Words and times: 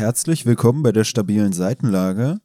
Herzlich 0.00 0.46
willkommen 0.46 0.82
bei 0.82 0.92
der 0.92 1.04
stabilen 1.04 1.52
Seitenlage. 1.52 2.40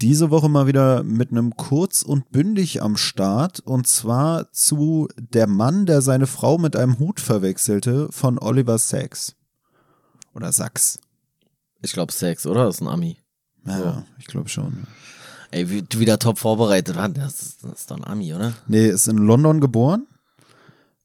Diese 0.00 0.30
Woche 0.30 0.48
mal 0.48 0.66
wieder 0.66 1.02
mit 1.02 1.30
einem 1.30 1.54
kurz 1.58 2.00
und 2.00 2.30
bündig 2.32 2.80
am 2.80 2.96
Start 2.96 3.60
und 3.60 3.86
zwar 3.86 4.50
zu 4.50 5.08
Der 5.18 5.46
Mann, 5.46 5.84
der 5.84 6.00
seine 6.00 6.26
Frau 6.26 6.56
mit 6.56 6.74
einem 6.74 6.98
Hut 6.98 7.20
verwechselte 7.20 8.08
von 8.10 8.38
Oliver 8.38 8.78
Sacks. 8.78 9.36
Oder 10.34 10.52
Sachs. 10.52 10.98
Ich 11.82 11.92
glaube 11.92 12.14
Sacks, 12.14 12.46
oder? 12.46 12.64
Das 12.64 12.76
ist 12.76 12.80
ein 12.80 12.88
Ami. 12.88 13.18
Ja, 13.66 13.78
So. 13.78 14.02
ich 14.18 14.24
glaube 14.26 14.48
schon. 14.48 14.86
Ey, 15.50 15.68
wie 15.68 15.82
du 15.82 15.98
wieder 15.98 16.18
top 16.18 16.38
vorbereitet 16.38 16.96
warst. 16.96 17.18
Das, 17.18 17.42
ist- 17.42 17.62
das 17.62 17.80
ist 17.80 17.90
doch 17.90 17.98
ein 17.98 18.04
Ami, 18.04 18.32
oder? 18.32 18.54
Nee, 18.68 18.86
ist 18.88 19.06
in 19.06 19.18
London 19.18 19.60
geboren. 19.60 20.06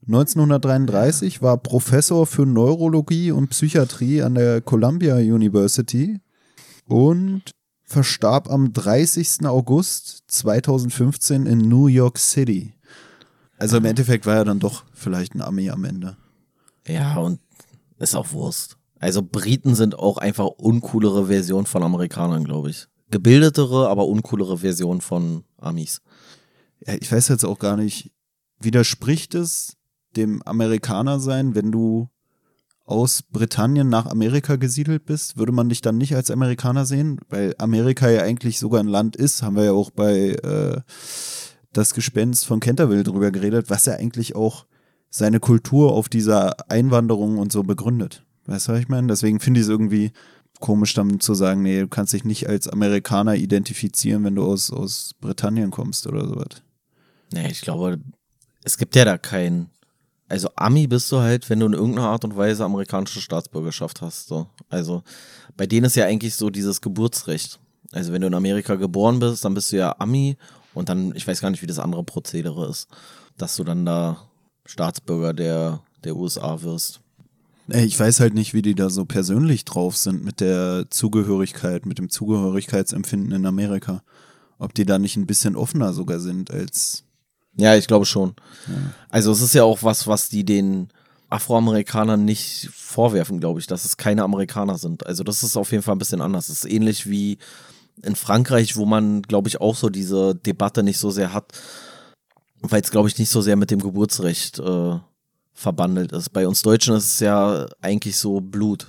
1933 0.10 1.44
war 1.44 1.57
Professor 1.57 2.26
für 2.26 2.44
Neurologie 2.44 3.30
und 3.32 3.50
Psychiatrie 3.50 4.23
an 4.23 4.34
der 4.34 4.59
Columbia 4.59 5.17
University 5.17 6.20
und 6.88 7.52
verstarb 7.84 8.50
am 8.50 8.73
30. 8.73 9.45
August 9.45 10.23
2015 10.26 11.45
in 11.45 11.59
New 11.59 11.86
York 11.86 12.17
City. 12.17 12.73
Also 13.59 13.77
im 13.77 13.86
Endeffekt 13.86 14.26
war 14.26 14.38
er 14.38 14.45
dann 14.45 14.58
doch 14.58 14.84
vielleicht 14.94 15.36
ein 15.36 15.44
Ami 15.44 15.70
am 15.70 15.86
Ende. 15.86 16.17
Ja, 16.88 17.17
und 17.17 17.39
ist 18.00 18.16
auch 18.16 18.31
Wurst. 18.31 18.78
Also 18.98 19.22
Briten 19.22 19.76
sind 19.76 19.94
auch 20.00 20.17
einfach 20.17 20.48
uncoolere 20.48 21.28
Version 21.28 21.67
von 21.67 21.84
Amerikanern, 21.84 22.45
glaube 22.45 22.72
ich. 22.72 22.88
Gebildetere, 23.12 23.88
aber 23.88 24.08
uncoolere 24.08 24.58
Version 24.58 25.02
von 25.02 25.44
Amis. 25.58 26.02
Ja, 26.84 26.95
ich 27.00 27.12
weiß 27.12 27.28
jetzt 27.28 27.45
auch 27.45 27.59
gar 27.59 27.78
nicht, 27.78 28.12
widerspricht 28.59 29.36
es 29.36 29.76
dem 30.16 30.41
Amerikaner 30.44 31.20
sein, 31.20 31.55
wenn 31.55 31.72
du 31.72 32.09
aus 32.86 33.22
Britannien 33.22 33.88
nach 33.88 34.08
Amerika 34.08 34.55
gesiedelt 34.55 35.05
bist, 35.05 35.38
würde 35.38 35.52
man 35.52 35.70
dich 35.70 35.81
dann 35.81 35.98
nicht 35.98 36.16
als 36.16 36.31
Amerikaner 36.31 36.86
sehen? 36.86 37.20
Weil 37.30 37.53
Amerika 37.59 38.09
ja 38.09 38.23
eigentlich 38.23 38.58
sogar 38.58 38.80
ein 38.80 38.88
Land 38.88 39.16
ist, 39.16 39.44
haben 39.44 39.56
wir 39.56 39.66
ja 39.66 39.72
auch 39.73 39.92
bei 39.92 40.31
äh, 40.31 40.81
das 41.72 41.94
Gespenst 41.94 42.48
von 42.48 42.59
Canterville 42.59 43.03
drüber 43.03 43.31
geredet, 43.31 43.70
was 43.70 43.86
ja 43.86 43.94
eigentlich 43.94 44.36
auch 44.36 44.66
seine 45.11 45.39
Kultur 45.39 45.94
auf 45.94 46.09
dieser 46.09 46.70
Einwanderung 46.70 47.38
und 47.38 47.52
so 47.52 47.64
begründet. 47.64 48.26
Weißt 48.45 48.67
du, 48.67 48.72
was 48.72 48.80
ich 48.80 48.89
meine? 48.89 49.08
Deswegen 49.08 49.39
finde 49.39 49.59
ich 49.59 49.66
es 49.66 49.70
irgendwie 49.70 50.11
komisch 50.59 50.94
dann 50.94 51.20
zu 51.20 51.33
sagen, 51.36 51.61
nee, 51.61 51.81
du 51.81 51.88
kannst 51.88 52.14
dich 52.14 52.26
nicht 52.26 52.48
als 52.48 52.67
Amerikaner 52.67 53.36
identifizieren, 53.36 54.23
wenn 54.23 54.36
du 54.36 54.45
aus, 54.45 54.72
aus 54.72 55.14
Britannien 55.20 55.72
kommst 55.72 56.08
oder 56.08 56.28
sowas. 56.28 56.64
Nee, 57.31 57.50
ich 57.50 57.61
glaube, 57.61 58.00
es 58.64 58.78
gibt 58.78 58.95
ja 58.95 59.05
da 59.05 59.17
kein. 59.17 59.70
Also 60.30 60.49
Ami 60.55 60.88
bist 60.88 61.11
du 61.11 61.19
halt, 61.19 61.49
wenn 61.49 61.59
du 61.59 61.66
in 61.66 61.73
irgendeiner 61.73 62.09
Art 62.09 62.23
und 62.23 62.38
Weise 62.38 62.63
amerikanische 62.63 63.19
Staatsbürgerschaft 63.19 64.02
hast. 64.02 64.27
So. 64.27 64.47
Also 64.69 65.03
bei 65.58 65.66
denen 65.66 65.86
ist 65.86 65.95
ja 65.95 66.05
eigentlich 66.05 66.36
so 66.36 66.49
dieses 66.49 66.81
Geburtsrecht. 66.81 67.59
Also 67.91 68.13
wenn 68.13 68.21
du 68.21 68.27
in 68.27 68.36
Amerika 68.36 68.75
geboren 68.75 69.19
bist, 69.19 69.44
dann 69.44 69.55
bist 69.55 69.71
du 69.71 69.77
ja 69.77 69.95
Ami 69.97 70.38
und 70.75 70.89
dann, 70.89 71.16
ich 71.16 71.27
weiß 71.27 71.41
gar 71.41 71.49
nicht, 71.49 71.63
wie 71.63 71.67
das 71.67 71.80
andere 71.80 72.03
Prozedere 72.03 72.69
ist, 72.69 72.88
dass 73.38 73.55
du 73.55 73.63
dann 73.63 73.86
da 73.86 74.30
Staatsbürger 74.66 75.33
der, 75.33 75.81
der 76.03 76.16
USA 76.16 76.61
wirst. 76.61 77.02
Ich 77.67 77.99
weiß 77.99 78.19
halt 78.19 78.33
nicht, 78.33 78.53
wie 78.53 78.61
die 78.61 78.75
da 78.75 78.89
so 78.89 79.05
persönlich 79.05 79.66
drauf 79.66 79.95
sind 79.95 80.23
mit 80.23 80.39
der 80.41 80.86
Zugehörigkeit, 80.89 81.86
mit 81.86 81.97
dem 81.97 82.09
Zugehörigkeitsempfinden 82.09 83.31
in 83.31 83.45
Amerika. 83.45 84.03
Ob 84.58 84.73
die 84.73 84.86
da 84.86 84.99
nicht 84.99 85.17
ein 85.17 85.27
bisschen 85.27 85.55
offener 85.55 85.93
sogar 85.93 86.19
sind 86.19 86.52
als. 86.52 87.03
Ja, 87.55 87.75
ich 87.75 87.88
glaube 87.88 88.05
schon. 88.05 88.36
Also 89.09 89.31
es 89.31 89.42
ist 89.42 89.53
ja 89.53 89.64
auch 89.64 89.83
was, 89.83 90.08
was 90.08 90.30
die 90.30 90.45
den 90.45 90.89
Afroamerikanern 91.30 92.23
nicht 92.23 92.69
vorwerfen, 92.73 93.39
glaube 93.39 93.59
ich, 93.59 93.67
dass 93.67 93.86
es 93.86 93.97
keine 93.97 94.23
Amerikaner 94.23 94.78
sind. 94.78 95.05
Also 95.05 95.23
das 95.23 95.44
ist 95.44 95.58
auf 95.58 95.72
jeden 95.72 95.83
Fall 95.83 95.95
ein 95.95 96.00
bisschen 96.00 96.22
anders. 96.22 96.50
Es 96.50 96.64
ist 96.64 96.72
ähnlich 96.72 97.09
wie 97.09 97.38
in 98.02 98.16
Frankreich, 98.16 98.77
wo 98.77 98.86
man, 98.86 99.22
glaube 99.22 99.50
ich, 99.50 99.61
auch 99.61 99.75
so 99.75 99.89
diese 99.89 100.36
Debatte 100.36 100.83
nicht 100.83 100.98
so 100.98 101.11
sehr 101.11 101.33
hat, 101.33 101.52
weil 102.61 102.82
es, 102.82 102.92
glaube 102.92 103.10
ich, 103.10 103.17
nicht 103.20 103.30
so 103.30 103.42
sehr 103.42 103.55
mit 103.55 103.71
dem 103.71 103.81
Geburtsrecht 103.81 104.60
äh, 104.60 104.98
verbandelt 105.54 106.11
ist. 106.14 106.30
Bei 106.30 106.48
uns 106.48 106.61
Deutschen 106.61 106.95
ist 106.95 107.14
es 107.14 107.20
ja 107.20 107.67
eigentlich 107.81 108.17
so 108.17 108.39
Blut, 108.39 108.87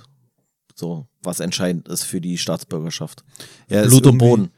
so 0.73 1.05
was 1.21 1.39
entscheidend 1.39 1.87
ist 1.89 2.03
für 2.03 2.21
die 2.21 2.37
Staatsbürgerschaft. 2.37 3.23
Ja, 3.69 3.85
Blut 3.85 4.07
und 4.07 4.17
Boden. 4.17 4.51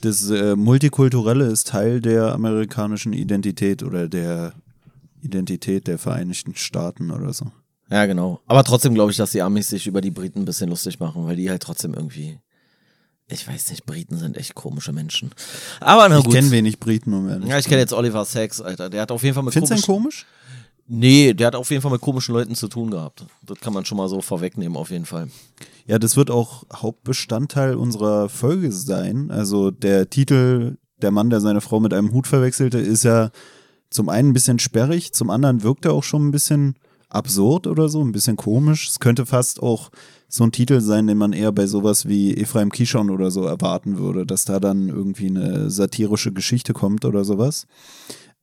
Das 0.00 0.28
äh, 0.30 0.56
Multikulturelle 0.56 1.46
ist 1.46 1.68
Teil 1.68 2.00
der 2.00 2.32
amerikanischen 2.34 3.12
Identität 3.12 3.82
oder 3.82 4.08
der 4.08 4.52
Identität 5.22 5.86
der 5.86 5.98
Vereinigten 5.98 6.54
Staaten 6.54 7.10
oder 7.10 7.32
so. 7.32 7.46
Ja, 7.90 8.06
genau. 8.06 8.40
Aber 8.46 8.64
trotzdem 8.64 8.94
glaube 8.94 9.10
ich, 9.12 9.16
dass 9.16 9.32
die 9.32 9.42
Amis 9.42 9.68
sich 9.68 9.86
über 9.86 10.00
die 10.00 10.10
Briten 10.10 10.40
ein 10.40 10.44
bisschen 10.44 10.68
lustig 10.68 10.98
machen, 11.00 11.26
weil 11.26 11.36
die 11.36 11.48
halt 11.50 11.62
trotzdem 11.62 11.94
irgendwie. 11.94 12.38
Ich 13.28 13.48
weiß 13.48 13.70
nicht, 13.70 13.86
Briten 13.86 14.16
sind 14.18 14.36
echt 14.36 14.54
komische 14.54 14.92
Menschen. 14.92 15.30
Aber 15.80 16.08
na 16.08 16.18
Ich 16.18 16.24
gut. 16.24 16.34
kenne 16.34 16.50
wenig 16.52 16.78
Briten, 16.78 17.12
um 17.12 17.28
ehrlich 17.28 17.48
ja, 17.48 17.58
ich 17.58 17.66
kenne 17.66 17.80
jetzt 17.80 17.92
Oliver 17.92 18.24
Sacks, 18.24 18.60
Alter. 18.60 18.88
Der 18.88 19.02
hat 19.02 19.10
auf 19.10 19.24
jeden 19.24 19.34
Fall 19.34 19.42
mit 19.42 19.52
Findest 19.52 19.82
du 19.82 19.92
komisch? 19.92 20.26
Nee, 20.88 21.34
der 21.34 21.48
hat 21.48 21.56
auf 21.56 21.70
jeden 21.70 21.82
Fall 21.82 21.90
mit 21.90 22.00
komischen 22.00 22.34
Leuten 22.34 22.54
zu 22.54 22.68
tun 22.68 22.90
gehabt. 22.90 23.24
Das 23.42 23.58
kann 23.58 23.72
man 23.72 23.84
schon 23.84 23.98
mal 23.98 24.08
so 24.08 24.20
vorwegnehmen, 24.20 24.76
auf 24.76 24.90
jeden 24.90 25.04
Fall. 25.04 25.28
Ja, 25.86 25.98
das 25.98 26.16
wird 26.16 26.30
auch 26.30 26.64
Hauptbestandteil 26.72 27.74
unserer 27.74 28.28
Folge 28.28 28.70
sein. 28.72 29.30
Also 29.30 29.70
der 29.70 30.08
Titel 30.10 30.76
Der 31.02 31.10
Mann, 31.10 31.30
der 31.30 31.40
seine 31.40 31.60
Frau 31.60 31.80
mit 31.80 31.92
einem 31.92 32.12
Hut 32.12 32.26
verwechselte, 32.26 32.78
ist 32.78 33.04
ja 33.04 33.30
zum 33.90 34.08
einen 34.08 34.30
ein 34.30 34.34
bisschen 34.34 34.58
sperrig, 34.58 35.12
zum 35.12 35.30
anderen 35.30 35.62
wirkt 35.62 35.84
er 35.84 35.92
auch 35.92 36.02
schon 36.02 36.28
ein 36.28 36.32
bisschen 36.32 36.74
absurd 37.08 37.66
oder 37.66 37.88
so, 37.88 38.02
ein 38.02 38.12
bisschen 38.12 38.36
komisch. 38.36 38.88
Es 38.88 39.00
könnte 39.00 39.26
fast 39.26 39.62
auch 39.62 39.90
so 40.28 40.44
ein 40.44 40.52
Titel 40.52 40.80
sein, 40.80 41.06
den 41.06 41.18
man 41.18 41.32
eher 41.32 41.52
bei 41.52 41.66
sowas 41.66 42.08
wie 42.08 42.36
Ephraim 42.36 42.70
Kishon 42.70 43.10
oder 43.10 43.30
so 43.30 43.44
erwarten 43.44 43.98
würde, 43.98 44.26
dass 44.26 44.44
da 44.44 44.58
dann 44.58 44.88
irgendwie 44.88 45.28
eine 45.28 45.70
satirische 45.70 46.32
Geschichte 46.32 46.72
kommt 46.72 47.04
oder 47.04 47.24
sowas. 47.24 47.66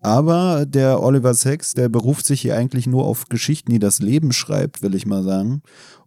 Aber 0.04 0.66
der 0.66 1.02
Oliver 1.02 1.34
Sacks, 1.34 1.74
der 1.74 1.88
beruft 1.88 2.26
sich 2.26 2.42
hier 2.42 2.58
eigentlich 2.58 2.88
nur 2.88 3.06
auf 3.06 3.30
Geschichten, 3.30 3.72
die 3.72 3.80
das 3.80 4.00
Leben 4.00 4.34
schreibt, 4.34 4.82
will 4.82 4.96
ich 4.96 5.06
mal 5.06 5.24
sagen. 5.24 5.62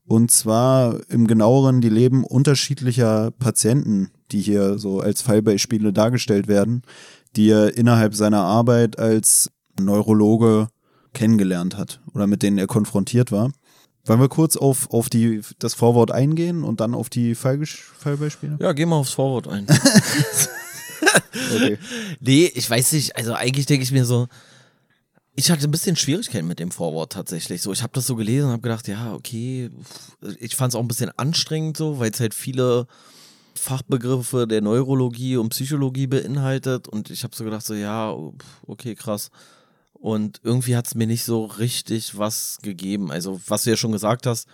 Und 0.04 0.30
zwar 0.30 1.00
im 1.08 1.26
genaueren 1.26 1.80
die 1.80 1.88
Leben 1.88 2.22
unterschiedlicher 2.22 3.30
Patienten, 3.32 4.10
die 4.30 4.40
hier 4.40 4.78
so 4.78 5.00
als 5.00 5.22
Fallbeispiele 5.22 5.94
dargestellt 5.94 6.46
werden, 6.46 6.82
die 7.36 7.48
er 7.48 7.76
innerhalb 7.76 8.14
seiner 8.14 8.42
Arbeit 8.42 8.98
als 8.98 9.50
Neurologe 9.80 10.68
kennengelernt 11.14 11.78
hat 11.78 12.00
oder 12.14 12.26
mit 12.26 12.42
denen 12.42 12.58
er 12.58 12.66
konfrontiert 12.66 13.32
war. 13.32 13.50
Wollen 14.04 14.20
wir 14.20 14.28
kurz 14.28 14.56
auf, 14.56 14.90
auf 14.90 15.08
die, 15.08 15.40
das 15.58 15.72
Vorwort 15.72 16.12
eingehen 16.12 16.62
und 16.62 16.80
dann 16.80 16.94
auf 16.94 17.08
die 17.08 17.34
Fallbeispiele? 17.34 18.58
Ja, 18.60 18.72
geh 18.72 18.86
mal 18.86 18.96
aufs 18.96 19.12
Vorwort 19.12 19.48
ein. 19.48 19.66
Okay. 21.54 21.78
nee, 22.20 22.50
ich 22.54 22.68
weiß 22.68 22.92
nicht. 22.92 23.16
Also 23.16 23.34
eigentlich 23.34 23.66
denke 23.66 23.84
ich 23.84 23.92
mir 23.92 24.04
so, 24.04 24.28
ich 25.34 25.50
hatte 25.50 25.68
ein 25.68 25.70
bisschen 25.70 25.96
Schwierigkeiten 25.96 26.46
mit 26.46 26.58
dem 26.58 26.70
Vorwort 26.70 27.12
tatsächlich. 27.12 27.60
So, 27.60 27.72
ich 27.72 27.82
habe 27.82 27.92
das 27.92 28.06
so 28.06 28.16
gelesen 28.16 28.46
und 28.46 28.52
habe 28.52 28.62
gedacht, 28.62 28.88
ja, 28.88 29.12
okay. 29.12 29.70
Ich 30.40 30.56
fand 30.56 30.72
es 30.72 30.76
auch 30.76 30.80
ein 30.80 30.88
bisschen 30.88 31.10
anstrengend 31.18 31.76
so, 31.76 31.98
weil 31.98 32.10
es 32.10 32.20
halt 32.20 32.32
viele 32.32 32.86
Fachbegriffe 33.54 34.46
der 34.46 34.62
Neurologie 34.62 35.36
und 35.36 35.50
Psychologie 35.50 36.06
beinhaltet. 36.06 36.88
Und 36.88 37.10
ich 37.10 37.22
habe 37.22 37.36
so 37.36 37.44
gedacht, 37.44 37.66
so, 37.66 37.74
ja, 37.74 38.16
okay, 38.66 38.94
krass. 38.94 39.30
Und 39.92 40.40
irgendwie 40.42 40.76
hat 40.76 40.86
es 40.86 40.94
mir 40.94 41.06
nicht 41.06 41.24
so 41.24 41.44
richtig 41.44 42.16
was 42.16 42.58
gegeben. 42.62 43.10
Also, 43.10 43.40
was 43.46 43.64
du 43.64 43.70
ja 43.70 43.76
schon 43.76 43.92
gesagt 43.92 44.26
hast, 44.26 44.46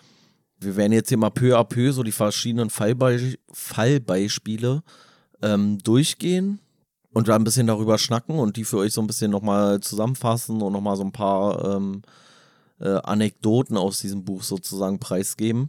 wir 0.59 0.77
werden 0.77 0.93
jetzt 0.93 1.09
hier 1.09 1.19
mal 1.19 1.31
peu 1.31 1.59
à 1.59 1.65
peu 1.65 1.93
so 1.93 2.03
die 2.03 2.13
verschiedenen 2.13 2.71
Fallbei 2.71 3.37
Fallbeispiele 3.53 4.83
ähm, 5.43 5.79
durchgehen 5.79 6.61
und 7.13 7.29
da 7.29 7.37
ein 7.37 7.45
bisschen 7.45 7.67
darüber 7.67 7.99
schnacken 7.99 8.39
und 8.39 8.57
die 8.57 8.65
für 8.65 8.79
euch 8.79 8.93
so 8.93 9.01
ein 9.01 9.07
bisschen 9.07 9.31
nochmal 9.31 9.81
zusammenfassen 9.81 10.63
und 10.63 10.73
nochmal 10.73 10.97
so 10.97 11.05
ein 11.05 11.13
paar 11.13 11.77
ähm, 11.77 12.03
äh, 12.81 12.89
Anekdoten 12.89 13.77
aus 13.77 14.01
diesem 14.01 14.25
Buch 14.25 14.43
sozusagen 14.43 14.99
preisgeben. 14.99 15.69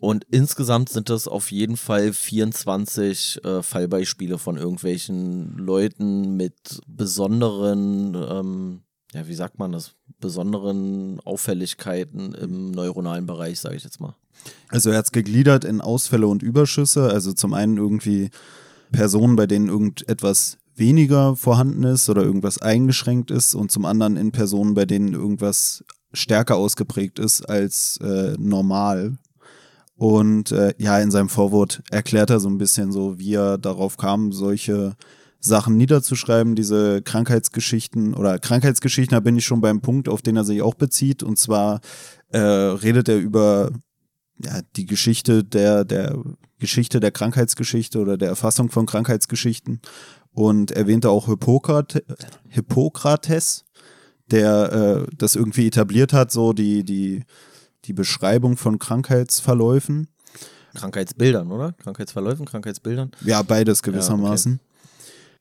Und 0.00 0.26
insgesamt 0.30 0.90
sind 0.90 1.08
das 1.08 1.28
auf 1.28 1.50
jeden 1.50 1.78
Fall 1.78 2.12
24 2.12 3.42
äh, 3.42 3.62
Fallbeispiele 3.62 4.36
von 4.36 4.58
irgendwelchen 4.58 5.56
Leuten 5.56 6.36
mit 6.36 6.80
besonderen, 6.86 8.14
ähm, 8.14 8.82
ja, 9.14 9.26
wie 9.26 9.34
sagt 9.34 9.58
man 9.58 9.72
das, 9.72 9.92
besonderen 10.20 11.20
Auffälligkeiten 11.24 12.34
im 12.34 12.72
neuronalen 12.72 13.24
Bereich, 13.24 13.60
sage 13.60 13.76
ich 13.76 13.84
jetzt 13.84 14.00
mal. 14.00 14.14
Also 14.68 14.90
er 14.90 14.98
hat 14.98 15.06
es 15.06 15.12
gegliedert 15.12 15.64
in 15.64 15.80
Ausfälle 15.80 16.26
und 16.26 16.42
Überschüsse. 16.42 17.08
Also 17.08 17.32
zum 17.32 17.54
einen 17.54 17.78
irgendwie 17.78 18.28
Personen, 18.92 19.36
bei 19.36 19.46
denen 19.46 19.68
irgendetwas 19.68 20.58
weniger 20.76 21.36
vorhanden 21.36 21.84
ist 21.84 22.08
oder 22.08 22.22
irgendwas 22.22 22.58
eingeschränkt 22.58 23.30
ist 23.30 23.54
und 23.54 23.70
zum 23.70 23.84
anderen 23.84 24.16
in 24.16 24.32
Personen, 24.32 24.74
bei 24.74 24.86
denen 24.86 25.14
irgendwas 25.14 25.84
stärker 26.12 26.56
ausgeprägt 26.56 27.18
ist 27.18 27.42
als 27.42 27.98
äh, 27.98 28.34
normal. 28.38 29.18
Und 29.96 30.50
äh, 30.50 30.74
ja, 30.78 30.98
in 30.98 31.10
seinem 31.10 31.28
Vorwort 31.28 31.82
erklärt 31.90 32.30
er 32.30 32.40
so 32.40 32.48
ein 32.48 32.58
bisschen 32.58 32.90
so, 32.90 33.18
wie 33.18 33.34
er 33.34 33.58
darauf 33.58 33.96
kam, 33.96 34.32
solche 34.32 34.96
Sachen 35.38 35.76
niederzuschreiben, 35.76 36.56
diese 36.56 37.02
Krankheitsgeschichten 37.02 38.14
oder 38.14 38.38
Krankheitsgeschichten, 38.38 39.14
da 39.14 39.20
bin 39.20 39.36
ich 39.36 39.44
schon 39.44 39.60
beim 39.60 39.82
Punkt, 39.82 40.08
auf 40.08 40.22
den 40.22 40.36
er 40.36 40.44
sich 40.44 40.62
auch 40.62 40.74
bezieht. 40.74 41.22
Und 41.22 41.38
zwar 41.38 41.80
äh, 42.30 42.38
redet 42.38 43.08
er 43.08 43.18
über 43.18 43.70
ja, 44.42 44.60
die 44.76 44.86
Geschichte 44.86 45.44
der, 45.44 45.84
der 45.84 46.18
Geschichte 46.64 46.98
der 46.98 47.10
Krankheitsgeschichte 47.10 47.98
oder 47.98 48.16
der 48.16 48.30
Erfassung 48.30 48.70
von 48.70 48.86
Krankheitsgeschichten 48.86 49.80
und 50.32 50.70
erwähnte 50.70 51.10
auch 51.10 51.26
Hippokrat 51.26 52.02
Hippokrates, 52.48 53.66
der 54.30 54.72
äh, 54.72 55.14
das 55.14 55.36
irgendwie 55.36 55.66
etabliert 55.66 56.14
hat, 56.14 56.32
so 56.32 56.54
die, 56.54 56.84
die, 56.84 57.24
die 57.84 57.92
Beschreibung 57.92 58.56
von 58.56 58.78
Krankheitsverläufen. 58.78 60.08
Krankheitsbildern, 60.74 61.52
oder? 61.52 61.72
Krankheitsverläufen, 61.72 62.46
Krankheitsbildern? 62.46 63.10
Ja, 63.26 63.42
beides 63.42 63.82
gewissermaßen. 63.82 64.52
Ja, 64.52 64.58
okay. 64.58 64.74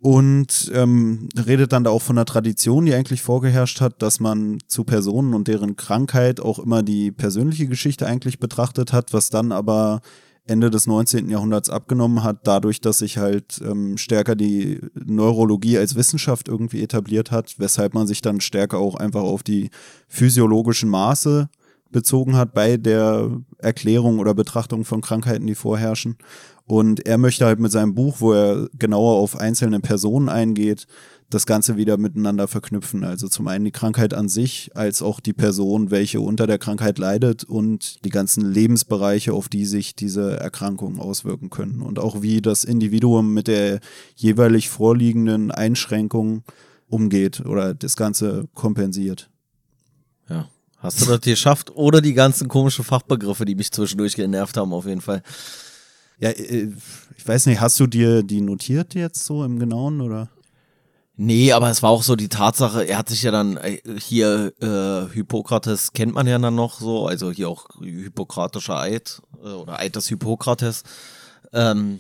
Und 0.04 0.70
ähm, 0.74 1.30
redet 1.48 1.72
dann 1.72 1.86
da 1.86 1.90
auch 1.90 2.02
von 2.02 2.18
einer 2.18 2.26
Tradition, 2.26 2.86
die 2.86 2.94
eigentlich 2.94 3.22
vorgeherrscht 3.22 3.80
hat, 3.80 4.02
dass 4.02 4.20
man 4.20 4.58
zu 4.68 4.84
Personen 4.84 5.34
und 5.34 5.48
deren 5.48 5.78
Krankheit 5.78 6.42
auch 6.42 6.60
immer 6.60 6.84
die 6.84 7.14
persönliche 7.14 7.68
Geschichte 7.68 8.06
eigentlich 8.06 8.38
betrachtet 8.38 8.92
hat, 8.92 9.14
was 9.14 9.30
dann 9.30 9.54
aber 9.54 10.02
Ende 10.46 10.70
des 10.70 10.88
19. 10.88 11.30
Jahrhunderts 11.30 11.70
abgenommen 11.70 12.24
hat, 12.24 12.42
dadurch, 12.44 12.82
dass 12.82 12.98
sich 12.98 13.18
halt 13.18 13.62
ähm, 13.64 13.98
stärker 13.98 14.36
die 14.36 14.82
Neurologie 14.94 15.78
als 15.78 15.96
Wissenschaft 15.96 16.50
irgendwie 16.50 16.82
etabliert 16.82 17.32
hat, 17.32 17.56
weshalb 17.60 17.94
man 17.94 18.08
sich 18.08 18.22
dann 18.22 18.42
stärker 18.42 18.78
auch 18.78 18.96
einfach 18.96 19.22
auf 19.22 19.44
die 19.44 19.70
physiologischen 20.08 20.90
Maße 20.90 21.50
bezogen 21.94 22.36
hat 22.36 22.54
bei 22.54 22.76
der 22.76 23.30
Erklärung 23.60 24.20
oder 24.20 24.34
Betrachtung 24.34 24.84
von 24.84 25.00
Krankheiten, 25.00 25.48
die 25.48 25.56
vorherrschen. 25.56 26.18
Und 26.66 27.06
er 27.06 27.18
möchte 27.18 27.46
halt 27.46 27.60
mit 27.60 27.72
seinem 27.72 27.94
Buch, 27.94 28.18
wo 28.20 28.34
er 28.34 28.68
genauer 28.78 29.16
auf 29.16 29.40
einzelne 29.40 29.80
Personen 29.80 30.28
eingeht, 30.28 30.88
das 31.34 31.46
Ganze 31.46 31.78
wieder 31.78 31.98
miteinander 31.98 32.48
verknüpfen. 32.48 33.04
Also 33.04 33.28
zum 33.28 33.48
einen 33.48 33.66
die 33.66 33.72
Krankheit 33.72 34.14
an 34.14 34.30
sich, 34.30 34.72
als 34.76 35.02
auch 35.02 35.20
die 35.20 35.34
Person, 35.34 35.92
welche 35.92 36.22
unter 36.22 36.48
der 36.48 36.58
Krankheit 36.58 36.98
leidet 36.98 37.44
und 37.44 38.04
die 38.06 38.10
ganzen 38.10 38.52
Lebensbereiche, 38.52 39.34
auf 39.34 39.50
die 39.50 39.66
sich 39.66 39.96
diese 39.96 40.40
Erkrankungen 40.40 41.00
auswirken 41.00 41.50
können. 41.50 41.82
Und 41.82 42.00
auch 42.00 42.22
wie 42.22 42.42
das 42.42 42.64
Individuum 42.64 43.34
mit 43.34 43.48
der 43.48 43.80
jeweilig 44.16 44.70
vorliegenden 44.70 45.52
Einschränkung 45.52 46.44
umgeht 46.88 47.42
oder 47.42 47.74
das 47.74 47.96
Ganze 47.96 48.48
kompensiert. 48.54 49.30
Ja. 50.30 50.48
Hast 50.78 51.02
du 51.02 51.06
das 51.06 51.22
geschafft? 51.22 51.72
Oder 51.76 52.02
die 52.02 52.14
ganzen 52.14 52.50
komischen 52.50 52.84
Fachbegriffe, 52.84 53.46
die 53.46 53.56
mich 53.56 53.72
zwischendurch 53.72 54.16
genervt 54.16 54.58
haben, 54.58 54.74
auf 54.74 54.86
jeden 54.86 55.02
Fall. 55.02 55.24
Ja, 56.20 56.30
äh, 56.30 56.70
ich 57.18 57.28
weiß 57.28 57.46
nicht, 57.46 57.62
hast 57.62 57.80
du 57.80 57.88
dir 57.88 58.22
die 58.22 58.42
notiert 58.42 58.94
jetzt 58.94 59.24
so 59.24 59.44
im 59.44 59.60
Genauen 59.60 60.02
oder? 60.02 60.30
Nee, 61.16 61.52
aber 61.52 61.70
es 61.70 61.84
war 61.84 61.92
auch 61.92 62.02
so 62.02 62.16
die 62.16 62.28
Tatsache, 62.28 62.86
er 62.86 62.98
hat 62.98 63.10
sich 63.10 63.22
ja 63.22 63.30
dann 63.30 63.58
äh, 63.58 63.80
hier 64.00 64.52
äh, 64.60 65.14
Hippokrates 65.14 65.94
kennt 65.94 66.16
man 66.16 66.26
ja 66.26 66.40
dann 66.40 66.56
noch 66.56 66.80
so, 66.80 67.06
also 67.08 67.30
hier 67.32 67.50
auch 67.50 67.68
Hippokratischer 67.82 68.80
Eid 68.80 69.22
äh, 69.44 69.50
oder 69.50 69.80
Eid 69.80 69.96
des 69.96 70.08
Hippokrates. 70.08 70.84
Ähm, 71.52 72.00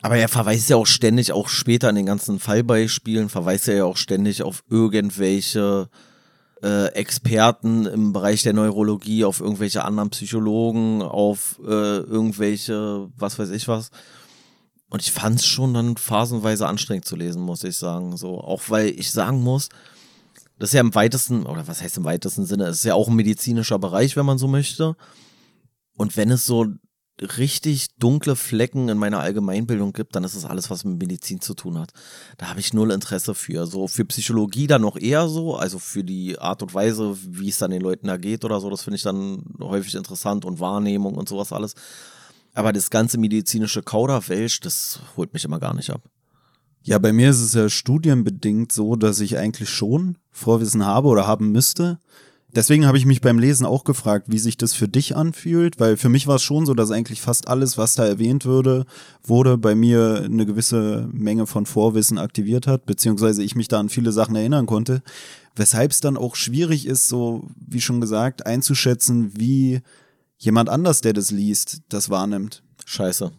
aber 0.00 0.16
er 0.16 0.28
verweist 0.28 0.70
ja 0.70 0.76
auch 0.76 0.86
ständig, 0.86 1.32
auch 1.32 1.48
später 1.48 1.88
in 1.88 1.96
den 1.96 2.06
ganzen 2.06 2.38
Fallbeispielen, 2.38 3.28
verweist 3.28 3.66
er 3.66 3.76
ja 3.76 3.84
auch 3.84 3.96
ständig 3.96 4.44
auf 4.44 4.62
irgendwelche 4.70 5.88
äh, 6.62 6.86
Experten 6.94 7.86
im 7.86 8.12
Bereich 8.12 8.42
der 8.42 8.52
Neurologie, 8.52 9.24
auf 9.24 9.40
irgendwelche 9.40 9.84
anderen 9.84 10.10
Psychologen, 10.10 11.02
auf 11.02 11.58
äh, 11.64 11.98
irgendwelche, 11.98 13.08
was 13.16 13.38
weiß 13.38 13.50
ich 13.50 13.66
was. 13.66 13.90
Und 14.92 15.00
ich 15.00 15.10
fand 15.10 15.40
es 15.40 15.46
schon 15.46 15.72
dann 15.72 15.96
phasenweise 15.96 16.66
anstrengend 16.68 17.06
zu 17.06 17.16
lesen, 17.16 17.40
muss 17.40 17.64
ich 17.64 17.78
sagen. 17.78 18.18
So, 18.18 18.38
auch 18.38 18.60
weil 18.68 18.88
ich 18.90 19.10
sagen 19.10 19.42
muss, 19.42 19.70
das 20.58 20.68
ist 20.68 20.74
ja 20.74 20.82
im 20.82 20.94
weitesten, 20.94 21.46
oder 21.46 21.66
was 21.66 21.80
heißt 21.80 21.96
im 21.96 22.04
weitesten 22.04 22.44
Sinne, 22.44 22.66
es 22.66 22.80
ist 22.80 22.84
ja 22.84 22.92
auch 22.92 23.08
ein 23.08 23.16
medizinischer 23.16 23.78
Bereich, 23.78 24.16
wenn 24.16 24.26
man 24.26 24.36
so 24.36 24.48
möchte. 24.48 24.94
Und 25.96 26.18
wenn 26.18 26.30
es 26.30 26.44
so 26.44 26.66
richtig 27.38 27.86
dunkle 27.96 28.36
Flecken 28.36 28.90
in 28.90 28.98
meiner 28.98 29.20
Allgemeinbildung 29.20 29.94
gibt, 29.94 30.14
dann 30.14 30.24
ist 30.24 30.34
es 30.34 30.44
alles, 30.44 30.68
was 30.68 30.84
mit 30.84 30.98
Medizin 30.98 31.40
zu 31.40 31.54
tun 31.54 31.78
hat. 31.78 31.92
Da 32.36 32.50
habe 32.50 32.60
ich 32.60 32.74
null 32.74 32.90
Interesse 32.90 33.34
für. 33.34 33.64
So 33.64 33.88
für 33.88 34.04
Psychologie 34.04 34.66
dann 34.66 34.82
noch 34.82 34.98
eher 34.98 35.26
so, 35.26 35.56
also 35.56 35.78
für 35.78 36.04
die 36.04 36.38
Art 36.38 36.60
und 36.60 36.74
Weise, 36.74 37.16
wie 37.18 37.48
es 37.48 37.56
dann 37.56 37.70
den 37.70 37.80
Leuten 37.80 38.08
da 38.08 38.18
geht 38.18 38.44
oder 38.44 38.60
so, 38.60 38.68
das 38.68 38.82
finde 38.82 38.96
ich 38.96 39.02
dann 39.02 39.42
häufig 39.58 39.94
interessant 39.94 40.44
und 40.44 40.60
Wahrnehmung 40.60 41.14
und 41.14 41.30
sowas 41.30 41.50
alles. 41.50 41.76
Aber 42.54 42.72
das 42.72 42.90
ganze 42.90 43.18
medizinische 43.18 43.82
Kauderwelsch, 43.82 44.60
das 44.60 45.00
holt 45.16 45.32
mich 45.32 45.44
immer 45.44 45.58
gar 45.58 45.74
nicht 45.74 45.90
ab. 45.90 46.02
Ja, 46.82 46.98
bei 46.98 47.12
mir 47.12 47.30
ist 47.30 47.40
es 47.40 47.54
ja 47.54 47.68
studienbedingt 47.68 48.72
so, 48.72 48.96
dass 48.96 49.20
ich 49.20 49.38
eigentlich 49.38 49.70
schon 49.70 50.18
Vorwissen 50.30 50.84
habe 50.84 51.08
oder 51.08 51.26
haben 51.26 51.52
müsste. 51.52 51.98
Deswegen 52.54 52.86
habe 52.86 52.98
ich 52.98 53.06
mich 53.06 53.22
beim 53.22 53.38
Lesen 53.38 53.64
auch 53.64 53.84
gefragt, 53.84 54.26
wie 54.28 54.38
sich 54.38 54.58
das 54.58 54.74
für 54.74 54.88
dich 54.88 55.16
anfühlt, 55.16 55.80
weil 55.80 55.96
für 55.96 56.10
mich 56.10 56.26
war 56.26 56.36
es 56.36 56.42
schon 56.42 56.66
so, 56.66 56.74
dass 56.74 56.90
eigentlich 56.90 57.22
fast 57.22 57.48
alles, 57.48 57.78
was 57.78 57.94
da 57.94 58.04
erwähnt 58.04 58.44
würde, 58.44 58.84
wurde, 59.22 59.56
bei 59.56 59.74
mir 59.74 60.22
eine 60.24 60.44
gewisse 60.44 61.08
Menge 61.12 61.46
von 61.46 61.64
Vorwissen 61.64 62.18
aktiviert 62.18 62.66
hat, 62.66 62.84
beziehungsweise 62.84 63.42
ich 63.42 63.54
mich 63.54 63.68
da 63.68 63.80
an 63.80 63.88
viele 63.88 64.12
Sachen 64.12 64.36
erinnern 64.36 64.66
konnte, 64.66 65.02
weshalb 65.56 65.92
es 65.92 66.00
dann 66.00 66.18
auch 66.18 66.36
schwierig 66.36 66.86
ist, 66.86 67.08
so 67.08 67.48
wie 67.56 67.80
schon 67.80 68.02
gesagt, 68.02 68.44
einzuschätzen, 68.44 69.30
wie 69.34 69.80
jemand 70.42 70.68
anders, 70.68 71.00
der 71.00 71.12
das 71.12 71.30
liest, 71.30 71.82
das 71.88 72.10
wahrnimmt. 72.10 72.62
Scheiße. 72.84 73.30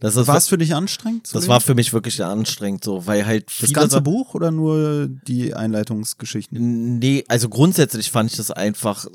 Das 0.00 0.16
war 0.26 0.36
es 0.36 0.48
für 0.48 0.58
dich 0.58 0.74
anstrengend? 0.74 1.28
Das 1.34 1.48
war 1.48 1.60
für 1.60 1.74
mich 1.74 1.92
wirklich 1.92 2.22
anstrengend, 2.24 2.84
so, 2.84 3.06
weil 3.06 3.26
halt. 3.26 3.50
Das 3.60 3.72
ganze 3.72 4.00
Buch 4.00 4.34
oder 4.34 4.50
nur 4.50 5.06
die 5.06 5.54
Einleitungsgeschichten? 5.54 6.98
Nee, 6.98 7.24
also 7.28 7.48
grundsätzlich 7.48 8.10
fand 8.10 8.30
ich 8.30 8.36
das 8.36 8.50
einfach 8.50 9.06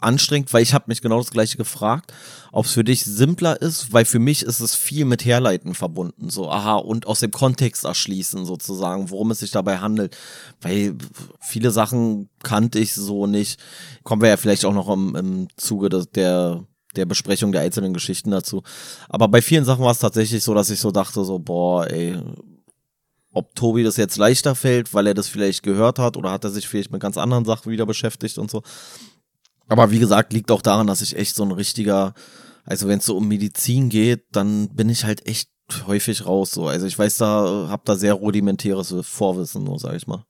anstrengend, 0.00 0.52
weil 0.52 0.62
ich 0.62 0.72
habe 0.72 0.86
mich 0.88 1.02
genau 1.02 1.18
das 1.18 1.30
gleiche 1.30 1.56
gefragt, 1.56 2.12
ob 2.52 2.64
es 2.64 2.72
für 2.72 2.84
dich 2.84 3.04
simpler 3.04 3.60
ist, 3.60 3.92
weil 3.92 4.04
für 4.04 4.18
mich 4.18 4.42
ist 4.42 4.60
es 4.60 4.74
viel 4.74 5.04
mit 5.04 5.24
Herleiten 5.24 5.74
verbunden, 5.74 6.30
so 6.30 6.50
aha 6.50 6.76
und 6.76 7.06
aus 7.06 7.20
dem 7.20 7.30
Kontext 7.30 7.84
erschließen 7.84 8.46
sozusagen, 8.46 9.10
worum 9.10 9.30
es 9.30 9.40
sich 9.40 9.50
dabei 9.50 9.78
handelt, 9.78 10.16
weil 10.62 10.94
viele 11.40 11.70
Sachen 11.70 12.30
kannte 12.42 12.78
ich 12.78 12.94
so 12.94 13.26
nicht. 13.26 13.60
Kommen 14.02 14.22
wir 14.22 14.30
ja 14.30 14.36
vielleicht 14.36 14.64
auch 14.64 14.74
noch 14.74 14.88
im, 14.88 15.14
im 15.16 15.48
Zuge 15.56 15.90
des, 15.90 16.10
der 16.10 16.64
der 16.96 17.06
Besprechung 17.06 17.52
der 17.52 17.62
einzelnen 17.62 17.94
Geschichten 17.94 18.30
dazu. 18.30 18.62
Aber 19.08 19.28
bei 19.28 19.42
vielen 19.42 19.64
Sachen 19.64 19.84
war 19.84 19.92
es 19.92 19.98
tatsächlich 19.98 20.42
so, 20.42 20.54
dass 20.54 20.70
ich 20.70 20.80
so 20.80 20.90
dachte, 20.90 21.24
so, 21.24 21.38
boah, 21.38 21.86
ey, 21.88 22.18
ob 23.32 23.54
Tobi 23.54 23.82
das 23.82 23.96
jetzt 23.96 24.16
leichter 24.16 24.54
fällt, 24.54 24.92
weil 24.92 25.06
er 25.06 25.14
das 25.14 25.28
vielleicht 25.28 25.62
gehört 25.62 25.98
hat 25.98 26.16
oder 26.16 26.32
hat 26.32 26.44
er 26.44 26.50
sich 26.50 26.66
vielleicht 26.68 26.90
mit 26.90 27.00
ganz 27.00 27.16
anderen 27.16 27.44
Sachen 27.44 27.70
wieder 27.70 27.86
beschäftigt 27.86 28.38
und 28.38 28.50
so. 28.50 28.62
Aber 29.68 29.92
wie 29.92 30.00
gesagt, 30.00 30.32
liegt 30.32 30.50
auch 30.50 30.62
daran, 30.62 30.88
dass 30.88 31.00
ich 31.00 31.16
echt 31.16 31.36
so 31.36 31.44
ein 31.44 31.52
richtiger, 31.52 32.14
also 32.64 32.88
wenn 32.88 32.98
es 32.98 33.06
so 33.06 33.16
um 33.16 33.28
Medizin 33.28 33.88
geht, 33.88 34.24
dann 34.32 34.68
bin 34.70 34.88
ich 34.88 35.04
halt 35.04 35.26
echt 35.28 35.48
häufig 35.86 36.26
raus 36.26 36.50
so. 36.50 36.66
Also 36.66 36.86
ich 36.86 36.98
weiß 36.98 37.18
da, 37.18 37.68
hab 37.68 37.84
da 37.84 37.94
sehr 37.94 38.14
rudimentäres 38.14 38.92
Vorwissen, 39.02 39.64
so 39.64 39.78
sag 39.78 39.94
ich 39.94 40.08
mal. 40.08 40.24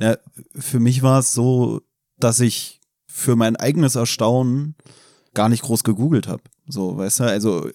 Ja, 0.00 0.16
für 0.56 0.80
mich 0.80 1.02
war 1.02 1.20
es 1.20 1.32
so, 1.32 1.82
dass 2.18 2.40
ich 2.40 2.80
für 3.06 3.36
mein 3.36 3.56
eigenes 3.56 3.94
Erstaunen 3.94 4.74
gar 5.34 5.48
nicht 5.48 5.62
groß 5.62 5.84
gegoogelt 5.84 6.26
habe. 6.28 6.42
So, 6.66 6.96
weißt 6.96 7.20
du, 7.20 7.24
also 7.24 7.68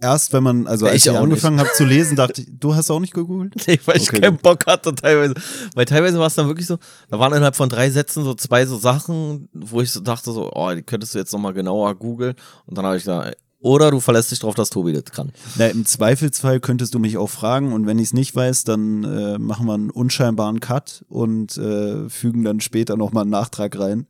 erst 0.00 0.32
wenn 0.32 0.42
man, 0.42 0.66
also 0.66 0.86
als 0.86 0.96
ich, 0.96 1.06
ich 1.06 1.16
angefangen 1.16 1.58
habe 1.58 1.70
zu 1.74 1.84
lesen, 1.84 2.16
dachte 2.16 2.42
ich, 2.42 2.48
du 2.50 2.74
hast 2.74 2.90
auch 2.90 3.00
nicht 3.00 3.14
gegoogelt? 3.14 3.54
Nee, 3.66 3.78
weil 3.84 3.96
ich 3.96 4.08
keinen 4.08 4.38
Bock 4.38 4.66
hatte 4.66 4.94
teilweise. 4.94 5.34
Weil 5.74 5.84
teilweise 5.84 6.18
war 6.18 6.26
es 6.26 6.34
dann 6.34 6.46
wirklich 6.46 6.66
so, 6.66 6.78
da 7.10 7.18
waren 7.18 7.32
innerhalb 7.32 7.56
von 7.56 7.68
drei 7.68 7.90
Sätzen 7.90 8.24
so 8.24 8.34
zwei 8.34 8.64
so 8.66 8.78
Sachen, 8.78 9.48
wo 9.52 9.80
ich 9.80 9.90
so 9.90 10.00
dachte 10.00 10.32
so, 10.32 10.50
oh, 10.52 10.72
die 10.74 10.82
könntest 10.82 11.14
du 11.14 11.18
jetzt 11.18 11.32
nochmal 11.32 11.52
genauer 11.52 11.94
googeln. 11.94 12.34
Und 12.66 12.78
dann 12.78 12.86
habe 12.86 12.96
ich 12.96 13.02
gesagt, 13.02 13.36
oder 13.60 13.90
du 13.90 13.98
verlässt 13.98 14.30
dich 14.30 14.38
darauf, 14.38 14.54
dass 14.54 14.70
Tobi 14.70 14.92
das 14.92 15.04
kann. 15.06 15.32
Na, 15.56 15.66
Im 15.66 15.84
Zweifelsfall 15.84 16.60
könntest 16.60 16.94
du 16.94 17.00
mich 17.00 17.16
auch 17.16 17.28
fragen 17.28 17.72
und 17.72 17.86
wenn 17.86 17.98
ich 17.98 18.06
es 18.08 18.12
nicht 18.12 18.34
weiß, 18.34 18.64
dann 18.64 19.02
äh, 19.02 19.38
machen 19.38 19.66
wir 19.66 19.74
einen 19.74 19.90
unscheinbaren 19.90 20.60
Cut 20.60 21.04
und 21.08 21.56
äh, 21.56 22.08
fügen 22.08 22.44
dann 22.44 22.60
später 22.60 22.96
nochmal 22.96 23.22
einen 23.22 23.32
Nachtrag 23.32 23.76
rein. 23.78 24.06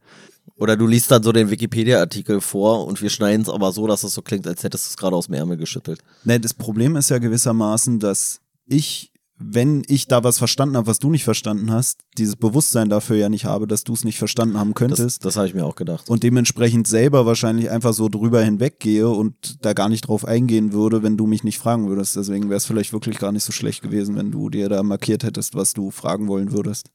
Oder 0.58 0.76
du 0.76 0.86
liest 0.86 1.10
dann 1.10 1.22
so 1.22 1.30
den 1.30 1.50
Wikipedia-Artikel 1.50 2.40
vor 2.40 2.86
und 2.86 3.00
wir 3.00 3.10
schneiden 3.10 3.42
es 3.42 3.48
aber 3.48 3.72
so, 3.72 3.86
dass 3.86 4.02
es 4.02 4.12
so 4.12 4.22
klingt, 4.22 4.46
als 4.46 4.64
hättest 4.64 4.86
du 4.86 4.90
es 4.90 4.96
gerade 4.96 5.14
aus 5.14 5.26
dem 5.26 5.34
Ärmel 5.34 5.56
geschüttelt. 5.56 6.00
Ne, 6.24 6.40
das 6.40 6.52
Problem 6.52 6.96
ist 6.96 7.10
ja 7.10 7.18
gewissermaßen, 7.18 8.00
dass 8.00 8.40
ich, 8.66 9.12
wenn 9.38 9.84
ich 9.86 10.08
da 10.08 10.24
was 10.24 10.36
verstanden 10.38 10.76
habe, 10.76 10.88
was 10.88 10.98
du 10.98 11.10
nicht 11.10 11.22
verstanden 11.22 11.70
hast, 11.70 12.00
dieses 12.18 12.34
Bewusstsein 12.34 12.88
dafür 12.88 13.16
ja 13.16 13.28
nicht 13.28 13.44
habe, 13.44 13.68
dass 13.68 13.84
du 13.84 13.92
es 13.92 14.04
nicht 14.04 14.18
verstanden 14.18 14.58
haben 14.58 14.74
könntest. 14.74 15.00
Das, 15.00 15.18
das 15.20 15.36
habe 15.36 15.46
ich 15.46 15.54
mir 15.54 15.64
auch 15.64 15.76
gedacht. 15.76 16.10
Und 16.10 16.24
dementsprechend 16.24 16.88
selber 16.88 17.24
wahrscheinlich 17.24 17.70
einfach 17.70 17.92
so 17.94 18.08
drüber 18.08 18.42
hinweggehe 18.42 19.08
und 19.08 19.64
da 19.64 19.74
gar 19.74 19.88
nicht 19.88 20.08
drauf 20.08 20.24
eingehen 20.24 20.72
würde, 20.72 21.04
wenn 21.04 21.16
du 21.16 21.28
mich 21.28 21.44
nicht 21.44 21.58
fragen 21.58 21.88
würdest. 21.88 22.16
Deswegen 22.16 22.48
wäre 22.48 22.56
es 22.56 22.66
vielleicht 22.66 22.92
wirklich 22.92 23.20
gar 23.20 23.30
nicht 23.30 23.44
so 23.44 23.52
schlecht 23.52 23.82
gewesen, 23.82 24.16
wenn 24.16 24.32
du 24.32 24.50
dir 24.50 24.68
da 24.68 24.82
markiert 24.82 25.22
hättest, 25.22 25.54
was 25.54 25.72
du 25.72 25.92
fragen 25.92 26.26
wollen 26.26 26.50
würdest. 26.50 26.90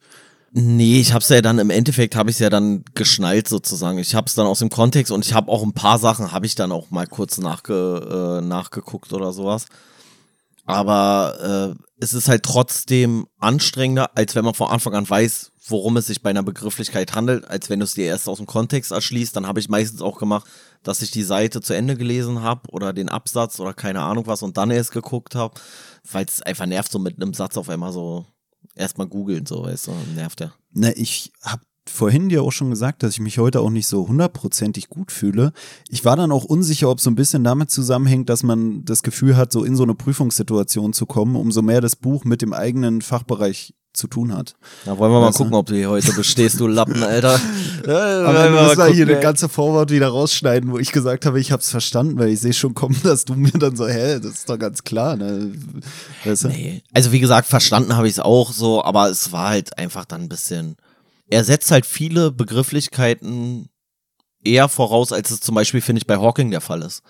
Nee, 0.55 0.99
ich 0.99 1.13
hab's 1.13 1.29
ja 1.29 1.41
dann 1.41 1.57
im 1.57 1.71
Endeffekt 1.71 2.15
habe 2.15 2.29
ich 2.29 2.37
ja 2.37 2.51
dann 2.51 2.85
geschnallt 2.93 3.47
sozusagen. 3.47 3.97
Ich 3.97 4.13
hab's 4.13 4.35
dann 4.35 4.45
aus 4.45 4.59
dem 4.59 4.69
Kontext 4.69 5.11
und 5.11 5.25
ich 5.25 5.33
habe 5.33 5.51
auch 5.51 5.63
ein 5.63 5.73
paar 5.73 5.97
Sachen 5.97 6.31
habe 6.31 6.45
ich 6.45 6.53
dann 6.53 6.71
auch 6.71 6.91
mal 6.91 7.07
kurz 7.07 7.39
nachge, 7.39 8.39
äh, 8.39 8.45
nachgeguckt 8.45 9.11
oder 9.13 9.33
sowas. 9.33 9.65
Aber 10.65 11.75
äh, 11.75 11.83
es 11.99 12.13
ist 12.13 12.29
halt 12.29 12.43
trotzdem 12.43 13.25
anstrengender, 13.39 14.15
als 14.15 14.35
wenn 14.35 14.45
man 14.45 14.53
von 14.53 14.69
Anfang 14.69 14.93
an 14.93 15.09
weiß, 15.09 15.53
worum 15.67 15.97
es 15.97 16.05
sich 16.05 16.21
bei 16.21 16.29
einer 16.29 16.43
Begrifflichkeit 16.43 17.15
handelt, 17.15 17.47
als 17.49 17.71
wenn 17.71 17.79
du 17.79 17.85
es 17.85 17.95
dir 17.95 18.05
erst 18.05 18.29
aus 18.29 18.37
dem 18.37 18.45
Kontext 18.45 18.91
erschließt. 18.91 19.35
Dann 19.35 19.47
habe 19.47 19.59
ich 19.59 19.69
meistens 19.69 20.03
auch 20.03 20.19
gemacht, 20.19 20.45
dass 20.83 21.01
ich 21.01 21.09
die 21.09 21.23
Seite 21.23 21.61
zu 21.61 21.73
Ende 21.73 21.97
gelesen 21.97 22.43
habe 22.43 22.69
oder 22.69 22.93
den 22.93 23.09
Absatz 23.09 23.59
oder 23.59 23.73
keine 23.73 24.01
Ahnung 24.01 24.27
was 24.27 24.43
und 24.43 24.55
dann 24.57 24.69
erst 24.69 24.91
geguckt 24.91 25.33
habe, 25.33 25.55
weil 26.11 26.25
es 26.25 26.43
einfach 26.43 26.67
nervt, 26.67 26.91
so 26.91 26.99
mit 26.99 27.19
einem 27.19 27.33
Satz 27.33 27.57
auf 27.57 27.69
einmal 27.69 27.91
so 27.91 28.27
erstmal 28.75 29.07
googeln, 29.07 29.45
so 29.45 29.63
weißt 29.63 29.87
du, 29.87 29.91
nervt 30.15 30.41
ja. 30.41 30.53
Na, 30.73 30.95
ich 30.95 31.31
habe 31.41 31.61
vorhin 31.87 32.29
dir 32.29 32.43
auch 32.43 32.51
schon 32.51 32.69
gesagt, 32.69 33.03
dass 33.03 33.13
ich 33.13 33.19
mich 33.19 33.39
heute 33.39 33.59
auch 33.59 33.69
nicht 33.69 33.87
so 33.87 34.07
hundertprozentig 34.07 34.89
gut 34.89 35.11
fühle. 35.11 35.51
Ich 35.89 36.05
war 36.05 36.15
dann 36.15 36.31
auch 36.31 36.45
unsicher, 36.45 36.89
ob 36.89 36.99
so 36.99 37.09
ein 37.09 37.15
bisschen 37.15 37.43
damit 37.43 37.71
zusammenhängt, 37.71 38.29
dass 38.29 38.43
man 38.43 38.85
das 38.85 39.03
Gefühl 39.03 39.35
hat, 39.35 39.51
so 39.51 39.63
in 39.63 39.75
so 39.75 39.83
eine 39.83 39.95
Prüfungssituation 39.95 40.93
zu 40.93 41.05
kommen, 41.05 41.35
umso 41.35 41.61
mehr 41.61 41.81
das 41.81 41.95
Buch 41.95 42.23
mit 42.23 42.41
dem 42.41 42.53
eigenen 42.53 43.01
Fachbereich 43.01 43.73
zu 43.93 44.07
tun 44.07 44.33
hat. 44.33 44.55
Da 44.85 44.97
wollen 44.97 45.11
wir 45.11 45.21
mal 45.21 45.31
gucken, 45.31 45.53
ob 45.53 45.67
du 45.67 45.75
hier 45.75 45.89
heute 45.89 46.11
bestehst, 46.13 46.59
du 46.59 46.67
Lappen, 46.67 47.03
Alter. 47.03 47.39
Ja, 47.85 48.23
Aber 48.23 48.33
dann 48.33 48.53
müssen 48.53 48.77
wir 48.77 48.85
hier 48.87 49.05
eine 49.05 49.19
ganze 49.19 49.49
Vorwort 49.49 49.91
wieder 49.91 50.07
rausschneiden, 50.07 50.71
wo 50.71 50.77
ich 50.79 50.93
gesagt 50.93 51.25
habe, 51.25 51.39
ich 51.41 51.51
habe 51.51 51.61
es 51.61 51.69
verstanden, 51.69 52.17
weil 52.17 52.29
ich 52.29 52.39
sehe 52.39 52.53
schon 52.53 52.73
kommen, 52.73 52.97
dass 53.03 53.25
du 53.25 53.33
mir 53.33 53.51
dann 53.51 53.75
so, 53.75 53.87
hä, 53.87 54.19
das 54.19 54.31
ist 54.31 54.49
doch 54.49 54.57
ganz 54.57 54.83
klar, 54.85 55.17
ne? 55.17 55.51
Weißt 56.23 56.45
du? 56.45 56.47
Nee. 56.47 56.81
Also 56.93 57.11
wie 57.11 57.19
gesagt, 57.19 57.47
verstanden 57.47 57.97
habe 57.97 58.07
ich 58.07 58.13
es 58.13 58.19
auch 58.19 58.53
so, 58.53 58.83
aber 58.83 59.09
es 59.09 59.33
war 59.33 59.49
halt 59.49 59.77
einfach 59.77 60.05
dann 60.05 60.21
ein 60.21 60.29
bisschen 60.29 60.77
er 61.33 61.43
setzt 61.43 61.71
halt 61.71 61.85
viele 61.85 62.31
Begrifflichkeiten 62.31 63.69
eher 64.43 64.69
voraus, 64.69 65.11
als 65.11 65.31
es 65.31 65.39
zum 65.39 65.55
Beispiel, 65.55 65.81
finde 65.81 65.99
ich, 65.99 66.07
bei 66.07 66.17
Hawking 66.17 66.51
der 66.51 66.61
Fall 66.61 66.81
ist. 66.81 67.01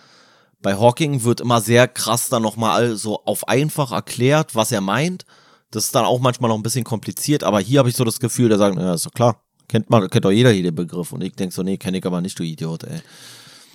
Bei 0.61 0.75
Hawking 0.75 1.23
wird 1.23 1.41
immer 1.41 1.59
sehr 1.59 1.87
krass 1.87 2.29
dann 2.29 2.41
nochmal 2.41 2.95
so 2.95 3.23
auf 3.25 3.47
einfach 3.47 3.91
erklärt, 3.91 4.55
was 4.55 4.71
er 4.71 4.81
meint. 4.81 5.25
Das 5.75 5.86
ist 5.86 5.96
dann 5.96 6.06
auch 6.06 6.20
manchmal 6.20 6.50
noch 6.50 6.58
ein 6.58 6.63
bisschen 6.63 6.84
kompliziert, 6.84 7.44
aber 7.44 7.60
hier 7.60 7.80
habe 7.80 7.89
ich 7.89 7.96
so 7.96 8.03
das 8.03 8.20
Gefühl, 8.20 8.50
der 8.50 8.58
sagt, 8.58 8.77
ja, 8.77 8.94
ist 8.94 9.06
doch 9.06 9.12
klar. 9.12 9.42
Kennt 9.68 9.89
man, 9.89 10.10
kennt 10.10 10.25
doch 10.25 10.32
jeder 10.32 10.51
hier 10.51 10.63
den 10.63 10.75
Begriff. 10.75 11.13
Und 11.13 11.24
ich 11.24 11.34
denke 11.34 11.53
so, 11.56 11.63
nee, 11.63 11.77
kenne 11.77 11.98
ich 11.98 12.06
aber 12.06 12.22
nicht, 12.22 12.38
du 12.38 12.44
Idiot, 12.44 12.84
ey. 12.84 13.01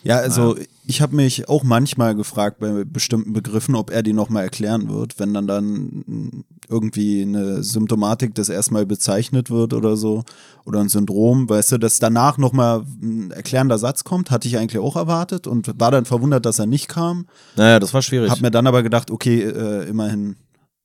Ja, 0.04 0.18
also 0.18 0.56
ja. 0.56 0.64
ich 0.86 1.02
habe 1.02 1.16
mich 1.16 1.48
auch 1.48 1.64
manchmal 1.64 2.14
gefragt 2.14 2.60
bei 2.60 2.84
bestimmten 2.84 3.32
Begriffen, 3.32 3.74
ob 3.74 3.90
er 3.90 4.02
die 4.02 4.12
nochmal 4.12 4.44
erklären 4.44 4.88
wird, 4.88 5.18
wenn 5.18 5.34
dann 5.34 5.46
dann 5.46 6.44
irgendwie 6.68 7.22
eine 7.22 7.62
Symptomatik 7.64 8.34
das 8.34 8.48
erstmal 8.48 8.86
bezeichnet 8.86 9.50
wird 9.50 9.74
oder 9.74 9.96
so 9.96 10.22
oder 10.64 10.80
ein 10.80 10.88
Syndrom, 10.88 11.48
weißt 11.48 11.72
du, 11.72 11.78
dass 11.78 11.98
danach 11.98 12.38
nochmal 12.38 12.84
ein 13.02 13.32
erklärender 13.32 13.78
Satz 13.78 14.04
kommt, 14.04 14.30
hatte 14.30 14.46
ich 14.46 14.56
eigentlich 14.56 14.80
auch 14.80 14.96
erwartet 14.96 15.46
und 15.46 15.80
war 15.80 15.90
dann 15.90 16.04
verwundert, 16.04 16.46
dass 16.46 16.58
er 16.58 16.66
nicht 16.66 16.88
kam. 16.88 17.26
Naja, 17.56 17.80
das 17.80 17.92
war 17.92 18.02
schwierig. 18.02 18.30
Hab 18.30 18.40
mir 18.40 18.50
dann 18.50 18.66
aber 18.66 18.82
gedacht, 18.82 19.10
okay, 19.10 19.42
äh, 19.42 19.88
immerhin 19.88 20.36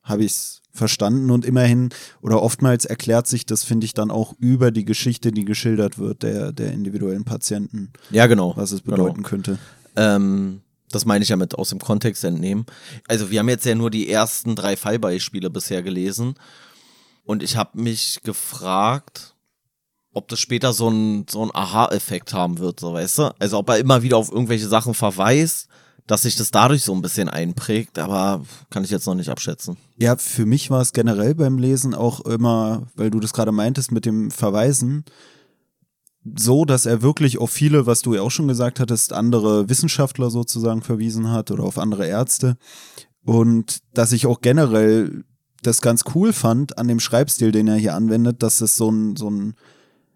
habe 0.02 0.24
ich 0.24 0.32
es 0.32 0.63
verstanden 0.74 1.30
und 1.30 1.46
immerhin 1.46 1.90
oder 2.22 2.42
oftmals 2.42 2.86
erklärt 2.86 3.28
sich 3.28 3.46
das, 3.46 3.64
finde 3.64 3.86
ich, 3.86 3.94
dann 3.94 4.10
auch 4.10 4.34
über 4.40 4.72
die 4.72 4.86
Geschichte, 4.86 5.32
die 5.32 5.46
geschildert 5.46 6.00
wird, 6.00 6.24
der, 6.24 6.52
der 6.52 6.74
individuellen 6.74 7.26
Patienten. 7.26 7.94
Ja, 8.10 8.26
genau. 8.26 8.54
Was 8.58 8.72
es 8.72 8.82
bedeuten 8.82 9.18
genau. 9.18 9.30
könnte. 9.30 9.60
Ähm, 9.96 10.62
das 10.90 11.06
meine 11.06 11.24
ich 11.24 11.30
ja 11.30 11.36
mit 11.36 11.56
aus 11.56 11.70
dem 11.70 11.80
Kontext 11.80 12.24
entnehmen. 12.24 12.66
Also 13.08 13.30
wir 13.30 13.40
haben 13.40 13.50
jetzt 13.50 13.66
ja 13.66 13.76
nur 13.76 13.92
die 13.92 14.10
ersten 14.10 14.56
drei 14.56 14.76
Fallbeispiele 14.76 15.50
bisher 15.50 15.84
gelesen 15.84 16.36
und 17.24 17.44
ich 17.44 17.56
habe 17.56 17.80
mich 17.80 18.22
gefragt, 18.24 19.36
ob 20.12 20.28
das 20.28 20.40
später 20.40 20.74
so 20.74 20.90
ein, 20.90 21.26
so 21.30 21.44
ein 21.44 21.54
Aha-Effekt 21.54 22.34
haben 22.34 22.58
wird, 22.60 22.80
so 22.80 22.94
weißt 22.94 23.20
du? 23.20 23.36
Also 23.40 23.60
ob 23.60 23.70
er 23.70 23.78
immer 23.78 24.02
wieder 24.02 24.18
auf 24.18 24.32
irgendwelche 24.32 24.68
Sachen 24.68 24.94
verweist 24.94 25.68
dass 26.08 26.24
sich 26.24 26.36
das 26.36 26.52
dadurch 26.52 26.84
so 26.84 26.94
ein 26.94 27.02
bisschen 27.02 27.30
einprägt, 27.30 27.98
aber 27.98 28.44
kann 28.70 28.84
ich 28.84 28.90
jetzt 28.90 29.08
noch 29.08 29.16
nicht 29.16 29.30
abschätzen. 29.30 29.78
Ja, 29.98 30.18
für 30.18 30.46
mich 30.46 30.70
war 30.70 30.82
es 30.82 30.94
generell 30.94 31.36
beim 31.36 31.58
Lesen 31.58 31.96
auch 31.96 32.22
immer, 32.22 32.88
weil 32.96 33.10
du 33.10 33.20
das 33.20 33.34
gerade 33.34 33.52
meintest 33.52 33.92
mit 33.92 34.06
dem 34.06 34.30
Verweisen, 34.30 35.06
so, 36.36 36.66
dass 36.66 36.86
er 36.86 37.02
wirklich 37.02 37.38
auf 37.38 37.52
viele, 37.52 37.86
was 37.86 38.02
du 38.02 38.14
ja 38.14 38.22
auch 38.22 38.32
schon 38.32 38.48
gesagt 38.48 38.80
hattest, 38.80 39.14
andere 39.14 39.70
Wissenschaftler 39.70 40.30
sozusagen 40.30 40.82
verwiesen 40.82 41.32
hat 41.32 41.52
oder 41.52 41.64
auf 41.64 41.78
andere 41.78 42.08
Ärzte. 42.08 42.58
Und 43.26 43.80
dass 43.94 44.12
ich 44.12 44.26
auch 44.26 44.42
generell 44.42 45.24
das 45.62 45.82
ganz 45.82 46.04
cool 46.14 46.34
fand 46.34 46.78
an 46.78 46.88
dem 46.88 47.00
Schreibstil, 47.00 47.52
den 47.52 47.68
er 47.68 47.76
hier 47.76 47.96
anwendet, 47.96 48.44
dass 48.44 48.62
es 48.62 48.76
so 48.76 48.90
ein, 48.90 49.16
so 49.16 49.30
ein, 49.30 49.56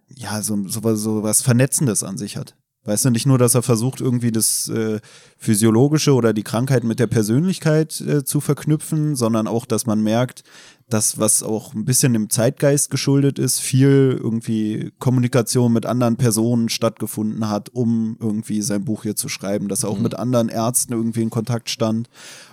ja, 0.10 0.42
so, 0.42 0.58
so, 0.68 0.96
so 0.96 1.24
was 1.24 1.42
Vernetzendes 1.42 2.04
an 2.04 2.18
sich 2.18 2.38
hat. 2.38 2.56
Weißt 2.88 3.04
du, 3.04 3.10
nicht 3.10 3.26
nur, 3.26 3.38
dass 3.38 3.54
er 3.54 3.64
versucht, 3.64 4.00
irgendwie 4.00 4.32
das 4.32 4.70
äh, 4.70 5.02
Physiologische 5.38 6.14
oder 6.14 6.32
die 6.32 6.44
Krankheit 6.44 6.86
mit 6.86 7.00
der 7.00 7.08
Persönlichkeit 7.08 8.00
äh, 8.00 8.24
zu 8.24 8.40
verknüpfen, 8.40 9.18
sondern 9.18 9.46
auch, 9.46 9.66
dass 9.66 9.86
man 9.86 10.02
merkt, 10.02 10.44
dass 10.90 11.20
was 11.20 11.44
auch 11.44 11.74
ein 11.74 11.84
bisschen 11.84 12.16
im 12.16 12.30
Zeitgeist 12.30 12.90
geschuldet 12.90 13.40
ist, 13.40 13.60
viel 13.60 14.18
irgendwie 14.24 14.94
Kommunikation 15.00 15.74
mit 15.74 15.86
anderen 15.86 16.16
Personen 16.16 16.70
stattgefunden 16.70 17.50
hat, 17.50 17.68
um 17.74 18.16
irgendwie 18.22 18.62
sein 18.62 18.86
Buch 18.86 19.04
hier 19.04 19.18
zu 19.18 19.28
schreiben, 19.28 19.68
dass 19.68 19.84
er 19.84 19.90
auch 19.90 19.98
mhm. 19.98 20.04
mit 20.04 20.16
anderen 20.16 20.48
Ärzten 20.48 20.94
irgendwie 20.94 21.24
in 21.24 21.30
Kontakt 21.30 21.70
stand 21.70 22.10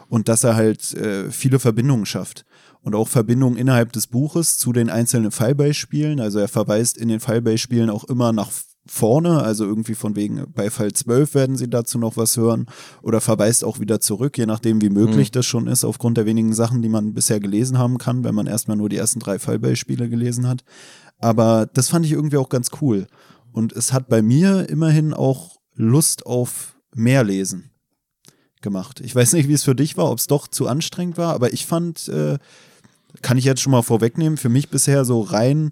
und 0.09 0.29
dass 0.29 0.43
er 0.43 0.57
halt 0.57 0.95
äh, 0.95 1.31
viele 1.31 1.61
Verbindungen 1.61 2.07
schafft 2.07 2.45
und 2.83 2.97
auch 2.97 3.07
Verbindungen 3.07 3.57
innerhalb 3.57 3.93
des 3.93 4.09
Buches 4.09 4.59
zu 4.59 4.73
den 4.73 4.91
einzelnen 4.91 5.31
Fallbeispielen. 5.31 6.19
Also 6.19 6.41
er 6.41 6.49
verweist 6.49 6.99
in 6.99 7.09
den 7.09 7.21
Fallbeispielen 7.21 7.89
auch 7.89 8.03
immer 8.03 8.33
nach 8.33 8.51
vorne, 8.87 9.43
also 9.43 9.65
irgendwie 9.65 9.95
von 9.95 10.15
wegen 10.15 10.45
bei 10.53 10.71
Fall 10.71 10.93
12 10.93 11.35
werden 11.35 11.57
sie 11.57 11.69
dazu 11.69 11.99
noch 11.99 12.17
was 12.17 12.37
hören 12.37 12.67
oder 13.03 13.21
verweist 13.21 13.65
auch 13.65 13.81
wieder 13.81 14.01
zurück, 14.01 14.37
je 14.37 14.47
nachdem 14.47 14.83
wie 14.83 14.91
möglich 14.91 15.31
mhm. 15.31 15.33
das 15.33 15.47
schon 15.47 15.67
ist, 15.67 15.85
aufgrund 15.85 16.19
der 16.19 16.27
wenigen 16.27 16.53
Sachen, 16.53 16.83
die 16.83 16.89
man 16.89 17.15
bisher 17.15 17.41
gelesen 17.41 17.79
haben 17.79 17.99
kann, 17.99 18.25
wenn 18.25 18.35
man 18.35 18.47
erstmal 18.47 18.77
nur 18.77 18.89
die 18.89 18.97
ersten 18.97 19.21
drei 19.21 19.39
Fallbeispiele 19.39 20.09
gelesen 20.09 20.47
hat. 20.47 20.65
Aber 21.19 21.67
das 21.73 21.89
fand 21.89 22.05
ich 22.05 22.13
irgendwie 22.13 22.37
auch 22.37 22.51
ganz 22.51 22.71
cool. 22.83 23.07
Und 23.53 23.73
es 23.73 23.93
hat 23.93 24.09
bei 24.09 24.21
mir 24.21 24.69
immerhin 24.69 25.15
auch 25.15 25.59
Lust 25.75 26.27
auf 26.27 26.77
mehr 26.95 27.25
Lesen 27.25 27.71
gemacht. 28.61 29.01
Ich 29.01 29.15
weiß 29.15 29.33
nicht, 29.33 29.49
wie 29.49 29.55
es 29.55 29.65
für 29.65 29.75
dich 29.75 29.97
war, 29.97 30.11
ob 30.11 30.19
es 30.19 30.27
doch 30.27 30.49
zu 30.49 30.67
anstrengend 30.67 31.17
war, 31.17 31.35
aber 31.35 31.53
ich 31.53 31.67
fand, 31.67 32.09
äh, 32.09 32.39
kann 33.23 33.39
ich 33.39 33.45
jetzt 33.45 33.61
schon 33.61 33.71
mal 33.71 33.83
vorwegnehmen, 33.83 34.37
für 34.37 34.49
mich 34.49 34.71
bisher 34.71 35.05
so 35.05 35.21
rein 35.21 35.71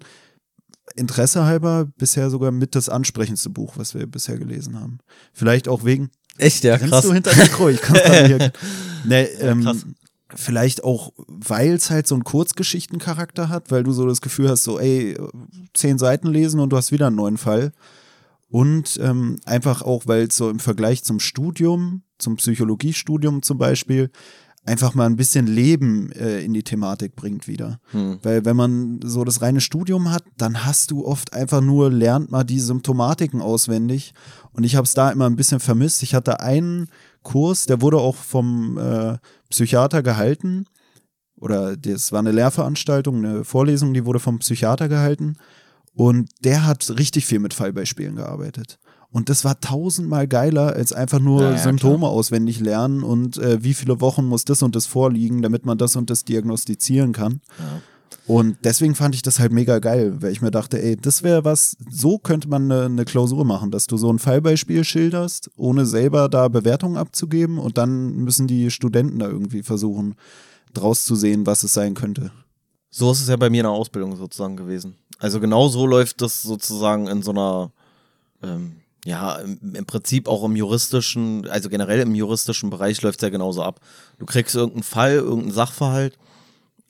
Interesse 0.95 1.45
halber 1.45 1.87
bisher 1.97 2.29
sogar 2.29 2.51
mit 2.51 2.75
das 2.75 2.89
ansprechendste 2.89 3.49
Buch, 3.49 3.73
was 3.77 3.93
wir 3.93 4.05
bisher 4.07 4.37
gelesen 4.37 4.79
haben. 4.79 4.99
Vielleicht 5.33 5.67
auch 5.67 5.83
wegen. 5.85 6.09
Echt, 6.37 6.63
ja, 6.63 6.77
krass. 6.77 7.03
du 7.03 7.13
hinter 7.13 7.35
Mikro? 7.35 7.69
Ich 7.69 7.81
kann 7.81 7.95
hier. 8.25 8.51
Nee, 9.05 9.23
ähm, 9.41 9.63
ja, 9.63 9.73
vielleicht 10.33 10.83
auch, 10.83 11.11
weil 11.27 11.73
es 11.73 11.89
halt 11.89 12.07
so 12.07 12.15
einen 12.15 12.23
Kurzgeschichtencharakter 12.23 13.49
hat, 13.49 13.71
weil 13.71 13.83
du 13.83 13.91
so 13.91 14.07
das 14.07 14.21
Gefühl 14.21 14.49
hast, 14.49 14.63
so, 14.63 14.79
ey, 14.79 15.17
zehn 15.73 15.97
Seiten 15.97 16.27
lesen 16.27 16.59
und 16.59 16.69
du 16.69 16.77
hast 16.77 16.93
wieder 16.93 17.07
einen 17.07 17.17
neuen 17.17 17.37
Fall. 17.37 17.73
Und 18.49 18.99
ähm, 19.01 19.39
einfach 19.45 19.81
auch, 19.81 20.03
weil 20.05 20.27
es 20.27 20.37
so 20.37 20.49
im 20.49 20.59
Vergleich 20.59 21.03
zum 21.03 21.19
Studium, 21.19 22.03
zum 22.19 22.35
Psychologiestudium 22.35 23.41
zum 23.41 23.57
Beispiel, 23.57 24.11
einfach 24.65 24.93
mal 24.95 25.05
ein 25.05 25.17
bisschen 25.17 25.47
Leben 25.47 26.11
äh, 26.13 26.39
in 26.41 26.53
die 26.53 26.63
Thematik 26.63 27.15
bringt 27.15 27.47
wieder. 27.47 27.79
Hm. 27.91 28.19
Weil 28.23 28.45
wenn 28.45 28.55
man 28.55 28.99
so 29.03 29.23
das 29.23 29.41
reine 29.41 29.61
Studium 29.61 30.11
hat, 30.11 30.23
dann 30.37 30.65
hast 30.65 30.91
du 30.91 31.05
oft 31.05 31.33
einfach 31.33 31.61
nur, 31.61 31.91
lernt 31.91 32.31
mal 32.31 32.43
die 32.43 32.59
Symptomatiken 32.59 33.41
auswendig. 33.41 34.13
Und 34.51 34.63
ich 34.63 34.75
habe 34.75 34.85
es 34.85 34.93
da 34.93 35.11
immer 35.11 35.25
ein 35.29 35.35
bisschen 35.35 35.59
vermisst. 35.59 36.03
Ich 36.03 36.15
hatte 36.15 36.39
einen 36.39 36.87
Kurs, 37.23 37.65
der 37.65 37.81
wurde 37.81 37.97
auch 37.97 38.15
vom 38.15 38.77
äh, 38.77 39.17
Psychiater 39.49 40.01
gehalten. 40.01 40.65
Oder 41.35 41.75
das 41.75 42.11
war 42.13 42.19
eine 42.19 42.31
Lehrveranstaltung, 42.31 43.17
eine 43.17 43.43
Vorlesung, 43.43 43.93
die 43.93 44.05
wurde 44.05 44.19
vom 44.19 44.39
Psychiater 44.39 44.87
gehalten. 44.87 45.35
Und 45.93 46.29
der 46.43 46.65
hat 46.65 46.89
richtig 46.97 47.25
viel 47.25 47.39
mit 47.39 47.53
Fallbeispielen 47.53 48.15
gearbeitet. 48.15 48.79
Und 49.13 49.29
das 49.29 49.45
war 49.45 49.59
tausendmal 49.59 50.27
geiler, 50.27 50.73
als 50.73 50.91
einfach 50.91 51.19
nur 51.19 51.43
ja, 51.43 51.57
Symptome 51.57 51.99
klar. 51.99 52.11
auswendig 52.11 52.59
lernen 52.59 53.03
und 53.03 53.37
äh, 53.37 53.63
wie 53.63 53.75
viele 53.75 54.01
Wochen 54.01 54.25
muss 54.25 54.43
das 54.43 54.63
und 54.63 54.75
das 54.75 54.87
vorliegen, 54.87 55.43
damit 55.43 55.67
man 55.67 55.77
das 55.77 55.95
und 55.95 56.09
das 56.09 56.25
diagnostizieren 56.25 57.13
kann. 57.13 57.39
Ja. 57.59 57.81
Und 58.25 58.57
deswegen 58.63 58.95
fand 58.95 59.13
ich 59.13 59.21
das 59.21 59.37
halt 59.37 59.51
mega 59.51 59.77
geil, 59.77 60.21
weil 60.21 60.31
ich 60.31 60.41
mir 60.41 60.49
dachte, 60.49 60.81
ey, 60.81 60.95
das 60.95 61.21
wäre 61.21 61.45
was, 61.45 61.77
so 61.91 62.17
könnte 62.17 62.47
man 62.47 62.71
eine, 62.71 62.85
eine, 62.85 63.05
Klausur 63.05 63.45
machen, 63.45 63.69
dass 63.69 63.85
du 63.85 63.97
so 63.97 64.11
ein 64.11 64.17
Fallbeispiel 64.17 64.83
schilderst, 64.83 65.51
ohne 65.57 65.85
selber 65.85 66.27
da 66.27 66.47
Bewertungen 66.47 66.97
abzugeben 66.97 67.59
und 67.59 67.77
dann 67.77 68.15
müssen 68.15 68.47
die 68.47 68.71
Studenten 68.71 69.19
da 69.19 69.27
irgendwie 69.27 69.61
versuchen, 69.61 70.15
draus 70.73 71.05
zu 71.05 71.15
sehen, 71.15 71.45
was 71.45 71.63
es 71.63 71.73
sein 71.73 71.93
könnte. 71.93 72.31
So 72.89 73.11
ist 73.11 73.21
es 73.21 73.27
ja 73.27 73.35
bei 73.35 73.51
mir 73.51 73.61
in 73.61 73.65
der 73.65 73.71
Ausbildung 73.71 74.15
sozusagen 74.15 74.55
gewesen. 74.55 74.95
Also 75.19 75.39
genau 75.39 75.67
so 75.67 75.85
läuft 75.85 76.21
das 76.21 76.41
sozusagen 76.41 77.07
in 77.07 77.21
so 77.21 77.31
einer 77.31 77.71
ähm, 78.41 78.77
ja, 79.05 79.35
im, 79.35 79.85
Prinzip 79.85 80.27
auch 80.27 80.43
im 80.43 80.55
juristischen, 80.55 81.47
also 81.49 81.69
generell 81.69 81.99
im 81.99 82.15
juristischen 82.15 82.69
Bereich 82.69 83.01
läuft 83.01 83.19
es 83.19 83.23
ja 83.23 83.29
genauso 83.29 83.61
ab. 83.61 83.81
Du 84.17 84.25
kriegst 84.25 84.55
irgendeinen 84.55 84.83
Fall, 84.83 85.15
irgendeinen 85.15 85.51
Sachverhalt 85.51 86.17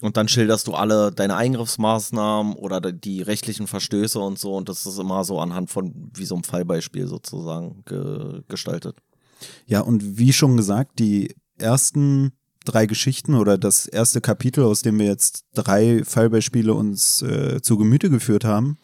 und 0.02 0.18
dann 0.18 0.28
schilderst 0.28 0.68
du 0.68 0.74
alle 0.74 1.12
deine 1.12 1.36
Eingriffsmaßnahmen 1.36 2.54
oder 2.54 2.82
die 2.82 3.22
rechtlichen 3.22 3.68
Verstöße 3.68 4.20
und 4.20 4.38
so 4.38 4.56
und 4.56 4.70
das 4.70 4.86
ist 4.86 5.00
immer 5.00 5.24
so 5.24 5.40
anhand 5.40 5.72
von 5.72 6.12
wie 6.14 6.26
so 6.26 6.36
einem 6.36 6.44
Fallbeispiel 6.44 7.08
sozusagen 7.08 7.84
ge 7.86 8.42
gestaltet. 8.48 8.98
Ja, 9.66 9.82
und 9.82 10.18
wie 10.18 10.34
schon 10.34 10.56
gesagt, 10.56 11.00
die 11.00 11.36
ersten 11.58 12.34
drei 12.66 12.86
Geschichten 12.86 13.36
oder 13.36 13.58
das 13.58 13.88
erste 13.88 14.22
Kapitel, 14.22 14.64
aus 14.64 14.84
dem 14.84 15.00
wir 15.00 15.08
jetzt 15.08 15.46
drei 15.54 16.04
Fallbeispiele 16.04 16.74
uns 16.74 17.22
äh, 17.22 17.62
zu 17.62 17.78
Gemüte 17.78 18.10
geführt 18.10 18.46
haben. 18.46 18.78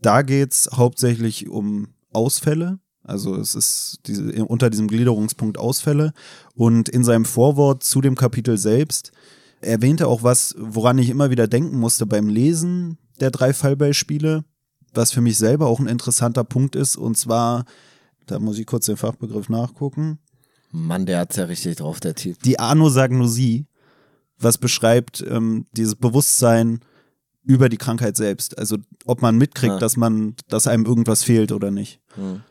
Da 0.00 0.22
geht's 0.22 0.70
hauptsächlich 0.72 1.48
um 1.48 1.88
Ausfälle. 2.16 2.80
Also 3.04 3.36
es 3.36 3.54
ist 3.54 4.00
diese, 4.06 4.44
unter 4.46 4.68
diesem 4.70 4.88
Gliederungspunkt 4.88 5.58
Ausfälle. 5.58 6.12
Und 6.54 6.88
in 6.88 7.04
seinem 7.04 7.24
Vorwort 7.24 7.84
zu 7.84 8.00
dem 8.00 8.16
Kapitel 8.16 8.58
selbst 8.58 9.12
erwähnte 9.60 10.08
auch 10.08 10.22
was, 10.22 10.54
woran 10.58 10.98
ich 10.98 11.08
immer 11.08 11.30
wieder 11.30 11.46
denken 11.46 11.78
musste 11.78 12.06
beim 12.06 12.28
Lesen 12.28 12.98
der 13.20 13.30
drei 13.30 13.52
Fallbeispiele, 13.52 14.44
was 14.92 15.12
für 15.12 15.20
mich 15.20 15.38
selber 15.38 15.66
auch 15.66 15.78
ein 15.78 15.86
interessanter 15.86 16.44
Punkt 16.44 16.74
ist. 16.74 16.96
Und 16.96 17.16
zwar, 17.16 17.64
da 18.26 18.38
muss 18.38 18.58
ich 18.58 18.66
kurz 18.66 18.86
den 18.86 18.96
Fachbegriff 18.96 19.48
nachgucken. 19.48 20.18
Mann, 20.72 21.06
der 21.06 21.20
hat's 21.20 21.36
ja 21.36 21.44
richtig 21.44 21.76
drauf, 21.76 22.00
der 22.00 22.14
Typ. 22.14 22.42
Die 22.42 22.58
Anosagnosie, 22.58 23.66
was 24.38 24.58
beschreibt 24.58 25.24
ähm, 25.28 25.66
dieses 25.72 25.94
Bewusstsein 25.94 26.80
über 27.46 27.68
die 27.68 27.78
Krankheit 27.78 28.16
selbst. 28.16 28.58
Also 28.58 28.76
ob 29.06 29.22
man 29.22 29.36
mitkriegt, 29.38 29.74
Ja. 29.74 29.78
dass 29.78 29.96
man, 29.96 30.34
dass 30.48 30.66
einem 30.66 30.84
irgendwas 30.84 31.22
fehlt 31.24 31.52
oder 31.52 31.70
nicht. 31.70 32.00
Hm. 32.14 32.42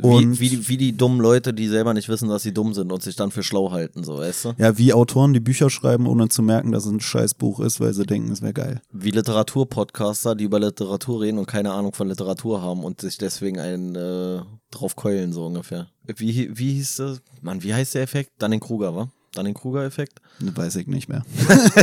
Und- 0.00 0.38
wie, 0.38 0.40
wie, 0.40 0.48
die- 0.50 0.68
wie 0.68 0.76
die 0.76 0.96
dummen 0.96 1.18
Leute, 1.20 1.52
die 1.52 1.66
selber 1.66 1.92
nicht 1.92 2.08
wissen, 2.08 2.28
dass 2.28 2.44
sie 2.44 2.54
dumm 2.54 2.72
sind 2.72 2.92
und 2.92 3.02
sich 3.02 3.16
dann 3.16 3.32
für 3.32 3.42
schlau 3.42 3.72
halten, 3.72 4.04
so, 4.04 4.18
weißt 4.18 4.44
du? 4.44 4.52
Ja, 4.56 4.78
wie 4.78 4.92
Autoren, 4.92 5.32
die 5.32 5.40
Bücher 5.40 5.70
schreiben, 5.70 6.06
ohne 6.06 6.28
zu 6.28 6.40
merken, 6.40 6.70
dass 6.70 6.86
es 6.86 6.92
ein 6.92 7.00
Scheißbuch 7.00 7.58
ist, 7.58 7.80
weil 7.80 7.92
sie 7.92 8.06
denken, 8.06 8.30
es 8.30 8.40
wäre 8.40 8.52
geil. 8.52 8.80
Wie 8.92 9.10
Literaturpodcaster, 9.10 10.36
die 10.36 10.44
über 10.44 10.60
Literatur 10.60 11.22
reden 11.22 11.38
und 11.38 11.46
keine 11.46 11.72
Ahnung 11.72 11.94
von 11.94 12.06
Literatur 12.08 12.62
haben 12.62 12.84
und 12.84 13.00
sich 13.00 13.18
deswegen 13.18 13.58
einen 13.58 13.96
äh, 13.96 14.40
drauf 14.70 14.94
keulen, 14.94 15.32
so 15.32 15.46
ungefähr. 15.46 15.88
Wie, 16.16 16.56
wie 16.56 16.74
hieß 16.74 16.96
das? 16.96 17.20
Mann, 17.42 17.64
wie 17.64 17.74
heißt 17.74 17.96
der 17.96 18.02
Effekt? 18.02 18.40
Dunning-Kruger, 18.40 18.94
wa? 18.94 19.08
Dunning-Kruger-Effekt? 19.34 20.20
Weiß 20.40 20.76
ich 20.76 20.86
nicht 20.86 21.08
mehr. 21.08 21.24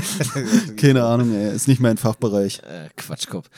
Keine 0.78 1.04
Ahnung, 1.04 1.34
ey. 1.34 1.56
Ist 1.56 1.68
nicht 1.68 1.80
mein 1.80 1.98
Fachbereich. 1.98 2.60
Äh, 2.60 2.90
Quatschkopf. 2.98 3.50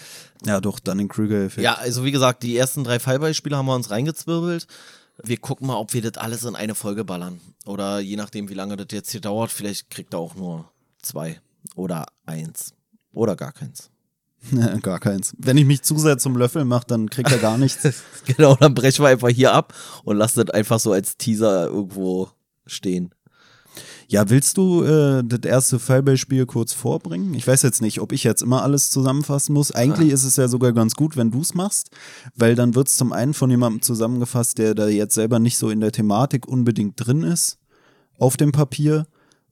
Ja, 0.45 0.61
doch, 0.61 0.79
Dunning-Kruger-Effekt. 0.79 1.63
Ja, 1.63 1.75
also 1.75 2.03
wie 2.03 2.11
gesagt, 2.11 2.43
die 2.43 2.57
ersten 2.57 2.83
drei 2.83 2.99
Fallbeispiele 2.99 3.55
haben 3.55 3.65
wir 3.65 3.75
uns 3.75 3.89
reingezwirbelt. 3.89 4.67
Wir 5.23 5.37
gucken 5.37 5.67
mal, 5.67 5.77
ob 5.77 5.93
wir 5.93 6.01
das 6.01 6.17
alles 6.17 6.43
in 6.43 6.55
eine 6.55 6.75
Folge 6.75 7.03
ballern. 7.03 7.39
Oder 7.65 7.99
je 7.99 8.15
nachdem, 8.15 8.49
wie 8.49 8.53
lange 8.53 8.77
das 8.77 8.87
jetzt 8.91 9.11
hier 9.11 9.21
dauert, 9.21 9.51
vielleicht 9.51 9.89
kriegt 9.89 10.13
er 10.13 10.19
auch 10.19 10.35
nur 10.35 10.69
zwei 11.01 11.41
oder 11.75 12.05
eins. 12.25 12.73
Oder 13.13 13.35
gar 13.35 13.51
keins. 13.51 13.89
Gar 14.83 14.99
keins. 14.99 15.33
Wenn 15.39 15.57
ich 15.57 15.65
mich 15.65 15.81
zu 15.81 15.97
sehr 15.97 16.19
zum 16.19 16.37
Löffel 16.37 16.63
mache, 16.63 16.85
dann 16.87 17.09
kriegt 17.09 17.31
er 17.31 17.39
gar 17.39 17.57
nichts. 17.57 18.03
Genau, 18.25 18.55
dann 18.55 18.75
brechen 18.75 19.03
wir 19.03 19.09
einfach 19.09 19.29
hier 19.29 19.51
ab 19.51 19.73
und 20.03 20.15
lassen 20.15 20.45
das 20.45 20.53
einfach 20.53 20.79
so 20.79 20.91
als 20.91 21.17
Teaser 21.17 21.65
irgendwo 21.65 22.29
stehen. 22.65 23.13
Ja, 24.09 24.29
willst 24.29 24.55
du 24.57 24.83
äh, 24.83 25.21
das 25.25 25.41
erste 25.43 25.79
Fallbeispiel 25.79 26.45
kurz 26.45 26.71
vorbringen? 26.71 27.33
Ich 27.33 27.45
weiß 27.45 27.61
jetzt 27.63 27.81
nicht, 27.81 27.99
ob 27.99 28.13
ich 28.13 28.23
jetzt 28.23 28.41
immer 28.41 28.63
alles 28.63 28.89
zusammenfassen 28.89 29.53
muss. 29.53 29.73
Eigentlich 29.73 30.11
ist 30.11 30.23
es 30.23 30.37
ja 30.37 30.47
sogar 30.47 30.71
ganz 30.71 30.95
gut, 30.95 31.17
wenn 31.17 31.29
du 31.29 31.41
es 31.41 31.53
machst, 31.53 31.89
weil 32.33 32.55
dann 32.55 32.73
wird 32.73 32.87
es 32.87 32.95
zum 32.95 33.11
einen 33.11 33.33
von 33.33 33.51
jemandem 33.51 33.81
zusammengefasst, 33.81 34.59
der 34.59 34.75
da 34.75 34.87
jetzt 34.87 35.15
selber 35.15 35.39
nicht 35.39 35.57
so 35.57 35.69
in 35.69 35.81
der 35.81 35.91
Thematik 35.91 36.47
unbedingt 36.47 36.93
drin 36.95 37.23
ist, 37.23 37.57
auf 38.17 38.37
dem 38.37 38.53
Papier 38.53 39.07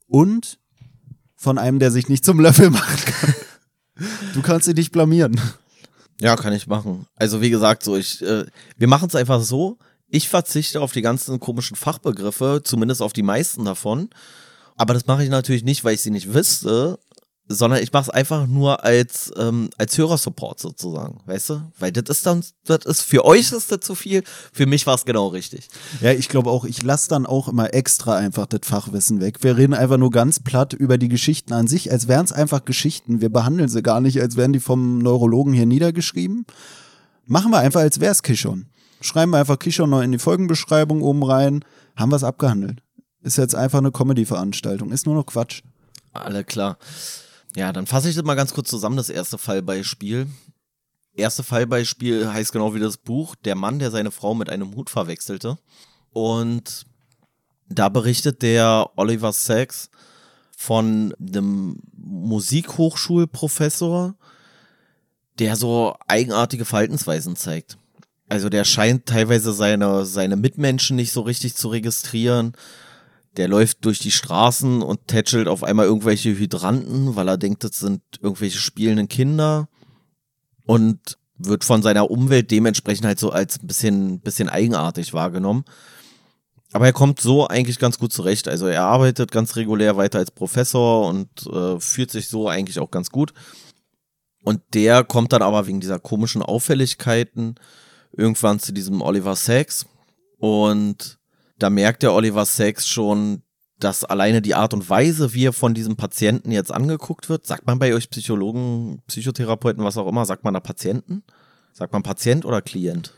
und 0.08 0.58
von 1.36 1.58
einem, 1.58 1.80
der 1.80 1.92
sich 1.92 2.08
nicht 2.08 2.24
zum 2.24 2.40
Löffel 2.40 2.70
machen 2.70 3.06
kann. 3.06 3.34
Du 4.34 4.42
kannst 4.42 4.68
dich 4.68 4.76
nicht 4.76 4.92
blamieren. 4.92 5.40
Ja, 6.20 6.36
kann 6.36 6.52
ich 6.52 6.68
machen. 6.68 7.08
Also 7.16 7.40
wie 7.40 7.50
gesagt, 7.50 7.82
so 7.82 7.96
ich, 7.96 8.22
äh, 8.22 8.46
wir 8.76 8.90
machen 8.90 9.08
es 9.08 9.16
einfach 9.16 9.42
so. 9.42 9.78
Ich 10.10 10.28
verzichte 10.28 10.82
auf 10.82 10.92
die 10.92 11.02
ganzen 11.02 11.40
komischen 11.40 11.78
Fachbegriffe, 11.78 12.60
zumindest 12.62 13.02
auf 13.02 13.14
die 13.14 13.24
meisten 13.24 13.64
davon. 13.64 14.10
Aber 14.76 14.94
das 14.94 15.08
mache 15.08 15.24
ich 15.24 15.30
natürlich 15.30 15.64
nicht, 15.64 15.84
weil 15.84 15.96
ich 15.96 16.02
sie 16.02 16.12
nicht 16.12 16.34
wüsste, 16.34 17.00
sondern 17.48 17.82
ich 17.82 17.94
mache 17.94 18.04
es 18.04 18.10
einfach 18.10 18.48
nur 18.48 18.84
als 18.84 19.32
ähm, 19.38 19.70
als 19.78 19.98
Hörersupport 19.98 20.60
sozusagen, 20.60 21.20
weißt 21.26 21.50
du? 21.52 21.72
Weil 21.78 21.92
das 21.92 22.18
ist 22.18 22.26
dann, 22.26 22.44
das 22.66 22.86
ist 22.86 23.02
für 23.02 23.24
euch 23.24 23.52
ist 23.52 23.72
das 23.72 23.80
zu 23.82 23.94
viel, 23.94 24.24
für 24.52 24.66
mich 24.66 24.88
war 24.88 24.96
es 24.96 25.06
genau 25.06 25.28
richtig. 25.28 25.70
Ja, 26.02 26.12
ich 26.12 26.28
glaube 26.28 26.50
auch, 26.50 26.66
ich 26.66 26.82
lasse 26.82 27.10
dann 27.10 27.26
auch 27.26 27.48
immer 27.48 27.74
extra 27.74 28.18
einfach 28.18 28.48
das 28.48 28.62
Fachwissen 28.64 29.22
weg. 29.22 29.44
Wir 29.44 29.58
reden 29.58 29.76
einfach 29.76 29.98
nur 29.98 30.10
ganz 30.10 30.40
platt 30.40 30.74
über 30.74 30.98
die 30.98 31.10
Geschichten 31.10 31.54
an 31.54 31.68
sich, 31.68 31.92
als 31.92 32.08
wären 32.08 32.26
es 32.26 32.32
einfach 32.32 32.66
Geschichten. 32.66 33.22
Wir 33.22 33.30
behandeln 33.30 33.70
sie 33.70 33.84
gar 33.84 34.02
nicht, 34.02 34.20
als 34.20 34.36
wären 34.38 34.54
die 34.54 34.60
vom 34.60 34.98
Neurologen 34.98 35.54
hier 35.54 35.68
niedergeschrieben. 35.68 36.46
Machen 37.28 37.52
wir 37.52 37.60
einfach, 37.60 37.82
als 37.82 38.00
wäre 38.00 38.12
es 38.12 38.24
Kishon. 38.24 38.68
Schreiben 39.02 39.32
wir 39.32 39.38
einfach 39.38 39.60
Kishon 39.60 39.90
noch 39.90 40.02
in 40.02 40.12
die 40.12 40.20
Folgenbeschreibung 40.20 41.04
oben 41.04 41.24
rein, 41.24 41.64
haben 41.96 42.12
wir 42.12 42.16
es 42.16 42.24
abgehandelt. 42.24 42.82
Ist 43.26 43.38
jetzt 43.38 43.56
einfach 43.56 43.80
eine 43.80 43.92
Comedy-Veranstaltung, 43.92 44.92
ist 44.92 45.08
nur 45.08 45.16
noch 45.16 45.26
Quatsch. 45.26 45.64
Alle 46.14 46.44
klar. 46.44 46.78
Ja, 47.56 47.74
dann 47.74 47.88
fasse 47.88 48.08
ich 48.08 48.16
das 48.16 48.24
mal 48.24 48.36
ganz 48.36 48.54
kurz 48.54 48.70
zusammen, 48.70 48.98
das 48.98 49.10
erste 49.10 49.40
Fallbeispiel. 49.40 50.28
Erste 51.16 51.42
Fallbeispiel 51.42 52.32
heißt 52.32 52.52
genau 52.52 52.76
wie 52.76 52.80
das 52.80 52.98
Buch, 52.98 53.34
der 53.44 53.56
Mann, 53.56 53.80
der 53.80 53.90
seine 53.90 54.12
Frau 54.12 54.36
mit 54.36 54.52
einem 54.52 54.76
Hut 54.76 54.92
verwechselte. 54.92 55.58
Und 56.14 56.86
da 57.68 57.90
berichtet 57.90 58.44
der 58.44 58.92
Oliver 58.96 59.34
Sacks 59.34 59.90
von 60.56 61.16
einem 61.20 61.80
Musikhochschulprofessor, 61.98 64.14
der 65.40 65.56
so 65.56 65.96
eigenartige 66.08 66.66
Verhaltensweisen 66.66 67.36
zeigt. 67.36 67.80
Also 68.30 68.50
der 68.50 68.66
scheint 68.66 69.08
teilweise 69.08 69.52
seine, 69.52 70.06
seine 70.06 70.36
Mitmenschen 70.36 70.96
nicht 70.96 71.12
so 71.12 71.22
richtig 71.22 71.56
zu 71.56 71.70
registrieren. 71.70 72.54
Der 73.38 73.48
läuft 73.48 73.86
durch 73.86 74.00
die 74.00 74.12
Straßen 74.12 74.82
und 74.82 75.08
tätschelt 75.08 75.48
auf 75.48 75.64
einmal 75.64 75.86
irgendwelche 75.86 76.38
Hydranten, 76.38 77.16
weil 77.16 77.28
er 77.28 77.38
denkt, 77.38 77.64
das 77.64 77.80
sind 77.80 78.02
irgendwelche 78.22 78.60
spielenden 78.60 79.08
Kinder. 79.08 79.68
Und 80.66 81.18
wird 81.38 81.64
von 81.64 81.84
seiner 81.84 82.10
Umwelt 82.10 82.50
dementsprechend 82.52 83.06
halt 83.06 83.20
so 83.20 83.30
als 83.30 83.60
ein 83.60 83.68
bisschen, 83.68 84.20
bisschen 84.22 84.50
eigenartig 84.50 85.14
wahrgenommen. 85.14 85.66
Aber 86.72 86.86
er 86.86 86.94
kommt 86.94 87.22
so 87.22 87.48
eigentlich 87.48 87.80
ganz 87.80 88.00
gut 88.00 88.12
zurecht. 88.12 88.48
Also 88.48 88.68
er 88.68 88.84
arbeitet 88.84 89.32
ganz 89.32 89.56
regulär 89.56 89.98
weiter 89.98 90.20
als 90.20 90.32
Professor 90.32 91.08
und 91.08 91.30
äh, 91.48 91.80
fühlt 91.80 92.12
sich 92.12 92.28
so 92.28 92.48
eigentlich 92.50 92.80
auch 92.80 92.92
ganz 92.92 93.10
gut. 93.10 93.34
Und 94.44 94.62
der 94.74 95.04
kommt 95.04 95.34
dann 95.34 95.42
aber 95.42 95.68
wegen 95.68 95.80
dieser 95.80 96.00
komischen 96.00 96.42
Auffälligkeiten 96.42 97.56
irgendwann 98.12 98.60
zu 98.60 98.74
diesem 98.74 99.02
Oliver 99.02 99.36
Sacks. 99.36 99.86
Und 100.38 101.18
da 101.58 101.70
merkt 101.70 102.04
der 102.04 102.14
Oliver 102.14 102.46
Sacks 102.46 102.88
schon, 102.88 103.42
dass 103.80 104.04
alleine 104.04 104.42
die 104.42 104.56
Art 104.56 104.74
und 104.74 104.90
Weise, 104.90 105.34
wie 105.34 105.46
er 105.46 105.54
von 105.54 105.74
diesem 105.74 105.96
Patienten 105.96 106.52
jetzt 106.52 106.72
angeguckt 106.72 107.30
wird, 107.30 107.46
sagt 107.46 107.68
man 107.68 107.80
bei 107.80 107.94
euch 107.94 108.10
Psychologen, 108.10 109.02
Psychotherapeuten, 109.08 109.84
was 109.84 109.98
auch 109.98 110.08
immer, 110.08 110.26
sagt 110.26 110.44
man 110.44 110.54
da 110.54 110.60
Patienten? 110.60 111.24
Sagt 111.74 111.92
man 111.92 112.04
Patient 112.04 112.46
oder 112.46 112.62
Klient? 112.62 113.14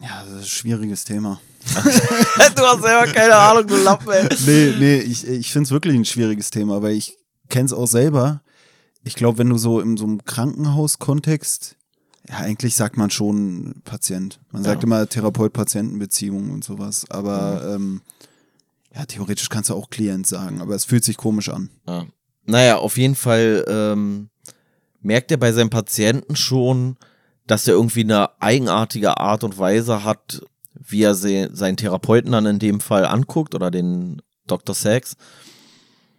Ja, 0.00 0.22
das 0.24 0.32
ist 0.32 0.38
ein 0.38 0.44
schwieriges 0.46 1.04
Thema. 1.04 1.40
du 1.74 2.62
hast 2.62 2.82
selber 2.82 3.06
keine 3.12 3.34
Ahnung, 3.34 3.66
du 3.66 3.76
Lappen, 3.76 4.10
ey. 4.10 4.28
Nee, 4.46 4.74
nee, 4.78 4.98
ich, 4.98 5.26
ich 5.26 5.52
finde 5.52 5.66
es 5.66 5.70
wirklich 5.70 5.94
ein 5.94 6.04
schwieriges 6.04 6.50
Thema, 6.50 6.82
weil 6.82 6.92
ich 6.92 7.16
kenne 7.48 7.66
es 7.66 7.72
auch 7.72 7.86
selber. 7.86 8.42
Ich 9.04 9.14
glaube, 9.14 9.38
wenn 9.38 9.48
du 9.48 9.58
so 9.58 9.80
in 9.80 9.96
so 9.96 10.04
einem 10.04 10.24
Krankenhauskontext, 10.24 11.76
ja, 12.28 12.36
eigentlich 12.36 12.74
sagt 12.76 12.96
man 12.96 13.10
schon 13.10 13.82
Patient. 13.84 14.38
Man 14.50 14.62
sagt 14.62 14.82
Ja. 14.82 14.86
immer 14.86 15.08
Therapeut-Patienten-Beziehung 15.08 16.50
und 16.50 16.64
sowas. 16.64 17.04
Aber 17.10 17.74
ähm, 17.74 18.00
ja, 18.94 19.04
theoretisch 19.06 19.48
kannst 19.48 19.70
du 19.70 19.74
auch 19.74 19.90
Klient 19.90 20.26
sagen, 20.26 20.60
aber 20.60 20.74
es 20.74 20.84
fühlt 20.84 21.04
sich 21.04 21.16
komisch 21.16 21.48
an. 21.48 21.70
Ja. 21.86 22.06
Naja, 22.44 22.76
auf 22.78 22.96
jeden 22.98 23.14
Fall 23.14 23.64
ähm, 23.68 24.28
merkt 25.00 25.30
er 25.30 25.36
bei 25.36 25.52
seinem 25.52 25.70
Patienten 25.70 26.36
schon, 26.36 26.96
dass 27.46 27.66
er 27.66 27.74
irgendwie 27.74 28.02
eine 28.04 28.30
eigenartige 28.40 29.18
Art 29.18 29.44
und 29.44 29.58
Weise 29.58 30.04
hat, 30.04 30.42
wie 30.74 31.02
er 31.02 31.14
se 31.14 31.50
seinen 31.52 31.76
Therapeuten 31.76 32.32
dann 32.32 32.46
in 32.46 32.58
dem 32.58 32.80
Fall 32.80 33.04
anguckt 33.04 33.54
oder 33.54 33.70
den 33.70 34.22
Dr. 34.46 34.74
Sachs. 34.74 35.16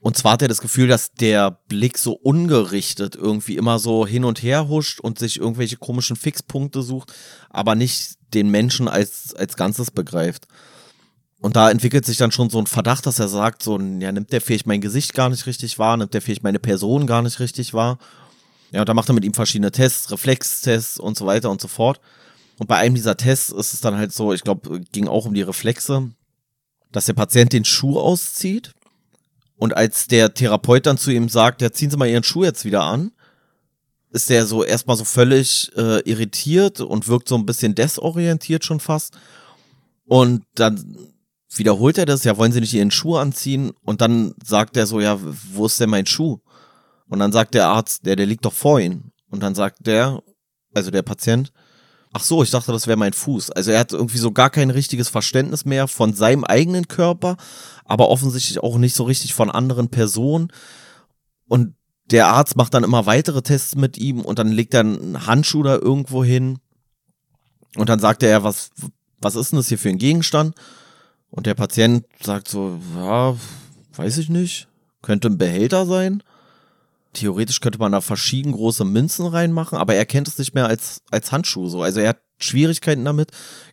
Und 0.03 0.17
zwar 0.17 0.33
hat 0.33 0.41
er 0.41 0.49
das 0.49 0.59
Gefühl, 0.59 0.89
dass 0.89 1.13
der 1.13 1.59
Blick 1.69 1.97
so 1.97 2.11
ungerichtet 2.11 3.15
irgendwie 3.15 3.55
immer 3.55 3.79
so 3.79 4.05
hin 4.05 4.25
und 4.25 4.43
her 4.43 4.67
huscht 4.67 4.99
und 4.99 5.17
sich 5.17 5.39
irgendwelche 5.39 5.77
komischen 5.77 6.17
Fixpunkte 6.17 6.81
sucht, 6.81 7.13
aber 7.49 7.75
nicht 7.75 8.15
den 8.33 8.49
Menschen 8.49 8.89
als, 8.89 9.33
als 9.33 9.55
Ganzes 9.55 9.91
begreift. 9.91 10.45
Und 11.39 11.55
da 11.55 11.71
entwickelt 11.71 12.05
sich 12.05 12.17
dann 12.17 12.33
schon 12.33 12.49
so 12.49 12.59
ein 12.59 12.67
Verdacht, 12.67 13.05
dass 13.05 13.17
er 13.17 13.29
sagt, 13.29 13.63
so, 13.63 13.79
ja, 13.79 14.11
nimmt 14.11 14.33
der 14.33 14.41
vielleicht 14.41 14.67
mein 14.67 14.81
Gesicht 14.81 15.13
gar 15.13 15.29
nicht 15.29 15.45
richtig 15.45 15.79
wahr, 15.79 15.95
nimmt 15.95 16.13
der 16.13 16.21
vielleicht 16.21 16.43
meine 16.43 16.59
Person 16.59 17.07
gar 17.07 17.21
nicht 17.21 17.39
richtig 17.39 17.73
wahr. 17.73 17.97
Ja, 18.71 18.81
und 18.81 18.89
da 18.89 18.93
macht 18.93 19.09
er 19.09 19.15
mit 19.15 19.23
ihm 19.23 19.33
verschiedene 19.33 19.71
Tests, 19.71 20.11
Reflextests 20.11 20.99
und 20.99 21.17
so 21.17 21.25
weiter 21.25 21.49
und 21.49 21.61
so 21.61 21.69
fort. 21.69 22.01
Und 22.59 22.67
bei 22.67 22.75
einem 22.75 22.95
dieser 22.95 23.15
Tests 23.15 23.51
ist 23.51 23.73
es 23.73 23.79
dann 23.79 23.95
halt 23.95 24.11
so, 24.11 24.33
ich 24.33 24.43
glaube, 24.43 24.81
ging 24.91 25.07
auch 25.07 25.25
um 25.25 25.33
die 25.33 25.43
Reflexe, 25.43 26.11
dass 26.91 27.05
der 27.05 27.13
Patient 27.13 27.53
den 27.53 27.63
Schuh 27.63 27.97
auszieht. 27.97 28.73
Und 29.57 29.75
als 29.75 30.07
der 30.07 30.33
Therapeut 30.33 30.85
dann 30.85 30.97
zu 30.97 31.11
ihm 31.11 31.29
sagt, 31.29 31.61
ja, 31.61 31.71
ziehen 31.71 31.89
Sie 31.89 31.97
mal 31.97 32.07
Ihren 32.07 32.23
Schuh 32.23 32.43
jetzt 32.43 32.65
wieder 32.65 32.83
an, 32.83 33.11
ist 34.11 34.29
der 34.29 34.45
so 34.45 34.63
erstmal 34.63 34.97
so 34.97 35.05
völlig 35.05 35.71
äh, 35.75 35.99
irritiert 36.09 36.81
und 36.81 37.07
wirkt 37.07 37.27
so 37.27 37.35
ein 37.35 37.45
bisschen 37.45 37.75
desorientiert 37.75 38.63
schon 38.63 38.79
fast. 38.79 39.17
Und 40.05 40.43
dann 40.55 40.97
wiederholt 41.55 41.97
er 41.97 42.05
das, 42.05 42.23
ja, 42.23 42.37
wollen 42.37 42.51
Sie 42.51 42.59
nicht 42.59 42.73
Ihren 42.73 42.91
Schuh 42.91 43.15
anziehen? 43.15 43.71
Und 43.83 44.01
dann 44.01 44.35
sagt 44.43 44.77
er 44.77 44.85
so, 44.85 44.99
ja, 44.99 45.19
wo 45.53 45.65
ist 45.65 45.79
denn 45.79 45.89
mein 45.89 46.05
Schuh? 46.05 46.39
Und 47.07 47.19
dann 47.19 47.31
sagt 47.31 47.53
der 47.53 47.67
Arzt, 47.67 48.05
der, 48.05 48.15
der 48.15 48.25
liegt 48.25 48.45
doch 48.45 48.53
vor 48.53 48.79
Ihnen. 48.79 49.11
Und 49.29 49.41
dann 49.41 49.55
sagt 49.55 49.85
der, 49.87 50.21
also 50.73 50.91
der 50.91 51.01
Patient, 51.03 51.51
ach 52.13 52.23
so, 52.23 52.43
ich 52.43 52.51
dachte, 52.51 52.71
das 52.71 52.87
wäre 52.87 52.97
mein 52.97 53.13
Fuß. 53.13 53.51
Also 53.51 53.71
er 53.71 53.79
hat 53.79 53.91
irgendwie 53.91 54.19
so 54.19 54.31
gar 54.31 54.49
kein 54.49 54.69
richtiges 54.69 55.09
Verständnis 55.09 55.65
mehr 55.65 55.87
von 55.87 56.13
seinem 56.13 56.43
eigenen 56.43 56.87
Körper, 56.87 57.37
aber 57.85 58.09
offensichtlich 58.09 58.59
auch 58.59 58.77
nicht 58.77 58.95
so 58.95 59.03
richtig 59.03 59.33
von 59.33 59.51
anderen 59.51 59.89
Personen. 59.89 60.49
Und 61.47 61.75
der 62.11 62.27
Arzt 62.27 62.55
macht 62.55 62.73
dann 62.73 62.83
immer 62.83 63.05
weitere 63.05 63.41
Tests 63.41 63.75
mit 63.75 63.97
ihm 63.97 64.21
und 64.21 64.39
dann 64.39 64.51
legt 64.51 64.73
er 64.73 64.81
einen 64.81 65.25
Handschuh 65.25 65.63
da 65.63 65.75
irgendwo 65.75 66.23
hin. 66.23 66.59
Und 67.75 67.89
dann 67.89 67.99
sagt 67.99 68.21
er, 68.23 68.43
was, 68.43 68.69
was 69.19 69.35
ist 69.35 69.51
denn 69.51 69.57
das 69.57 69.69
hier 69.69 69.79
für 69.79 69.89
ein 69.89 69.97
Gegenstand? 69.97 70.55
Und 71.31 71.47
der 71.47 71.55
Patient 71.55 72.05
sagt 72.21 72.47
so, 72.47 72.79
ja, 72.95 73.35
weiß 73.95 74.19
ich 74.19 74.29
nicht. 74.29 74.67
Könnte 75.01 75.29
ein 75.29 75.39
Behälter 75.39 75.87
sein. 75.87 76.21
Theoretisch 77.13 77.59
könnte 77.59 77.79
man 77.79 77.91
da 77.91 78.01
verschieden 78.01 78.51
große 78.51 78.85
Münzen 78.85 79.25
reinmachen, 79.25 79.77
aber 79.77 79.95
er 79.95 80.05
kennt 80.05 80.27
es 80.27 80.37
nicht 80.37 80.53
mehr 80.53 80.67
als, 80.67 81.01
als 81.11 81.31
Handschuh 81.31 81.69
so. 81.69 81.83
Also 81.83 81.99
er 81.99 82.09
hat 82.09 82.21
Schwierigkeiten 82.39 83.05
damit, 83.05 83.31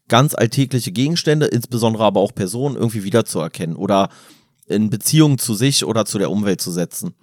ganz 0.08 0.34
alltägliche 0.34 0.92
Gegenstände, 0.92 1.46
insbesondere 1.46 2.04
aber 2.04 2.20
auch 2.20 2.34
Personen, 2.34 2.76
irgendwie 2.76 3.04
wiederzuerkennen 3.04 3.76
oder 3.76 4.10
in 4.66 4.90
Beziehung 4.90 5.38
zu 5.38 5.54
sich 5.54 5.84
oder 5.84 6.04
zu 6.04 6.18
der 6.18 6.30
Umwelt 6.30 6.60
zu 6.60 6.70
setzen. 6.70 7.14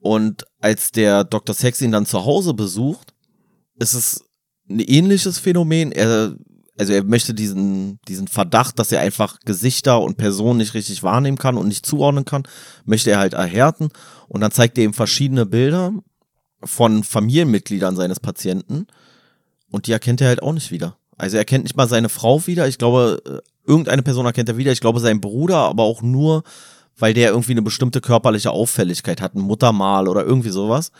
Und 0.00 0.44
als 0.60 0.92
der 0.92 1.24
Dr. 1.24 1.54
Sex 1.54 1.80
ihn 1.80 1.92
dann 1.92 2.06
zu 2.06 2.24
Hause 2.24 2.54
besucht, 2.54 3.14
ist 3.78 3.94
es 3.94 4.24
ein 4.68 4.80
ähnliches 4.80 5.38
Phänomen. 5.38 5.92
Er, 5.92 6.36
also 6.78 6.92
er 6.92 7.04
möchte 7.04 7.34
diesen, 7.34 7.98
diesen 8.06 8.28
Verdacht, 8.28 8.78
dass 8.78 8.92
er 8.92 9.00
einfach 9.00 9.40
Gesichter 9.44 10.00
und 10.00 10.16
Personen 10.16 10.58
nicht 10.58 10.74
richtig 10.74 11.02
wahrnehmen 11.02 11.36
kann 11.36 11.56
und 11.56 11.66
nicht 11.66 11.84
zuordnen 11.84 12.24
kann, 12.24 12.44
möchte 12.84 13.10
er 13.10 13.18
halt 13.18 13.34
erhärten. 13.34 13.88
Und 14.28 14.40
dann 14.40 14.52
zeigt 14.52 14.78
er 14.78 14.84
ihm 14.84 14.94
verschiedene 14.94 15.44
Bilder 15.44 15.92
von 16.62 17.02
Familienmitgliedern 17.02 17.96
seines 17.96 18.20
Patienten. 18.20 18.86
Und 19.70 19.86
die 19.86 19.92
erkennt 19.92 20.20
er 20.20 20.28
halt 20.28 20.42
auch 20.42 20.52
nicht 20.52 20.70
wieder. 20.70 20.96
Also 21.16 21.36
er 21.36 21.44
kennt 21.44 21.64
nicht 21.64 21.76
mal 21.76 21.88
seine 21.88 22.08
Frau 22.08 22.46
wieder. 22.46 22.68
Ich 22.68 22.78
glaube, 22.78 23.20
äh, 23.26 23.68
irgendeine 23.68 24.02
Person 24.02 24.26
erkennt 24.26 24.48
er 24.48 24.56
wieder. 24.56 24.70
Ich 24.70 24.80
glaube, 24.80 25.00
seinen 25.00 25.20
Bruder, 25.20 25.56
aber 25.56 25.82
auch 25.82 26.00
nur, 26.00 26.44
weil 26.96 27.12
der 27.12 27.30
irgendwie 27.30 27.52
eine 27.52 27.62
bestimmte 27.62 28.00
körperliche 28.00 28.52
Auffälligkeit 28.52 29.20
hat, 29.20 29.34
ein 29.34 29.40
Muttermal 29.40 30.06
oder 30.06 30.24
irgendwie 30.24 30.50
sowas. 30.50 30.92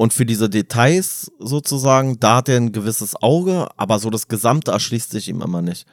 Und 0.00 0.14
für 0.14 0.24
diese 0.24 0.48
Details 0.48 1.30
sozusagen, 1.38 2.18
da 2.20 2.36
hat 2.36 2.48
er 2.48 2.56
ein 2.56 2.72
gewisses 2.72 3.16
Auge, 3.16 3.68
aber 3.76 3.98
so 3.98 4.08
das 4.08 4.28
Gesamte 4.28 4.70
erschließt 4.70 5.10
sich 5.10 5.28
ihm 5.28 5.42
immer 5.42 5.60
nicht. 5.60 5.86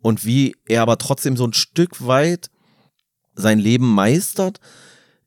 Und 0.00 0.24
wie 0.24 0.54
er 0.66 0.82
aber 0.82 0.98
trotzdem 0.98 1.36
so 1.36 1.48
ein 1.48 1.52
Stück 1.52 2.06
weit 2.06 2.48
sein 3.34 3.58
Leben 3.58 3.92
meistert, 3.92 4.60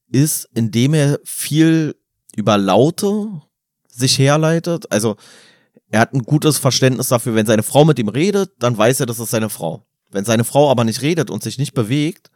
ist, 0.10 0.48
indem 0.54 0.94
er 0.94 1.20
viel 1.26 1.98
über 2.34 2.58
Laute 2.58 3.42
sich 3.90 4.18
herleitet. 4.18 4.90
Also 4.90 5.18
er 5.90 6.00
hat 6.00 6.14
ein 6.14 6.24
gutes 6.24 6.60
Verständnis 6.60 7.10
dafür, 7.10 7.36
wenn 7.36 7.46
seine 7.46 7.62
Frau 7.62 7.84
mit 7.84 8.00
ihm 8.00 8.08
redet, 8.08 8.54
dann 8.60 8.78
weiß 8.78 9.02
er, 9.02 9.06
das 9.06 9.20
ist 9.20 9.32
seine 9.32 9.50
Frau. 9.50 9.86
Wenn 10.12 10.24
seine 10.24 10.46
Frau 10.46 10.72
aber 10.72 10.86
nicht 10.86 11.02
redet 11.02 11.30
und 11.30 11.44
sich 11.44 11.58
nicht 11.58 11.74
bewegt, 11.74 12.32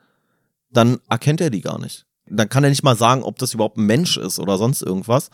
dann 0.69 1.00
erkennt 1.08 1.39
er 1.39 1.50
die 1.50 1.62
gar 1.62 1.80
nicht. 1.80 2.06
Dann 2.26 2.50
kann 2.50 2.65
er 2.65 2.71
nicht 2.71 2.84
mal 2.84 2.97
sagen, 2.97 3.23
ob 3.23 3.39
das 3.39 3.54
überhaupt 3.54 3.78
ein 3.78 3.86
Mensch 3.86 4.17
ist 4.17 4.38
oder 4.38 4.58
sonst 4.58 4.82
irgendwas. 4.82 5.30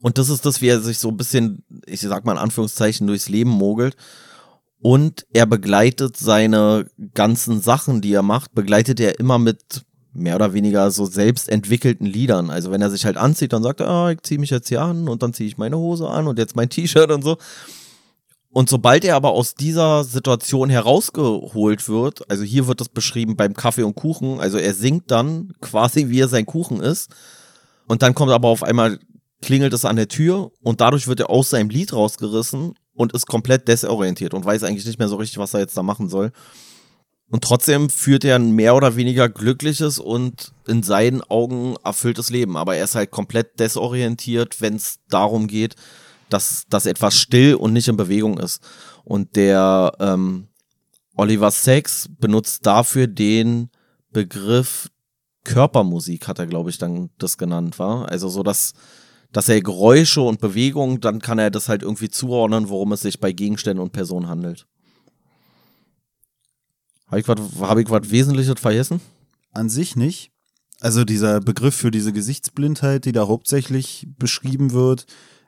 Und 0.00 0.18
das 0.18 0.28
ist 0.28 0.46
das, 0.46 0.60
wie 0.60 0.68
er 0.68 0.80
sich 0.80 0.98
so 0.98 1.08
ein 1.08 1.16
bisschen, 1.16 1.64
ich 1.86 2.00
sag 2.00 2.24
mal 2.24 2.32
in 2.32 2.38
Anführungszeichen, 2.38 3.06
durchs 3.06 3.28
Leben 3.28 3.50
mogelt. 3.50 3.96
Und 4.80 5.26
er 5.32 5.46
begleitet 5.46 6.16
seine 6.16 6.86
ganzen 7.14 7.60
Sachen, 7.60 8.00
die 8.00 8.12
er 8.12 8.22
macht, 8.22 8.54
begleitet 8.54 9.00
er 9.00 9.18
immer 9.18 9.38
mit 9.38 9.84
mehr 10.12 10.36
oder 10.36 10.52
weniger 10.52 10.90
so 10.90 11.04
selbst 11.04 11.48
entwickelten 11.48 12.06
Liedern. 12.06 12.50
Also 12.50 12.70
wenn 12.70 12.82
er 12.82 12.90
sich 12.90 13.04
halt 13.04 13.16
anzieht, 13.16 13.52
dann 13.52 13.62
sagt 13.62 13.80
er, 13.80 13.88
ah, 13.88 14.10
ich 14.10 14.22
ziehe 14.22 14.40
mich 14.40 14.50
jetzt 14.50 14.68
hier 14.68 14.82
an 14.82 15.08
und 15.08 15.22
dann 15.22 15.32
ziehe 15.32 15.48
ich 15.48 15.58
meine 15.58 15.78
Hose 15.78 16.08
an 16.08 16.26
und 16.26 16.38
jetzt 16.38 16.56
mein 16.56 16.70
T-Shirt 16.70 17.10
und 17.10 17.22
so. 17.22 17.38
Und 18.50 18.68
sobald 18.68 19.04
er 19.04 19.16
aber 19.16 19.30
aus 19.30 19.54
dieser 19.54 20.04
Situation 20.04 20.70
herausgeholt 20.70 21.88
wird, 21.88 22.28
also 22.30 22.44
hier 22.44 22.66
wird 22.66 22.80
das 22.80 22.88
beschrieben 22.88 23.36
beim 23.36 23.54
Kaffee 23.54 23.82
und 23.82 23.94
Kuchen, 23.94 24.40
also 24.40 24.58
er 24.58 24.74
singt 24.74 25.10
dann 25.10 25.52
quasi, 25.60 26.08
wie 26.08 26.20
er 26.20 26.28
sein 26.28 26.46
Kuchen 26.46 26.80
ist. 26.80 27.10
Und 27.86 28.02
dann 28.02 28.14
kommt 28.14 28.32
aber 28.32 28.48
auf 28.48 28.62
einmal, 28.62 28.98
klingelt 29.42 29.72
es 29.72 29.84
an 29.84 29.96
der 29.96 30.08
Tür 30.08 30.52
und 30.62 30.80
dadurch 30.80 31.06
wird 31.06 31.20
er 31.20 31.30
aus 31.30 31.50
seinem 31.50 31.70
Lied 31.70 31.92
rausgerissen 31.92 32.74
und 32.94 33.12
ist 33.12 33.26
komplett 33.26 33.68
desorientiert 33.68 34.34
und 34.34 34.44
weiß 34.44 34.64
eigentlich 34.64 34.86
nicht 34.86 34.98
mehr 34.98 35.08
so 35.08 35.16
richtig, 35.16 35.38
was 35.38 35.54
er 35.54 35.60
jetzt 35.60 35.76
da 35.76 35.82
machen 35.82 36.08
soll. 36.08 36.32
Und 37.30 37.44
trotzdem 37.44 37.90
führt 37.90 38.24
er 38.24 38.36
ein 38.36 38.52
mehr 38.52 38.74
oder 38.74 38.96
weniger 38.96 39.28
glückliches 39.28 39.98
und 39.98 40.52
in 40.66 40.82
seinen 40.82 41.20
Augen 41.22 41.76
erfülltes 41.84 42.30
Leben. 42.30 42.56
Aber 42.56 42.76
er 42.76 42.84
ist 42.84 42.94
halt 42.94 43.10
komplett 43.10 43.60
desorientiert, 43.60 44.60
wenn 44.62 44.76
es 44.76 44.98
darum 45.10 45.46
geht, 45.46 45.76
dass, 46.30 46.64
dass 46.70 46.86
etwas 46.86 47.16
still 47.16 47.54
und 47.54 47.74
nicht 47.74 47.88
in 47.88 47.98
Bewegung 47.98 48.38
ist. 48.38 48.62
Und 49.04 49.36
der 49.36 49.92
ähm, 50.00 50.48
Oliver 51.16 51.50
Sacks 51.50 52.08
benutzt 52.18 52.64
dafür 52.64 53.06
den 53.06 53.70
Begriff 54.10 54.88
Körpermusik, 55.44 56.28
hat 56.28 56.38
er, 56.38 56.46
glaube 56.46 56.70
ich, 56.70 56.78
dann 56.78 57.10
das 57.18 57.38
genannt, 57.38 57.78
war. 57.78 58.08
Also 58.10 58.28
so, 58.28 58.42
dass, 58.42 58.74
dass 59.32 59.48
er 59.48 59.60
Geräusche 59.60 60.22
und 60.22 60.40
Bewegungen, 60.40 61.00
dann 61.00 61.20
kann 61.20 61.38
er 61.38 61.50
das 61.50 61.68
halt 61.68 61.82
irgendwie 61.82 62.08
zuordnen, 62.08 62.68
worum 62.68 62.92
es 62.92 63.02
sich 63.02 63.20
bei 63.20 63.32
Gegenständen 63.32 63.82
und 63.82 63.92
Personen 63.92 64.28
handelt. 64.28 64.66
Habe 67.06 67.20
ich 67.20 67.28
was 67.28 67.38
hab 67.60 67.78
ich 67.78 67.90
was 67.90 68.10
Wesentliches 68.10 68.60
vergessen? 68.60 69.00
An 69.52 69.68
sich 69.68 69.96
nicht. 69.96 70.30
Also 70.80 71.04
dieser 71.04 71.40
Begriff 71.40 71.74
für 71.74 71.90
diese 71.90 72.12
Gesichtsblindheit, 72.12 73.04
die 73.04 73.12
da 73.12 73.26
hauptsächlich 73.26 74.06
beschrieben 74.18 74.72
wird, 74.72 75.06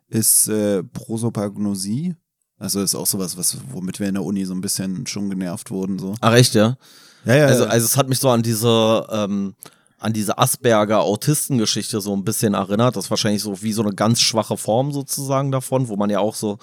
ist 0.09 0.49
äh, 0.49 0.83
Prosopagnosie. 0.83 2.17
Also 2.59 2.83
ist 2.83 2.95
auch 2.95 3.07
sowas, 3.07 3.37
was, 3.37 3.57
womit 3.71 4.01
wir 4.01 4.09
in 4.09 4.15
der 4.15 4.25
Uni 4.25 4.45
so 4.45 4.55
ein 4.55 4.61
bisschen 4.61 5.07
schon 5.07 5.31
genervt 5.31 5.71
wurden. 5.71 5.99
So. 5.99 6.15
Ach 6.21 6.35
echt, 6.35 6.55
ja? 6.55 6.77
Ja, 7.25 7.37
ja. 7.37 7.47
Also, 7.47 7.65
also 7.65 7.87
es 7.87 7.97
hat 7.97 8.09
mich 8.09 8.19
so 8.19 8.29
an 8.29 8.43
diese, 8.43 9.07
ähm, 9.11 9.55
an 10.01 10.13
diese 10.13 10.39
Asperger-Autistengeschichte 10.39 12.01
so 12.01 12.15
ein 12.15 12.25
bisschen 12.25 12.55
erinnert. 12.55 12.97
Das 12.97 13.05
ist 13.05 13.11
wahrscheinlich 13.11 13.43
so 13.43 13.63
wie 13.63 13.73
so 13.73 13.83
eine 13.83 13.93
ganz 13.93 14.21
schwache 14.21 14.57
Form 14.57 14.93
sozusagen 14.93 15.53
davon, 15.53 15.89
wo 15.89 15.97
man 15.97 16.11
ja 16.11 16.21
auch 16.21 16.35
so, 16.35 16.59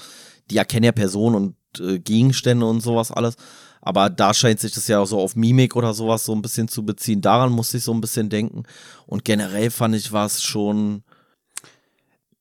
die 0.49 0.57
erkennen 0.57 0.85
ja 0.85 0.91
Personen 0.91 1.35
und 1.35 1.55
äh, 1.79 1.99
Gegenstände 1.99 2.65
und 2.65 2.81
sowas 2.81 3.11
alles. 3.11 3.35
Aber 3.79 4.09
da 4.09 4.33
scheint 4.33 4.59
sich 4.59 4.73
das 4.73 4.87
ja 4.87 4.99
auch 4.99 5.05
so 5.05 5.19
auf 5.19 5.35
Mimik 5.35 5.75
oder 5.75 5.93
sowas 5.93 6.25
so 6.25 6.33
ein 6.33 6.41
bisschen 6.41 6.67
zu 6.67 6.83
beziehen. 6.83 7.21
Daran 7.21 7.51
musste 7.51 7.77
ich 7.77 7.83
so 7.83 7.93
ein 7.93 8.01
bisschen 8.01 8.29
denken. 8.29 8.63
Und 9.05 9.23
generell 9.23 9.69
fand 9.69 9.95
ich 9.95 10.11
was 10.11 10.41
schon, 10.41 11.03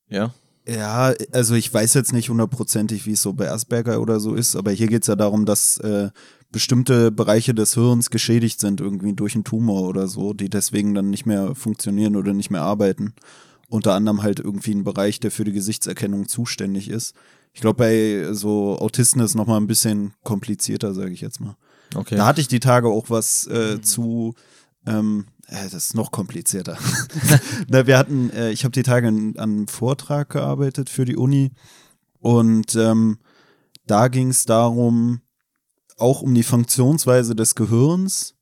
ja. 0.08 0.32
Ja, 0.68 1.14
also 1.32 1.54
ich 1.54 1.72
weiß 1.72 1.94
jetzt 1.94 2.12
nicht 2.12 2.28
hundertprozentig, 2.28 3.06
wie 3.06 3.12
es 3.12 3.22
so 3.22 3.32
bei 3.32 3.50
Asperger 3.50 4.00
oder 4.00 4.18
so 4.18 4.34
ist, 4.34 4.56
aber 4.56 4.72
hier 4.72 4.88
geht 4.88 5.02
es 5.02 5.06
ja 5.06 5.14
darum, 5.14 5.46
dass 5.46 5.78
äh, 5.78 6.10
bestimmte 6.50 7.12
Bereiche 7.12 7.54
des 7.54 7.74
Hirns 7.74 8.10
geschädigt 8.10 8.60
sind, 8.60 8.80
irgendwie 8.80 9.12
durch 9.12 9.34
einen 9.34 9.44
Tumor 9.44 9.82
oder 9.82 10.08
so, 10.08 10.32
die 10.32 10.50
deswegen 10.50 10.94
dann 10.94 11.10
nicht 11.10 11.26
mehr 11.26 11.54
funktionieren 11.54 12.16
oder 12.16 12.32
nicht 12.32 12.50
mehr 12.50 12.62
arbeiten. 12.62 13.14
Unter 13.68 13.94
anderem 13.94 14.22
halt 14.22 14.40
irgendwie 14.40 14.74
ein 14.74 14.84
Bereich, 14.84 15.20
der 15.20 15.30
für 15.30 15.44
die 15.44 15.52
Gesichtserkennung 15.52 16.28
zuständig 16.28 16.88
ist. 16.88 17.14
Ich 17.52 17.60
glaube, 17.60 17.78
bei 17.78 18.32
so 18.32 18.78
Autisten 18.78 19.20
ist 19.20 19.30
es 19.30 19.34
nochmal 19.34 19.60
ein 19.60 19.66
bisschen 19.66 20.14
komplizierter, 20.22 20.94
sage 20.94 21.12
ich 21.12 21.20
jetzt 21.20 21.40
mal. 21.40 21.56
Okay. 21.94 22.16
Da 22.16 22.26
hatte 22.26 22.40
ich 22.40 22.48
die 22.48 22.60
Tage 22.60 22.88
auch 22.88 23.08
was 23.08 23.46
äh, 23.46 23.80
zu, 23.80 24.34
ähm, 24.86 25.26
äh, 25.26 25.35
das 25.48 25.74
ist 25.74 25.94
noch 25.94 26.10
komplizierter. 26.10 26.76
Na, 27.68 27.86
wir 27.86 27.98
hatten, 27.98 28.30
äh, 28.30 28.50
ich 28.50 28.64
habe 28.64 28.72
die 28.72 28.82
Tage 28.82 29.08
an, 29.08 29.34
an 29.36 29.50
einem 29.50 29.68
Vortrag 29.68 30.30
gearbeitet 30.30 30.90
für 30.90 31.04
die 31.04 31.16
Uni 31.16 31.52
und 32.20 32.74
ähm, 32.74 33.18
da 33.86 34.08
ging 34.08 34.30
es 34.30 34.44
darum, 34.44 35.20
auch 35.96 36.22
um 36.22 36.34
die 36.34 36.42
Funktionsweise 36.42 37.34
des 37.36 37.54
Gehirns 37.54 38.34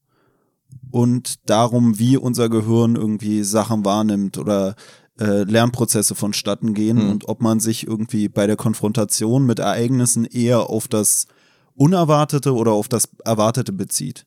und 0.91 1.49
darum, 1.49 1.99
wie 1.99 2.17
unser 2.17 2.49
Gehirn 2.49 2.97
irgendwie 2.97 3.43
Sachen 3.45 3.85
wahrnimmt 3.85 4.39
oder 4.39 4.75
äh, 5.21 5.43
Lernprozesse 5.45 6.15
vonstatten 6.15 6.75
gehen 6.75 7.05
Mhm. 7.05 7.11
und 7.11 7.29
ob 7.29 7.41
man 7.43 7.61
sich 7.61 7.87
irgendwie 7.87 8.29
bei 8.29 8.47
der 8.47 8.57
Konfrontation 8.57 9.45
mit 9.47 9.59
Ereignissen 9.61 10.25
eher 10.25 10.71
auf 10.71 10.89
das 10.89 11.27
Unerwartete 11.75 12.55
oder 12.55 12.73
auf 12.73 12.89
das 12.89 13.09
Erwartete 13.25 13.73
bezieht. 13.73 14.27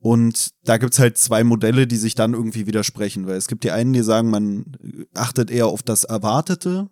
Und 0.00 0.52
da 0.64 0.78
gibt's 0.78 0.98
halt 0.98 1.18
zwei 1.18 1.44
Modelle, 1.44 1.86
die 1.86 1.96
sich 1.96 2.14
dann 2.14 2.32
irgendwie 2.32 2.66
widersprechen, 2.66 3.26
weil 3.26 3.36
es 3.36 3.48
gibt 3.48 3.64
die 3.64 3.70
einen, 3.70 3.92
die 3.92 4.02
sagen, 4.02 4.30
man 4.30 4.76
achtet 5.14 5.50
eher 5.50 5.66
auf 5.66 5.82
das 5.82 6.04
Erwartete 6.04 6.88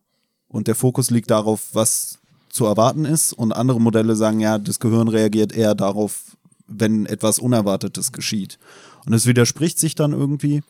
und 0.46 0.66
der 0.66 0.74
Fokus 0.74 1.10
liegt 1.10 1.30
darauf, 1.30 1.68
was 1.72 2.18
zu 2.50 2.66
erwarten 2.66 3.04
ist. 3.04 3.32
Und 3.32 3.52
andere 3.52 3.80
Modelle 3.80 4.16
sagen, 4.16 4.40
ja, 4.40 4.58
das 4.58 4.80
Gehirn 4.80 5.08
reagiert 5.08 5.52
eher 5.52 5.74
darauf, 5.74 6.36
wenn 6.66 7.06
etwas 7.06 7.38
Unerwartetes 7.38 8.12
geschieht. 8.12 8.58
Und 9.06 9.14
es 9.14 9.26
widerspricht 9.26 9.78
sich 9.78 9.94
dann 9.94 10.12
irgendwie. 10.12 10.62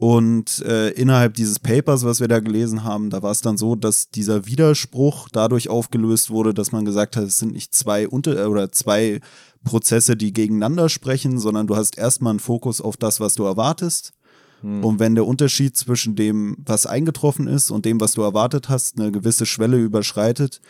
Und 0.00 0.64
äh, 0.64 0.92
innerhalb 0.92 1.34
dieses 1.34 1.58
Papers, 1.58 2.06
was 2.06 2.20
wir 2.20 2.28
da 2.28 2.40
gelesen 2.40 2.84
haben, 2.84 3.10
da 3.10 3.22
war 3.22 3.32
es 3.32 3.42
dann 3.42 3.58
so, 3.58 3.76
dass 3.76 4.08
dieser 4.08 4.46
Widerspruch 4.46 5.28
dadurch 5.30 5.68
aufgelöst 5.68 6.30
wurde, 6.30 6.54
dass 6.54 6.72
man 6.72 6.86
gesagt 6.86 7.18
hat, 7.18 7.24
es 7.24 7.36
sind 7.36 7.52
nicht 7.52 7.74
zwei 7.74 8.08
unter 8.08 8.48
oder 8.48 8.72
zwei 8.72 9.20
Prozesse, 9.62 10.16
die 10.16 10.32
gegeneinander 10.32 10.88
sprechen, 10.88 11.38
sondern 11.38 11.66
du 11.66 11.76
hast 11.76 11.98
erstmal 11.98 12.30
einen 12.30 12.40
Fokus 12.40 12.80
auf 12.80 12.96
das, 12.96 13.20
was 13.20 13.34
du 13.34 13.44
erwartest. 13.44 14.14
Hm. 14.62 14.82
Und 14.82 15.00
wenn 15.00 15.16
der 15.16 15.26
Unterschied 15.26 15.76
zwischen 15.76 16.16
dem, 16.16 16.56
was 16.64 16.86
eingetroffen 16.86 17.46
ist 17.46 17.70
und 17.70 17.84
dem, 17.84 18.00
was 18.00 18.12
du 18.12 18.22
erwartet 18.22 18.70
hast, 18.70 18.98
eine 18.98 19.12
gewisse 19.12 19.44
Schwelle 19.44 19.76
überschreitet, 19.76 20.62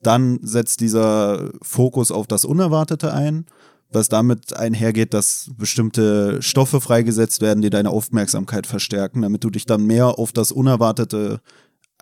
dann 0.00 0.38
setzt 0.42 0.80
dieser 0.80 1.50
Fokus 1.60 2.12
auf 2.12 2.28
das 2.28 2.44
Unerwartete 2.44 3.12
ein 3.12 3.46
was 3.90 4.08
damit 4.08 4.56
einhergeht, 4.56 5.14
dass 5.14 5.50
bestimmte 5.56 6.42
Stoffe 6.42 6.80
freigesetzt 6.80 7.40
werden, 7.40 7.62
die 7.62 7.70
deine 7.70 7.90
Aufmerksamkeit 7.90 8.66
verstärken, 8.66 9.22
damit 9.22 9.44
du 9.44 9.50
dich 9.50 9.66
dann 9.66 9.86
mehr 9.86 10.18
auf 10.18 10.32
das 10.32 10.52
Unerwartete 10.52 11.40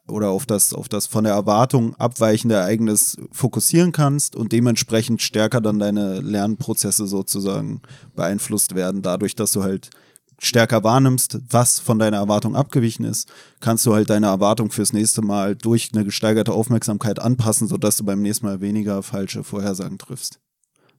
oder 0.07 0.31
auf 0.31 0.44
das, 0.47 0.75
auf 0.75 0.88
das 0.88 1.07
von 1.07 1.25
der 1.25 1.33
Erwartung 1.33 1.94
abweichende 1.97 2.57
Ereignis 2.57 3.16
fokussieren 3.33 3.92
kannst 3.92 4.37
und 4.37 4.53
dementsprechend 4.53 5.23
stärker 5.23 5.61
dann 5.61 5.79
deine 5.79 6.20
Lernprozesse 6.20 7.07
sozusagen 7.07 7.81
beeinflusst 8.14 8.75
werden, 8.75 9.03
dadurch, 9.03 9.35
dass 9.35 9.53
du 9.53 9.62
halt 9.62 9.90
stärker 10.38 10.85
wahrnimmst, 10.85 11.38
was 11.49 11.79
von 11.79 11.99
deiner 11.99 12.18
Erwartung 12.18 12.57
abgewichen 12.57 13.05
ist, 13.05 13.31
kannst 13.61 13.87
du 13.87 13.94
halt 13.94 14.11
deine 14.11 14.27
Erwartung 14.27 14.70
fürs 14.70 14.92
nächste 14.92 15.23
Mal 15.23 15.55
durch 15.57 15.90
eine 15.94 16.05
gesteigerte 16.05 16.53
Aufmerksamkeit 16.53 17.18
anpassen, 17.18 17.68
sodass 17.68 17.97
du 17.97 18.05
beim 18.05 18.20
nächsten 18.20 18.47
Mal 18.47 18.61
weniger 18.61 19.03
falsche 19.03 19.44
Vorhersagen 19.44 19.97
triffst 19.97 20.40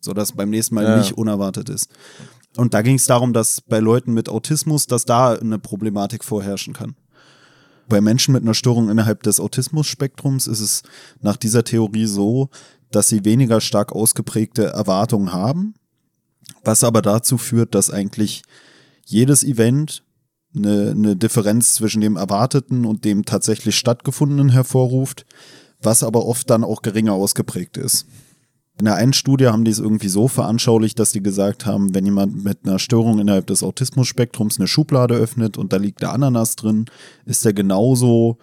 sodass 0.05 0.31
beim 0.31 0.49
nächsten 0.49 0.75
Mal 0.75 0.85
ja. 0.85 0.97
nicht 0.97 1.13
unerwartet 1.13 1.69
ist. 1.69 1.89
Und 2.55 2.73
da 2.73 2.81
ging 2.81 2.95
es 2.95 3.05
darum, 3.05 3.33
dass 3.33 3.59
bei 3.61 3.79
Leuten 3.79 4.13
mit 4.13 4.29
Autismus, 4.29 4.87
dass 4.87 5.03
da 5.03 5.33
eine 5.33 5.59
Problematik 5.59 6.23
vorherrschen 6.23 6.73
kann. 6.73 6.95
Bei 7.87 8.01
Menschen 8.01 8.33
mit 8.33 8.43
einer 8.43 8.53
Störung 8.53 8.89
innerhalb 8.89 9.23
des 9.23 9.39
Autismus-Spektrums 9.39 10.47
ist 10.47 10.61
es 10.61 10.83
nach 11.21 11.35
dieser 11.35 11.63
Theorie 11.63 12.05
so, 12.05 12.49
dass 12.91 13.09
sie 13.09 13.25
weniger 13.25 13.61
stark 13.61 13.91
ausgeprägte 13.91 14.67
Erwartungen 14.67 15.33
haben, 15.33 15.75
was 16.63 16.83
aber 16.83 17.01
dazu 17.01 17.37
führt, 17.37 17.75
dass 17.75 17.89
eigentlich 17.89 18.43
jedes 19.05 19.43
Event 19.43 20.03
eine, 20.55 20.91
eine 20.91 21.15
Differenz 21.15 21.73
zwischen 21.73 22.01
dem 22.01 22.15
Erwarteten 22.15 22.85
und 22.85 23.03
dem 23.05 23.25
tatsächlich 23.25 23.75
stattgefundenen 23.75 24.49
hervorruft, 24.49 25.25
was 25.81 26.01
aber 26.01 26.25
oft 26.25 26.49
dann 26.49 26.63
auch 26.63 26.81
geringer 26.81 27.13
ausgeprägt 27.13 27.77
ist. 27.77 28.07
In 28.77 28.85
der 28.85 28.95
einen 28.95 29.13
Studie 29.13 29.47
haben 29.47 29.63
die 29.63 29.71
es 29.71 29.79
irgendwie 29.79 30.09
so 30.09 30.27
veranschaulicht, 30.27 30.99
dass 30.99 31.13
die 31.13 31.23
gesagt 31.23 31.65
haben, 31.65 31.95
wenn 31.95 32.05
jemand 32.05 32.43
mit 32.43 32.59
einer 32.65 32.77
Störung 32.77 33.19
innerhalb 33.19 33.47
des 33.47 33.63
Autismus-Spektrums 33.63 34.59
eine 34.59 34.67
Schublade 34.67 35.15
öffnet 35.15 35.57
und 35.57 35.71
da 35.71 35.77
liegt 35.77 36.01
der 36.01 36.11
Ananas 36.11 36.57
drin, 36.57 36.85
ist 37.25 37.45
er 37.45 37.53
genauso 37.53 38.37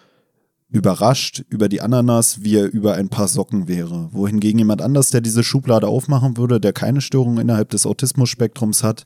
überrascht 0.70 1.44
über 1.50 1.68
die 1.68 1.82
Ananas, 1.82 2.42
wie 2.42 2.56
er 2.56 2.72
über 2.72 2.94
ein 2.94 3.10
paar 3.10 3.28
Socken 3.28 3.68
wäre. 3.68 4.08
Wohingegen 4.12 4.58
jemand 4.58 4.80
anders, 4.80 5.10
der 5.10 5.20
diese 5.20 5.44
Schublade 5.44 5.86
aufmachen 5.86 6.38
würde, 6.38 6.60
der 6.60 6.72
keine 6.72 7.02
Störung 7.02 7.38
innerhalb 7.38 7.68
des 7.68 7.84
Autismus-Spektrums 7.84 8.82
hat, 8.82 9.04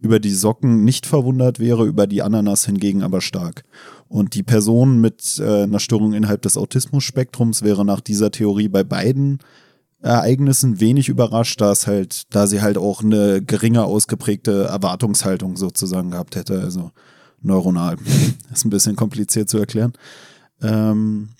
über 0.00 0.20
die 0.20 0.30
Socken 0.30 0.84
nicht 0.84 1.04
verwundert 1.04 1.60
wäre, 1.60 1.84
über 1.84 2.06
die 2.06 2.22
Ananas 2.22 2.64
hingegen 2.64 3.02
aber 3.02 3.20
stark. 3.20 3.64
Und 4.08 4.34
die 4.34 4.42
Person 4.42 5.02
mit 5.02 5.38
äh, 5.38 5.64
einer 5.64 5.80
Störung 5.80 6.14
innerhalb 6.14 6.40
des 6.42 6.56
Autismus-Spektrums 6.56 7.62
wäre 7.62 7.84
nach 7.84 8.00
dieser 8.00 8.30
Theorie 8.30 8.68
bei 8.68 8.82
beiden 8.82 9.38
Ereignissen 10.02 10.80
wenig 10.80 11.08
überrascht, 11.08 11.60
da 11.60 11.70
es 11.70 11.86
halt, 11.86 12.24
da 12.34 12.46
sie 12.46 12.60
halt 12.60 12.76
auch 12.76 13.02
eine 13.02 13.40
geringer 13.40 13.84
ausgeprägte 13.84 14.64
Erwartungshaltung 14.64 15.56
sozusagen 15.56 16.10
gehabt 16.10 16.34
hätte, 16.34 16.60
also 16.60 16.90
neuronal. 17.40 17.96
ist 18.52 18.64
ein 18.64 18.70
bisschen 18.70 18.96
kompliziert 18.96 19.48
zu 19.48 19.58
erklären. 19.58 19.92
Ähm, 20.60 21.30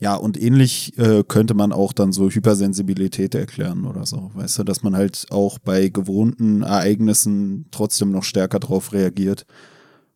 ja, 0.00 0.14
und 0.14 0.40
ähnlich 0.40 0.96
äh, 0.98 1.24
könnte 1.26 1.54
man 1.54 1.72
auch 1.72 1.92
dann 1.92 2.12
so 2.12 2.28
Hypersensibilität 2.28 3.34
erklären 3.34 3.84
oder 3.84 4.06
so. 4.06 4.30
Weißt 4.34 4.58
du, 4.58 4.64
dass 4.64 4.82
man 4.82 4.96
halt 4.96 5.26
auch 5.30 5.58
bei 5.58 5.88
gewohnten 5.88 6.62
Ereignissen 6.62 7.66
trotzdem 7.70 8.12
noch 8.12 8.22
stärker 8.22 8.60
drauf 8.60 8.92
reagiert, 8.92 9.44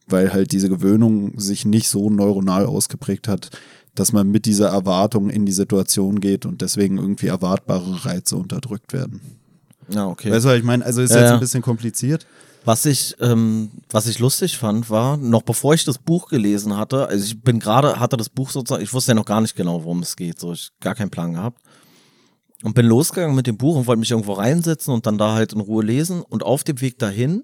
weil 0.09 0.33
halt 0.33 0.53
diese 0.53 0.69
Gewöhnung 0.69 1.39
sich 1.39 1.65
nicht 1.65 1.89
so 1.89 2.11
neuronal 2.11 2.67
ausgeprägt 2.67 3.27
hat 3.27 3.51
dass 3.95 4.13
man 4.13 4.31
mit 4.31 4.47
dieser 4.47 4.69
Erwartung 4.69 5.29
in 5.29 5.45
die 5.45 5.53
Situation 5.53 6.21
geht 6.21 6.47
und 6.47 6.63
deswegen 6.63 6.99
irgendwie 6.99 7.27
erwartbare 7.27 8.05
Reize 8.05 8.37
unterdrückt 8.37 8.93
werden. 8.93 9.21
Ja, 9.89 10.07
okay. 10.07 10.31
Weißt 10.31 10.45
du, 10.45 10.51
was 10.51 10.57
ich 10.57 10.65
meine? 10.65 10.85
Also 10.85 11.03
ist 11.03 11.11
ja, 11.11 11.21
jetzt 11.21 11.33
ein 11.33 11.41
bisschen 11.41 11.63
kompliziert. 11.63 12.27
Was 12.65 12.87
ich, 12.87 13.17
ähm, 13.21 13.71
was 13.91 14.07
ich 14.07 14.21
lustig 14.21 14.57
fand, 14.57 14.89
war, 14.89 15.17
noch 15.17 15.43
bevor 15.43 15.75
ich 15.75 15.85
das 15.85 15.99
Buch 15.99 16.29
gelesen 16.29 16.77
hatte, 16.77 17.09
also 17.09 17.25
ich 17.25 17.43
bin 17.43 17.59
gerade, 17.59 17.99
hatte 17.99 18.17
das 18.17 18.29
Buch 18.29 18.51
sozusagen, 18.51 18.85
ich 18.85 18.95
wusste 18.95 19.11
ja 19.11 19.15
noch 19.17 19.25
gar 19.25 19.41
nicht 19.41 19.57
genau, 19.57 19.83
worum 19.83 20.01
es 20.01 20.15
geht, 20.15 20.39
so 20.39 20.53
ich 20.53 20.71
gar 20.81 20.95
keinen 20.95 21.11
Plan 21.11 21.35
gehabt. 21.35 21.61
Und 22.63 22.75
bin 22.75 22.87
losgegangen 22.87 23.35
mit 23.35 23.49
dem 23.49 23.57
Buch 23.57 23.75
und 23.75 23.89
wollte 23.89 23.99
mich 23.99 24.13
irgendwo 24.13 24.35
reinsetzen 24.35 24.95
und 24.95 25.07
dann 25.07 25.19
da 25.19 25.35
halt 25.35 25.53
in 25.53 25.61
Ruhe 25.61 25.83
lesen. 25.83 26.23
Und 26.23 26.45
auf 26.45 26.63
dem 26.63 26.81
Weg 26.81 26.97
dahin 27.01 27.43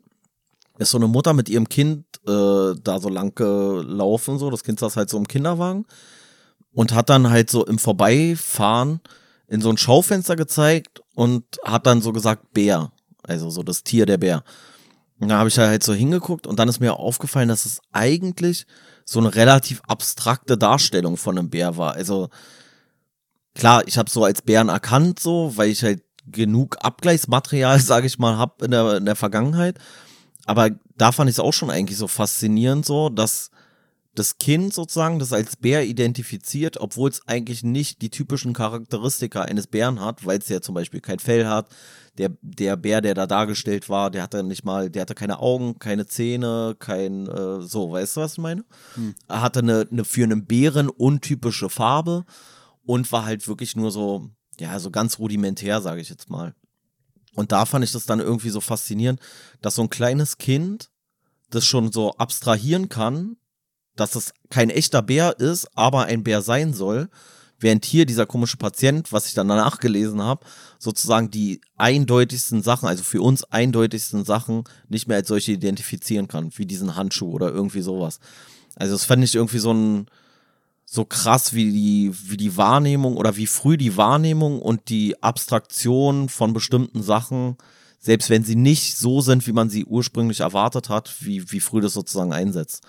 ist 0.78 0.92
so 0.92 0.98
eine 0.98 1.08
Mutter 1.08 1.34
mit 1.34 1.48
ihrem 1.48 1.68
Kind 1.68 2.04
äh, 2.24 2.74
da 2.80 3.00
so 3.00 3.08
lang 3.08 3.34
gelaufen, 3.34 4.38
so. 4.38 4.48
Das 4.48 4.62
Kind 4.62 4.78
saß 4.78 4.96
halt 4.96 5.10
so 5.10 5.18
im 5.18 5.26
Kinderwagen 5.26 5.86
und 6.78 6.94
hat 6.94 7.10
dann 7.10 7.28
halt 7.28 7.50
so 7.50 7.66
im 7.66 7.76
Vorbeifahren 7.76 9.00
in 9.48 9.60
so 9.60 9.68
ein 9.68 9.78
Schaufenster 9.78 10.36
gezeigt 10.36 11.02
und 11.16 11.42
hat 11.64 11.88
dann 11.88 12.00
so 12.00 12.12
gesagt 12.12 12.52
Bär, 12.52 12.92
also 13.24 13.50
so 13.50 13.64
das 13.64 13.82
Tier 13.82 14.06
der 14.06 14.18
Bär. 14.18 14.44
Und 15.18 15.26
da 15.26 15.38
habe 15.38 15.48
ich 15.48 15.56
da 15.56 15.66
halt 15.66 15.82
so 15.82 15.92
hingeguckt 15.92 16.46
und 16.46 16.60
dann 16.60 16.68
ist 16.68 16.78
mir 16.78 16.94
aufgefallen, 16.94 17.48
dass 17.48 17.66
es 17.66 17.80
eigentlich 17.90 18.64
so 19.04 19.18
eine 19.18 19.34
relativ 19.34 19.82
abstrakte 19.88 20.56
Darstellung 20.56 21.16
von 21.16 21.36
einem 21.36 21.50
Bär 21.50 21.76
war. 21.76 21.94
Also 21.94 22.28
klar, 23.56 23.82
ich 23.88 23.98
habe 23.98 24.08
so 24.08 24.22
als 24.22 24.42
Bären 24.42 24.68
erkannt, 24.68 25.18
so, 25.18 25.56
weil 25.56 25.70
ich 25.70 25.82
halt 25.82 26.04
genug 26.26 26.76
Abgleichsmaterial, 26.80 27.80
sage 27.80 28.06
ich 28.06 28.20
mal, 28.20 28.38
habe 28.38 28.64
in 28.64 28.70
der, 28.70 28.98
in 28.98 29.04
der 29.04 29.16
Vergangenheit. 29.16 29.80
Aber 30.46 30.70
da 30.96 31.10
fand 31.10 31.28
ich 31.28 31.34
es 31.34 31.40
auch 31.40 31.52
schon 31.52 31.70
eigentlich 31.70 31.98
so 31.98 32.06
faszinierend, 32.06 32.86
so, 32.86 33.08
dass 33.08 33.50
das 34.18 34.38
Kind 34.38 34.74
sozusagen 34.74 35.18
das 35.18 35.32
als 35.32 35.56
Bär 35.56 35.86
identifiziert, 35.86 36.78
obwohl 36.80 37.10
es 37.10 37.26
eigentlich 37.28 37.62
nicht 37.62 38.02
die 38.02 38.10
typischen 38.10 38.52
Charakteristika 38.52 39.42
eines 39.42 39.68
Bären 39.68 40.00
hat, 40.00 40.26
weil 40.26 40.38
es 40.38 40.48
ja 40.48 40.60
zum 40.60 40.74
Beispiel 40.74 41.00
kein 41.00 41.20
Fell 41.20 41.46
hat. 41.46 41.68
Der, 42.18 42.30
der 42.42 42.76
Bär, 42.76 43.00
der 43.00 43.14
da 43.14 43.28
dargestellt 43.28 43.88
war, 43.88 44.10
der 44.10 44.24
hatte 44.24 44.42
nicht 44.42 44.64
mal, 44.64 44.90
der 44.90 45.02
hatte 45.02 45.14
keine 45.14 45.38
Augen, 45.38 45.78
keine 45.78 46.06
Zähne, 46.06 46.74
kein, 46.80 47.28
äh, 47.28 47.62
so, 47.62 47.92
weißt 47.92 48.16
du, 48.16 48.20
was 48.22 48.32
ich 48.32 48.38
meine? 48.38 48.64
Hm. 48.94 49.14
Er 49.28 49.40
hatte 49.40 49.60
eine, 49.60 49.86
eine 49.90 50.04
für 50.04 50.24
einen 50.24 50.44
Bären 50.44 50.88
untypische 50.88 51.70
Farbe 51.70 52.24
und 52.84 53.12
war 53.12 53.24
halt 53.24 53.46
wirklich 53.46 53.76
nur 53.76 53.92
so, 53.92 54.30
ja, 54.58 54.80
so 54.80 54.90
ganz 54.90 55.20
rudimentär, 55.20 55.80
sage 55.80 56.00
ich 56.00 56.08
jetzt 56.08 56.28
mal. 56.28 56.56
Und 57.34 57.52
da 57.52 57.66
fand 57.66 57.84
ich 57.84 57.92
das 57.92 58.04
dann 58.04 58.18
irgendwie 58.18 58.50
so 58.50 58.60
faszinierend, 58.60 59.20
dass 59.62 59.76
so 59.76 59.82
ein 59.82 59.90
kleines 59.90 60.38
Kind 60.38 60.90
das 61.50 61.64
schon 61.64 61.92
so 61.92 62.14
abstrahieren 62.14 62.88
kann 62.88 63.36
dass 63.98 64.14
es 64.14 64.32
kein 64.50 64.70
echter 64.70 65.02
Bär 65.02 65.38
ist, 65.38 65.68
aber 65.76 66.04
ein 66.04 66.22
Bär 66.22 66.42
sein 66.42 66.72
soll. 66.72 67.08
Während 67.60 67.84
hier 67.84 68.06
dieser 68.06 68.24
komische 68.24 68.56
Patient, 68.56 69.12
was 69.12 69.26
ich 69.26 69.34
dann 69.34 69.48
danach 69.48 69.80
gelesen 69.80 70.22
habe, 70.22 70.46
sozusagen 70.78 71.30
die 71.30 71.60
eindeutigsten 71.76 72.62
Sachen, 72.62 72.88
also 72.88 73.02
für 73.02 73.20
uns 73.20 73.42
eindeutigsten 73.44 74.24
Sachen, 74.24 74.62
nicht 74.88 75.08
mehr 75.08 75.16
als 75.16 75.28
solche 75.28 75.52
identifizieren 75.52 76.28
kann, 76.28 76.52
wie 76.54 76.66
diesen 76.66 76.94
Handschuh 76.94 77.32
oder 77.32 77.50
irgendwie 77.50 77.80
sowas. 77.80 78.20
Also 78.76 78.92
das 78.94 79.04
fand 79.04 79.24
ich 79.24 79.34
irgendwie 79.34 79.58
so 79.58 79.72
ein, 79.72 80.06
so 80.84 81.04
krass 81.04 81.52
wie 81.52 81.72
die, 81.72 82.12
wie 82.30 82.36
die 82.36 82.56
Wahrnehmung 82.56 83.16
oder 83.16 83.36
wie 83.36 83.48
früh 83.48 83.76
die 83.76 83.96
Wahrnehmung 83.96 84.62
und 84.62 84.88
die 84.88 85.20
Abstraktion 85.20 86.28
von 86.28 86.52
bestimmten 86.52 87.02
Sachen, 87.02 87.56
selbst 87.98 88.30
wenn 88.30 88.44
sie 88.44 88.54
nicht 88.54 88.96
so 88.96 89.20
sind, 89.20 89.48
wie 89.48 89.52
man 89.52 89.68
sie 89.68 89.84
ursprünglich 89.84 90.40
erwartet 90.40 90.88
hat, 90.88 91.12
wie, 91.20 91.50
wie 91.50 91.58
früh 91.58 91.80
das 91.80 91.92
sozusagen 91.92 92.32
einsetzt. 92.32 92.86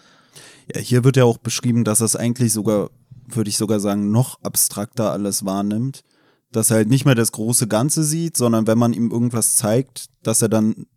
Ja, 0.74 0.82
hier 0.82 1.04
wird 1.04 1.18
ja 1.18 1.24
auch 1.24 1.38
beschrieben, 1.38 1.84
dass 1.84 2.02
es 2.02 2.16
eigentlich 2.16 2.54
sogar, 2.54 2.90
würde 3.28 3.50
ich 3.50 3.58
sogar 3.58 3.80
sagen, 3.80 4.12
noch 4.12 4.42
abstrakter 4.44 5.12
alles 5.12 5.46
wahrnimmt. 5.46 6.04
Dass 6.52 6.72
er 6.72 6.78
halt 6.78 6.90
nicht 6.90 7.06
mehr 7.06 7.16
das 7.16 7.32
große 7.32 7.68
Ganze 7.68 8.04
sieht, 8.04 8.36
sondern 8.36 8.66
wenn 8.66 8.78
man 8.78 8.94
ihm 8.94 9.12
irgendwas 9.12 9.56
zeigt, 9.56 10.08
dass 10.24 10.42
er 10.42 10.50
dann 10.50 10.88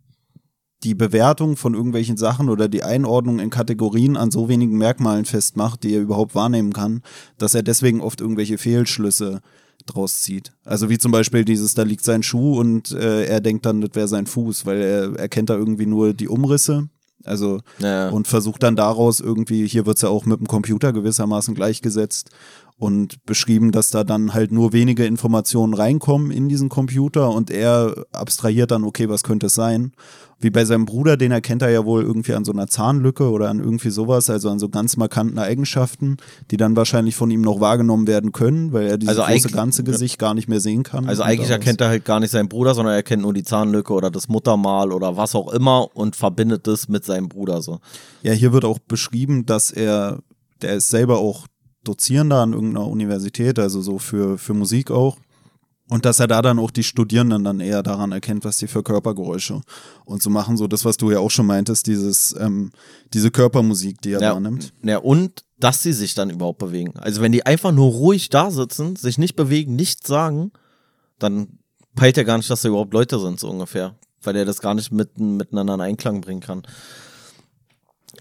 die 0.83 0.95
Bewertung 0.95 1.57
von 1.57 1.75
irgendwelchen 1.75 2.17
Sachen 2.17 2.49
oder 2.49 2.69
die 2.69 2.83
Einordnung 2.83 3.39
in 3.39 3.51
Kategorien 3.51 4.17
an 4.17 4.31
so 4.31 4.49
wenigen 4.49 4.79
Merkmalen 4.79 5.25
festmacht, 5.25 5.85
die 5.85 5.95
er 5.95 6.01
überhaupt 6.01 6.35
wahrnehmen 6.35 6.73
kann, 6.73 7.03
dass 7.39 7.55
er 7.55 7.63
deswegen 7.63 8.01
oft 8.01 8.21
irgendwelche 8.21 8.59
Fehlschlüsse 8.59 9.43
draus 9.87 10.23
zieht. 10.23 10.53
Also 10.65 10.89
wie 10.89 10.99
zum 10.99 11.13
Beispiel 11.13 11.45
dieses, 11.45 11.75
da 11.75 11.83
liegt 11.83 12.05
sein 12.05 12.23
Schuh 12.23 12.59
und 12.59 12.93
äh, 12.93 13.27
er 13.27 13.41
denkt 13.41 13.67
dann, 13.67 13.81
das 13.81 13.91
wäre 13.95 14.09
sein 14.09 14.27
Fuß, 14.27 14.67
weil 14.67 14.81
er 14.81 15.19
erkennt 15.19 15.51
da 15.51 15.55
irgendwie 15.55 15.87
nur 15.87 16.15
die 16.15 16.29
Umrisse 16.29 16.89
also 17.25 17.61
ja. 17.79 18.09
und 18.09 18.29
versucht 18.29 18.63
dann 18.63 18.77
daraus 18.77 19.21
irgendwie, 19.21 19.67
hier 19.67 19.87
wird 19.87 19.97
es 19.97 20.03
ja 20.03 20.09
auch 20.09 20.25
mit 20.25 20.41
dem 20.41 20.47
Computer 20.47 20.93
gewissermaßen 20.93 21.55
gleichgesetzt 21.55 22.31
und 22.79 23.25
beschrieben, 23.27 23.71
dass 23.71 23.91
da 23.91 24.03
dann 24.03 24.35
halt 24.35 24.51
nur 24.51 24.73
wenige 24.73 25.07
Informationen 25.07 25.75
reinkommen 25.75 26.31
in 26.31 26.49
diesen 26.49 26.69
Computer 26.69 27.31
und 27.31 27.51
er 27.51 27.95
abstrahiert 28.13 28.71
dann, 28.73 28.85
okay, 28.85 29.09
was 29.09 29.23
könnte 29.23 29.47
es 29.47 29.55
sein? 29.55 29.93
Wie 30.41 30.51
bei 30.51 30.65
seinem 30.65 30.87
Bruder, 30.87 31.17
den 31.17 31.31
erkennt 31.31 31.63
er 31.63 31.71
ja 31.71 31.85
wohl 31.85 32.03
irgendwie 32.03 32.35
an 32.35 32.45
so 32.45 32.51
einer 32.51 32.67
Zahnlücke 32.67 33.31
oder 33.31 33.49
an 33.49 33.61
irgendwie 33.61 33.91
sowas, 33.91 34.29
also 34.29 34.51
an 34.51 34.59
so 34.59 34.69
ganz 34.69 34.97
markanten 34.97 35.39
Eigenschaften, 35.39 36.17
die 36.51 36.57
dann 36.57 36.75
wahrscheinlich 36.75 37.15
von 37.15 37.31
ihm 37.31 37.43
noch 37.43 37.61
wahrgenommen 37.61 38.09
werden 38.09 38.33
können, 38.33 38.73
weil 38.73 38.89
er 38.89 38.99
dieses 38.99 39.17
Also 39.17 39.31
große 39.33 39.51
ganze 39.51 39.85
Gesicht 39.85 40.19
gar 40.19 40.35
nicht 40.35 40.49
mehr 40.49 40.59
sehen 40.59 40.83
kann. 40.83 41.07
Also 41.07 41.23
eigentlich 41.23 41.51
erkennt 41.51 41.81
er 41.81 41.89
halt 41.89 42.05
gar 42.05 42.19
nicht 42.19 42.33
seinen 42.33 42.49
Bruder, 42.49 42.75
sondern 42.75 42.95
er 42.95 42.97
erkennt 42.97 43.23
nur 43.23 43.33
die 43.33 43.45
Zahnlücke 43.45 43.93
oder 43.93 44.11
das 44.11 44.27
Muttermal 44.27 44.91
oder 44.91 45.17
was 45.17 45.37
auch 45.37 45.53
immer 45.53 45.95
und 45.95 46.17
verbindet 46.17 46.67
es 46.67 46.89
mit 46.89 47.05
seinem 47.05 47.29
Bruder 47.29 47.63
so. 47.63 47.79
Ja, 48.23 48.33
hier 48.33 48.53
wird 48.53 48.65
auch 48.65 48.81
beschrieben, 48.81 49.47
dass 49.47 49.71
er, 49.71 50.19
der 50.63 50.75
ist 50.75 50.89
selber 50.89 51.19
auch 51.19 51.47
Dozierender 51.85 52.41
an 52.41 52.53
irgendeiner 52.53 52.87
Universität, 52.87 53.59
also 53.59 53.81
so 53.83 53.99
für, 53.99 54.39
für 54.39 54.55
Musik 54.55 54.91
auch. 54.91 55.17
Und 55.89 56.05
dass 56.07 56.21
er 56.21 56.27
da 56.29 56.41
dann 56.41 56.59
auch 56.59 56.71
die 56.71 56.85
Studierenden 56.85 57.45
dann 57.45 57.61
eher 57.61 57.83
daran 57.83 58.13
erkennt, 58.13 58.45
was 58.45 58.57
die 58.57 58.67
für 58.67 58.83
Körpergeräusche 58.83 59.61
und 60.07 60.23
so 60.23 60.31
machen, 60.31 60.57
so 60.57 60.67
das, 60.67 60.85
was 60.87 60.97
du 60.97 61.11
ja 61.11 61.19
auch 61.19 61.31
schon 61.31 61.45
meintest, 61.45 61.87
dieses, 61.87 62.35
ähm, 62.39 62.71
diese 63.13 63.31
Körpermusik, 63.31 64.01
die 64.01 64.13
er 64.13 64.21
Ja, 64.23 64.33
wahrnimmt. 64.33 64.73
ja, 64.83 64.99
und 64.99 65.45
dass 65.59 65.83
sie 65.83 65.93
sich 65.93 66.15
dann 66.15 66.31
überhaupt 66.31 66.59
bewegen. 66.61 66.97
Also 66.97 67.21
wenn 67.21 67.33
die 67.33 67.45
einfach 67.45 67.73
nur 67.73 67.91
ruhig 67.91 68.31
da 68.31 68.51
sitzen, 68.51 68.97
sich 68.97 69.19
nicht 69.19 69.37
bewegen, 69.37 69.77
nichts 69.77 70.07
sagen, 70.07 70.53
dann 71.19 71.59
peilt 71.95 72.17
er 72.17 72.25
gar 72.25 72.39
nicht, 72.39 72.49
dass 72.49 72.63
da 72.63 72.69
überhaupt 72.69 72.95
Leute 72.95 73.21
sind, 73.21 73.39
so 73.39 73.51
ungefähr. 73.51 73.95
Weil 74.23 74.37
er 74.37 74.45
das 74.45 74.61
gar 74.61 74.75
nicht 74.75 74.93
mit, 74.93 75.19
miteinander 75.19 75.75
in 75.75 75.81
Einklang 75.83 76.21
bringen 76.23 76.41
kann. 76.41 76.63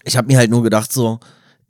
Ich 0.04 0.16
habe 0.16 0.26
mir 0.28 0.36
halt 0.38 0.50
nur 0.50 0.62
gedacht, 0.62 0.92
so, 0.92 1.20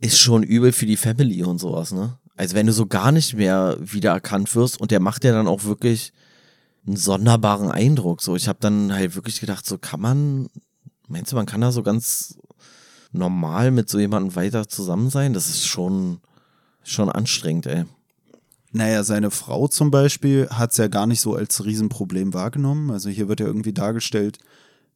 ist 0.03 0.19
schon 0.19 0.43
übel 0.43 0.73
für 0.73 0.87
die 0.87 0.97
Family 0.97 1.43
und 1.45 1.59
sowas, 1.59 1.93
ne? 1.93 2.19
Also 2.37 2.57
wenn 2.57 2.67
du 2.67 2.73
so 2.73 2.87
gar 2.87 3.13
nicht 3.13 3.35
mehr 3.35 3.77
wiedererkannt 3.81 4.55
wirst 4.57 4.81
und 4.81 4.91
der 4.91 5.01
macht 5.01 5.23
ja 5.25 5.33
dann 5.33 5.47
auch 5.47 5.65
wirklich 5.65 6.13
einen 6.87 6.97
sonderbaren 6.97 7.71
Eindruck. 7.71 8.21
So, 8.21 8.35
ich 8.35 8.49
habe 8.49 8.59
dann 8.61 8.93
halt 8.93 9.15
wirklich 9.15 9.39
gedacht, 9.39 9.65
so 9.65 9.79
kann 9.79 10.01
man, 10.01 10.49
meinst 11.07 11.31
du, 11.31 11.37
man 11.37 11.47
kann 11.47 11.61
da 11.61 11.71
so 11.71 11.83
ganz 11.83 12.37
normal 13.13 13.71
mit 13.71 13.89
so 13.89 13.99
jemandem 13.99 14.35
weiter 14.35 14.69
zusammen 14.69 15.09
sein? 15.09 15.35
Das 15.35 15.49
ist 15.49 15.67
schon, 15.67 16.21
schon 16.83 17.09
anstrengend, 17.09 17.67
ey. 17.67 17.85
Naja, 18.73 19.05
seine 19.05 19.31
Frau 19.31 19.69
zum 19.69 19.91
Beispiel 19.91 20.49
hat 20.49 20.73
es 20.73 20.79
ja 20.79 20.89
gar 20.89 21.07
nicht 21.07 21.21
so 21.21 21.37
als 21.37 21.65
Riesenproblem 21.65 22.35
wahrgenommen. 22.35 22.91
Also 22.91 23.11
hier 23.11 23.29
wird 23.29 23.39
ja 23.39 23.47
irgendwie 23.47 23.75
dargestellt, 23.75 24.39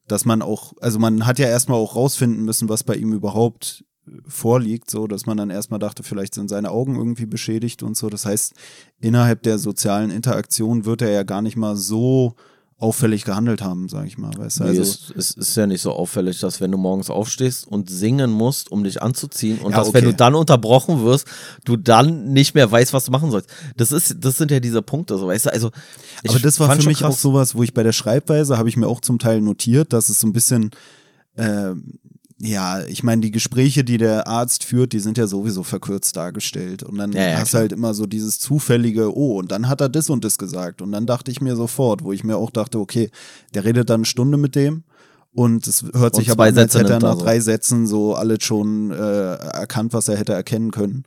dass 0.07 0.25
man 0.25 0.41
auch, 0.41 0.73
also 0.81 0.99
man 0.99 1.25
hat 1.25 1.39
ja 1.39 1.47
erstmal 1.47 1.77
auch 1.77 1.95
rausfinden 1.95 2.43
müssen, 2.43 2.67
was 2.67 2.83
bei 2.83 2.95
ihm 2.95 3.13
überhaupt 3.13 3.85
vorliegt, 4.27 4.89
so 4.89 5.07
dass 5.07 5.25
man 5.25 5.37
dann 5.37 5.49
erstmal 5.49 5.79
dachte, 5.79 6.03
vielleicht 6.03 6.33
sind 6.33 6.49
seine 6.49 6.71
Augen 6.71 6.95
irgendwie 6.95 7.25
beschädigt 7.25 7.83
und 7.83 7.97
so. 7.97 8.09
Das 8.09 8.25
heißt, 8.25 8.53
innerhalb 8.99 9.43
der 9.43 9.59
sozialen 9.59 10.11
Interaktion 10.11 10.85
wird 10.85 11.01
er 11.01 11.11
ja 11.11 11.23
gar 11.23 11.41
nicht 11.41 11.57
mal 11.57 11.75
so 11.75 12.35
auffällig 12.79 13.23
gehandelt 13.23 13.63
haben, 13.63 13.89
sag 13.89 14.05
ich 14.05 14.19
mal. 14.19 14.31
Weißt 14.37 14.59
du? 14.59 14.63
Nee, 14.65 14.69
Also, 14.69 14.81
es, 14.83 15.11
es 15.15 15.31
ist 15.31 15.57
ja 15.57 15.65
nicht 15.65 15.81
so 15.81 15.93
auffällig, 15.93 16.39
dass 16.39 16.61
wenn 16.61 16.71
du 16.71 16.77
morgens 16.77 17.09
aufstehst 17.09 17.67
und 17.67 17.89
singen 17.89 18.29
musst, 18.29 18.71
um 18.71 18.83
dich 18.83 19.01
anzuziehen 19.01 19.57
und 19.59 19.71
Ja, 19.71 19.79
dass 19.79 19.93
wenn 19.95 20.03
okay. 20.03 20.11
du 20.11 20.17
dann 20.17 20.35
unterbrochen 20.35 21.03
wirst, 21.03 21.27
du 21.65 21.75
dann 21.75 22.31
nicht 22.33 22.53
mehr 22.53 22.71
weißt, 22.71 22.93
was 22.93 23.05
du 23.05 23.11
machen 23.11 23.31
sollst. 23.31 23.49
Das 23.77 23.91
ist, 23.91 24.17
das 24.19 24.37
sind 24.37 24.51
ja 24.51 24.59
diese 24.59 24.83
Punkte, 24.83 25.17
so 25.17 25.25
weißt 25.27 25.47
du. 25.47 25.53
Also, 25.53 25.71
ich 26.21 26.29
aber 26.29 26.39
das 26.39 26.59
war 26.59 26.75
für 26.75 26.87
mich 26.87 27.03
auch 27.03 27.09
krass. 27.09 27.21
sowas, 27.21 27.55
wo 27.55 27.63
ich 27.63 27.73
bei 27.73 27.81
der 27.81 27.93
Schreibweise 27.93 28.59
habe 28.59 28.69
ich 28.69 28.77
mir 28.77 28.87
auch 28.87 29.01
zum 29.01 29.17
Teil 29.17 29.41
notiert, 29.41 29.91
dass 29.91 30.09
es 30.09 30.19
so 30.19 30.27
ein 30.27 30.33
bisschen 30.33 30.69
ähm, 31.35 31.97
ja, 32.39 32.83
ich 32.83 33.01
meine, 33.03 33.21
die 33.21 33.31
Gespräche, 33.31 33.83
die 33.83 33.97
der 33.97 34.27
Arzt 34.27 34.63
führt, 34.63 34.93
die 34.93 34.99
sind 34.99 35.17
ja 35.17 35.25
sowieso 35.25 35.63
verkürzt 35.63 36.15
dargestellt. 36.15 36.83
Und 36.83 36.97
dann 36.97 37.11
Ja, 37.11 37.29
ja, 37.29 37.37
hast 37.37 37.47
du 37.47 37.49
klar. 37.51 37.61
halt 37.61 37.71
immer 37.71 37.93
so 37.95 38.05
dieses 38.05 38.39
zufällige, 38.39 39.15
oh, 39.15 39.39
und 39.39 39.51
dann 39.51 39.67
hat 39.67 39.81
er 39.81 39.89
das 39.89 40.09
und 40.09 40.23
das 40.23 40.37
gesagt. 40.37 40.81
Und 40.81 40.91
dann 40.91 41.07
dachte 41.07 41.31
ich 41.31 41.41
mir 41.41 41.55
sofort, 41.55 42.03
wo 42.03 42.11
ich 42.11 42.23
mir 42.23 42.37
auch 42.37 42.51
dachte, 42.51 42.79
okay, 42.79 43.09
der 43.55 43.65
redet 43.65 43.89
dann 43.89 44.01
eine 44.01 44.05
Stunde 44.05 44.37
mit 44.37 44.55
dem. 44.55 44.83
Und 45.33 45.67
es 45.67 45.85
hört 45.93 46.15
sich 46.15 46.31
aber 46.31 46.45
an, 46.45 46.57
als 46.57 46.75
hätte 46.75 46.93
er 46.93 46.99
nach 46.99 47.17
drei 47.17 47.39
Sätzen 47.39 47.85
so 47.87 48.15
alles 48.15 48.43
schon 48.43 48.91
äh, 48.91 49.33
erkannt, 49.35 49.93
was 49.93 50.07
er 50.07 50.17
hätte 50.17 50.33
erkennen 50.33 50.71
können. 50.71 51.03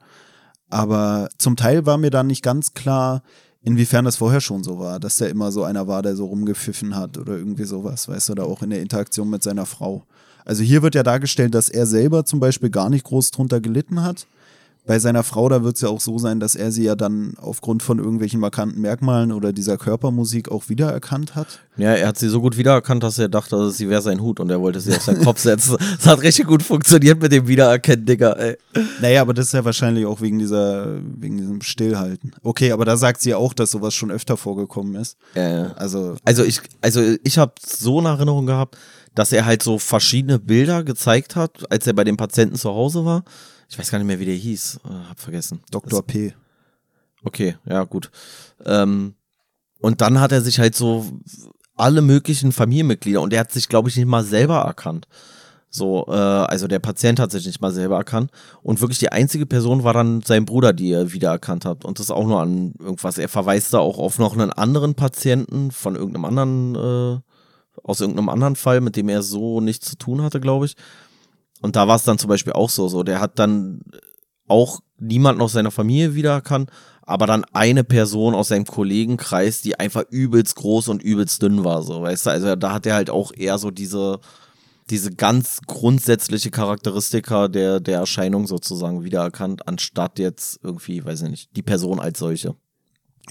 Aber 0.69 1.29
zum 1.38 1.57
Teil 1.57 1.87
war 1.87 1.99
mir 1.99 2.11
dann 2.11 2.29
nicht 2.29 2.43
ganz 2.43 2.75
klar, 2.75 3.23
inwiefern 3.61 4.05
das 4.05 4.16
vorher 4.16 4.40
schon 4.40 4.62
so 4.62 4.79
war, 4.79 5.01
dass 5.01 5.16
der 5.16 5.31
immer 5.31 5.53
so 5.53 5.64
einer 5.64 5.87
war, 5.87 6.03
der 6.03 6.16
so 6.16 6.27
rumgepfiffen 6.27 6.97
hat 6.97 7.19
oder 7.19 7.37
irgendwie 7.37 7.64
sowas, 7.64 8.09
weißt 8.09 8.29
du, 8.29 8.33
oder 8.33 8.45
auch 8.47 8.62
in 8.62 8.71
der 8.71 8.83
Interaktion 8.83 9.29
mit 9.29 9.43
seiner 9.43 9.66
Frau. 9.66 10.05
Also 10.51 10.65
hier 10.65 10.83
wird 10.83 10.97
ja 10.97 11.05
dargestellt, 11.05 11.55
dass 11.55 11.69
er 11.69 11.87
selber 11.87 12.25
zum 12.25 12.41
Beispiel 12.41 12.71
gar 12.71 12.91
nicht 12.91 13.05
groß 13.05 13.31
drunter 13.31 13.61
gelitten 13.61 14.03
hat. 14.03 14.27
Bei 14.85 14.99
seiner 14.99 15.23
Frau, 15.23 15.49
da 15.49 15.63
wird 15.63 15.77
es 15.77 15.83
ja 15.83 15.89
auch 15.91 16.01
so 16.01 16.19
sein, 16.19 16.41
dass 16.41 16.57
er 16.57 16.73
sie 16.73 16.83
ja 16.83 16.97
dann 16.97 17.35
aufgrund 17.37 17.85
von 17.85 18.01
irgendwelchen 18.01 18.41
markanten 18.41 18.81
Merkmalen 18.81 19.31
oder 19.31 19.53
dieser 19.53 19.79
Körpermusik 19.79 20.51
auch 20.51 20.69
wiedererkannt 20.69 21.37
hat. 21.37 21.61
Ja, 21.77 21.93
er 21.93 22.09
hat 22.09 22.19
sie 22.19 22.29
so 22.29 22.41
gut 22.41 22.57
wiedererkannt, 22.57 23.05
dass 23.05 23.17
er 23.21 23.29
dachte, 23.29 23.71
sie 23.71 23.89
wäre 23.89 24.03
sein 24.03 24.21
Hut 24.21 24.41
und 24.41 24.51
er 24.51 24.61
wollte 24.61 24.81
sie 24.81 24.93
auf 24.93 25.03
seinen 25.03 25.23
Kopf 25.23 25.39
setzen. 25.39 25.77
Das 25.97 26.07
hat 26.07 26.23
richtig 26.23 26.49
gut 26.49 26.65
funktioniert 26.65 27.23
mit 27.23 27.31
dem 27.31 27.47
Wiedererkennen, 27.47 28.05
Digga, 28.05 28.33
ey. 28.33 28.57
Naja, 29.01 29.23
aber 29.23 29.35
das 29.35 29.47
ist 29.47 29.53
ja 29.53 29.65
wahrscheinlich 29.65 30.05
auch 30.07 30.21
wegen 30.21 30.41
dieser, 30.41 30.99
wegen 31.17 31.37
diesem 31.37 31.61
Stillhalten. 31.61 32.33
Okay, 32.43 32.73
aber 32.73 32.85
da 32.85 32.97
sagt 32.97 33.21
sie 33.21 33.35
auch, 33.35 33.53
dass 33.53 33.71
sowas 33.71 33.95
schon 33.95 34.11
öfter 34.11 34.37
vorgekommen 34.37 34.97
ist. 34.97 35.17
Ja, 35.37 35.49
ja. 35.49 35.73
Also, 35.75 36.17
Also 36.25 36.43
ich, 36.43 36.61
also 36.81 37.01
ich 37.23 37.39
habe 37.39 37.53
so 37.65 38.01
eine 38.01 38.09
Erinnerung 38.09 38.47
gehabt, 38.47 38.77
dass 39.14 39.33
er 39.33 39.44
halt 39.44 39.62
so 39.62 39.79
verschiedene 39.79 40.38
Bilder 40.38 40.85
gezeigt 40.85 41.37
hat, 41.37 41.70
als 41.70 41.87
er 41.87 41.92
bei 41.92 42.05
dem 42.05 42.16
Patienten 42.16 42.57
zu 42.57 42.70
Hause 42.70 43.05
war. 43.05 43.25
Ich 43.68 43.79
weiß 43.79 43.90
gar 43.90 43.99
nicht 43.99 44.07
mehr, 44.07 44.20
wie 44.20 44.27
der 44.27 44.35
hieß. 44.35 44.81
Äh, 44.85 45.09
hab 45.09 45.20
vergessen. 45.20 45.62
Dr. 45.70 46.03
P. 46.05 46.35
Okay, 47.23 47.57
ja, 47.66 47.85
gut. 47.85 48.11
Ähm, 48.64 49.14
und 49.81 50.01
dann 50.01 50.20
hat 50.20 50.33
er 50.33 50.42
sich 50.42 50.59
halt 50.59 50.75
so 50.75 51.07
alle 51.77 52.03
möglichen 52.03 52.53
Familienmitglieder 52.53 53.20
und 53.20 53.33
er 53.33 53.40
hat 53.40 53.53
sich, 53.53 53.68
glaube 53.68 53.88
ich, 53.88 53.96
nicht 53.96 54.07
mal 54.07 54.25
selber 54.25 54.59
erkannt. 54.59 55.07
So, 55.73 56.07
äh, 56.09 56.12
also 56.12 56.66
der 56.66 56.81
Patient 56.81 57.20
hat 57.20 57.31
sich 57.31 57.46
nicht 57.46 57.61
mal 57.61 57.73
selber 57.73 57.96
erkannt. 57.96 58.33
Und 58.62 58.81
wirklich 58.81 58.99
die 58.99 59.12
einzige 59.12 59.46
Person 59.46 59.85
war 59.85 59.94
dann 59.94 60.20
sein 60.23 60.44
Bruder, 60.44 60.73
die 60.73 60.90
er 60.90 61.12
wiedererkannt 61.12 61.64
hat. 61.64 61.85
Und 61.85 62.01
das 62.01 62.11
auch 62.11 62.27
nur 62.27 62.40
an 62.40 62.75
irgendwas. 62.81 63.18
Er 63.18 63.29
verweist 63.29 63.73
da 63.73 63.79
auch 63.79 63.99
auf 63.99 64.18
noch 64.18 64.35
einen 64.35 64.53
anderen 64.53 64.94
Patienten 64.94 65.70
von 65.70 65.94
irgendeinem 65.94 66.25
anderen, 66.25 66.75
äh, 66.75 67.20
aus 67.90 68.00
irgendeinem 68.00 68.29
anderen 68.29 68.57
Fall, 68.57 68.81
mit 68.81 68.96
dem 68.96 69.09
er 69.09 69.22
so 69.22 69.61
nichts 69.61 69.88
zu 69.88 69.96
tun 69.96 70.22
hatte, 70.22 70.40
glaube 70.40 70.66
ich. 70.66 70.76
Und 71.61 71.76
da 71.76 71.87
war 71.88 71.96
es 71.96 72.05
dann 72.05 72.18
zum 72.18 72.29
Beispiel 72.29 72.55
auch 72.55 72.70
so, 72.70 72.88
so, 72.88 73.03
der 73.03 73.20
hat 73.20 73.38
dann 73.38 73.83
auch 74.48 74.81
niemanden 74.98 75.42
aus 75.42 75.53
seiner 75.53 75.70
Familie 75.70 76.14
wiedererkannt, 76.14 76.70
aber 77.03 77.26
dann 77.26 77.44
eine 77.53 77.85
Person 77.85 78.35
aus 78.35 78.48
seinem 78.48 78.64
Kollegenkreis, 78.64 79.62
die 79.62 79.79
einfach 79.79 80.05
übelst 80.11 80.57
groß 80.57 80.88
und 80.88 81.03
übelst 81.03 81.42
dünn 81.42 81.64
war, 81.64 81.83
so, 81.83 82.03
weißt 82.03 82.26
du, 82.26 82.31
also 82.31 82.57
da 82.57 82.72
hat 82.72 82.87
er 82.87 82.94
halt 82.94 83.11
auch 83.11 83.33
eher 83.35 83.59
so 83.59 83.70
diese, 83.70 84.20
diese 84.90 85.11
ganz 85.12 85.61
grundsätzliche 85.66 86.50
Charakteristika 86.50 87.48
der, 87.48 87.81
der 87.81 87.98
Erscheinung 87.98 88.46
sozusagen 88.46 89.05
wiedererkannt, 89.05 89.66
anstatt 89.68 90.18
jetzt 90.18 90.61
irgendwie, 90.62 91.05
weiß 91.05 91.22
ich 91.22 91.31
nicht, 91.31 91.57
die 91.57 91.62
Person 91.62 92.00
als 92.00 92.18
solche. 92.18 92.55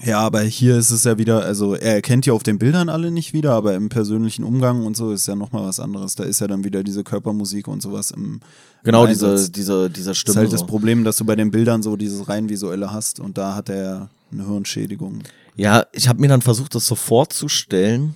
Ja, 0.02 0.20
aber 0.20 0.40
hier 0.40 0.78
ist 0.78 0.90
es 0.90 1.04
ja 1.04 1.18
wieder, 1.18 1.44
also 1.44 1.74
er 1.74 1.94
erkennt 1.94 2.24
ja 2.24 2.32
auf 2.32 2.42
den 2.42 2.58
Bildern 2.58 2.88
alle 2.88 3.10
nicht 3.10 3.32
wieder, 3.34 3.52
aber 3.52 3.74
im 3.74 3.90
persönlichen 3.90 4.44
Umgang 4.44 4.84
und 4.86 4.96
so 4.96 5.12
ist 5.12 5.26
ja 5.26 5.34
nochmal 5.34 5.64
was 5.66 5.78
anderes. 5.78 6.14
Da 6.14 6.24
ist 6.24 6.40
ja 6.40 6.46
dann 6.46 6.64
wieder 6.64 6.82
diese 6.82 7.04
Körpermusik 7.04 7.68
und 7.68 7.82
sowas 7.82 8.10
im 8.10 8.40
Genau, 8.82 9.04
im 9.04 9.10
diese, 9.10 9.50
diese, 9.50 9.90
diese 9.90 10.10
Das 10.10 10.18
Stimme. 10.18 10.32
ist 10.32 10.38
halt 10.38 10.52
das 10.52 10.60
so. 10.60 10.66
Problem, 10.66 11.04
dass 11.04 11.16
du 11.16 11.24
bei 11.26 11.36
den 11.36 11.50
Bildern 11.50 11.82
so 11.82 11.96
dieses 11.96 12.28
rein 12.28 12.48
visuelle 12.48 12.92
hast 12.92 13.20
und 13.20 13.36
da 13.36 13.54
hat 13.54 13.68
er 13.68 14.08
eine 14.32 14.46
Hirnschädigung. 14.46 15.22
Ja, 15.56 15.84
ich 15.92 16.08
habe 16.08 16.20
mir 16.20 16.28
dann 16.28 16.40
versucht, 16.40 16.74
das 16.74 16.86
so 16.86 16.94
vorzustellen 16.94 18.14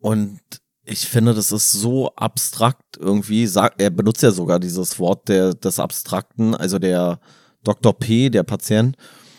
und 0.00 0.40
ich 0.86 1.06
finde, 1.06 1.34
das 1.34 1.52
ist 1.52 1.72
so 1.72 2.14
abstrakt 2.14 2.98
irgendwie. 2.98 3.46
Sag, 3.46 3.74
er 3.78 3.90
benutzt 3.90 4.22
ja 4.22 4.30
sogar 4.30 4.58
dieses 4.58 4.98
Wort 4.98 5.28
der, 5.28 5.52
des 5.54 5.78
Abstrakten, 5.78 6.54
also 6.54 6.78
der 6.78 7.20
Dr. 7.62 7.92
P, 7.98 8.30
der 8.30 8.42
Patient, 8.42 8.96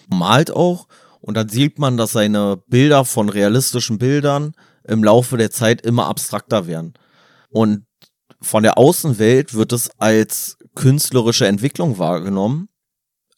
malt 0.10 0.52
auch 0.52 0.88
und 1.26 1.34
dann 1.34 1.50
sieht 1.50 1.80
man, 1.80 1.98
dass 1.98 2.12
seine 2.12 2.62
Bilder 2.68 3.04
von 3.04 3.30
realistischen 3.30 3.98
Bildern 3.98 4.54
im 4.84 5.04
Laufe 5.04 5.38
der 5.38 5.50
Zeit 5.50 5.82
immer 5.82 6.06
abstrakter 6.06 6.68
werden. 6.68 6.94
Und 7.50 7.88
von 8.44 8.62
der 8.62 8.78
Außenwelt 8.78 9.56
wird 9.56 9.74
es 9.74 9.90
als 9.98 10.60
künstlerische 10.76 11.48
Entwicklung 11.48 11.98
wahrgenommen. 11.98 12.70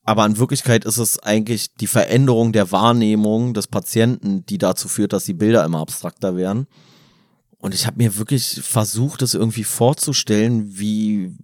Aber 0.03 0.25
in 0.25 0.37
Wirklichkeit 0.37 0.83
ist 0.83 0.97
es 0.97 1.19
eigentlich 1.19 1.75
die 1.75 1.87
Veränderung 1.87 2.51
der 2.51 2.73
Wahrnehmung 2.73 3.53
des 3.53 3.67
Patienten, 3.67 4.45
die 4.45 4.57
dazu 4.57 4.89
führt, 4.89 5.13
dass 5.13 5.23
die 5.23 5.33
Bilder 5.33 5.63
immer 5.63 5.79
abstrakter 5.79 6.35
werden. 6.35 6.67
Und 7.57 7.73
ich 7.73 7.87
habe 7.87 8.03
mir 8.03 8.17
wirklich 8.17 8.59
versucht, 8.63 9.21
es 9.21 9.33
irgendwie 9.33 9.63
vorzustellen, 9.63 10.77
wie, 10.77 11.37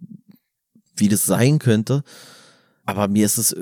wie 0.93 1.07
das 1.07 1.25
sein 1.25 1.59
könnte. 1.59 2.03
Aber 2.85 3.07
mir 3.07 3.25
ist 3.25 3.37
es, 3.37 3.55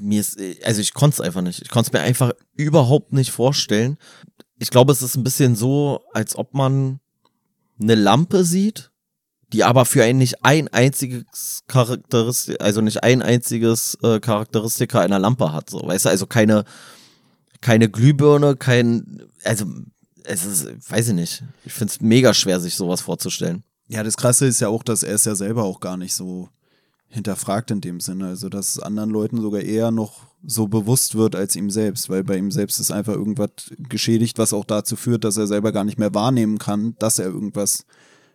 mir 0.00 0.20
ist, 0.20 0.38
also 0.64 0.80
ich 0.80 0.94
konnte 0.94 1.16
es 1.16 1.20
einfach 1.20 1.42
nicht. 1.42 1.62
Ich 1.62 1.68
konnte 1.68 1.88
es 1.88 1.92
mir 1.92 2.00
einfach 2.00 2.32
überhaupt 2.54 3.12
nicht 3.12 3.30
vorstellen. 3.30 3.98
Ich 4.58 4.70
glaube, 4.70 4.92
es 4.92 5.02
ist 5.02 5.16
ein 5.16 5.24
bisschen 5.24 5.54
so, 5.54 6.00
als 6.14 6.36
ob 6.36 6.54
man 6.54 7.00
eine 7.80 7.94
Lampe 7.94 8.44
sieht, 8.44 8.90
die 9.52 9.64
aber 9.64 9.84
für 9.84 10.02
ein 10.02 10.18
nicht 10.18 10.44
ein 10.44 10.68
einziges 10.68 11.62
Charakteristik, 11.66 12.60
also 12.60 12.80
nicht 12.80 13.02
ein 13.04 13.22
einziges 13.22 13.98
äh, 14.02 14.18
Charakteristika 14.20 15.00
einer 15.00 15.18
Lampe 15.18 15.52
hat, 15.52 15.70
so, 15.70 15.80
weißt 15.86 16.06
du, 16.06 16.08
also 16.08 16.26
keine, 16.26 16.64
keine 17.60 17.88
Glühbirne, 17.90 18.56
kein, 18.56 19.22
also 19.44 19.66
es 20.24 20.44
ist, 20.44 20.90
weiß 20.90 21.08
ich 21.08 21.14
nicht. 21.14 21.44
Ich 21.64 21.72
finde 21.72 21.92
es 21.92 22.00
mega 22.00 22.32
schwer, 22.32 22.58
sich 22.58 22.74
sowas 22.74 23.02
vorzustellen. 23.02 23.62
Ja, 23.88 24.02
das 24.02 24.16
Krasse 24.16 24.46
ist 24.46 24.60
ja 24.60 24.68
auch, 24.68 24.82
dass 24.82 25.02
er 25.02 25.14
es 25.14 25.26
ja 25.26 25.34
selber 25.34 25.64
auch 25.64 25.80
gar 25.80 25.96
nicht 25.96 26.14
so 26.14 26.48
hinterfragt 27.08 27.70
in 27.70 27.80
dem 27.80 28.00
Sinne. 28.00 28.26
Also, 28.26 28.48
dass 28.48 28.76
es 28.76 28.82
anderen 28.82 29.10
Leuten 29.10 29.40
sogar 29.40 29.60
eher 29.60 29.90
noch 29.90 30.22
so 30.46 30.68
bewusst 30.68 31.14
wird 31.14 31.36
als 31.36 31.56
ihm 31.56 31.70
selbst, 31.70 32.10
weil 32.10 32.22
bei 32.22 32.36
ihm 32.36 32.50
selbst 32.50 32.78
ist 32.78 32.90
einfach 32.90 33.14
irgendwas 33.14 33.48
geschädigt, 33.88 34.38
was 34.38 34.52
auch 34.52 34.64
dazu 34.64 34.96
führt, 34.96 35.24
dass 35.24 35.36
er 35.36 35.46
selber 35.46 35.72
gar 35.72 35.84
nicht 35.84 35.98
mehr 35.98 36.14
wahrnehmen 36.14 36.58
kann, 36.58 36.96
dass 36.98 37.18
er 37.18 37.26
irgendwas 37.26 37.86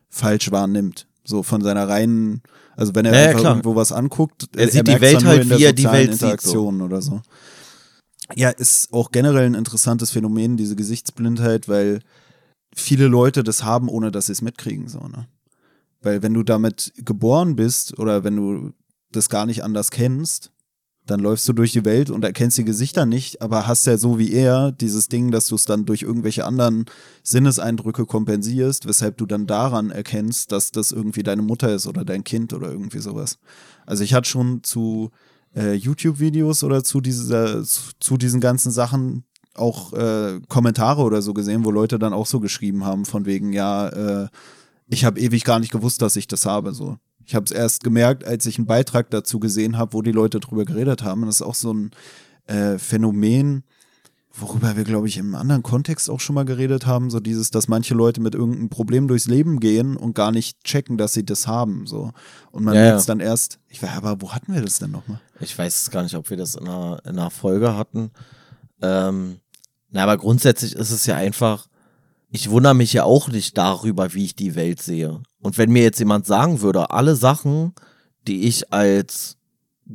falsch 0.09 0.51
wahrnimmt. 0.51 1.07
So 1.24 1.43
von 1.43 1.61
seiner 1.61 1.88
reinen, 1.88 2.41
also 2.76 2.95
wenn 2.95 3.05
er 3.05 3.13
Ja, 3.13 3.20
ja, 3.20 3.28
einfach 3.28 3.39
klar. 3.41 3.51
irgendwo 3.53 3.76
was 3.76 3.91
anguckt, 3.91 4.49
Er 4.55 4.70
sieht 4.70 4.88
die 4.88 5.01
Welt 5.01 5.24
halt, 5.24 5.49
wie 5.49 5.63
er 5.63 5.74
die 5.74 5.84
Welt 5.84 6.11
sieht, 6.11 6.20
so. 6.20 6.26
Interaktion 6.26 6.82
oder 6.82 7.01
so. 7.01 7.22
Ja, 8.36 8.49
ist 8.49 8.91
auch 8.93 9.11
generell 9.11 9.45
ein 9.45 9.55
interessantes 9.55 10.11
Phänomen, 10.11 10.57
diese 10.57 10.76
Gesichtsblindheit, 10.76 11.67
weil 11.67 11.99
viele 12.76 13.07
Leute 13.07 13.43
das 13.43 13.63
haben, 13.63 13.89
ohne 13.89 14.11
dass 14.11 14.28
sie 14.28 14.32
es 14.32 14.41
mitkriegen, 14.41 14.88
so, 14.88 14.99
ne? 14.99 15.28
Weil 16.01 16.21
wenn 16.21 16.33
du 16.33 16.43
damit 16.43 16.93
geboren 16.97 17.55
bist 17.55 17.97
oder 17.99 18.23
wenn 18.23 18.35
du 18.35 18.71
das 19.11 19.29
gar 19.29 19.45
nicht 19.45 19.63
anders 19.63 19.91
kennst, 19.91 20.51
dann 21.09 21.19
läufst 21.19 21.47
du 21.47 21.53
durch 21.53 21.71
die 21.71 21.85
Welt 21.85 22.09
und 22.09 22.23
erkennst 22.23 22.57
die 22.57 22.65
Gesichter 22.65 23.05
nicht, 23.05 23.41
aber 23.41 23.67
hast 23.67 23.87
ja 23.87 23.97
so 23.97 24.19
wie 24.19 24.31
er 24.31 24.71
dieses 24.71 25.07
Ding, 25.07 25.31
dass 25.31 25.47
du 25.47 25.55
es 25.55 25.65
dann 25.65 25.85
durch 25.85 26.03
irgendwelche 26.03 26.45
anderen 26.45 26.85
Sinneseindrücke 27.23 28.05
kompensierst, 28.05 28.87
weshalb 28.87 29.17
du 29.17 29.25
dann 29.25 29.47
daran 29.47 29.89
erkennst, 29.89 30.51
dass 30.51 30.71
das 30.71 30.91
irgendwie 30.91 31.23
deine 31.23 31.41
Mutter 31.41 31.73
ist 31.73 31.87
oder 31.87 32.05
dein 32.05 32.23
Kind 32.23 32.53
oder 32.53 32.71
irgendwie 32.71 32.99
sowas. 32.99 33.39
Also 33.85 34.03
ich 34.03 34.13
hatte 34.13 34.29
schon 34.29 34.63
zu 34.63 35.09
äh, 35.55 35.73
YouTube-Videos 35.73 36.63
oder 36.63 36.83
zu 36.83 37.01
dieser, 37.01 37.63
zu, 37.63 37.91
zu 37.99 38.17
diesen 38.17 38.39
ganzen 38.39 38.71
Sachen 38.71 39.23
auch 39.55 39.93
äh, 39.93 40.39
Kommentare 40.47 41.01
oder 41.01 41.21
so 41.21 41.33
gesehen, 41.33 41.65
wo 41.65 41.71
Leute 41.71 41.97
dann 41.97 42.13
auch 42.13 42.27
so 42.27 42.39
geschrieben 42.39 42.85
haben, 42.85 43.05
von 43.05 43.25
wegen, 43.25 43.51
ja, 43.51 43.89
äh, 43.89 44.27
ich 44.89 45.05
habe 45.05 45.19
ewig 45.19 45.43
gar 45.43 45.59
nicht 45.59 45.71
gewusst, 45.71 46.01
dass 46.01 46.15
ich 46.15 46.27
das 46.27 46.45
habe. 46.45 46.73
So. 46.73 46.97
Ich 47.25 47.35
habe 47.35 47.45
es 47.45 47.51
erst 47.51 47.83
gemerkt, 47.83 48.25
als 48.25 48.45
ich 48.45 48.57
einen 48.57 48.67
Beitrag 48.67 49.09
dazu 49.11 49.39
gesehen 49.39 49.77
habe, 49.77 49.93
wo 49.93 50.01
die 50.01 50.11
Leute 50.11 50.39
drüber 50.39 50.65
geredet 50.65 51.03
haben. 51.03 51.21
Und 51.21 51.27
das 51.27 51.37
ist 51.37 51.41
auch 51.43 51.55
so 51.55 51.73
ein 51.73 51.91
äh, 52.47 52.79
Phänomen, 52.79 53.63
worüber 54.33 54.75
wir, 54.77 54.83
glaube 54.83 55.07
ich, 55.07 55.17
im 55.17 55.35
anderen 55.35 55.63
Kontext 55.63 56.09
auch 56.09 56.19
schon 56.19 56.33
mal 56.33 56.45
geredet 56.45 56.87
haben. 56.87 57.09
So 57.11 57.19
dieses, 57.19 57.51
dass 57.51 57.67
manche 57.67 57.93
Leute 57.93 58.19
mit 58.21 58.33
irgendeinem 58.33 58.69
Problem 58.69 59.07
durchs 59.07 59.27
Leben 59.27 59.59
gehen 59.59 59.95
und 59.95 60.15
gar 60.15 60.31
nicht 60.31 60.63
checken, 60.63 60.97
dass 60.97 61.13
sie 61.13 61.25
das 61.25 61.45
haben. 61.45 61.85
So. 61.85 62.11
Und 62.51 62.63
man 62.63 62.73
Ja, 62.73 62.81
merkt 62.81 62.93
ja. 62.93 62.99
es 62.99 63.05
dann 63.05 63.19
erst, 63.19 63.59
ich 63.67 63.81
weiß, 63.83 63.91
aber 63.97 64.21
wo 64.21 64.31
hatten 64.31 64.53
wir 64.53 64.61
das 64.61 64.79
denn 64.79 64.91
nochmal? 64.91 65.19
Ich 65.39 65.57
weiß 65.57 65.91
gar 65.91 66.03
nicht, 66.03 66.15
ob 66.15 66.29
wir 66.29 66.37
das 66.37 66.55
in 66.55 66.67
einer, 66.67 66.99
in 67.05 67.11
einer 67.11 67.29
Folge 67.29 67.75
hatten. 67.75 68.11
Ähm, 68.81 69.39
na, 69.91 70.03
aber 70.03 70.17
grundsätzlich 70.17 70.75
ist 70.75 70.91
es 70.91 71.05
ja 71.05 71.15
einfach, 71.15 71.67
ich 72.32 72.49
wundere 72.49 72.75
mich 72.75 72.93
ja 72.93 73.03
auch 73.03 73.27
nicht 73.27 73.57
darüber, 73.57 74.13
wie 74.13 74.25
ich 74.25 74.36
die 74.36 74.55
Welt 74.55 74.82
sehe. 74.82 75.21
Und 75.41 75.57
wenn 75.57 75.71
mir 75.71 75.84
jetzt 75.84 75.99
jemand 75.99 76.25
sagen 76.25 76.61
würde, 76.61 76.91
alle 76.91 77.15
Sachen, 77.15 77.73
die 78.27 78.47
ich 78.47 78.71
als 78.71 79.38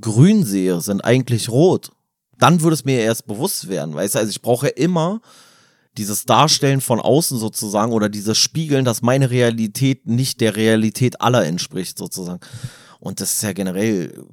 grün 0.01 0.45
sehe, 0.45 0.80
sind 0.80 1.05
eigentlich 1.05 1.49
rot, 1.49 1.93
dann 2.39 2.61
würde 2.61 2.74
es 2.74 2.85
mir 2.85 3.01
erst 3.01 3.26
bewusst 3.26 3.68
werden, 3.68 3.95
weißt 3.95 4.14
du? 4.16 4.18
Also 4.18 4.30
ich 4.30 4.43
brauche 4.43 4.68
immer 4.68 5.20
dieses 5.97 6.24
Darstellen 6.24 6.80
von 6.80 6.99
außen 6.99 7.39
sozusagen 7.39 7.93
oder 7.93 8.09
dieses 8.09 8.37
Spiegeln, 8.37 8.85
dass 8.85 9.03
meine 9.03 9.30
Realität 9.30 10.07
nicht 10.09 10.41
der 10.41 10.57
Realität 10.57 11.20
aller 11.20 11.45
entspricht 11.47 11.97
sozusagen. 11.97 12.41
Und 12.99 13.20
das 13.20 13.35
ist 13.35 13.43
ja 13.43 13.53
generell, 13.53 14.24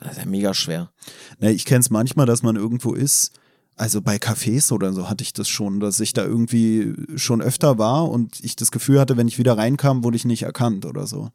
das 0.00 0.12
ist 0.12 0.18
ja 0.18 0.26
mega 0.26 0.54
schwer. 0.54 0.90
Ne, 1.38 1.52
ich 1.52 1.64
kenne 1.64 1.80
es 1.80 1.90
manchmal, 1.90 2.26
dass 2.26 2.42
man 2.42 2.56
irgendwo 2.56 2.94
ist. 2.94 3.32
Also 3.78 4.02
bei 4.02 4.16
Cafés 4.16 4.72
oder 4.72 4.92
so 4.92 5.08
hatte 5.08 5.22
ich 5.22 5.32
das 5.32 5.48
schon, 5.48 5.78
dass 5.78 6.00
ich 6.00 6.12
da 6.12 6.24
irgendwie 6.24 6.94
schon 7.16 7.40
öfter 7.40 7.78
war 7.78 8.10
und 8.10 8.40
ich 8.42 8.56
das 8.56 8.70
Gefühl 8.72 8.98
hatte, 8.98 9.16
wenn 9.16 9.28
ich 9.28 9.38
wieder 9.38 9.56
reinkam, 9.56 10.02
wurde 10.02 10.16
ich 10.16 10.24
nicht 10.24 10.42
erkannt 10.42 10.84
oder 10.84 11.06
so. 11.06 11.30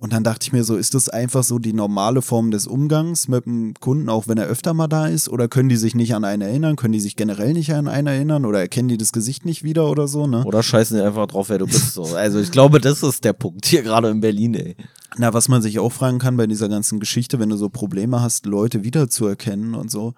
Und 0.00 0.12
dann 0.12 0.22
dachte 0.22 0.44
ich 0.44 0.52
mir 0.52 0.62
so, 0.62 0.76
ist 0.76 0.94
das 0.94 1.08
einfach 1.08 1.42
so 1.42 1.58
die 1.58 1.72
normale 1.72 2.22
Form 2.22 2.52
des 2.52 2.68
Umgangs 2.68 3.26
mit 3.26 3.46
dem 3.46 3.74
Kunden, 3.74 4.08
auch 4.08 4.28
wenn 4.28 4.38
er 4.38 4.46
öfter 4.46 4.72
mal 4.72 4.86
da 4.86 5.08
ist? 5.08 5.28
Oder 5.28 5.48
können 5.48 5.68
die 5.68 5.76
sich 5.76 5.96
nicht 5.96 6.14
an 6.14 6.24
einen 6.24 6.40
erinnern? 6.40 6.76
Können 6.76 6.92
die 6.92 7.00
sich 7.00 7.16
generell 7.16 7.52
nicht 7.52 7.74
an 7.74 7.88
einen 7.88 8.06
erinnern? 8.06 8.44
Oder 8.44 8.60
erkennen 8.60 8.88
die 8.88 8.96
das 8.96 9.12
Gesicht 9.12 9.44
nicht 9.44 9.64
wieder 9.64 9.90
oder 9.90 10.06
so, 10.06 10.28
ne? 10.28 10.44
Oder 10.44 10.62
scheißen 10.62 10.96
die 10.96 11.02
einfach 11.02 11.26
drauf, 11.26 11.48
wer 11.48 11.58
du 11.58 11.66
bist. 11.66 11.94
So. 11.94 12.04
Also 12.14 12.38
ich 12.38 12.52
glaube, 12.52 12.80
das 12.80 13.02
ist 13.02 13.24
der 13.24 13.32
Punkt 13.32 13.66
hier 13.66 13.82
gerade 13.82 14.08
in 14.08 14.20
Berlin, 14.20 14.54
ey. 14.54 14.76
Na, 15.16 15.34
was 15.34 15.48
man 15.48 15.62
sich 15.62 15.80
auch 15.80 15.92
fragen 15.92 16.20
kann 16.20 16.36
bei 16.36 16.46
dieser 16.46 16.68
ganzen 16.68 17.00
Geschichte, 17.00 17.40
wenn 17.40 17.48
du 17.48 17.56
so 17.56 17.68
Probleme 17.68 18.22
hast, 18.22 18.46
Leute 18.46 18.84
wiederzuerkennen 18.84 19.74
und 19.74 19.90
so, 19.90 20.14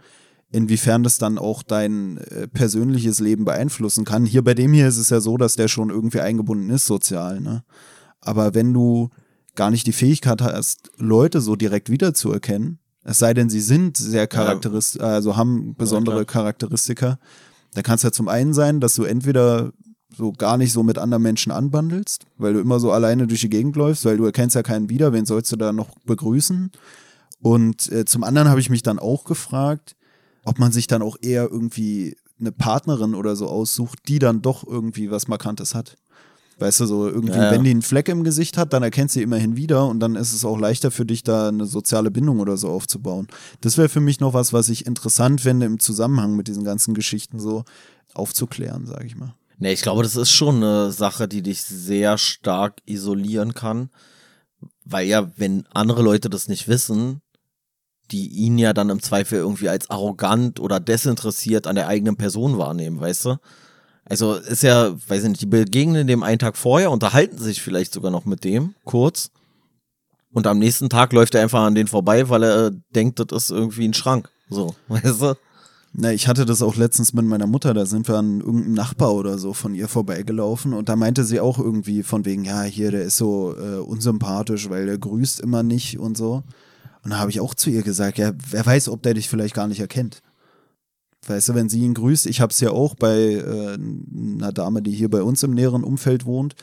inwiefern 0.52 1.02
das 1.02 1.18
dann 1.18 1.38
auch 1.38 1.62
dein 1.62 2.18
äh, 2.18 2.48
persönliches 2.48 3.20
Leben 3.20 3.44
beeinflussen 3.44 4.04
kann. 4.04 4.26
Hier 4.26 4.42
bei 4.42 4.54
dem 4.54 4.72
hier 4.72 4.88
ist 4.88 4.96
es 4.96 5.10
ja 5.10 5.20
so, 5.20 5.36
dass 5.36 5.56
der 5.56 5.68
schon 5.68 5.90
irgendwie 5.90 6.20
eingebunden 6.20 6.70
ist 6.70 6.86
sozial, 6.86 7.40
ne? 7.40 7.62
Aber 8.20 8.54
wenn 8.54 8.74
du 8.74 9.10
gar 9.54 9.70
nicht 9.70 9.86
die 9.86 9.92
Fähigkeit 9.92 10.42
hast, 10.42 10.90
Leute 10.98 11.40
so 11.40 11.56
direkt 11.56 11.90
wiederzuerkennen, 11.90 12.78
es 13.02 13.18
sei 13.18 13.32
denn, 13.32 13.48
sie 13.48 13.60
sind 13.60 13.96
sehr 13.96 14.26
charakteristisch, 14.26 15.00
also 15.00 15.36
haben 15.36 15.74
besondere 15.74 16.26
klar. 16.26 16.44
Charakteristika, 16.44 17.18
dann 17.72 17.82
kann 17.82 17.94
es 17.94 18.02
ja 18.02 18.12
zum 18.12 18.28
einen 18.28 18.52
sein, 18.52 18.80
dass 18.80 18.94
du 18.94 19.04
entweder 19.04 19.72
so 20.14 20.32
gar 20.32 20.58
nicht 20.58 20.72
so 20.72 20.82
mit 20.82 20.98
anderen 20.98 21.22
Menschen 21.22 21.52
anbandelst, 21.52 22.26
weil 22.36 22.52
du 22.52 22.60
immer 22.60 22.80
so 22.80 22.92
alleine 22.92 23.26
durch 23.26 23.40
die 23.40 23.48
Gegend 23.48 23.76
läufst, 23.76 24.04
weil 24.04 24.16
du 24.16 24.24
erkennst 24.26 24.56
ja 24.56 24.62
keinen 24.62 24.90
wieder, 24.90 25.12
wen 25.12 25.24
sollst 25.24 25.50
du 25.52 25.56
da 25.56 25.72
noch 25.72 25.88
begrüßen? 26.04 26.70
Und 27.40 27.90
äh, 27.90 28.04
zum 28.04 28.24
anderen 28.24 28.48
habe 28.48 28.60
ich 28.60 28.70
mich 28.70 28.82
dann 28.82 28.98
auch 28.98 29.24
gefragt, 29.24 29.96
ob 30.44 30.58
man 30.58 30.72
sich 30.72 30.86
dann 30.86 31.02
auch 31.02 31.16
eher 31.20 31.48
irgendwie 31.50 32.16
eine 32.38 32.52
Partnerin 32.52 33.14
oder 33.14 33.36
so 33.36 33.48
aussucht, 33.48 33.98
die 34.08 34.18
dann 34.18 34.42
doch 34.42 34.66
irgendwie 34.66 35.10
was 35.10 35.28
Markantes 35.28 35.74
hat. 35.74 35.96
Weißt 36.58 36.80
du, 36.80 36.86
so 36.86 37.08
irgendwie, 37.08 37.32
Ja, 37.32 37.44
ja. 37.44 37.50
wenn 37.52 37.64
die 37.64 37.70
einen 37.70 37.82
Fleck 37.82 38.08
im 38.08 38.22
Gesicht 38.22 38.58
hat, 38.58 38.72
dann 38.74 38.82
erkennst 38.82 39.14
du 39.14 39.20
sie 39.20 39.22
immerhin 39.24 39.56
wieder 39.56 39.86
und 39.86 39.98
dann 40.00 40.14
ist 40.14 40.34
es 40.34 40.44
auch 40.44 40.58
leichter 40.58 40.90
für 40.90 41.06
dich, 41.06 41.22
da 41.22 41.48
eine 41.48 41.64
soziale 41.64 42.10
Bindung 42.10 42.38
oder 42.38 42.58
so 42.58 42.68
aufzubauen. 42.68 43.28
Das 43.62 43.78
wäre 43.78 43.88
für 43.88 44.00
mich 44.00 44.20
noch 44.20 44.34
was, 44.34 44.52
was 44.52 44.68
ich 44.68 44.86
interessant 44.86 45.40
fände, 45.40 45.64
im 45.64 45.78
Zusammenhang 45.80 46.36
mit 46.36 46.48
diesen 46.48 46.64
ganzen 46.64 46.92
Geschichten 46.92 47.40
so 47.40 47.64
aufzuklären, 48.12 48.86
sage 48.86 49.06
ich 49.06 49.16
mal. 49.16 49.34
Nee, 49.58 49.72
ich 49.72 49.82
glaube, 49.82 50.02
das 50.02 50.16
ist 50.16 50.32
schon 50.32 50.56
eine 50.56 50.90
Sache, 50.92 51.28
die 51.28 51.42
dich 51.42 51.62
sehr 51.62 52.18
stark 52.18 52.80
isolieren 52.86 53.54
kann. 53.54 53.90
Weil 54.84 55.06
ja, 55.06 55.30
wenn 55.36 55.66
andere 55.68 56.02
Leute 56.02 56.28
das 56.28 56.48
nicht 56.48 56.68
wissen, 56.68 57.22
die 58.10 58.28
ihn 58.28 58.58
ja 58.58 58.72
dann 58.72 58.90
im 58.90 59.02
Zweifel 59.02 59.38
irgendwie 59.38 59.68
als 59.68 59.90
arrogant 59.90 60.60
oder 60.60 60.80
desinteressiert 60.80 61.66
an 61.66 61.76
der 61.76 61.88
eigenen 61.88 62.16
Person 62.16 62.58
wahrnehmen, 62.58 63.00
weißt 63.00 63.26
du? 63.26 63.36
Also 64.04 64.34
ist 64.34 64.62
ja, 64.62 64.92
weiß 65.08 65.22
ich 65.22 65.28
nicht, 65.28 65.40
die 65.42 65.46
begegnen 65.46 66.06
dem 66.06 66.22
einen 66.22 66.38
Tag 66.38 66.56
vorher, 66.56 66.90
unterhalten 66.90 67.38
sich 67.38 67.62
vielleicht 67.62 67.92
sogar 67.92 68.10
noch 68.10 68.24
mit 68.24 68.44
dem, 68.44 68.74
kurz. 68.84 69.30
Und 70.32 70.46
am 70.46 70.58
nächsten 70.58 70.88
Tag 70.88 71.12
läuft 71.12 71.34
er 71.34 71.42
einfach 71.42 71.62
an 71.62 71.74
den 71.74 71.86
vorbei, 71.86 72.28
weil 72.28 72.42
er 72.42 72.70
denkt, 72.94 73.18
das 73.18 73.44
ist 73.44 73.50
irgendwie 73.50 73.86
ein 73.86 73.94
Schrank. 73.94 74.28
So, 74.48 74.74
weißt 74.88 75.22
du? 75.22 75.36
Na, 75.92 76.12
ich 76.12 76.28
hatte 76.28 76.46
das 76.46 76.62
auch 76.62 76.76
letztens 76.76 77.12
mit 77.12 77.24
meiner 77.24 77.48
Mutter, 77.48 77.74
da 77.74 77.84
sind 77.84 78.06
wir 78.06 78.16
an 78.16 78.40
irgendeinem 78.40 78.74
Nachbar 78.74 79.12
oder 79.12 79.38
so 79.38 79.52
von 79.52 79.74
ihr 79.74 79.88
vorbeigelaufen 79.88 80.72
und 80.72 80.88
da 80.88 80.94
meinte 80.94 81.24
sie 81.24 81.40
auch 81.40 81.58
irgendwie 81.58 82.04
von 82.04 82.24
wegen, 82.24 82.44
ja, 82.44 82.62
hier, 82.62 82.92
der 82.92 83.02
ist 83.02 83.16
so 83.16 83.56
äh, 83.56 83.78
unsympathisch, 83.78 84.70
weil 84.70 84.86
der 84.86 84.98
grüßt 84.98 85.40
immer 85.40 85.64
nicht 85.64 85.98
und 85.98 86.16
so. 86.16 86.44
Und 87.02 87.10
da 87.10 87.18
habe 87.18 87.30
ich 87.30 87.40
auch 87.40 87.54
zu 87.54 87.70
ihr 87.70 87.82
gesagt, 87.82 88.18
ja, 88.18 88.32
wer 88.50 88.64
weiß, 88.64 88.88
ob 88.88 89.02
der 89.02 89.14
dich 89.14 89.28
vielleicht 89.28 89.54
gar 89.54 89.66
nicht 89.66 89.80
erkennt. 89.80 90.22
Weißt 91.26 91.50
du, 91.50 91.54
wenn 91.54 91.68
sie 91.68 91.80
ihn 91.80 91.94
grüßt, 91.94 92.26
ich 92.26 92.40
habe 92.40 92.52
es 92.52 92.60
ja 92.60 92.70
auch 92.70 92.94
bei 92.94 93.16
äh, 93.16 93.74
einer 93.74 94.52
Dame, 94.52 94.82
die 94.82 94.92
hier 94.92 95.10
bei 95.10 95.22
uns 95.22 95.42
im 95.42 95.52
näheren 95.52 95.84
Umfeld 95.84 96.24
wohnt, 96.24 96.54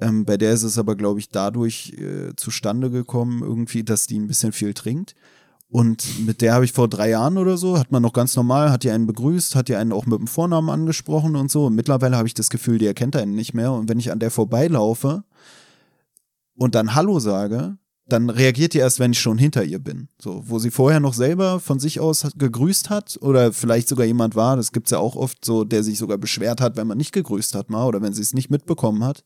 ähm, 0.00 0.24
bei 0.24 0.36
der 0.36 0.52
ist 0.52 0.62
es 0.62 0.78
aber, 0.78 0.96
glaube 0.96 1.20
ich, 1.20 1.28
dadurch 1.28 1.94
äh, 1.98 2.34
zustande 2.36 2.90
gekommen, 2.90 3.42
irgendwie, 3.42 3.84
dass 3.84 4.06
die 4.06 4.18
ein 4.18 4.26
bisschen 4.26 4.52
viel 4.52 4.72
trinkt. 4.72 5.14
Und 5.68 6.26
mit 6.26 6.40
der 6.40 6.54
habe 6.54 6.64
ich 6.64 6.72
vor 6.72 6.88
drei 6.88 7.10
Jahren 7.10 7.38
oder 7.38 7.56
so, 7.56 7.78
hat 7.78 7.92
man 7.92 8.02
noch 8.02 8.12
ganz 8.12 8.34
normal, 8.34 8.72
hat 8.72 8.82
die 8.82 8.90
einen 8.90 9.06
begrüßt, 9.06 9.54
hat 9.54 9.68
die 9.68 9.76
einen 9.76 9.92
auch 9.92 10.04
mit 10.04 10.18
dem 10.18 10.26
Vornamen 10.26 10.68
angesprochen 10.68 11.36
und 11.36 11.50
so. 11.50 11.66
Und 11.66 11.76
mittlerweile 11.76 12.16
habe 12.16 12.26
ich 12.26 12.34
das 12.34 12.50
Gefühl, 12.50 12.78
die 12.78 12.86
erkennt 12.86 13.14
einen 13.14 13.34
nicht 13.34 13.54
mehr. 13.54 13.72
Und 13.72 13.88
wenn 13.88 14.00
ich 14.00 14.10
an 14.10 14.18
der 14.18 14.32
vorbeilaufe 14.32 15.22
und 16.56 16.74
dann 16.74 16.94
Hallo 16.94 17.20
sage, 17.20 17.76
dann 18.12 18.28
reagiert 18.30 18.74
die 18.74 18.78
erst, 18.78 18.98
wenn 18.98 19.12
ich 19.12 19.20
schon 19.20 19.38
hinter 19.38 19.64
ihr 19.64 19.78
bin. 19.78 20.08
So, 20.20 20.42
wo 20.46 20.58
sie 20.58 20.70
vorher 20.70 21.00
noch 21.00 21.14
selber 21.14 21.60
von 21.60 21.78
sich 21.80 22.00
aus 22.00 22.24
hat, 22.24 22.38
gegrüßt 22.38 22.90
hat 22.90 23.18
oder 23.22 23.52
vielleicht 23.52 23.88
sogar 23.88 24.06
jemand 24.06 24.34
war, 24.36 24.56
das 24.56 24.72
gibt's 24.72 24.90
ja 24.90 24.98
auch 24.98 25.16
oft 25.16 25.44
so, 25.44 25.64
der 25.64 25.82
sich 25.82 25.98
sogar 25.98 26.18
beschwert 26.18 26.60
hat, 26.60 26.76
wenn 26.76 26.86
man 26.86 26.98
nicht 26.98 27.12
gegrüßt 27.12 27.54
hat 27.54 27.70
mal 27.70 27.86
oder 27.86 28.02
wenn 28.02 28.12
sie 28.12 28.22
es 28.22 28.34
nicht 28.34 28.50
mitbekommen 28.50 29.04
hat, 29.04 29.22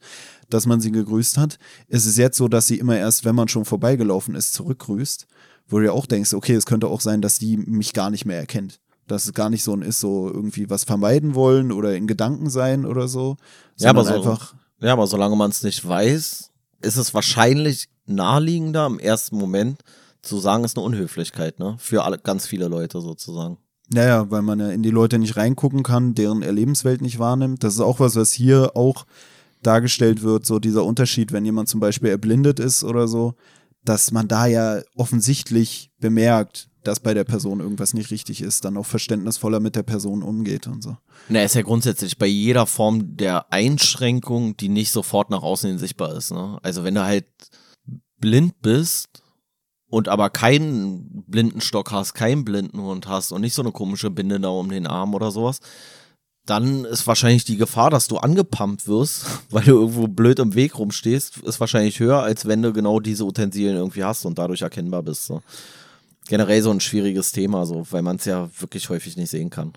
dass 0.51 0.67
man 0.67 0.81
sie 0.81 0.93
gegrüßt 0.93 1.39
hat. 1.39 1.59
Es 1.89 2.07
ist 2.07 2.19
jetzt 2.19 2.37
so, 2.37 2.49
dass 2.49 2.67
sie 2.67 2.79
immer 2.79 2.97
erst, 2.97 3.25
wenn 3.25 3.35
man 3.35 3.49
schon 3.49 3.65
vorbeigelaufen 3.65 4.35
ist, 4.35 4.55
zurückgrüßt, 4.55 5.27
wo 5.69 5.79
du 5.79 5.87
ja 5.87 5.93
auch 5.93 6.07
denkst, 6.07 6.35
okay, 6.35 6.55
es 6.55 6.67
könnte 6.67 6.89
auch 6.89 7.01
sein, 7.01 7.21
dass 7.23 7.39
die 7.39 7.57
mich 7.57 7.93
gar 7.93 8.11
nicht 8.11 8.25
mehr 8.27 8.39
erkennt. 8.39 8.81
Dass 9.07 9.27
es 9.27 9.35
gar 9.35 9.51
nicht 9.51 9.63
so 9.63 9.75
ein 9.75 9.83
ist, 9.83 10.01
so 10.01 10.31
irgendwie 10.33 10.71
was 10.71 10.85
vermeiden 10.85 11.35
wollen 11.35 11.73
oder 11.73 11.95
in 11.95 12.07
Gedanken 12.07 12.49
sein 12.51 12.87
oder 12.87 13.09
so. 13.09 13.37
Ja, 13.79 13.91
aber 13.91 14.05
so- 14.05 14.15
einfach, 14.15 14.55
Ja, 14.81 14.93
aber 14.95 15.07
solange 15.07 15.37
man 15.37 15.51
es 15.51 15.63
nicht 15.63 15.87
weiß, 15.87 16.51
ist 16.81 16.97
es 16.97 17.15
wahrscheinlich 17.15 17.89
naheliegender 18.07 18.87
im 18.87 18.99
ersten 18.99 19.37
Moment 19.37 19.83
zu 20.23 20.39
sagen, 20.39 20.65
ist 20.65 20.77
eine 20.77 20.87
Unhöflichkeit, 20.87 21.59
ne? 21.59 21.77
Für 21.79 22.05
alle, 22.05 22.19
ganz 22.19 22.47
viele 22.47 22.69
Leute 22.69 23.01
sozusagen. 23.01 23.59
Naja, 23.93 24.31
weil 24.31 24.43
man 24.43 24.61
ja 24.61 24.71
in 24.71 24.83
die 24.83 24.91
Leute 24.91 25.19
nicht 25.19 25.37
reingucken 25.37 25.83
kann, 25.83 26.15
deren 26.15 26.43
Erlebenswelt 26.43 27.03
nicht 27.03 27.19
wahrnimmt. 27.19 27.63
Das 27.63 27.75
ist 27.75 27.81
auch 27.81 28.01
was, 28.01 28.17
was 28.17 28.33
hier 28.33 28.77
auch 28.77 29.05
dargestellt 29.63 30.23
wird, 30.23 30.47
so 30.47 30.59
dieser 30.59 30.85
Unterschied, 30.85 31.33
wenn 31.33 31.45
jemand 31.45 31.69
zum 31.69 31.81
Beispiel 31.81 32.11
erblindet 32.11 32.61
ist 32.61 32.85
oder 32.85 33.09
so, 33.09 33.35
dass 33.85 34.11
man 34.11 34.29
da 34.29 34.47
ja 34.47 34.81
offensichtlich 34.97 35.91
bemerkt, 36.01 36.69
dass 36.83 37.01
bei 37.01 37.15
der 37.15 37.25
Person 37.25 37.61
irgendwas 37.61 37.95
nicht 37.95 38.11
richtig 38.11 38.43
ist, 38.43 38.65
dann 38.65 38.77
auch 38.77 38.87
verständnisvoller 38.87 39.61
mit 39.61 39.75
der 39.75 39.83
Person 39.83 40.23
umgeht 40.23 40.67
und 40.67 40.83
so. 40.83 40.97
Na, 41.29 41.43
ist 41.43 41.55
ja 41.55 41.63
grundsätzlich 41.63 42.19
bei 42.19 42.27
jeder 42.27 42.67
Form 42.67 43.17
der 43.17 43.53
Einschränkung, 43.53 44.57
die 44.57 44.69
nicht 44.69 44.93
sofort 44.93 45.31
nach 45.31 45.43
außen 45.43 45.71
hin 45.71 45.79
sichtbar 45.79 46.15
ist. 46.15 46.31
Ne? 46.31 46.59
Also 46.63 46.85
wenn 46.85 46.95
du 46.95 47.05
halt 47.05 47.27
blind 48.25 48.63
bist 48.63 49.23
und 49.91 50.09
aber 50.09 50.31
keinen 50.31 51.25
Blindenstock 51.27 51.93
hast, 51.93 52.15
keinen 52.15 52.43
Blindenhund 52.43 53.07
hast 53.07 53.33
und 53.33 53.43
nicht 53.43 53.53
so 53.53 53.61
eine 53.61 53.71
komische 53.71 54.09
Binde 54.09 54.41
da 54.41 54.49
um 54.49 54.71
den 54.71 54.87
Arm 54.87 55.13
oder 55.15 55.31
sowas, 55.31 55.61
dann 56.47 56.87
ist 56.87 57.07
wahrscheinlich 57.07 57.45
die 57.45 57.59
Gefahr, 57.59 57.91
dass 57.91 58.09
du 58.09 58.17
angepumpt 58.17 58.89
wirst, 58.89 59.27
weil 59.51 59.65
du 59.65 59.73
irgendwo 59.73 60.09
blöd 60.09 60.39
im 60.39 60.55
Weg 60.55 60.79
rumstehst, 60.79 61.37
ist 61.37 61.61
wahrscheinlich 61.61 62.01
höher, 62.01 62.23
als 62.23 62.47
wenn 62.47 62.63
du 62.63 62.73
genau 62.73 62.99
diese 62.99 63.27
Utensilien 63.27 63.77
irgendwie 63.77 64.05
hast 64.05 64.25
und 64.25 64.39
dadurch 64.39 64.63
erkennbar 64.63 65.03
bist. 65.03 65.27
So 65.27 65.43
generell 66.27 66.63
so 66.63 66.71
ein 66.71 66.81
schwieriges 66.81 67.33
Thema, 67.33 67.67
so, 67.67 67.87
weil 67.91 68.01
man 68.01 68.17
es 68.17 68.25
ja 68.25 68.49
wirklich 68.59 68.89
häufig 68.89 69.19
nicht 69.19 69.29
sehen 69.29 69.51
kann. 69.51 69.75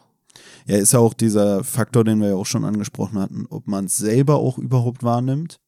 Ja, 0.67 0.77
ist 0.77 0.93
ja 0.93 0.99
auch 0.99 1.13
dieser 1.13 1.65
Faktor, 1.65 2.05
den 2.05 2.21
wir 2.21 2.29
ja 2.29 2.35
auch 2.35 2.45
schon 2.45 2.63
angesprochen 2.63 3.19
hatten, 3.19 3.45
ob 3.49 3.67
man 3.67 3.85
es 3.85 3.97
selber 3.97 4.37
auch 4.37 4.57
überhaupt 4.57 5.03
wahrnimmt. 5.03 5.59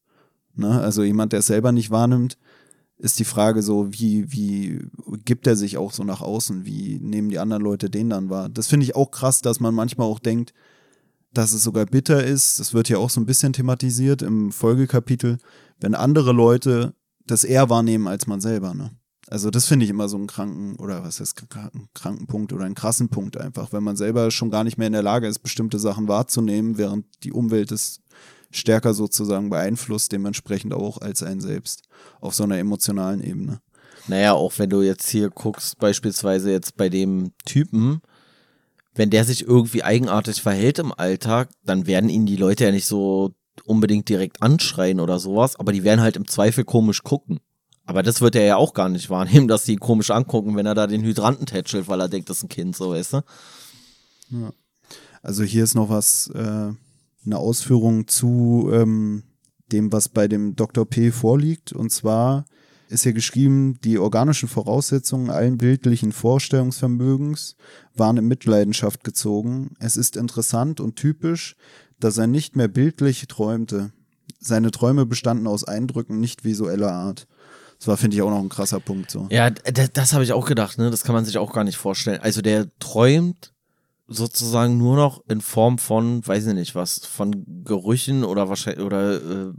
Ne? 0.54 0.80
Also 0.80 1.02
jemand, 1.02 1.32
der 1.32 1.40
es 1.40 1.46
selber 1.46 1.72
nicht 1.72 1.90
wahrnimmt, 1.90 2.36
ist 3.00 3.18
die 3.18 3.24
Frage 3.24 3.62
so, 3.62 3.92
wie, 3.92 4.30
wie 4.30 4.80
gibt 5.24 5.46
er 5.46 5.56
sich 5.56 5.78
auch 5.78 5.92
so 5.92 6.04
nach 6.04 6.20
außen? 6.20 6.64
Wie 6.64 6.98
nehmen 7.00 7.30
die 7.30 7.38
anderen 7.38 7.62
Leute 7.62 7.88
den 7.90 8.10
dann 8.10 8.30
wahr? 8.30 8.48
Das 8.48 8.66
finde 8.66 8.84
ich 8.84 8.94
auch 8.94 9.10
krass, 9.10 9.40
dass 9.40 9.60
man 9.60 9.74
manchmal 9.74 10.06
auch 10.06 10.18
denkt, 10.18 10.52
dass 11.32 11.52
es 11.52 11.62
sogar 11.62 11.86
bitter 11.86 12.22
ist. 12.22 12.60
Das 12.60 12.74
wird 12.74 12.88
ja 12.88 12.98
auch 12.98 13.10
so 13.10 13.20
ein 13.20 13.26
bisschen 13.26 13.52
thematisiert 13.52 14.22
im 14.22 14.52
Folgekapitel, 14.52 15.38
wenn 15.80 15.94
andere 15.94 16.32
Leute 16.32 16.94
das 17.26 17.44
eher 17.44 17.70
wahrnehmen 17.70 18.06
als 18.06 18.26
man 18.26 18.40
selber. 18.40 18.74
Ne? 18.74 18.90
Also 19.28 19.50
das 19.50 19.66
finde 19.66 19.84
ich 19.84 19.90
immer 19.90 20.08
so 20.08 20.16
einen 20.16 20.26
kranken 20.26 20.76
oder 20.76 21.02
was 21.04 21.20
heißt 21.20 21.46
kranken 21.94 22.26
Punkt 22.26 22.52
oder 22.52 22.64
einen 22.64 22.74
krassen 22.74 23.08
Punkt 23.08 23.36
einfach, 23.36 23.72
wenn 23.72 23.84
man 23.84 23.96
selber 23.96 24.30
schon 24.30 24.50
gar 24.50 24.64
nicht 24.64 24.76
mehr 24.76 24.88
in 24.88 24.92
der 24.92 25.02
Lage 25.02 25.28
ist, 25.28 25.38
bestimmte 25.38 25.78
Sachen 25.78 26.08
wahrzunehmen, 26.08 26.76
während 26.78 27.06
die 27.22 27.32
Umwelt 27.32 27.70
es 27.70 28.00
stärker 28.50 28.94
sozusagen 28.94 29.50
beeinflusst, 29.50 30.12
dementsprechend 30.12 30.74
auch 30.74 30.98
als 30.98 31.22
ein 31.22 31.40
selbst 31.40 31.82
auf 32.20 32.34
so 32.34 32.44
einer 32.44 32.58
emotionalen 32.58 33.22
Ebene. 33.22 33.60
Naja, 34.08 34.32
auch 34.32 34.58
wenn 34.58 34.70
du 34.70 34.82
jetzt 34.82 35.08
hier 35.08 35.30
guckst, 35.30 35.78
beispielsweise 35.78 36.50
jetzt 36.50 36.76
bei 36.76 36.88
dem 36.88 37.32
Typen, 37.44 38.00
wenn 38.94 39.10
der 39.10 39.24
sich 39.24 39.46
irgendwie 39.46 39.82
eigenartig 39.82 40.42
verhält 40.42 40.78
im 40.78 40.92
Alltag, 40.92 41.50
dann 41.64 41.86
werden 41.86 42.10
ihn 42.10 42.26
die 42.26 42.36
Leute 42.36 42.64
ja 42.64 42.72
nicht 42.72 42.86
so 42.86 43.34
unbedingt 43.64 44.08
direkt 44.08 44.42
anschreien 44.42 45.00
oder 45.00 45.18
sowas, 45.18 45.56
aber 45.56 45.72
die 45.72 45.84
werden 45.84 46.00
halt 46.00 46.16
im 46.16 46.26
Zweifel 46.26 46.64
komisch 46.64 47.02
gucken. 47.02 47.40
Aber 47.84 48.02
das 48.02 48.20
wird 48.20 48.36
er 48.36 48.44
ja 48.44 48.56
auch 48.56 48.74
gar 48.74 48.88
nicht 48.88 49.10
wahrnehmen, 49.10 49.48
dass 49.48 49.64
die 49.64 49.72
ihn 49.74 49.80
komisch 49.80 50.10
angucken, 50.10 50.56
wenn 50.56 50.66
er 50.66 50.74
da 50.74 50.86
den 50.86 51.02
Hydranten 51.02 51.46
tätschelt, 51.46 51.88
weil 51.88 52.00
er 52.00 52.08
denkt, 52.08 52.30
das 52.30 52.38
ist 52.38 52.44
ein 52.44 52.48
Kind, 52.48 52.76
so 52.76 52.90
weißt 52.90 53.14
du? 53.14 53.22
Ja. 54.30 54.52
Also 55.22 55.42
hier 55.42 55.64
ist 55.64 55.74
noch 55.74 55.90
was, 55.90 56.28
äh, 56.28 56.72
eine 57.30 57.38
Ausführung 57.38 58.08
zu 58.08 58.70
ähm, 58.72 59.22
dem, 59.72 59.92
was 59.92 60.08
bei 60.08 60.28
dem 60.28 60.56
Dr. 60.56 60.84
P 60.84 61.10
vorliegt. 61.10 61.72
Und 61.72 61.90
zwar 61.90 62.44
ist 62.88 63.04
hier 63.04 63.12
geschrieben, 63.12 63.78
die 63.84 63.98
organischen 63.98 64.48
Voraussetzungen 64.48 65.30
allen 65.30 65.58
bildlichen 65.58 66.12
Vorstellungsvermögens 66.12 67.56
waren 67.94 68.16
in 68.16 68.26
Mitleidenschaft 68.26 69.04
gezogen. 69.04 69.76
Es 69.78 69.96
ist 69.96 70.16
interessant 70.16 70.80
und 70.80 70.96
typisch, 70.96 71.56
dass 72.00 72.18
er 72.18 72.26
nicht 72.26 72.56
mehr 72.56 72.68
bildlich 72.68 73.26
träumte. 73.28 73.92
Seine 74.40 74.70
Träume 74.70 75.06
bestanden 75.06 75.46
aus 75.46 75.64
Eindrücken 75.64 76.18
nicht 76.18 76.44
visueller 76.44 76.92
Art. 76.92 77.28
Das 77.78 77.86
war, 77.86 77.96
finde 77.96 78.16
ich, 78.16 78.22
auch 78.22 78.30
noch 78.30 78.40
ein 78.40 78.48
krasser 78.48 78.80
Punkt. 78.80 79.10
So. 79.10 79.26
Ja, 79.30 79.50
das, 79.50 80.12
habe 80.12 80.24
ich 80.24 80.32
auch 80.32 80.46
gedacht, 80.46 80.76
ne? 80.78 80.90
Das 80.90 81.02
kann 81.02 81.14
man 81.14 81.24
sich 81.24 81.38
auch 81.38 81.52
gar 81.52 81.64
nicht 81.64 81.78
vorstellen. 81.78 82.20
Also 82.20 82.42
der 82.42 82.66
träumt 82.78 83.54
sozusagen 84.10 84.76
nur 84.76 84.96
noch 84.96 85.22
in 85.28 85.40
Form 85.40 85.78
von, 85.78 86.26
weiß 86.26 86.48
ich 86.48 86.54
nicht, 86.54 86.74
was, 86.74 86.98
von 86.98 87.44
Gerüchen 87.64 88.24
oder 88.24 88.48
wahrscheinlich 88.48 88.84
oder 88.84 89.14
äh, 89.14 89.52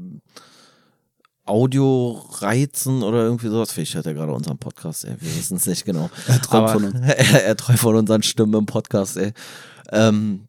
Audioreizen 1.45 3.01
oder 3.01 3.23
irgendwie 3.23 3.47
sowas. 3.47 3.71
Vielleicht 3.71 3.95
hört 3.95 4.05
er 4.05 4.13
gerade 4.13 4.33
unseren 4.33 4.57
Podcast, 4.57 5.05
ey. 5.05 5.15
Wir 5.19 5.35
wissen 5.35 5.57
es 5.57 5.65
nicht 5.65 5.85
genau. 5.85 6.09
er 6.27 6.41
träumt 6.41 6.69
von 6.69 6.83
uns. 6.83 6.99
er, 7.01 7.45
er 7.45 7.55
träumt 7.55 7.79
von 7.79 7.95
unseren 7.95 8.23
Stimmen 8.23 8.53
im 8.53 8.65
Podcast, 8.65 9.17
ey. 9.17 9.31
Ähm, 9.91 10.47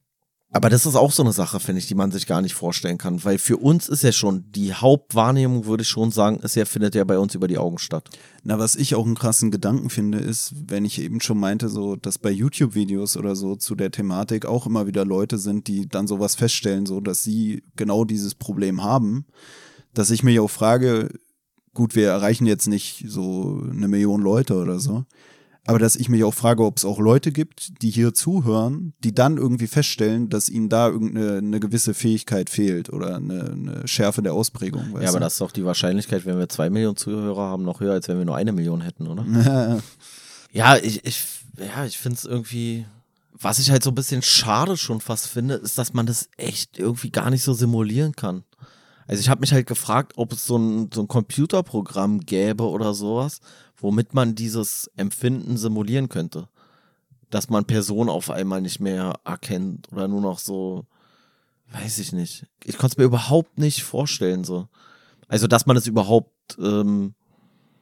aber 0.55 0.69
das 0.69 0.85
ist 0.85 0.97
auch 0.97 1.13
so 1.13 1.23
eine 1.23 1.33
Sache, 1.33 1.61
finde 1.61 1.79
ich, 1.79 1.87
die 1.87 1.95
man 1.95 2.13
sich 2.13 2.27
gar 2.27 2.43
nicht 2.43 2.55
vorstellen 2.55 2.99
kann, 2.99 3.25
weil 3.25 3.39
für 3.39 3.57
uns 3.57 3.89
ist 3.89 4.03
ja 4.03 4.13
schon 4.13 4.45
die 4.53 4.75
Hauptwahrnehmung, 4.75 5.65
würde 5.65 5.83
ich 5.83 5.89
schon 5.89 6.11
sagen, 6.11 6.41
ist 6.41 6.57
ja, 6.57 6.67
findet 6.67 6.95
ja 6.95 7.05
bei 7.05 7.19
uns 7.19 7.35
über 7.35 7.49
die 7.49 7.57
Augen 7.57 7.79
statt. 7.79 8.11
Na, 8.45 8.59
was 8.59 8.77
ich 8.77 8.95
auch 8.95 9.07
einen 9.07 9.15
krassen 9.15 9.51
Gedanken 9.51 9.89
finde, 9.89 10.19
ist, 10.19 10.53
wenn 10.69 10.85
ich 10.85 11.01
eben 11.01 11.23
schon 11.23 11.39
meinte, 11.39 11.71
so, 11.71 11.97
dass 11.97 12.19
bei 12.19 12.31
YouTube-Videos 12.31 13.17
oder 13.17 13.35
so 13.35 13.57
zu 13.57 13.75
der 13.75 13.91
Thematik 13.91 14.45
auch 14.45 14.67
immer 14.67 14.87
wieder 14.87 15.07
Leute 15.07 15.39
sind, 15.39 15.69
die 15.69 15.89
dann 15.89 16.07
sowas 16.07 16.35
feststellen, 16.35 16.85
so, 16.85 17.01
dass 17.01 17.23
sie 17.23 17.65
genau 17.75 18.05
dieses 18.05 18.35
Problem 18.35 18.83
haben, 18.83 19.25
dass 19.95 20.11
ich 20.11 20.23
mich 20.23 20.39
auch 20.39 20.51
frage, 20.51 21.19
gut, 21.73 21.95
wir 21.95 22.09
erreichen 22.09 22.45
jetzt 22.45 22.67
nicht 22.67 23.05
so 23.09 23.63
eine 23.71 23.89
Million 23.89 24.21
Leute 24.21 24.57
oder 24.57 24.79
so, 24.81 25.07
aber 25.65 25.79
dass 25.79 25.95
ich 25.95 26.09
mich 26.09 26.25
auch 26.25 26.35
frage, 26.35 26.65
ob 26.65 26.77
es 26.77 26.85
auch 26.85 26.99
Leute 26.99 27.31
gibt, 27.31 27.83
die 27.83 27.91
hier 27.91 28.13
zuhören, 28.15 28.95
die 29.05 29.15
dann 29.15 29.37
irgendwie 29.37 29.69
feststellen, 29.69 30.29
dass 30.29 30.49
ihnen 30.49 30.69
da 30.69 30.89
irgendeine 30.89 31.39
eine 31.39 31.61
gewisse 31.61 31.95
Fähigkeit 31.95 32.51
fehlt 32.51 32.93
oder 32.93 33.17
eine, 33.17 33.51
eine 33.53 33.89
Schärfe 33.89 34.23
der 34.23 34.35
Ausprägung. 34.35 34.91
Ja, 35.01 35.09
aber 35.09 35.19
du? 35.19 35.21
das 35.21 35.35
ist 35.35 35.41
doch 35.41 35.53
die 35.53 35.65
Wahrscheinlichkeit, 35.65 36.27
wenn 36.27 36.39
wir 36.39 36.49
zwei 36.49 36.69
Millionen 36.69 36.97
Zuhörer 36.97 37.43
haben, 37.43 37.63
noch 37.63 37.81
höher, 37.81 37.93
als 37.93 38.09
wenn 38.09 38.19
wir 38.19 38.25
nur 38.25 38.37
eine 38.37 38.53
Million 38.53 38.81
hätten, 38.81 39.07
oder? 39.07 39.81
ja, 40.53 40.77
ich, 40.79 41.05
ich, 41.05 41.25
ja, 41.59 41.85
ich 41.85 41.99
finde 41.99 42.19
es 42.19 42.25
irgendwie. 42.25 42.85
Was 43.35 43.59
ich 43.59 43.73
halt 43.73 43.83
so 43.83 43.91
ein 43.91 43.97
bisschen 43.97 44.23
schade 44.23 44.77
schon 44.77 45.01
fast 45.01 45.27
finde, 45.27 45.55
ist, 45.55 45.77
dass 45.77 45.95
man 45.95 46.07
das 46.07 46.29
echt 46.37 46.79
irgendwie 46.79 47.11
gar 47.11 47.29
nicht 47.29 47.43
so 47.43 47.55
simulieren 47.55 48.15
kann. 48.15 48.45
Also 49.09 49.21
ich 49.21 49.29
habe 49.29 49.41
mich 49.41 49.53
halt 49.53 49.67
gefragt, 49.67 50.13
ob 50.17 50.33
es 50.33 50.47
so 50.47 50.57
ein, 50.57 50.91
so 50.95 51.03
ein 51.03 51.09
Computerprogramm 51.09 52.21
gäbe 52.21 52.65
oder 52.65 52.95
sowas, 52.95 53.41
womit 53.83 54.15
man 54.15 54.35
dieses 54.35 54.91
Empfinden 54.97 55.57
simulieren 55.57 56.09
könnte. 56.09 56.49
Dass 57.31 57.51
man 57.51 57.65
Personen 57.65 58.09
auf 58.09 58.31
einmal 58.31 58.61
nicht 58.61 58.81
mehr 58.81 59.21
erkennt 59.25 59.91
oder 59.93 60.09
nur 60.09 60.21
noch 60.21 60.39
so, 60.39 60.87
weiß 61.73 61.99
ich 61.99 62.13
nicht. 62.13 62.47
Ich 62.65 62.79
konnte 62.79 62.95
es 62.95 62.99
mir 62.99 63.05
überhaupt 63.05 63.59
nicht 63.59 63.83
vorstellen, 63.83 64.45
so. 64.45 64.69
Also, 65.29 65.47
dass 65.47 65.67
man 65.67 65.77
es 65.77 65.87
überhaupt 65.87 66.59
ähm, 66.59 67.15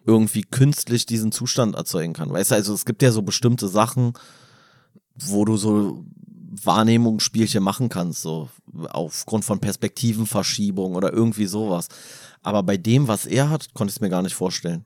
irgendwie 0.06 0.42
künstlich 0.42 1.04
diesen 1.04 1.32
Zustand 1.32 1.74
erzeugen 1.74 2.12
kann. 2.12 2.30
Weißt 2.30 2.52
du, 2.52 2.54
also 2.54 2.74
es 2.74 2.84
gibt 2.84 3.02
ja 3.02 3.12
so 3.12 3.22
bestimmte 3.22 3.68
Sachen, 3.68 4.14
wo 5.16 5.44
du 5.44 5.56
so 5.56 6.04
Wahrnehmungsspielchen 6.52 7.62
machen 7.62 7.88
kannst, 7.88 8.22
so 8.22 8.48
aufgrund 8.90 9.44
von 9.44 9.60
Perspektivenverschiebung 9.60 10.94
oder 10.94 11.12
irgendwie 11.12 11.46
sowas. 11.46 11.88
Aber 12.42 12.62
bei 12.62 12.76
dem, 12.76 13.08
was 13.08 13.26
er 13.26 13.50
hat, 13.50 13.74
konnte 13.74 13.90
ich 13.90 13.96
es 13.96 14.00
mir 14.00 14.10
gar 14.10 14.22
nicht 14.22 14.34
vorstellen. 14.34 14.84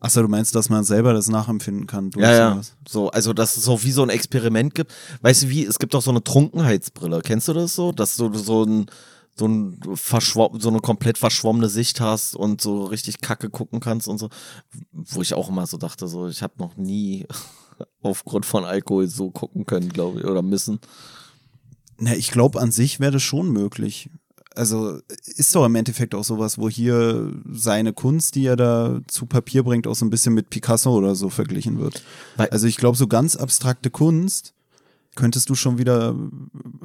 Achso, 0.00 0.22
du 0.22 0.28
meinst, 0.28 0.54
dass 0.54 0.70
man 0.70 0.82
selber 0.82 1.12
das 1.12 1.28
nachempfinden 1.28 1.86
kann? 1.86 2.10
Ja, 2.16 2.32
ja. 2.32 2.60
So, 2.88 3.10
also, 3.10 3.34
dass 3.34 3.58
es 3.58 3.64
so 3.64 3.82
wie 3.82 3.92
so 3.92 4.02
ein 4.02 4.08
Experiment 4.08 4.74
gibt. 4.74 4.92
Weißt 5.20 5.42
du, 5.42 5.48
wie, 5.50 5.64
es 5.64 5.78
gibt 5.78 5.92
doch 5.92 6.00
so 6.00 6.10
eine 6.10 6.24
Trunkenheitsbrille. 6.24 7.20
Kennst 7.20 7.48
du 7.48 7.52
das 7.52 7.74
so? 7.74 7.92
Dass 7.92 8.16
du 8.16 8.32
so 8.34 8.64
ein, 8.64 8.86
so, 9.36 9.46
ein 9.46 9.78
so 9.92 10.68
eine 10.68 10.80
komplett 10.80 11.18
verschwommene 11.18 11.68
Sicht 11.68 12.00
hast 12.00 12.34
und 12.34 12.62
so 12.62 12.84
richtig 12.84 13.20
kacke 13.20 13.50
gucken 13.50 13.80
kannst 13.80 14.08
und 14.08 14.16
so. 14.16 14.30
Wo 14.92 15.20
ich 15.20 15.34
auch 15.34 15.50
immer 15.50 15.66
so 15.66 15.76
dachte, 15.76 16.08
so, 16.08 16.28
ich 16.28 16.42
habe 16.42 16.54
noch 16.56 16.76
nie 16.76 17.26
aufgrund 18.02 18.46
von 18.46 18.64
Alkohol 18.64 19.06
so 19.06 19.30
gucken 19.30 19.66
können, 19.66 19.90
glaube 19.90 20.20
ich, 20.20 20.24
oder 20.24 20.40
müssen. 20.40 20.80
Na, 21.98 22.14
ich 22.14 22.30
glaube, 22.30 22.58
an 22.58 22.72
sich 22.72 23.00
wäre 23.00 23.12
das 23.12 23.22
schon 23.22 23.50
möglich 23.50 24.08
also 24.54 24.98
ist 25.24 25.54
doch 25.54 25.64
im 25.64 25.74
Endeffekt 25.74 26.14
auch 26.14 26.24
sowas, 26.24 26.58
wo 26.58 26.68
hier 26.68 27.32
seine 27.52 27.92
Kunst, 27.92 28.34
die 28.34 28.46
er 28.46 28.56
da 28.56 29.00
zu 29.06 29.26
Papier 29.26 29.62
bringt, 29.62 29.86
auch 29.86 29.94
so 29.94 30.04
ein 30.04 30.10
bisschen 30.10 30.34
mit 30.34 30.50
Picasso 30.50 30.92
oder 30.92 31.14
so 31.14 31.28
verglichen 31.30 31.78
wird. 31.78 32.02
Also 32.36 32.66
ich 32.66 32.76
glaube, 32.76 32.96
so 32.96 33.06
ganz 33.06 33.36
abstrakte 33.36 33.90
Kunst 33.90 34.54
könntest 35.14 35.50
du 35.50 35.54
schon 35.54 35.78
wieder 35.78 36.16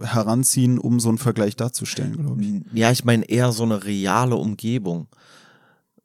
heranziehen, 0.02 0.80
um 0.80 1.00
so 1.00 1.10
einen 1.10 1.18
Vergleich 1.18 1.56
darzustellen, 1.56 2.18
glaube 2.18 2.44
ich. 2.44 2.54
Ja, 2.74 2.92
ich 2.92 3.06
meine 3.06 3.26
eher 3.26 3.52
so 3.52 3.64
eine 3.64 3.84
reale 3.84 4.36
Umgebung. 4.36 5.08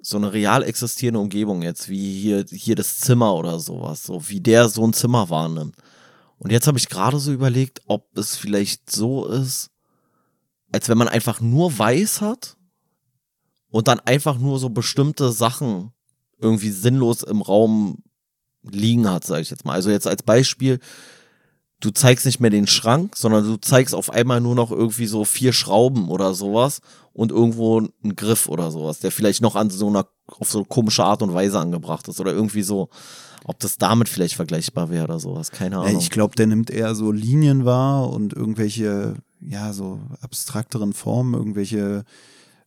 So 0.03 0.17
eine 0.17 0.33
real 0.33 0.63
existierende 0.63 1.21
Umgebung 1.21 1.61
jetzt, 1.61 1.91
wie 1.91 2.21
hier, 2.21 2.47
hier 2.51 2.75
das 2.75 3.01
Zimmer 3.01 3.35
oder 3.35 3.61
sowas, 3.61 4.05
so 4.05 4.29
wie 4.29 4.41
der 4.41 4.71
so 4.71 4.87
ein 4.87 4.95
Zimmer 4.95 5.29
wahrnimmt. 5.29 5.77
Und 6.39 6.53
jetzt 6.53 6.67
habe 6.67 6.79
ich 6.79 6.89
gerade 6.89 7.19
so 7.19 7.33
überlegt, 7.33 7.83
ob 7.87 8.17
es 8.17 8.35
vielleicht 8.35 8.91
so 8.91 9.27
ist, 9.27 9.71
als 10.73 10.89
wenn 10.89 10.99
man 10.99 11.09
einfach 11.09 11.41
nur 11.41 11.79
weiß 11.79 12.21
hat 12.21 12.57
und 13.71 13.89
dann 13.89 14.01
einfach 14.01 14.39
nur 14.39 14.59
so 14.59 14.71
bestimmte 14.71 15.33
Sachen 15.33 15.93
irgendwie 16.39 16.71
sinnlos 16.71 17.23
im 17.23 17.43
Raum 17.43 18.03
liegen 18.63 19.09
hat, 19.09 19.25
sage 19.25 19.43
ich 19.43 19.51
jetzt 19.51 19.65
mal. 19.65 19.75
Also 19.75 19.91
jetzt 19.91 20.07
als 20.07 20.23
Beispiel, 20.23 20.81
du 21.81 21.91
zeigst 21.91 22.27
nicht 22.27 22.41
mehr 22.41 22.51
den 22.51 22.67
Schrank, 22.67 23.17
sondern 23.17 23.45
du 23.45 23.57
zeigst 23.57 23.95
auf 23.95 24.11
einmal 24.11 24.41
nur 24.41 24.55
noch 24.55 24.71
irgendwie 24.71 25.07
so 25.07 25.25
vier 25.25 25.53
Schrauben 25.53 26.09
oder 26.09 26.35
sowas 26.35 26.81
und 27.13 27.33
irgendwo 27.33 27.79
einen 27.79 28.17
Griff 28.17 28.49
oder 28.49 28.71
sowas, 28.71 29.01
der 29.01 29.11
vielleicht 29.11 29.43
noch 29.43 29.57
an 29.57 29.71
so 29.71 29.89
einer 29.89 30.07
auf 30.27 30.51
so 30.51 30.65
komische 30.65 31.05
Art 31.05 31.23
und 31.23 31.35
Weise 31.35 31.59
angebracht 31.59 32.07
ist 32.09 32.21
oder 32.21 32.33
irgendwie 32.33 32.63
so, 32.63 32.89
ob 33.45 33.59
das 33.59 33.79
damit 33.79 34.09
vielleicht 34.09 34.35
vergleichbar 34.35 34.91
wäre 34.91 35.05
oder 35.05 35.19
sowas, 35.19 35.51
keine 35.51 35.79
Ahnung. 35.79 35.99
Ich 35.99 36.11
glaube, 36.11 36.37
der 36.37 36.47
nimmt 36.47 36.71
eher 36.71 36.95
so 36.95 37.11
Linien 37.11 37.65
wahr 37.65 38.11
und 38.11 38.33
irgendwelche, 38.33 39.15
ja, 39.41 39.73
so 39.73 40.01
abstrakteren 40.21 40.93
Formen, 40.93 41.35
irgendwelche 41.35 42.05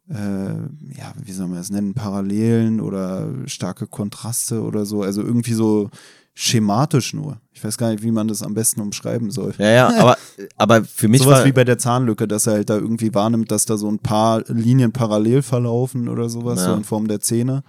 äh, 0.09 0.13
ja, 0.13 1.13
wie 1.23 1.31
soll 1.31 1.47
man 1.47 1.59
es 1.59 1.69
nennen, 1.69 1.93
Parallelen 1.93 2.81
oder 2.81 3.29
starke 3.45 3.87
Kontraste 3.87 4.61
oder 4.61 4.85
so. 4.85 5.01
Also 5.01 5.21
irgendwie 5.21 5.53
so 5.53 5.89
schematisch 6.33 7.13
nur. 7.13 7.39
Ich 7.51 7.63
weiß 7.63 7.77
gar 7.77 7.91
nicht, 7.91 8.03
wie 8.03 8.11
man 8.11 8.27
das 8.27 8.41
am 8.41 8.53
besten 8.53 8.81
umschreiben 8.81 9.31
soll. 9.31 9.53
Ja, 9.59 9.69
ja, 9.69 9.87
aber, 9.99 10.17
aber 10.57 10.83
für 10.83 11.07
mich 11.07 11.21
Sowas 11.21 11.39
war, 11.39 11.45
wie 11.45 11.51
bei 11.51 11.63
der 11.63 11.77
Zahnlücke, 11.77 12.27
dass 12.27 12.47
er 12.47 12.53
halt 12.53 12.69
da 12.69 12.75
irgendwie 12.75 13.13
wahrnimmt, 13.13 13.51
dass 13.51 13.65
da 13.65 13.77
so 13.77 13.87
ein 13.89 13.99
paar 13.99 14.43
Linien 14.47 14.91
parallel 14.91 15.41
verlaufen 15.41 16.09
oder 16.09 16.27
sowas, 16.29 16.59
Ja. 16.59 16.65
so 16.71 16.73
in 16.75 16.83
Form 16.83 17.07
der 17.07 17.19
Zähne. 17.21 17.63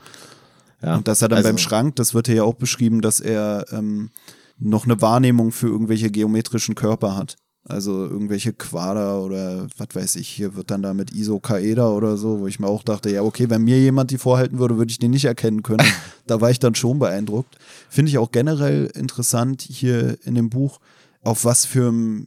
ja, 0.83 0.97
Und 0.97 1.07
dass 1.09 1.23
er 1.23 1.29
dann 1.29 1.39
also- 1.39 1.51
beim 1.51 1.59
Schrank, 1.59 1.97
das 1.97 2.15
wird 2.15 2.27
hier 2.27 2.37
ja 2.37 2.43
auch 2.45 2.55
beschrieben, 2.55 3.01
dass 3.01 3.21
er 3.21 3.67
ähm, 3.71 4.11
noch 4.59 4.87
eine 4.87 5.01
Wahrnehmung 5.01 5.53
für 5.53 5.69
irgendwelche 5.69 6.11
geometrischen 6.11 6.75
Körper 6.75 7.17
hat. 7.17 7.37
Also 7.67 8.05
irgendwelche 8.05 8.53
Quader 8.53 9.23
oder 9.23 9.67
was 9.79 9.89
weiß 9.95 10.17
ich, 10.17 10.29
hier 10.29 10.55
wird 10.55 10.71
dann 10.71 10.83
da 10.83 10.93
mit 10.93 11.15
Isokaeder 11.15 11.95
oder 11.95 12.19
so, 12.19 12.41
wo 12.41 12.47
ich 12.47 12.61
mir 12.61 12.67
auch 12.67 12.83
dachte, 12.83 13.11
ja, 13.11 13.23
okay, 13.23 13.49
wenn 13.49 13.63
mir 13.63 13.81
jemand 13.81 14.11
die 14.11 14.19
vorhalten 14.19 14.59
würde, 14.59 14.77
würde 14.77 14.91
ich 14.91 14.99
den 14.99 15.13
nicht 15.13 15.25
erkennen 15.25 15.63
können. 15.63 15.87
da 16.27 16.43
war 16.43 16.51
ich 16.51 16.59
dann 16.59 16.75
schon 16.75 16.99
beeindruckt. 16.99 17.57
Finde 17.89 18.11
ich 18.11 18.19
auch 18.19 18.31
generell 18.31 18.91
interessant 18.95 19.63
hier 19.63 20.19
in 20.25 20.35
dem 20.35 20.51
Buch, 20.51 20.79
auf 21.23 21.47
was 21.47 21.65
für 21.65 21.89
einem 21.89 22.27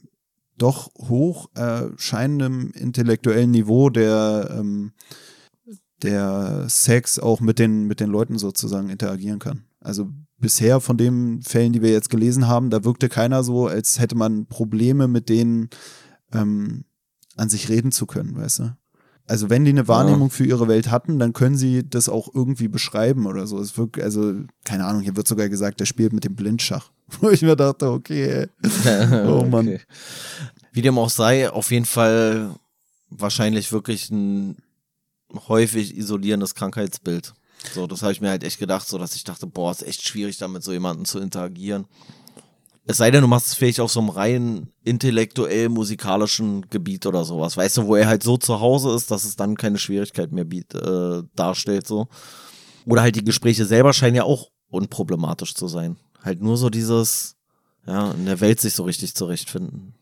doch 0.58 0.90
hoch 0.96 1.50
erscheinendem 1.54 2.72
intellektuellen 2.72 3.52
Niveau 3.52 3.92
der, 3.92 4.50
ähm, 4.58 4.92
der 6.02 6.66
Sex 6.68 7.20
auch 7.20 7.42
mit 7.42 7.60
den, 7.60 7.86
mit 7.86 8.00
den 8.00 8.10
Leuten 8.10 8.40
sozusagen 8.40 8.90
interagieren 8.90 9.38
kann. 9.38 9.67
Also 9.88 10.10
bisher 10.38 10.82
von 10.82 10.98
den 10.98 11.42
Fällen, 11.42 11.72
die 11.72 11.82
wir 11.82 11.92
jetzt 11.92 12.10
gelesen 12.10 12.48
haben, 12.48 12.70
da 12.70 12.84
wirkte 12.84 13.08
keiner 13.08 13.42
so, 13.42 13.68
als 13.68 14.00
hätte 14.00 14.16
man 14.16 14.46
Probleme 14.46 15.08
mit 15.08 15.30
denen 15.30 15.70
ähm, 16.34 16.84
an 17.38 17.48
sich 17.48 17.70
reden 17.70 17.94
zu 17.94 18.06
können, 18.06 18.36
weißt 18.36 18.60
du? 18.60 18.78
Also 19.28 19.50
wenn 19.50 19.64
die 19.64 19.72
eine 19.72 19.88
Wahrnehmung 19.88 20.30
für 20.30 20.46
ihre 20.46 20.68
Welt 20.68 20.92
hatten, 20.92 21.20
dann 21.20 21.32
können 21.32 21.58
sie 21.58 21.88
das 21.88 22.10
auch 22.10 22.34
irgendwie 22.34 22.68
beschreiben 22.68 23.26
oder 23.28 23.48
so. 23.48 23.60
Es 23.60 23.78
wirkt, 23.78 24.00
also, 24.02 24.34
keine 24.66 24.86
Ahnung, 24.86 25.02
hier 25.02 25.16
wird 25.16 25.28
sogar 25.28 25.48
gesagt, 25.48 25.80
der 25.80 25.86
spielt 25.86 26.12
mit 26.12 26.26
dem 26.26 26.36
Blindschach. 26.36 26.92
Wo 27.22 27.30
ich 27.30 27.42
mir 27.42 27.56
dachte, 27.56 27.90
okay, 27.90 28.48
oh 29.26 29.46
Mann. 29.50 29.68
Okay. 29.68 29.82
Wie 30.74 30.82
dem 30.82 30.98
auch 30.98 31.10
sei, 31.10 31.50
auf 31.50 31.72
jeden 31.72 31.86
Fall 31.86 32.56
wahrscheinlich 33.10 33.72
wirklich 33.72 34.10
ein 34.12 34.58
häufig 35.48 35.96
isolierendes 35.96 36.56
Krankheitsbild. 36.56 37.34
So, 37.74 37.88
das 37.88 38.02
habe 38.02 38.12
ich 38.12 38.22
mir 38.22 38.30
halt 38.30 38.44
echt 38.44 38.60
gedacht, 38.60 38.88
so 38.88 38.98
dass 38.98 39.16
ich 39.16 39.24
dachte, 39.24 39.48
boah, 39.48 39.72
ist 39.72 39.86
echt 39.86 40.08
schwierig, 40.08 40.38
damit 40.38 40.64
so 40.64 40.72
jemanden 40.72 41.06
zu 41.06 41.20
interagieren. 41.20 41.86
Es 42.90 42.98
sei 42.98 43.12
denn, 43.12 43.22
du 43.22 43.28
machst 43.28 43.48
es 43.48 43.54
vielleicht 43.54 43.82
auf 43.82 43.92
so 43.92 44.00
einem 44.00 44.10
rein 44.10 44.72
intellektuell 44.86 45.68
musikalischen 45.68 46.70
Gebiet 46.70 47.06
oder 47.06 47.26
sowas, 47.26 47.58
weißt 47.58 47.78
du, 47.78 47.88
wo 47.88 47.96
er 47.96 48.08
halt 48.08 48.24
so 48.24 48.38
zu 48.38 48.62
Hause 48.62 48.96
ist, 48.96 49.12
dass 49.12 49.26
es 49.26 49.36
dann 49.36 49.58
keine 49.58 49.78
Schwierigkeit 49.78 50.32
mehr 50.32 50.46
biet, 50.46 50.74
äh, 50.74 51.24
darstellt, 51.36 51.86
so. 51.86 52.08
Oder 52.86 53.02
halt 53.02 53.18
die 53.18 53.26
Gespräche 53.26 53.66
selber 53.66 53.92
scheinen 53.92 54.16
ja 54.16 54.24
auch 54.24 54.52
unproblematisch 54.70 55.54
zu 55.54 55.68
sein. 55.68 55.98
Halt 56.24 56.42
nur 56.42 56.56
so 56.56 56.70
dieses, 56.70 57.36
ja, 57.86 58.12
in 58.12 58.26
der 58.26 58.40
Welt 58.40 58.62
sich 58.62 58.74
so 58.74 58.84
richtig 58.84 59.16
zurechtfinden. 59.16 59.94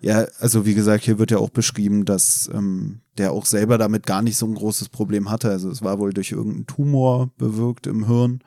Ja, 0.00 0.26
also 0.38 0.64
wie 0.64 0.74
gesagt, 0.74 1.04
hier 1.04 1.18
wird 1.18 1.30
ja 1.32 1.38
auch 1.38 1.50
beschrieben, 1.50 2.04
dass 2.04 2.48
ähm, 2.54 3.00
der 3.18 3.32
auch 3.32 3.44
selber 3.46 3.78
damit 3.78 4.06
gar 4.06 4.22
nicht 4.22 4.36
so 4.36 4.46
ein 4.46 4.54
großes 4.54 4.90
Problem 4.90 5.28
hatte. 5.30 5.50
Also 5.50 5.70
es 5.70 5.82
war 5.82 5.98
wohl 5.98 6.12
durch 6.12 6.30
irgendeinen 6.32 6.66
Tumor 6.66 7.30
bewirkt 7.36 7.86
im 7.88 8.06
Hirn. 8.06 8.40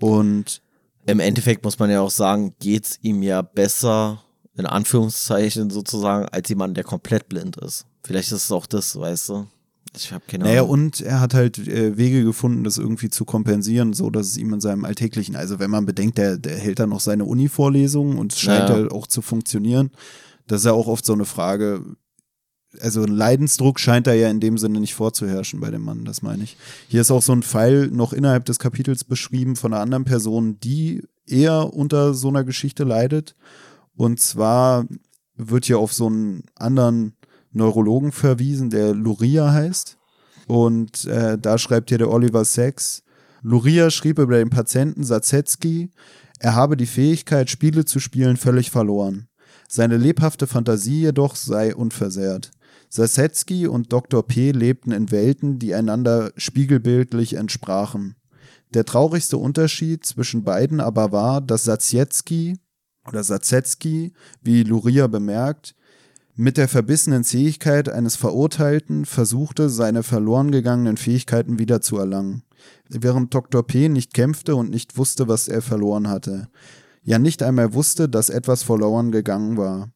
Und 0.00 0.62
Im 1.06 1.20
Endeffekt 1.20 1.64
muss 1.64 1.78
man 1.78 1.90
ja 1.90 2.00
auch 2.00 2.10
sagen, 2.10 2.54
geht's 2.60 2.98
ihm 3.02 3.22
ja 3.22 3.42
besser, 3.42 4.22
in 4.56 4.66
Anführungszeichen 4.66 5.70
sozusagen, 5.70 6.26
als 6.28 6.48
jemand, 6.48 6.76
der 6.76 6.84
komplett 6.84 7.28
blind 7.28 7.56
ist. 7.58 7.86
Vielleicht 8.04 8.32
ist 8.32 8.44
es 8.44 8.52
auch 8.52 8.66
das, 8.66 8.98
weißt 8.98 9.28
du? 9.30 9.46
Ich 9.96 10.12
habe 10.12 10.24
keine 10.28 10.44
naja, 10.44 10.60
Ahnung. 10.60 10.70
und 10.72 11.00
er 11.00 11.20
hat 11.20 11.32
halt 11.34 11.58
äh, 11.58 11.96
Wege 11.96 12.22
gefunden, 12.22 12.64
das 12.64 12.76
irgendwie 12.76 13.08
zu 13.08 13.24
kompensieren, 13.24 13.92
so 13.94 14.10
dass 14.10 14.26
es 14.28 14.36
ihm 14.36 14.52
in 14.52 14.60
seinem 14.60 14.84
alltäglichen, 14.84 15.36
also 15.36 15.58
wenn 15.58 15.70
man 15.70 15.86
bedenkt, 15.86 16.18
der, 16.18 16.36
der 16.36 16.56
hält 16.58 16.78
dann 16.80 16.90
noch 16.90 17.00
seine 17.00 17.24
Uni-Vorlesungen 17.24 18.18
und 18.18 18.32
es 18.34 18.40
scheint 18.40 18.68
Ja. 18.68 18.74
halt 18.74 18.92
auch 18.92 19.06
zu 19.06 19.22
funktionieren. 19.22 19.90
Das 20.46 20.60
ist 20.60 20.66
ja 20.66 20.72
auch 20.72 20.86
oft 20.86 21.04
so 21.04 21.12
eine 21.12 21.24
Frage, 21.24 21.82
also 22.80 23.02
ein 23.02 23.12
Leidensdruck 23.12 23.80
scheint 23.80 24.06
da 24.06 24.12
ja 24.12 24.28
in 24.28 24.40
dem 24.40 24.58
Sinne 24.58 24.80
nicht 24.80 24.94
vorzuherrschen 24.94 25.60
bei 25.60 25.70
dem 25.70 25.82
Mann, 25.82 26.04
das 26.04 26.22
meine 26.22 26.44
ich. 26.44 26.56
Hier 26.88 27.00
ist 27.00 27.10
auch 27.10 27.22
so 27.22 27.32
ein 27.32 27.42
Fall 27.42 27.88
noch 27.88 28.12
innerhalb 28.12 28.44
des 28.44 28.58
Kapitels 28.58 29.04
beschrieben 29.04 29.56
von 29.56 29.72
einer 29.72 29.82
anderen 29.82 30.04
Person, 30.04 30.58
die 30.60 31.02
eher 31.26 31.72
unter 31.72 32.14
so 32.14 32.28
einer 32.28 32.44
Geschichte 32.44 32.84
leidet. 32.84 33.34
Und 33.96 34.20
zwar 34.20 34.86
wird 35.36 35.66
hier 35.66 35.78
auf 35.78 35.92
so 35.92 36.06
einen 36.06 36.44
anderen 36.54 37.16
Neurologen 37.52 38.12
verwiesen, 38.12 38.70
der 38.70 38.94
Luria 38.94 39.52
heißt. 39.52 39.96
Und 40.46 41.06
äh, 41.06 41.38
da 41.38 41.58
schreibt 41.58 41.88
hier 41.88 41.98
der 41.98 42.10
Oliver 42.10 42.44
Sacks, 42.44 43.02
Luria 43.42 43.90
schrieb 43.90 44.18
über 44.18 44.38
den 44.38 44.50
Patienten 44.50 45.04
Sazetski, 45.04 45.90
er 46.38 46.54
habe 46.54 46.76
die 46.76 46.86
Fähigkeit, 46.86 47.48
Spiele 47.48 47.84
zu 47.84 47.98
spielen, 47.98 48.36
völlig 48.36 48.70
verloren. 48.70 49.28
Seine 49.68 49.96
lebhafte 49.96 50.46
Fantasie 50.46 51.02
jedoch 51.02 51.36
sei 51.36 51.74
unversehrt. 51.74 52.50
Sasetski 52.88 53.66
und 53.66 53.92
Dr. 53.92 54.26
P. 54.26 54.52
lebten 54.52 54.92
in 54.92 55.10
Welten, 55.10 55.58
die 55.58 55.74
einander 55.74 56.32
spiegelbildlich 56.36 57.34
entsprachen. 57.34 58.16
Der 58.74 58.84
traurigste 58.84 59.38
Unterschied 59.38 60.04
zwischen 60.04 60.44
beiden 60.44 60.80
aber 60.80 61.12
war, 61.12 61.40
dass 61.40 61.64
Satsietski 61.64 62.58
oder 63.06 63.22
Sazetski, 63.22 64.12
wie 64.42 64.62
Luria 64.62 65.06
bemerkt, 65.06 65.74
mit 66.34 66.58
der 66.58 66.68
verbissenen 66.68 67.24
Zähigkeit 67.24 67.88
eines 67.88 68.16
Verurteilten 68.16 69.06
versuchte, 69.06 69.70
seine 69.70 70.02
verloren 70.02 70.50
gegangenen 70.50 70.98
Fähigkeiten 70.98 71.58
wiederzuerlangen, 71.58 72.42
während 72.88 73.32
Dr. 73.32 73.66
P. 73.66 73.88
nicht 73.88 74.12
kämpfte 74.12 74.54
und 74.54 74.70
nicht 74.70 74.98
wusste, 74.98 75.28
was 75.28 75.48
er 75.48 75.62
verloren 75.62 76.08
hatte. 76.08 76.48
Ja, 77.06 77.20
nicht 77.20 77.44
einmal 77.44 77.72
wusste, 77.72 78.08
dass 78.08 78.30
etwas 78.30 78.64
verloren 78.64 79.12
gegangen 79.12 79.56
war. 79.56 79.92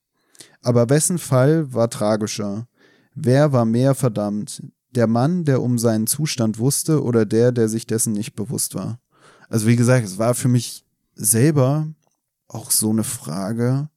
Aber 0.63 0.89
wessen 0.91 1.19
Fall 1.19 1.75
war 1.75 1.91
tragischer? 1.91 2.69
Wer 3.17 3.53
war 3.53 3.65
mehr 3.65 3.97
verdammt? 3.97 4.63
Der 4.93 5.09
Mann, 5.09 5.45
der 5.45 5.61
um 5.61 5.77
seinen 5.77 6.07
Zustand 6.07 6.61
wusste, 6.61 7.03
oder 7.03 7.27
der, 7.27 7.51
der 7.51 7.69
sich 7.69 7.89
dessen 7.89 8.13
nicht 8.13 8.37
bewusst 8.37 8.77
war? 8.77 9.01
Also 9.49 9.67
wie 9.67 9.75
gesagt, 9.75 10.05
es 10.05 10.19
war 10.19 10.35
für 10.35 10.47
mich 10.47 10.85
selber 11.17 11.89
auch 12.47 12.71
so 12.71 12.91
eine 12.91 13.03
Frage, 13.03 13.89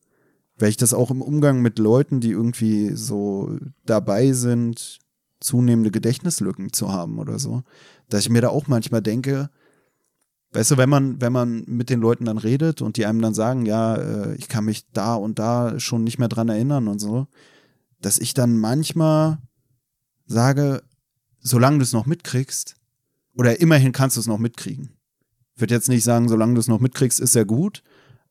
weil 0.57 0.69
ich 0.69 0.77
das 0.77 0.95
auch 0.95 1.11
im 1.11 1.21
Umgang 1.21 1.61
mit 1.61 1.77
Leuten, 1.77 2.19
die 2.19 2.31
irgendwie 2.31 2.95
so 2.95 3.55
dabei 3.85 4.31
sind, 4.31 4.97
zunehmende 5.39 5.91
Gedächtnislücken 5.91 6.73
zu 6.73 6.91
haben 6.91 7.19
oder 7.19 7.37
so, 7.37 7.61
dass 8.09 8.21
ich 8.21 8.29
mir 8.31 8.41
da 8.41 8.49
auch 8.49 8.67
manchmal 8.67 9.03
denke, 9.03 9.51
weißt 10.53 10.71
du, 10.71 10.77
wenn 10.77 10.89
man, 10.89 11.19
wenn 11.21 11.33
man 11.33 11.63
mit 11.67 11.89
den 11.89 11.99
Leuten 11.99 12.25
dann 12.25 12.37
redet 12.37 12.81
und 12.81 12.97
die 12.97 13.05
einem 13.05 13.21
dann 13.21 13.33
sagen, 13.33 13.65
ja, 13.65 13.95
äh, 13.95 14.35
ich 14.35 14.47
kann 14.47 14.65
mich 14.65 14.85
da 14.93 15.15
und 15.15 15.39
da 15.39 15.79
schon 15.79 16.03
nicht 16.03 16.19
mehr 16.19 16.29
dran 16.29 16.49
erinnern 16.49 16.87
und 16.87 16.99
so, 16.99 17.27
dass 18.01 18.19
ich 18.19 18.33
dann 18.33 18.57
manchmal 18.57 19.39
sage, 20.25 20.83
solange 21.39 21.77
du 21.77 21.83
es 21.83 21.93
noch 21.93 22.05
mitkriegst, 22.05 22.75
oder 23.35 23.59
immerhin 23.59 23.91
kannst 23.91 24.15
du 24.15 24.21
es 24.21 24.27
noch 24.27 24.37
mitkriegen. 24.37 24.91
Ich 25.55 25.61
würde 25.61 25.73
jetzt 25.73 25.89
nicht 25.89 26.03
sagen, 26.03 26.29
solange 26.29 26.53
du 26.53 26.59
es 26.59 26.67
noch 26.67 26.79
mitkriegst, 26.79 27.19
ist 27.19 27.35
ja 27.35 27.43
gut, 27.43 27.83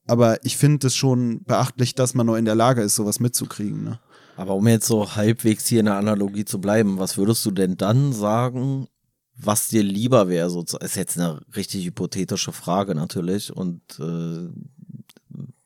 aber 0.07 0.45
ich 0.45 0.57
finde 0.57 0.87
es 0.87 0.97
schon 0.97 1.43
beachtlich, 1.45 1.95
dass 1.95 2.15
man 2.15 2.27
noch 2.27 2.37
in 2.37 2.45
der 2.45 2.55
Lage 2.55 2.83
ist, 2.83 2.95
sowas 2.95 3.21
mitzukriegen. 3.21 3.85
Ne? 3.85 4.01
Aber 4.37 4.55
um 4.55 4.67
jetzt 4.67 4.87
so 4.87 5.15
halbwegs 5.15 5.67
hier 5.67 5.81
in 5.81 5.87
der 5.87 5.97
Analogie 5.97 6.45
zu 6.45 6.61
bleiben, 6.61 6.99
was 6.99 7.17
würdest 7.17 7.45
du 7.45 7.51
denn 7.51 7.77
dann 7.77 8.13
sagen, 8.13 8.89
was 9.37 9.69
dir 9.69 9.83
lieber 9.83 10.29
wäre? 10.29 10.51
So, 10.51 10.65
ist 10.81 10.97
jetzt 10.97 11.19
eine 11.19 11.41
richtig 11.57 11.85
hypothetische 11.87 12.53
Frage 12.53 12.95
natürlich 12.95 13.55
und 13.55 13.81
äh, 13.99 14.49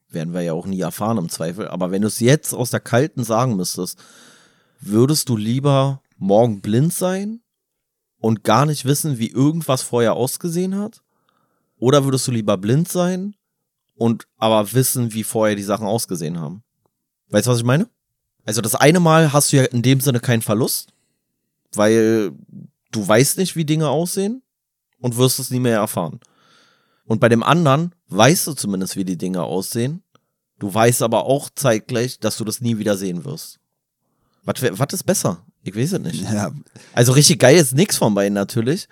werden 0.09 0.35
wir 0.35 0.43
ja 0.43 0.53
auch 0.53 0.67
nie 0.67 0.81
erfahren 0.81 1.19
im 1.19 1.29
Zweifel. 1.29 1.69
Aber 1.69 1.91
wenn 1.91 2.03
du 2.03 2.09
es 2.09 2.21
jetzt 2.21 2.55
aus 2.55 2.71
der 2.71 2.81
kalten 2.81 3.25
sagen 3.25 3.57
müsstest, 3.57 3.99
würdest 4.81 5.29
du 5.29 5.37
lieber 5.37 6.01
morgen 6.17 6.61
blind 6.61 6.93
sein 6.93 7.41
und 8.19 8.45
gar 8.45 8.67
nicht 8.67 8.85
wissen, 8.85 9.19
wie 9.19 9.31
irgendwas 9.31 9.83
vorher 9.83 10.15
ausgesehen 10.15 10.77
hat? 10.77 11.03
Oder 11.79 12.05
würdest 12.05 12.27
du 12.27 12.33
lieber 12.33 12.57
blind 12.57 12.89
sein 12.89 13.35
und 13.95 14.27
aber 14.39 14.73
wissen, 14.73 15.13
wie 15.13 15.25
vorher 15.25 15.57
die 15.57 15.63
Sachen 15.63 15.87
ausgesehen 15.87 16.41
haben? 16.41 16.63
Weißt 17.29 17.47
du, 17.47 17.51
was 17.51 17.59
ich 17.59 17.65
meine? 17.65 17.89
Also 18.45 18.61
das 18.61 18.75
eine 18.75 19.01
Mal 19.01 19.33
hast 19.33 19.53
du 19.53 19.57
ja 19.57 19.65
in 19.65 19.83
dem 19.83 20.01
Sinne 20.01 20.21
keinen 20.21 20.43
Verlust, 20.43 20.93
weil 21.75 22.33
du 22.93 23.07
weißt 23.07 23.39
nicht, 23.39 23.57
wie 23.57 23.65
Dinge 23.65 23.89
aussehen 23.89 24.43
und 24.99 25.17
wirst 25.17 25.39
es 25.39 25.51
nie 25.51 25.61
mehr 25.61 25.79
erfahren. 25.79 26.21
Und 27.05 27.21
bei 27.21 27.29
dem 27.29 27.43
anderen 27.43 27.95
weißt 28.09 28.47
du 28.47 28.53
zumindest, 28.55 28.97
wie 28.97 29.05
die 29.05 29.19
Dinge 29.19 29.43
aussehen. 29.43 30.03
Du 30.59 30.73
weißt 30.73 31.03
aber 31.03 31.27
auch 31.27 31.51
zeitgleich, 31.55 32.19
dass 32.19 32.37
du 32.37 32.45
das 32.45 32.61
nie 32.61 32.79
wieder 32.79 32.97
sehen 32.97 33.25
wirst. 33.25 33.61
Was, 34.45 34.63
was 34.63 34.93
ist 34.93 35.05
besser? 35.05 35.45
Ich 35.63 35.77
weiß 35.77 35.93
es 35.95 36.01
nicht. 36.01 36.23
Ja, 36.23 36.53
Also 36.95 37.13
richtig 37.13 37.41
geil 37.41 37.57
ist 37.57 37.75
nix 37.75 37.97
von 37.97 38.15
beiden 38.15 38.35
natürlich. 38.35 38.89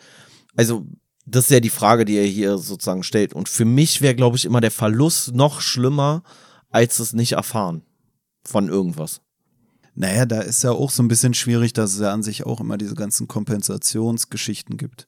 Also 0.56 0.86
das 1.26 1.44
ist 1.44 1.50
ja 1.50 1.60
die 1.60 1.70
Frage, 1.70 2.04
die 2.04 2.16
er 2.16 2.26
hier 2.26 2.58
sozusagen 2.58 3.02
stellt. 3.02 3.32
Und 3.32 3.48
für 3.48 3.64
mich 3.64 4.02
wäre, 4.02 4.14
glaube 4.14 4.36
ich, 4.36 4.44
immer 4.44 4.60
der 4.60 4.70
Verlust 4.70 5.34
noch 5.34 5.60
schlimmer, 5.60 6.22
als 6.70 6.98
es 6.98 7.12
nicht 7.12 7.32
erfahren 7.32 7.82
von 8.44 8.68
irgendwas. 8.68 9.22
Naja, 9.96 10.26
da 10.26 10.40
ist 10.40 10.64
ja 10.64 10.72
auch 10.72 10.90
so 10.90 11.02
ein 11.02 11.08
bisschen 11.08 11.34
schwierig, 11.34 11.72
dass 11.72 11.94
es 11.94 12.00
ja 12.00 12.12
an 12.12 12.22
sich 12.22 12.44
auch 12.46 12.60
immer 12.60 12.76
diese 12.78 12.94
ganzen 12.94 13.28
Kompensationsgeschichten 13.28 14.76
gibt. 14.76 15.06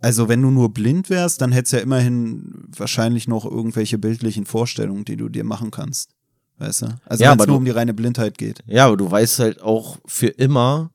Also 0.00 0.28
wenn 0.28 0.42
du 0.42 0.50
nur 0.50 0.72
blind 0.72 1.10
wärst, 1.10 1.40
dann 1.40 1.50
hättest 1.50 1.72
du 1.72 1.76
ja 1.78 1.82
immerhin 1.82 2.64
wahrscheinlich 2.76 3.26
noch 3.26 3.44
irgendwelche 3.44 3.98
bildlichen 3.98 4.44
Vorstellungen, 4.46 5.04
die 5.04 5.16
du 5.16 5.28
dir 5.28 5.44
machen 5.44 5.70
kannst. 5.70 6.10
Weißt 6.58 6.82
du? 6.82 6.86
Also 7.06 7.24
Ja, 7.24 7.32
wenn 7.32 7.40
es 7.40 7.46
nur 7.46 7.54
du- 7.54 7.58
um 7.58 7.64
die 7.64 7.70
reine 7.72 7.94
Blindheit 7.94 8.38
geht. 8.38 8.62
Ja, 8.66 8.86
aber 8.86 8.96
du 8.96 9.10
weißt 9.10 9.38
halt 9.40 9.62
auch 9.62 9.98
für 10.06 10.28
immer, 10.28 10.90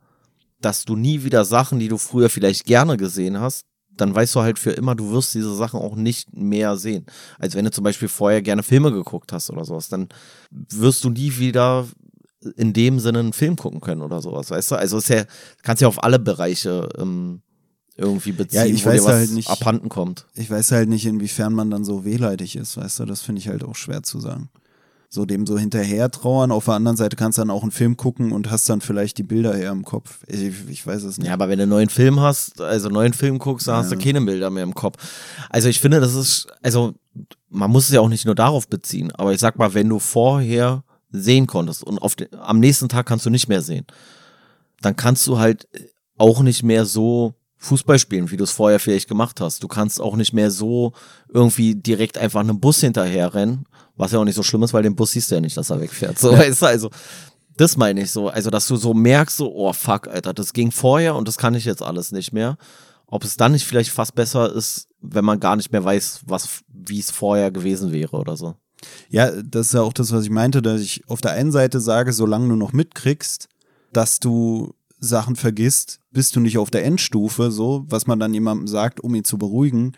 dass 0.62 0.86
du 0.86 0.96
nie 0.96 1.24
wieder 1.24 1.44
Sachen, 1.44 1.80
die 1.80 1.90
du 1.90 1.98
früher 1.98 2.30
vielleicht 2.30 2.66
gerne 2.66 2.96
gesehen 2.96 3.40
hast, 3.40 3.66
dann 3.96 4.16
weißt 4.16 4.34
du 4.36 4.42
halt 4.42 4.58
für 4.58 4.72
immer, 4.72 4.96
du 4.96 5.12
wirst 5.12 5.34
diese 5.36 5.54
Sachen 5.56 5.80
auch 5.80 5.96
nicht 5.96 6.34
mehr 6.36 6.78
sehen. 6.78 7.06
Als 7.38 7.56
wenn 7.56 7.66
du 7.66 7.72
zum 7.72 7.84
Beispiel 7.84 8.08
vorher 8.08 8.42
gerne 8.42 8.64
Filme 8.64 8.92
geguckt 8.92 9.32
hast 9.34 9.50
oder 9.50 9.66
sowas, 9.66 9.90
dann 9.90 10.08
wirst 10.50 11.04
du 11.04 11.10
nie 11.10 11.38
wieder 11.38 11.86
in 12.58 12.74
dem 12.74 13.00
Sinne 13.00 13.20
einen 13.20 13.34
Film 13.34 13.56
gucken 13.56 13.82
können 13.82 14.02
oder 14.02 14.22
sowas, 14.22 14.50
weißt 14.52 14.72
du? 14.72 14.76
Also 14.76 14.98
ist 14.98 15.10
ja, 15.10 15.24
kannst 15.62 15.82
ja 15.82 15.88
auf 15.88 16.04
alle 16.04 16.20
Bereiche 16.20 16.90
ähm, 16.98 17.42
irgendwie 17.96 18.32
beziehen, 18.32 18.74
ich 18.76 18.86
wo 18.86 18.90
dir 18.90 18.96
weiß 18.96 19.06
was 19.06 19.12
halt 19.14 19.32
nicht- 19.32 19.50
abhanden 19.50 19.90
kommt. 19.90 20.26
Ich 20.36 20.50
weiß 20.50 20.72
halt 20.72 20.90
nicht, 20.90 21.06
inwiefern 21.06 21.54
man 21.54 21.70
dann 21.70 21.84
so 21.86 22.06
wehleidig 22.06 22.56
ist, 22.56 22.76
weißt 22.78 23.00
du? 23.00 23.06
Das 23.06 23.22
finde 23.22 23.40
ich 23.40 23.48
halt 23.50 23.64
auch 23.64 23.76
schwer 23.76 24.04
zu 24.04 24.20
sagen. 24.20 24.50
So 25.10 25.28
dem 25.28 25.46
so 25.46 25.60
hinterher 25.60 26.10
trauern. 26.10 26.52
Auf 26.52 26.66
der 26.66 26.74
anderen 26.74 26.98
Seite 26.98 27.16
kannst 27.16 27.38
du 27.38 27.42
dann 27.44 27.52
auch 27.52 27.62
einen 27.62 27.70
Film 27.70 27.98
gucken 27.98 28.32
und 28.32 28.50
hast 28.50 28.68
dann 28.68 28.82
vielleicht 28.82 29.20
die 29.20 29.24
Bilder 29.24 29.54
eher 29.56 29.70
im 29.72 29.86
Kopf. 29.86 30.22
Ich, 30.26 30.52
ich 30.68 30.88
weiß 30.88 31.04
es 31.04 31.20
nicht. 31.20 31.28
Ja, 31.28 31.34
aber 31.36 31.50
wenn 31.50 31.60
du 31.60 31.64
einen 31.64 31.70
neuen 31.70 31.90
Film 31.90 32.20
hast, 32.20 32.60
also 32.60 32.88
einen 32.88 32.96
neuen 32.96 33.14
Film 33.14 33.38
guckst, 33.38 33.68
dann 33.68 33.76
hast 33.76 33.92
du 33.92 33.96
Ja. 33.96 34.02
keine 34.02 34.22
Bilder 34.22 34.50
mehr 34.50 34.64
im 34.64 34.74
Kopf. 34.74 34.98
Also 35.52 35.70
ich 35.70 35.80
finde, 35.80 36.00
das 36.00 36.16
ist, 36.16 36.48
also 36.64 36.96
man 37.50 37.70
muss 37.70 37.86
es 37.86 37.92
ja 37.92 38.02
auch 38.02 38.10
nicht 38.10 38.26
nur 38.26 38.34
darauf 38.34 38.68
beziehen, 38.68 39.12
aber 39.12 39.32
ich 39.34 39.40
sag 39.40 39.56
mal, 39.60 39.76
wenn 39.76 39.88
du 39.88 40.00
vorher 40.00 40.84
sehen 41.14 41.48
konntest 41.48 41.84
und 41.84 42.00
auf 42.00 42.16
den, 42.16 42.28
am 42.36 42.60
nächsten 42.60 42.90
Tag 42.90 43.06
kannst 43.06 43.26
du 43.26 43.30
nicht 43.30 43.48
mehr 43.48 43.62
sehen, 43.62 43.86
dann 44.82 44.96
kannst 44.96 45.26
du 45.28 45.40
halt 45.40 45.68
auch 46.18 46.42
nicht 46.42 46.64
mehr 46.64 46.86
so 46.86 47.36
Fußball 47.58 47.98
spielen, 47.98 48.30
wie 48.30 48.38
du 48.38 48.44
es 48.44 48.52
vorher 48.52 48.80
vielleicht 48.80 49.08
gemacht 49.08 49.40
hast. 49.40 49.64
Du 49.64 49.70
kannst 49.70 50.02
auch 50.02 50.18
nicht 50.18 50.34
mehr 50.34 50.52
so 50.52 50.92
irgendwie 51.30 51.76
direkt 51.76 52.18
einfach 52.18 52.42
einem 52.42 52.60
Bus 52.60 52.82
hinterher 52.82 53.34
rennen, 53.34 53.66
was 53.96 54.12
ja 54.12 54.20
auch 54.20 54.26
nicht 54.26 54.36
so 54.36 54.44
schlimm 54.44 54.64
ist, 54.64 54.74
weil 54.74 54.84
den 54.84 54.96
Bus 54.96 55.12
siehst 55.12 55.32
du 55.32 55.36
ja 55.36 55.42
nicht, 55.42 55.56
dass 55.56 55.70
er 55.70 55.80
wegfährt. 55.80 56.20
So, 56.20 56.34
weißt 56.34 56.62
du, 56.62 56.66
also 56.66 56.90
das 57.56 57.78
meine 57.78 58.02
ich 58.02 58.12
so. 58.12 58.30
Also, 58.30 58.50
dass 58.50 58.68
du 58.68 58.76
so 58.76 58.94
merkst, 58.94 59.38
so, 59.38 59.54
oh 59.54 59.72
fuck, 59.74 60.08
Alter, 60.08 60.34
das 60.34 60.54
ging 60.54 60.72
vorher 60.72 61.16
und 61.16 61.28
das 61.28 61.38
kann 61.38 61.56
ich 61.56 61.66
jetzt 61.66 61.82
alles 61.82 62.12
nicht 62.12 62.34
mehr. 62.34 62.58
Ob 63.08 63.24
es 63.24 63.38
dann 63.38 63.52
nicht 63.52 63.66
vielleicht 63.66 63.92
fast 63.92 64.16
besser 64.16 64.52
ist, 64.54 64.88
wenn 65.00 65.24
man 65.24 65.40
gar 65.40 65.56
nicht 65.56 65.72
mehr 65.72 65.84
weiß, 65.84 66.22
was, 66.26 66.64
wie 66.68 67.00
es 67.00 67.12
vorher 67.12 67.52
gewesen 67.52 67.92
wäre 67.92 68.18
oder 68.18 68.36
so. 68.36 68.56
Ja, 69.10 69.32
das 69.42 69.68
ist 69.68 69.74
ja 69.74 69.82
auch 69.82 69.94
das, 69.94 70.12
was 70.12 70.24
ich 70.24 70.30
meinte, 70.30 70.62
dass 70.62 70.82
ich 70.82 71.04
auf 71.08 71.22
der 71.22 71.32
einen 71.32 71.52
Seite 71.52 71.80
sage, 71.80 72.14
solange 72.14 72.50
du 72.50 72.56
noch 72.56 72.74
mitkriegst, 72.74 73.48
dass 73.92 74.20
du 74.20 74.74
Sachen 75.00 75.36
vergisst, 75.36 76.00
bist 76.12 76.36
du 76.36 76.40
nicht 76.40 76.58
auf 76.58 76.72
der 76.72 76.86
Endstufe, 76.86 77.52
so, 77.52 77.86
was 77.90 78.08
man 78.08 78.20
dann 78.20 78.34
jemandem 78.34 78.68
sagt, 78.68 79.02
um 79.02 79.14
ihn 79.16 79.24
zu 79.26 79.38
beruhigen. 79.38 79.94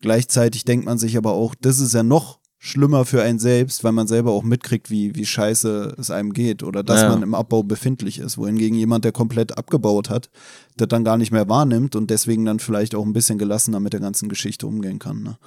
Gleichzeitig 0.00 0.64
denkt 0.64 0.84
man 0.86 0.98
sich 0.98 1.16
aber 1.16 1.32
auch, 1.32 1.54
das 1.60 1.78
ist 1.80 1.94
ja 1.94 2.02
noch 2.02 2.38
schlimmer 2.60 3.04
für 3.04 3.22
einen 3.22 3.38
selbst, 3.38 3.84
weil 3.84 3.92
man 3.92 4.08
selber 4.08 4.32
auch 4.32 4.42
mitkriegt, 4.42 4.90
wie, 4.90 5.14
wie 5.14 5.24
scheiße 5.26 5.94
es 5.96 6.10
einem 6.10 6.32
geht 6.32 6.64
oder 6.64 6.82
dass 6.82 7.02
Ja. 7.02 7.08
man 7.10 7.22
im 7.22 7.34
Abbau 7.34 7.62
befindlich 7.62 8.18
ist. 8.18 8.36
Wohingegen 8.36 8.76
jemand, 8.76 9.04
der 9.04 9.12
komplett 9.12 9.56
abgebaut 9.56 10.10
hat, 10.10 10.28
das 10.76 10.88
dann 10.88 11.04
gar 11.04 11.18
nicht 11.18 11.30
mehr 11.30 11.48
wahrnimmt 11.48 11.94
und 11.94 12.10
deswegen 12.10 12.44
dann 12.44 12.58
vielleicht 12.58 12.96
auch 12.96 13.04
ein 13.06 13.12
bisschen 13.12 13.38
gelassener 13.38 13.78
mit 13.78 13.92
der 13.92 14.00
ganzen 14.00 14.28
Geschichte 14.28 14.66
umgehen 14.66 14.98
kann. 14.98 15.22
Ne? 15.22 15.38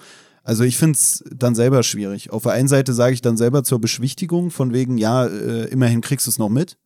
Also 0.43 0.63
ich 0.63 0.77
finde 0.77 0.97
es 0.97 1.23
dann 1.31 1.55
selber 1.55 1.83
schwierig. 1.83 2.31
Auf 2.31 2.43
der 2.43 2.53
einen 2.53 2.67
Seite 2.67 2.93
sage 2.93 3.13
ich 3.13 3.21
dann 3.21 3.37
selber 3.37 3.63
zur 3.63 3.79
Beschwichtigung, 3.79 4.49
von 4.49 4.73
wegen, 4.73 4.97
ja, 4.97 5.25
äh, 5.25 5.65
immerhin 5.65 6.01
kriegst 6.01 6.25
du 6.25 6.31
es 6.31 6.39
noch 6.39 6.49
mit. 6.49 6.77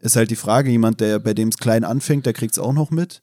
Ist 0.00 0.16
halt 0.16 0.30
die 0.30 0.36
Frage, 0.36 0.70
jemand, 0.70 1.00
der 1.00 1.18
bei 1.18 1.34
dem 1.34 1.48
es 1.48 1.58
klein 1.58 1.84
anfängt, 1.84 2.24
der 2.24 2.32
kriegt 2.32 2.52
es 2.52 2.58
auch 2.58 2.72
noch 2.72 2.90
mit. 2.90 3.22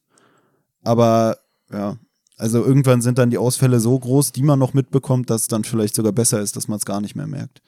Aber 0.84 1.38
ja, 1.72 1.98
also 2.38 2.64
irgendwann 2.64 3.02
sind 3.02 3.18
dann 3.18 3.30
die 3.30 3.38
Ausfälle 3.38 3.80
so 3.80 3.98
groß, 3.98 4.34
die 4.34 4.44
man 4.44 4.60
noch 4.60 4.74
mitbekommt, 4.74 5.30
dass 5.30 5.44
es 5.44 5.48
dann 5.48 5.64
vielleicht 5.64 5.96
sogar 5.96 6.12
besser 6.12 6.42
ist, 6.42 6.56
dass 6.56 6.68
man 6.68 6.78
es 6.78 6.86
gar 6.86 7.02
nicht 7.02 7.16
mehr 7.16 7.28
merkt. 7.28 7.62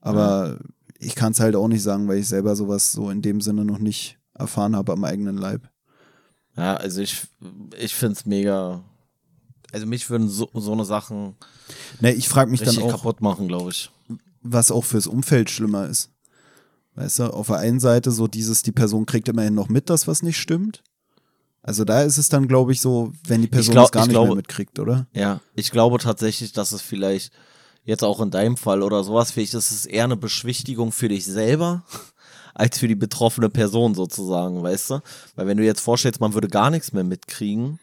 Aber 0.00 0.58
ich 0.98 1.14
kann 1.14 1.32
es 1.32 1.40
halt 1.40 1.56
auch 1.56 1.68
nicht 1.68 1.82
sagen, 1.82 2.06
weil 2.08 2.18
ich 2.18 2.28
selber 2.28 2.54
sowas 2.54 2.92
so 2.92 3.10
in 3.10 3.20
dem 3.20 3.40
Sinne 3.40 3.64
noch 3.64 3.78
nicht 3.78 4.18
erfahren 4.34 4.76
habe 4.76 4.92
am 4.92 5.04
eigenen 5.04 5.36
Leib. 5.36 5.68
Ja, 6.56 6.76
also 6.76 7.00
ich, 7.00 7.22
ich 7.78 7.94
finde 7.94 8.14
es 8.14 8.26
mega. 8.26 8.82
Also 9.72 9.86
mich 9.86 10.08
würden 10.10 10.28
so, 10.28 10.48
so 10.54 10.72
eine 10.72 10.84
Sachen 10.84 11.36
Ne, 12.00 12.12
ich 12.12 12.28
frage 12.28 12.50
mich 12.50 12.60
dann 12.62 12.78
auch, 12.78 12.90
kaputt 12.90 13.20
machen, 13.20 13.48
glaube 13.48 13.70
ich. 13.70 13.90
was 14.42 14.70
auch 14.70 14.84
fürs 14.84 15.06
Umfeld 15.06 15.50
schlimmer 15.50 15.86
ist. 15.88 16.10
Weißt 16.94 17.18
du, 17.18 17.24
auf 17.34 17.48
der 17.48 17.58
einen 17.58 17.80
Seite 17.80 18.10
so 18.10 18.26
dieses, 18.26 18.62
die 18.62 18.72
Person 18.72 19.04
kriegt 19.06 19.28
immerhin 19.28 19.54
noch 19.54 19.68
mit, 19.68 19.90
dass 19.90 20.06
was 20.06 20.22
nicht 20.22 20.38
stimmt. 20.38 20.82
Also 21.62 21.84
da 21.84 22.02
ist 22.02 22.16
es 22.16 22.28
dann, 22.28 22.46
glaube 22.48 22.72
ich, 22.72 22.80
so, 22.80 23.12
wenn 23.26 23.42
die 23.42 23.48
Person 23.48 23.72
glaub- 23.72 23.86
es 23.86 23.90
gar 23.92 24.02
ich 24.04 24.08
nicht 24.08 24.14
glaube- 24.14 24.28
mehr 24.28 24.36
mitkriegt, 24.36 24.78
oder? 24.78 25.06
Ja, 25.12 25.40
ich 25.54 25.70
glaube 25.72 25.98
tatsächlich, 25.98 26.52
dass 26.52 26.72
es 26.72 26.80
vielleicht 26.80 27.32
jetzt 27.84 28.04
auch 28.04 28.20
in 28.20 28.30
deinem 28.30 28.56
Fall 28.56 28.82
oder 28.82 29.02
sowas, 29.04 29.32
vielleicht 29.32 29.54
ist 29.54 29.72
es 29.72 29.84
eher 29.84 30.04
eine 30.04 30.16
Beschwichtigung 30.16 30.92
für 30.92 31.08
dich 31.08 31.24
selber 31.26 31.84
als 32.54 32.78
für 32.78 32.88
die 32.88 32.94
betroffene 32.94 33.50
Person 33.50 33.94
sozusagen, 33.94 34.62
weißt 34.62 34.90
du? 34.90 35.00
Weil 35.34 35.46
wenn 35.48 35.58
du 35.58 35.64
jetzt 35.64 35.80
vorstellst, 35.80 36.20
man 36.20 36.34
würde 36.34 36.48
gar 36.48 36.70
nichts 36.70 36.92
mehr 36.92 37.04
mitkriegen, 37.04 37.78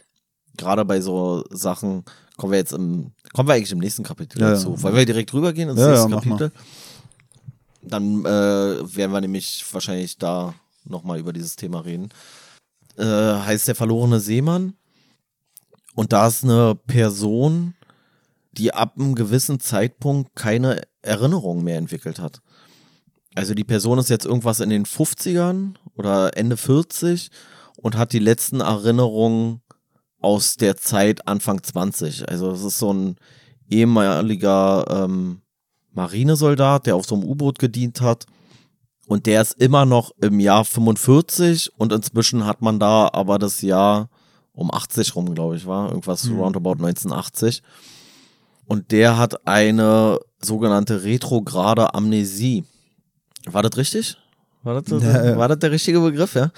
gerade 0.58 0.86
bei 0.86 1.02
so 1.02 1.44
Sachen, 1.50 2.04
kommen 2.38 2.52
wir 2.52 2.60
jetzt 2.60 2.74
im, 2.74 3.12
kommen 3.34 3.48
wir 3.50 3.54
eigentlich 3.56 3.72
im 3.72 3.80
nächsten 3.80 4.04
Kapitel 4.04 4.40
Ja, 4.42 4.52
dazu. 4.52 4.74
ja. 4.76 4.82
Wollen 4.84 4.96
wir 4.96 5.06
direkt 5.06 5.34
rübergehen 5.34 5.70
ins 5.70 5.80
Ja, 5.80 5.90
nächste 5.92 6.10
ja. 6.10 6.16
Kapitel? 6.16 6.52
Dann 7.82 8.22
äh, 8.26 8.96
werden 8.96 9.12
wir 9.12 9.22
nämlich 9.22 9.64
wahrscheinlich 9.72 10.18
da 10.18 10.54
nochmal 10.86 11.20
über 11.20 11.34
dieses 11.34 11.56
Thema 11.56 11.82
reden. 11.82 12.10
Äh, 12.98 13.04
heißt 13.06 13.68
der 13.68 13.76
verlorene 13.76 14.20
Seemann. 14.20 14.74
Und 15.96 16.14
da 16.14 16.28
ist 16.28 16.44
eine 16.44 16.76
Person, 16.76 17.76
die 18.54 18.74
ab 18.74 18.94
einem 18.98 19.16
gewissen 19.16 19.60
Zeitpunkt 19.60 20.36
keine 20.36 20.82
Erinnerung 21.02 21.64
mehr 21.64 21.78
entwickelt 21.78 22.20
hat. 22.20 22.42
Also 23.36 23.54
die 23.54 23.64
Person 23.64 23.98
ist 23.98 24.10
jetzt 24.10 24.26
irgendwas 24.26 24.60
in 24.60 24.70
den 24.70 24.86
50ern 24.86 25.74
oder 25.96 26.38
Ende 26.38 26.56
40 26.56 27.30
und 27.78 27.98
hat 27.98 28.14
die 28.14 28.20
letzten 28.20 28.62
Erinnerungen 28.62 29.62
aus 30.24 30.56
der 30.56 30.78
Zeit 30.78 31.28
Anfang 31.28 31.62
20. 31.62 32.30
Also 32.30 32.52
es 32.52 32.64
ist 32.64 32.80
so 32.80 32.94
ein 32.94 33.16
ehemaliger 33.70 34.86
ähm, 34.90 35.42
Marinesoldat, 35.94 36.86
der 36.88 36.96
auf 36.96 37.06
so 37.06 37.16
einem 37.16 37.24
U-Boot 37.26 37.60
gedient 37.60 38.02
hat. 38.02 38.26
Und 39.08 39.26
der 39.26 39.42
ist 39.42 39.54
immer 39.60 39.86
noch 39.86 40.12
im 40.22 40.40
Jahr 40.40 40.64
45 40.66 41.72
und 41.78 41.92
inzwischen 41.92 42.46
hat 42.46 42.62
man 42.62 42.80
da 42.80 43.10
aber 43.12 43.38
das 43.38 43.62
Jahr 43.62 44.10
um 44.54 44.72
80 44.74 45.16
rum, 45.16 45.34
glaube 45.36 45.56
ich, 45.58 45.66
war. 45.66 45.90
Irgendwas 45.90 46.24
Mhm. 46.26 46.40
roundabout 46.40 46.76
1980. 46.80 47.62
Und 48.66 48.92
der 48.92 49.18
hat 49.18 49.46
eine 49.46 50.20
sogenannte 50.42 51.04
retrograde 51.04 51.94
Amnesie. 51.94 52.64
War 53.46 53.62
das 53.62 53.76
richtig? 53.78 54.18
War 54.64 54.82
das, 54.82 54.90
Ja, 55.04 55.38
war 55.38 55.50
das 55.50 55.60
der 55.60 55.72
richtige 55.72 56.00
Begriff, 56.00 56.36
ja? 56.36 56.52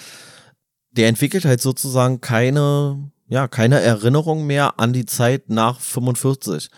Der 0.92 1.08
entwickelt 1.08 1.46
halt 1.46 1.62
sozusagen 1.62 2.22
keine, 2.22 3.12
ja, 3.28 3.48
keine 3.48 3.82
Erinnerung 3.82 4.46
mehr 4.46 4.80
an 4.80 4.94
die 4.94 5.06
Zeit 5.06 5.50
nach 5.50 5.80
45. 5.80 6.70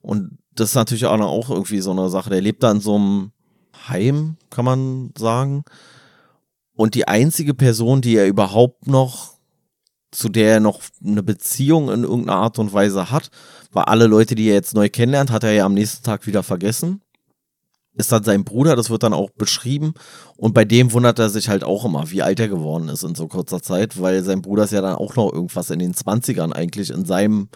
Und 0.00 0.38
das 0.54 0.70
ist 0.70 0.74
natürlich 0.74 1.06
auch, 1.06 1.18
auch 1.20 1.50
irgendwie 1.50 1.80
so 1.80 1.92
eine 1.92 2.08
Sache. 2.08 2.30
Der 2.30 2.40
lebt 2.40 2.62
da 2.62 2.70
in 2.70 2.80
so 2.80 2.96
einem 2.96 3.32
Heim, 3.88 4.36
kann 4.50 4.64
man 4.64 5.12
sagen. 5.16 5.64
Und 6.74 6.94
die 6.94 7.06
einzige 7.06 7.54
Person, 7.54 8.00
die 8.00 8.16
er 8.16 8.26
überhaupt 8.26 8.86
noch, 8.86 9.34
zu 10.10 10.28
der 10.28 10.54
er 10.54 10.60
noch 10.60 10.80
eine 11.04 11.22
Beziehung 11.22 11.90
in 11.90 12.04
irgendeiner 12.04 12.38
Art 12.38 12.58
und 12.58 12.72
Weise 12.72 13.10
hat, 13.10 13.30
weil 13.70 13.84
alle 13.84 14.06
Leute, 14.06 14.34
die 14.34 14.48
er 14.48 14.54
jetzt 14.54 14.74
neu 14.74 14.88
kennenlernt, 14.88 15.30
hat 15.30 15.44
er 15.44 15.52
ja 15.52 15.64
am 15.64 15.74
nächsten 15.74 16.04
Tag 16.04 16.26
wieder 16.26 16.42
vergessen. 16.42 17.00
Ist 17.94 18.10
dann 18.10 18.24
sein 18.24 18.44
Bruder, 18.44 18.74
das 18.74 18.88
wird 18.88 19.02
dann 19.02 19.12
auch 19.12 19.30
beschrieben. 19.30 19.92
Und 20.36 20.54
bei 20.54 20.64
dem 20.64 20.92
wundert 20.92 21.18
er 21.18 21.28
sich 21.28 21.48
halt 21.48 21.62
auch 21.62 21.84
immer, 21.84 22.10
wie 22.10 22.22
alt 22.22 22.40
er 22.40 22.48
geworden 22.48 22.88
ist 22.88 23.02
in 23.02 23.14
so 23.14 23.28
kurzer 23.28 23.60
Zeit, 23.60 24.00
weil 24.00 24.22
sein 24.22 24.40
Bruder 24.40 24.64
ist 24.64 24.72
ja 24.72 24.80
dann 24.80 24.96
auch 24.96 25.14
noch 25.16 25.32
irgendwas 25.32 25.70
in 25.70 25.78
den 25.78 25.92
20ern 25.92 26.52
eigentlich 26.52 26.90
in 26.90 27.04
seinem 27.04 27.48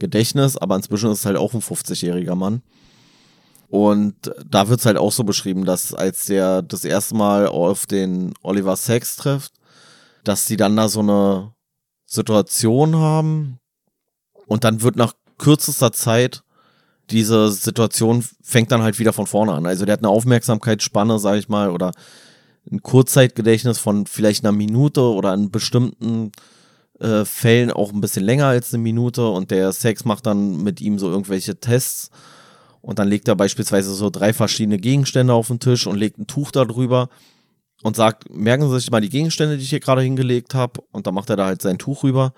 Gedächtnis, 0.00 0.56
aber 0.56 0.74
inzwischen 0.74 1.10
ist 1.12 1.20
es 1.20 1.26
halt 1.26 1.36
auch 1.36 1.54
ein 1.54 1.60
50-jähriger 1.60 2.34
Mann. 2.34 2.62
Und 3.68 4.14
da 4.46 4.68
wird 4.68 4.80
es 4.80 4.86
halt 4.86 4.96
auch 4.96 5.12
so 5.12 5.24
beschrieben, 5.24 5.64
dass 5.64 5.94
als 5.94 6.26
der 6.26 6.62
das 6.62 6.84
erste 6.84 7.14
Mal 7.14 7.46
auf 7.46 7.86
den 7.86 8.34
Oliver 8.42 8.76
Sacks 8.76 9.16
trifft, 9.16 9.54
dass 10.24 10.46
die 10.46 10.56
dann 10.56 10.76
da 10.76 10.88
so 10.88 11.00
eine 11.00 11.54
Situation 12.06 12.96
haben 12.96 13.58
und 14.46 14.64
dann 14.64 14.82
wird 14.82 14.96
nach 14.96 15.14
kürzester 15.38 15.92
Zeit 15.92 16.42
diese 17.10 17.50
Situation 17.50 18.24
fängt 18.42 18.72
dann 18.72 18.82
halt 18.82 18.98
wieder 18.98 19.12
von 19.12 19.26
vorne 19.26 19.52
an. 19.52 19.66
Also 19.66 19.84
der 19.84 19.94
hat 19.94 20.00
eine 20.00 20.08
Aufmerksamkeitsspanne, 20.08 21.18
sage 21.18 21.38
ich 21.38 21.48
mal, 21.48 21.70
oder 21.70 21.92
ein 22.70 22.82
Kurzzeitgedächtnis 22.82 23.78
von 23.78 24.06
vielleicht 24.06 24.44
einer 24.44 24.52
Minute 24.52 25.02
oder 25.02 25.34
in 25.34 25.50
bestimmten 25.50 26.32
äh, 26.98 27.24
Fällen 27.24 27.70
auch 27.70 27.92
ein 27.92 28.00
bisschen 28.00 28.24
länger 28.24 28.46
als 28.46 28.72
eine 28.72 28.82
Minute 28.82 29.26
und 29.28 29.50
der 29.50 29.72
Sex 29.72 30.04
macht 30.04 30.26
dann 30.26 30.62
mit 30.62 30.80
ihm 30.80 30.98
so 30.98 31.10
irgendwelche 31.10 31.56
Tests 31.56 32.10
und 32.80 32.98
dann 32.98 33.08
legt 33.08 33.28
er 33.28 33.36
beispielsweise 33.36 33.94
so 33.94 34.10
drei 34.10 34.32
verschiedene 34.32 34.78
Gegenstände 34.78 35.32
auf 35.32 35.48
den 35.48 35.60
Tisch 35.60 35.86
und 35.86 35.96
legt 35.96 36.18
ein 36.18 36.26
Tuch 36.26 36.50
darüber 36.50 37.08
und 37.82 37.96
sagt, 37.96 38.30
merken 38.30 38.68
Sie 38.68 38.78
sich 38.78 38.90
mal 38.90 39.00
die 39.00 39.10
Gegenstände, 39.10 39.56
die 39.56 39.62
ich 39.62 39.70
hier 39.70 39.80
gerade 39.80 40.02
hingelegt 40.02 40.54
habe 40.54 40.82
und 40.92 41.06
dann 41.06 41.14
macht 41.14 41.30
er 41.30 41.36
da 41.36 41.46
halt 41.46 41.60
sein 41.60 41.78
Tuch 41.78 42.02
rüber 42.02 42.32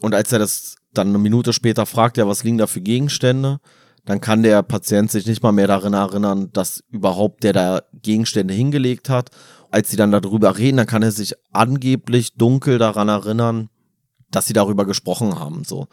und 0.00 0.14
als 0.14 0.30
er 0.32 0.38
das 0.38 0.76
dann 0.94 1.08
eine 1.08 1.18
Minute 1.18 1.52
später 1.52 1.86
fragt, 1.86 2.16
ja, 2.16 2.26
was 2.26 2.44
liegen 2.44 2.58
da 2.58 2.66
für 2.66 2.80
Gegenstände, 2.80 3.60
dann 4.04 4.20
kann 4.20 4.42
der 4.42 4.62
Patient 4.62 5.10
sich 5.10 5.26
nicht 5.26 5.42
mal 5.42 5.52
mehr 5.52 5.66
daran 5.66 5.94
erinnern, 5.94 6.50
dass 6.52 6.84
überhaupt 6.90 7.42
der 7.42 7.52
da 7.52 7.82
Gegenstände 8.02 8.52
hingelegt 8.52 9.08
hat. 9.08 9.30
Als 9.70 9.90
sie 9.90 9.96
dann 9.96 10.12
darüber 10.12 10.58
reden, 10.58 10.76
dann 10.76 10.86
kann 10.86 11.02
er 11.02 11.10
sich 11.10 11.34
angeblich 11.52 12.34
dunkel 12.34 12.78
daran 12.78 13.08
erinnern, 13.08 13.70
dass 14.30 14.46
sie 14.46 14.52
darüber 14.52 14.84
gesprochen 14.84 15.38
haben, 15.38 15.64
so. 15.64 15.86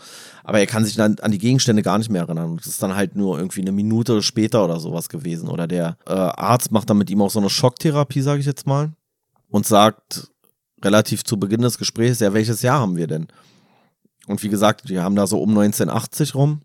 Aber 0.44 0.60
er 0.60 0.68
kann 0.68 0.84
sich 0.84 0.96
dann 0.96 1.18
an 1.20 1.32
die 1.32 1.38
Gegenstände 1.38 1.82
gar 1.82 1.98
nicht 1.98 2.10
mehr 2.10 2.24
erinnern. 2.24 2.58
Das 2.58 2.68
ist 2.68 2.82
dann 2.82 2.96
halt 2.96 3.16
nur 3.16 3.38
irgendwie 3.38 3.62
eine 3.62 3.72
Minute 3.72 4.22
später 4.22 4.66
oder 4.66 4.80
sowas 4.80 5.10
gewesen. 5.10 5.48
Oder 5.48 5.68
der 5.68 5.98
äh, 6.08 6.14
Arzt 6.14 6.72
macht 6.72 6.90
dann 6.90 6.98
mit 6.98 7.10
ihm 7.10 7.22
auch 7.22 7.30
so 7.30 7.40
eine 7.40 7.50
Schocktherapie, 7.50 8.22
sage 8.22 8.40
ich 8.40 8.46
jetzt 8.46 8.68
mal, 8.68 8.94
und 9.50 9.66
sagt 9.66 10.32
relativ 10.84 11.24
zu 11.24 11.40
Beginn 11.40 11.62
des 11.62 11.78
Gesprächs, 11.78 12.20
ja, 12.20 12.34
welches 12.34 12.62
Jahr 12.62 12.80
haben 12.80 12.98
wir 12.98 13.08
denn? 13.08 13.28
Und 14.32 14.42
wie 14.44 14.50
gesagt, 14.50 14.90
wir 14.90 15.04
haben 15.04 15.16
da 15.16 15.28
so 15.28 15.40
um 15.40 15.50
1980 15.50 16.36
rum. 16.36 16.62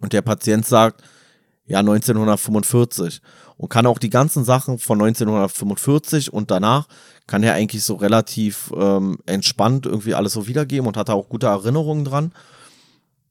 Und 0.00 0.12
der 0.12 0.22
Patient 0.22 0.66
sagt, 0.66 1.02
ja, 1.66 1.78
1945. 1.78 3.22
Und 3.56 3.68
kann 3.68 3.86
auch 3.86 3.98
die 3.98 4.10
ganzen 4.10 4.44
Sachen 4.44 4.78
von 4.78 5.00
1945 5.00 6.32
und 6.32 6.50
danach 6.50 6.88
kann 7.26 7.44
er 7.44 7.54
eigentlich 7.54 7.84
so 7.84 7.94
relativ 7.94 8.72
ähm, 8.76 9.18
entspannt 9.26 9.86
irgendwie 9.86 10.14
alles 10.14 10.32
so 10.32 10.48
wiedergeben 10.48 10.88
und 10.88 10.96
hat 10.96 11.08
da 11.08 11.12
auch 11.12 11.28
gute 11.28 11.46
Erinnerungen 11.46 12.04
dran. 12.04 12.32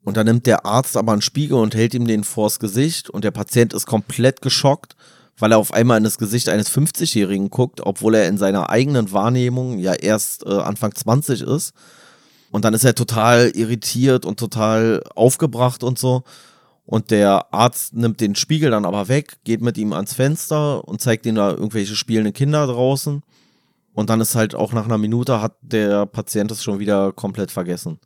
Und 0.04 0.18
dann 0.18 0.26
nimmt 0.26 0.46
der 0.46 0.66
Arzt 0.66 0.98
aber 0.98 1.12
einen 1.12 1.22
Spiegel 1.22 1.58
und 1.58 1.76
hält 1.76 1.94
ihm 1.94 2.08
den 2.08 2.24
vors 2.24 2.60
Gesicht 2.60 3.10
und 3.10 3.24
der 3.24 3.32
Patient 3.32 3.74
ist 3.74 3.86
komplett 3.86 4.42
geschockt, 4.42 4.96
weil 5.38 5.52
er 5.52 5.58
auf 5.58 5.74
einmal 5.74 5.98
in 5.98 6.04
das 6.04 6.18
Gesicht 6.18 6.50
eines 6.50 6.72
50-Jährigen 6.72 7.50
guckt, 7.50 7.82
obwohl 7.82 8.16
er 8.16 8.28
in 8.28 8.38
seiner 8.38 8.70
eigenen 8.70 9.12
Wahrnehmung 9.12 9.78
ja 9.80 9.94
erst 9.94 10.46
äh, 10.46 10.50
Anfang 10.50 10.96
20 10.96 11.42
ist. 11.42 11.74
Und 12.54 12.66
dann 12.66 12.76
ist 12.76 12.84
er 12.84 12.94
total 12.94 13.50
irritiert 13.56 14.28
und 14.28 14.40
total 14.40 15.02
aufgebracht 15.16 15.84
und 15.84 15.98
so. 15.98 16.24
Und 16.86 17.10
der 17.10 17.52
Arzt 17.52 17.96
nimmt 17.96 18.22
den 18.22 18.36
Spiegel 18.36 18.70
dann 18.70 18.86
aber 18.86 19.08
weg, 19.08 19.38
geht 19.44 19.62
mit 19.62 19.76
ihm 19.76 19.92
ans 19.92 20.14
Fenster 20.14 20.88
und 20.88 21.02
zeigt 21.02 21.26
ihm 21.26 21.34
da 21.34 21.50
irgendwelche 21.50 21.96
spielende 21.96 22.32
Kinder 22.32 22.68
draußen. 22.68 23.24
Und 23.94 24.10
dann 24.12 24.22
ist 24.22 24.36
halt 24.36 24.54
auch 24.54 24.72
nach 24.72 24.86
einer 24.86 25.00
Minute 25.00 25.42
hat 25.42 25.56
der 25.62 26.06
Patient 26.06 26.52
es 26.52 26.62
schon 26.64 26.78
wieder 26.78 27.12
komplett 27.12 27.50
vergessen. 27.50 28.00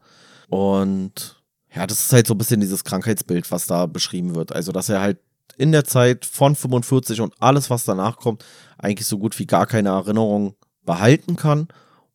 Und 0.47 1.43
ja, 1.75 1.85
das 1.85 1.99
ist 1.99 2.13
halt 2.13 2.25
so 2.25 2.33
ein 2.33 2.37
bisschen 2.37 2.61
dieses 2.61 2.85
Krankheitsbild, 2.85 3.51
was 3.51 3.67
da 3.67 3.85
beschrieben 3.85 4.33
wird. 4.33 4.55
Also, 4.55 4.71
dass 4.71 4.87
er 4.87 5.01
halt 5.01 5.17
in 5.57 5.73
der 5.73 5.83
Zeit 5.83 6.23
von 6.23 6.55
45 6.55 7.19
und 7.19 7.33
alles, 7.41 7.69
was 7.69 7.83
danach 7.83 8.15
kommt, 8.15 8.45
eigentlich 8.77 9.07
so 9.07 9.17
gut 9.17 9.37
wie 9.39 9.45
gar 9.45 9.65
keine 9.65 9.89
Erinnerung 9.89 10.55
behalten 10.85 11.35
kann. 11.35 11.67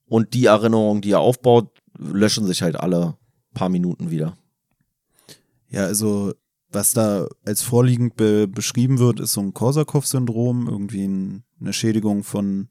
Und 0.07 0.33
die 0.33 0.47
Erinnerungen, 0.47 1.03
die 1.03 1.11
er 1.11 1.21
aufbaut, 1.21 1.82
löschen 2.13 2.47
sich 2.47 2.63
halt 2.63 2.77
alle 2.77 3.17
paar 3.55 3.69
Minuten 3.69 4.11
wieder. 4.11 4.37
Ja, 5.69 5.85
also 5.85 6.33
was 6.71 6.93
da 6.93 7.29
als 7.45 7.63
vorliegend 7.63 8.17
be 8.17 8.49
beschrieben 8.49 8.99
wird, 8.99 9.21
ist 9.21 9.33
so 9.33 9.41
ein 9.41 9.55
Korsakow-Syndrom, 9.55 10.69
irgendwie 10.69 11.05
ein, 11.05 11.45
eine 11.61 11.73
Schädigung 11.73 12.25
von 12.25 12.69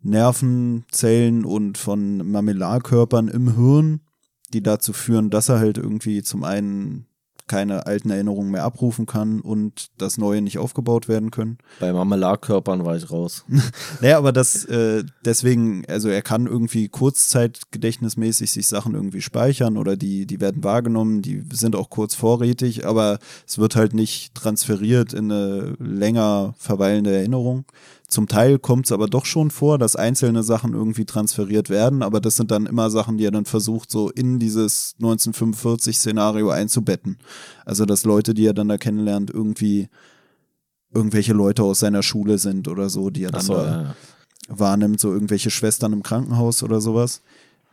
Nervenzellen 0.00 1.44
und 1.44 1.78
von 1.78 2.30
Mamellarkörpern 2.30 3.28
im 3.28 3.54
Hirn, 3.54 4.00
die 4.52 4.62
dazu 4.62 4.92
führen, 4.92 5.30
dass 5.30 5.48
er 5.48 5.58
halt 5.58 5.78
irgendwie 5.78 6.22
zum 6.22 6.42
einen 6.44 7.06
keine 7.52 7.84
alten 7.84 8.08
Erinnerungen 8.08 8.50
mehr 8.50 8.64
abrufen 8.64 9.04
kann 9.04 9.42
und 9.42 9.90
das 9.98 10.16
Neue 10.16 10.40
nicht 10.40 10.56
aufgebaut 10.56 11.06
werden 11.06 11.30
können. 11.30 11.58
Bei 11.80 11.92
Marmeladkörpern 11.92 12.86
war 12.86 12.96
ich 12.96 13.10
raus. 13.10 13.44
naja, 14.00 14.16
aber 14.16 14.32
das 14.32 14.64
äh, 14.64 15.04
deswegen, 15.22 15.84
also 15.86 16.08
er 16.08 16.22
kann 16.22 16.46
irgendwie 16.46 16.88
kurzzeitgedächtnismäßig 16.88 18.52
sich 18.52 18.68
Sachen 18.68 18.94
irgendwie 18.94 19.20
speichern 19.20 19.76
oder 19.76 19.98
die, 19.98 20.24
die 20.24 20.40
werden 20.40 20.64
wahrgenommen, 20.64 21.20
die 21.20 21.44
sind 21.52 21.76
auch 21.76 21.90
kurz 21.90 22.14
vorrätig, 22.14 22.86
aber 22.86 23.18
es 23.46 23.58
wird 23.58 23.76
halt 23.76 23.92
nicht 23.92 24.34
transferiert 24.34 25.12
in 25.12 25.30
eine 25.30 25.74
länger 25.78 26.54
verweilende 26.56 27.14
Erinnerung. 27.14 27.66
Zum 28.12 28.28
Teil 28.28 28.58
kommt 28.58 28.84
es 28.84 28.92
aber 28.92 29.06
doch 29.06 29.24
schon 29.24 29.50
vor, 29.50 29.78
dass 29.78 29.96
einzelne 29.96 30.42
Sachen 30.42 30.74
irgendwie 30.74 31.06
transferiert 31.06 31.70
werden, 31.70 32.02
aber 32.02 32.20
das 32.20 32.36
sind 32.36 32.50
dann 32.50 32.66
immer 32.66 32.90
Sachen, 32.90 33.16
die 33.16 33.24
er 33.24 33.30
dann 33.30 33.46
versucht, 33.46 33.90
so 33.90 34.10
in 34.10 34.38
dieses 34.38 34.94
1945-Szenario 35.00 36.50
einzubetten. 36.50 37.16
Also, 37.64 37.86
dass 37.86 38.04
Leute, 38.04 38.34
die 38.34 38.44
er 38.44 38.52
dann 38.52 38.68
da 38.68 38.76
kennenlernt, 38.76 39.30
irgendwie 39.30 39.88
irgendwelche 40.92 41.32
Leute 41.32 41.62
aus 41.62 41.78
seiner 41.78 42.02
Schule 42.02 42.36
sind 42.36 42.68
oder 42.68 42.90
so, 42.90 43.08
die 43.08 43.24
er 43.24 43.30
dann 43.30 43.40
so, 43.40 43.54
da 43.54 43.82
ja. 43.82 43.94
wahrnimmt, 44.48 45.00
so 45.00 45.10
irgendwelche 45.10 45.50
Schwestern 45.50 45.94
im 45.94 46.02
Krankenhaus 46.02 46.62
oder 46.62 46.82
sowas. 46.82 47.22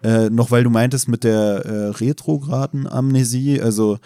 Äh, 0.02 0.30
noch 0.30 0.52
weil 0.52 0.64
du 0.64 0.70
meintest 0.70 1.10
mit 1.10 1.26
der 1.26 1.66
äh, 1.66 1.88
retrograden 1.90 2.88
Amnesie, 2.88 3.62
also 3.62 3.98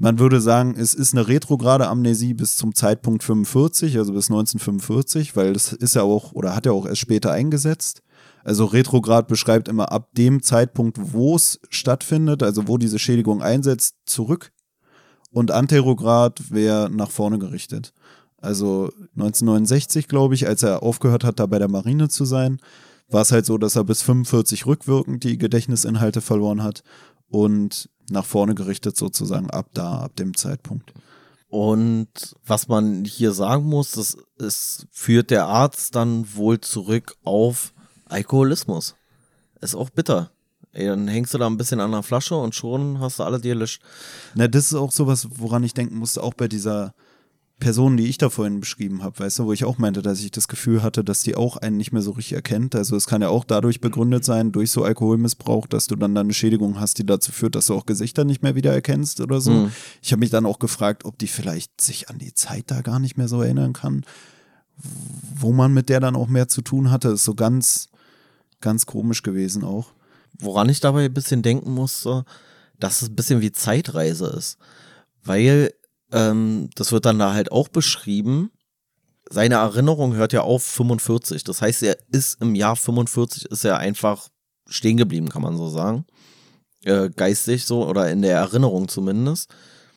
man 0.00 0.18
würde 0.18 0.40
sagen, 0.40 0.74
es 0.78 0.94
ist 0.94 1.12
eine 1.12 1.28
retrograde 1.28 1.86
Amnesie 1.86 2.32
bis 2.32 2.56
zum 2.56 2.74
Zeitpunkt 2.74 3.22
45, 3.22 3.98
also 3.98 4.14
bis 4.14 4.30
1945, 4.30 5.36
weil 5.36 5.52
das 5.52 5.74
ist 5.74 5.94
ja 5.94 6.02
auch 6.02 6.32
oder 6.32 6.56
hat 6.56 6.64
ja 6.64 6.72
auch 6.72 6.86
erst 6.86 7.02
später 7.02 7.32
eingesetzt. 7.32 8.02
Also 8.42 8.64
retrograd 8.64 9.28
beschreibt 9.28 9.68
immer 9.68 9.92
ab 9.92 10.08
dem 10.14 10.42
Zeitpunkt, 10.42 11.12
wo 11.12 11.36
es 11.36 11.60
stattfindet, 11.68 12.42
also 12.42 12.66
wo 12.66 12.78
diese 12.78 12.98
Schädigung 12.98 13.42
einsetzt, 13.42 13.96
zurück. 14.06 14.52
Und 15.32 15.50
anterograd 15.50 16.50
wäre 16.50 16.88
nach 16.90 17.10
vorne 17.10 17.38
gerichtet. 17.38 17.92
Also 18.38 18.90
1969, 19.16 20.08
glaube 20.08 20.34
ich, 20.34 20.48
als 20.48 20.62
er 20.62 20.82
aufgehört 20.82 21.24
hat, 21.24 21.38
da 21.38 21.44
bei 21.44 21.58
der 21.58 21.68
Marine 21.68 22.08
zu 22.08 22.24
sein, 22.24 22.58
war 23.10 23.20
es 23.20 23.32
halt 23.32 23.44
so, 23.44 23.58
dass 23.58 23.76
er 23.76 23.84
bis 23.84 24.00
45 24.00 24.64
rückwirkend 24.64 25.24
die 25.24 25.36
Gedächtnisinhalte 25.36 26.22
verloren 26.22 26.62
hat 26.62 26.82
und 27.30 27.88
nach 28.10 28.26
vorne 28.26 28.54
gerichtet 28.54 28.96
sozusagen 28.96 29.50
ab 29.50 29.70
da, 29.72 30.00
ab 30.00 30.16
dem 30.16 30.36
Zeitpunkt. 30.36 30.92
Und 31.48 32.36
was 32.46 32.68
man 32.68 33.04
hier 33.04 33.32
sagen 33.32 33.64
muss, 33.64 33.92
das 33.92 34.16
ist, 34.38 34.86
führt 34.90 35.30
der 35.30 35.46
Arzt 35.46 35.96
dann 35.96 36.34
wohl 36.34 36.60
zurück 36.60 37.16
auf 37.24 37.72
Alkoholismus. 38.06 38.94
Ist 39.60 39.74
auch 39.74 39.90
bitter. 39.90 40.30
Ey, 40.72 40.86
dann 40.86 41.08
hängst 41.08 41.34
du 41.34 41.38
da 41.38 41.46
ein 41.46 41.56
bisschen 41.56 41.80
an 41.80 41.90
der 41.90 42.04
Flasche 42.04 42.36
und 42.36 42.54
schon 42.54 43.00
hast 43.00 43.18
du 43.18 43.24
alle 43.24 43.40
dir 43.40 43.56
löscht. 43.56 43.82
Na, 44.34 44.46
das 44.46 44.66
ist 44.66 44.74
auch 44.74 44.92
sowas, 44.92 45.26
woran 45.30 45.64
ich 45.64 45.74
denken 45.74 45.96
musste, 45.96 46.22
auch 46.22 46.34
bei 46.34 46.46
dieser 46.46 46.94
Personen, 47.60 47.96
die 47.96 48.08
ich 48.08 48.18
da 48.18 48.30
vorhin 48.30 48.58
beschrieben 48.58 49.04
habe, 49.04 49.20
weißt 49.20 49.38
du, 49.38 49.44
wo 49.44 49.52
ich 49.52 49.64
auch 49.64 49.78
meinte, 49.78 50.02
dass 50.02 50.20
ich 50.20 50.30
das 50.32 50.48
Gefühl 50.48 50.82
hatte, 50.82 51.04
dass 51.04 51.22
die 51.22 51.36
auch 51.36 51.56
einen 51.58 51.76
nicht 51.76 51.92
mehr 51.92 52.02
so 52.02 52.10
richtig 52.12 52.32
erkennt. 52.32 52.74
Also 52.74 52.96
es 52.96 53.06
kann 53.06 53.22
ja 53.22 53.28
auch 53.28 53.44
dadurch 53.44 53.80
begründet 53.80 54.24
sein, 54.24 54.50
durch 54.50 54.70
so 54.70 54.82
Alkoholmissbrauch, 54.82 55.66
dass 55.66 55.86
du 55.86 55.94
dann, 55.94 56.14
dann 56.14 56.26
eine 56.26 56.34
Schädigung 56.34 56.80
hast, 56.80 56.98
die 56.98 57.06
dazu 57.06 57.30
führt, 57.30 57.54
dass 57.54 57.66
du 57.66 57.74
auch 57.74 57.86
Gesichter 57.86 58.24
nicht 58.24 58.42
mehr 58.42 58.56
wieder 58.56 58.72
erkennst 58.72 59.20
oder 59.20 59.40
so. 59.40 59.52
Mhm. 59.52 59.72
Ich 60.02 60.10
habe 60.10 60.20
mich 60.20 60.30
dann 60.30 60.46
auch 60.46 60.58
gefragt, 60.58 61.04
ob 61.04 61.18
die 61.18 61.28
vielleicht 61.28 61.80
sich 61.80 62.08
an 62.10 62.18
die 62.18 62.34
Zeit 62.34 62.64
da 62.66 62.80
gar 62.80 62.98
nicht 62.98 63.16
mehr 63.16 63.28
so 63.28 63.42
erinnern 63.42 63.74
kann, 63.74 64.04
wo 65.36 65.52
man 65.52 65.72
mit 65.72 65.88
der 65.88 66.00
dann 66.00 66.16
auch 66.16 66.28
mehr 66.28 66.48
zu 66.48 66.62
tun 66.62 66.90
hatte. 66.90 67.08
Das 67.08 67.20
ist 67.20 67.26
so 67.26 67.34
ganz, 67.34 67.90
ganz 68.60 68.86
komisch 68.86 69.22
gewesen 69.22 69.62
auch. 69.62 69.92
Woran 70.38 70.68
ich 70.68 70.80
dabei 70.80 71.04
ein 71.04 71.14
bisschen 71.14 71.42
denken 71.42 71.72
musste, 71.72 72.24
dass 72.78 73.02
es 73.02 73.10
ein 73.10 73.16
bisschen 73.16 73.42
wie 73.42 73.52
Zeitreise 73.52 74.26
ist. 74.26 74.58
Weil 75.22 75.74
ähm, 76.12 76.70
das 76.74 76.92
wird 76.92 77.06
dann 77.06 77.18
da 77.18 77.32
halt 77.32 77.52
auch 77.52 77.68
beschrieben. 77.68 78.50
Seine 79.28 79.56
Erinnerung 79.56 80.14
hört 80.14 80.32
ja 80.32 80.42
auf 80.42 80.62
45. 80.64 81.44
Das 81.44 81.62
heißt, 81.62 81.82
er 81.82 81.96
ist 82.10 82.40
im 82.40 82.54
Jahr 82.54 82.76
45 82.76 83.46
ist 83.46 83.64
er 83.64 83.78
einfach 83.78 84.28
stehen 84.68 84.96
geblieben, 84.96 85.28
kann 85.28 85.42
man 85.42 85.56
so 85.56 85.68
sagen. 85.68 86.04
Äh, 86.84 87.10
geistig 87.10 87.66
so 87.66 87.86
oder 87.86 88.10
in 88.10 88.22
der 88.22 88.36
Erinnerung 88.36 88.88
zumindest. 88.88 89.52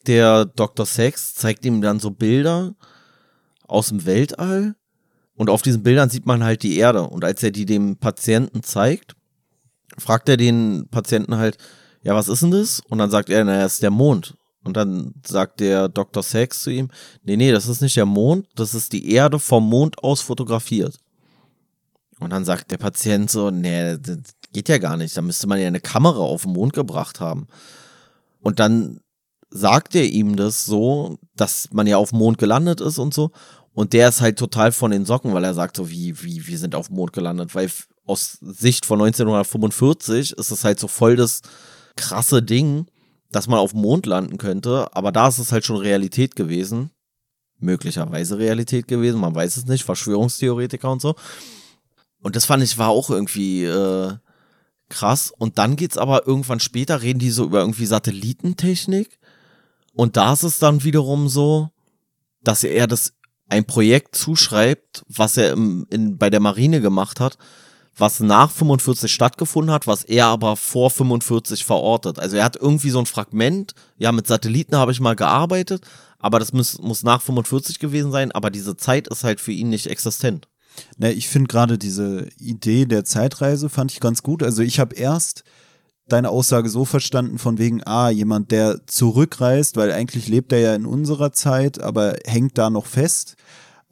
Der 0.08 0.46
Dr. 0.46 0.86
Sex 0.86 1.34
zeigt 1.34 1.66
ihm 1.66 1.82
dann 1.82 2.00
so 2.00 2.12
Bilder 2.12 2.76
aus 3.68 3.90
dem 3.90 4.06
Weltall 4.06 4.76
und 5.36 5.50
auf 5.50 5.62
diesen 5.62 5.84
Bildern 5.84 6.10
sieht 6.10 6.26
man 6.26 6.44
halt 6.44 6.64
die 6.64 6.78
Erde. 6.78 7.04
Und 7.04 7.24
als 7.24 7.42
er 7.42 7.52
die 7.52 7.66
dem 7.66 7.98
Patienten 7.98 8.64
zeigt, 8.64 9.16
fragt 9.98 10.30
er 10.30 10.38
den 10.38 10.88
Patienten 10.90 11.38
halt, 11.38 11.58
ja, 12.02 12.16
was 12.16 12.28
ist 12.28 12.44
denn 12.44 12.52
das? 12.52 12.82
Und 12.90 12.98
dann 12.98 13.10
sagt 13.10 13.30
er, 13.30 13.44
naja, 13.44 13.66
es 13.66 13.76
ist 13.76 13.84
der 13.84 13.92
Mond. 13.92 14.36
Und 14.64 14.78
dann 14.78 15.14
sagt 15.26 15.60
der 15.60 15.90
Dr. 15.90 16.24
Sachs 16.24 16.64
zu 16.64 16.70
ihm, 16.70 16.90
nee, 17.24 17.36
nee, 17.36 17.52
das 17.52 17.68
ist 17.68 17.82
nicht 17.82 17.98
der 17.98 18.06
Mond, 18.06 18.48
das 18.56 18.74
ist 18.74 18.94
die 18.94 19.12
Erde 19.12 19.40
vom 19.40 19.68
Mond 19.68 20.02
aus 20.04 20.22
fotografiert. 20.22 20.98
Und 22.20 22.30
dann 22.30 22.46
sagt 22.46 22.72
der 22.72 22.78
Patient 22.78 23.30
so, 23.30 23.52
nee, 23.52 23.98
geht 24.54 24.70
ja 24.70 24.78
gar 24.78 24.96
nicht. 24.96 25.18
Da 25.18 25.22
müsste 25.22 25.48
man 25.48 25.60
ja 25.60 25.68
eine 25.68 25.82
Kamera 25.82 26.20
auf 26.20 26.44
den 26.44 26.54
Mond 26.54 26.74
gebracht 26.74 27.20
haben. 27.20 27.48
Und 28.40 28.60
dann 28.60 29.02
sagt 29.50 29.96
er 29.96 30.06
ihm 30.06 30.36
das 30.36 30.66
so, 30.66 31.18
dass 31.36 31.70
man 31.72 31.88
ja 31.88 31.98
auf 31.98 32.12
dem 32.12 32.20
Mond 32.20 32.38
gelandet 32.38 32.80
ist 32.80 32.98
und 32.98 33.14
so. 33.14 33.32
Und 33.74 33.94
der 33.94 34.10
ist 34.10 34.22
halt 34.22 34.38
total 34.38 34.72
von 34.72 34.92
den 34.92 35.06
Socken, 35.06 35.34
weil 35.34 35.44
er 35.44 35.54
sagt 35.54 35.78
so, 35.78 35.90
wie, 35.90 36.22
wie, 36.24 36.48
wir 36.48 36.58
sind 36.58 36.76
auf 36.76 36.88
dem 36.88 36.96
Mond 36.96 37.12
gelandet. 37.14 37.56
Weil 37.56 37.70
aus 38.06 38.38
Sicht 38.42 38.86
von 38.86 39.02
1945 39.02 40.34
ist 40.34 40.52
es 40.52 40.64
halt 40.64 40.80
so 40.80 40.88
voll 40.88 41.16
das 41.16 41.42
krasse 41.96 42.42
Ding, 42.42 42.86
dass 43.34 43.48
man 43.48 43.60
auf 43.60 43.72
dem 43.72 43.82
Mond 43.82 44.06
landen 44.06 44.38
könnte. 44.38 44.88
Aber 44.96 45.12
da 45.12 45.28
ist 45.28 45.40
es 45.40 45.52
halt 45.52 45.66
schon 45.66 45.78
Realität 45.78 46.36
gewesen. 46.36 46.92
Möglicherweise 47.60 48.38
Realität 48.38 48.88
gewesen, 48.88 49.20
man 49.20 49.36
weiß 49.36 49.58
es 49.58 49.66
nicht, 49.66 49.84
Verschwörungstheoretiker 49.84 50.92
und 50.92 51.02
so. 51.02 51.16
Und 52.22 52.36
das 52.36 52.46
fand 52.46 52.64
ich 52.64 52.78
war 52.78 52.90
auch 52.90 53.10
irgendwie 53.10 53.66
äh, 53.66 54.14
krass. 54.90 55.34
Und 55.38 55.58
dann 55.58 55.76
geht's 55.76 55.98
aber 55.98 56.28
irgendwann 56.28 56.60
später, 56.60 57.02
reden 57.02 57.20
die 57.20 57.32
so 57.32 57.44
über 57.46 57.60
irgendwie 57.60 57.86
Satellitentechnik. 57.86 59.20
Und 59.94 60.16
da 60.18 60.34
ist 60.34 60.44
es 60.44 60.60
dann 60.60 60.84
wiederum 60.84 61.28
so, 61.28 61.70
dass 62.42 62.64
er 62.64 62.88
das 62.88 63.14
ein 63.50 63.66
Projekt 63.66 64.16
zuschreibt, 64.16 65.04
was 65.08 65.38
er 65.38 65.52
im, 65.52 65.86
in, 65.90 66.18
bei 66.18 66.30
der 66.30 66.40
Marine 66.40 66.82
gemacht 66.82 67.20
hat, 67.20 67.38
was 67.98 68.20
nach 68.20 68.50
45 68.52 69.12
stattgefunden 69.12 69.74
hat, 69.74 69.88
was 69.88 70.04
er 70.04 70.28
aber 70.28 70.56
vor 70.56 70.90
45 70.90 71.64
verortet. 71.64 72.20
Also 72.20 72.38
er 72.38 72.46
hat 72.46 72.56
irgendwie 72.56 72.90
so 72.90 73.00
ein 73.00 73.06
Fragment, 73.06 73.74
ja, 73.98 74.12
mit 74.12 74.28
Satelliten 74.28 74.76
habe 74.76 74.92
ich 74.92 75.00
mal 75.00 75.16
gearbeitet, 75.16 75.86
aber 76.20 76.40
das 76.40 76.54
muss, 76.54 76.80
muss 76.80 77.04
nach 77.04 77.22
45 77.22 77.80
gewesen 77.80 78.12
sein, 78.12 78.32
aber 78.32 78.50
diese 78.50 78.78
Zeit 78.78 79.08
ist 79.08 79.24
halt 79.24 79.40
für 79.40 79.52
ihn 79.52 79.70
nicht 79.70 79.88
existent. 79.88 80.48
Na, 80.98 81.10
ich 81.10 81.28
finde 81.28 81.48
gerade 81.48 81.78
diese 81.78 82.28
Idee 82.40 82.86
der 82.86 83.06
Zeitreise 83.06 83.70
fand 83.70 83.92
ich 83.92 84.00
ganz 84.00 84.24
gut. 84.24 84.42
Also 84.42 84.64
ich 84.64 84.80
habe 84.80 84.96
erst 84.96 85.44
deine 86.08 86.30
Aussage 86.30 86.70
so 86.70 86.86
verstanden 86.86 87.38
von 87.38 87.58
wegen, 87.58 87.84
ah, 87.84 88.10
jemand, 88.10 88.52
der 88.52 88.86
zurückreist, 88.88 89.78
weil 89.78 89.92
eigentlich 89.92 90.28
lebt 90.28 90.52
er 90.52 90.60
ja 90.60 90.76
in 90.76 90.86
unserer 90.86 91.32
Zeit, 91.32 91.80
aber 91.80 92.16
hängt 92.26 92.58
da 92.58 92.70
noch 92.70 92.88
fest. 92.88 93.36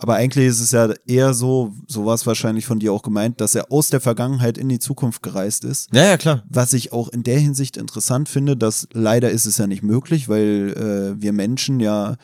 Aber 0.02 0.16
eigentlich 0.16 0.48
ist 0.48 0.60
es 0.60 0.72
ja 0.72 0.92
eher 1.06 1.36
so, 1.36 1.76
so 1.86 2.08
war 2.08 2.16
es 2.16 2.26
wahrscheinlich 2.26 2.66
von 2.66 2.80
dir 2.80 2.92
auch 2.92 3.04
gemeint, 3.04 3.40
dass 3.40 3.54
er 3.54 3.72
aus 3.72 3.90
der 3.90 4.02
Vergangenheit 4.02 4.58
in 4.58 4.68
die 4.68 4.80
Zukunft 4.80 5.22
gereist 5.22 5.64
ist. 5.64 5.94
Ja, 5.94 6.04
ja, 6.06 6.18
klar. 6.18 6.44
Was 6.50 6.74
ich 6.74 6.92
auch 6.92 7.10
in 7.10 7.22
der 7.22 7.38
Hinsicht 7.38 7.78
interessant 7.78 8.28
finde, 8.28 8.58
dass 8.58 8.88
leider 8.94 9.30
ist 9.30 9.46
es 9.46 9.60
ja 9.60 9.68
nicht 9.68 9.84
möglich, 9.84 10.28
weil 10.28 10.74
äh, 11.16 11.22
wir 11.22 11.34
Menschen 11.34 11.80
ja 11.80 12.16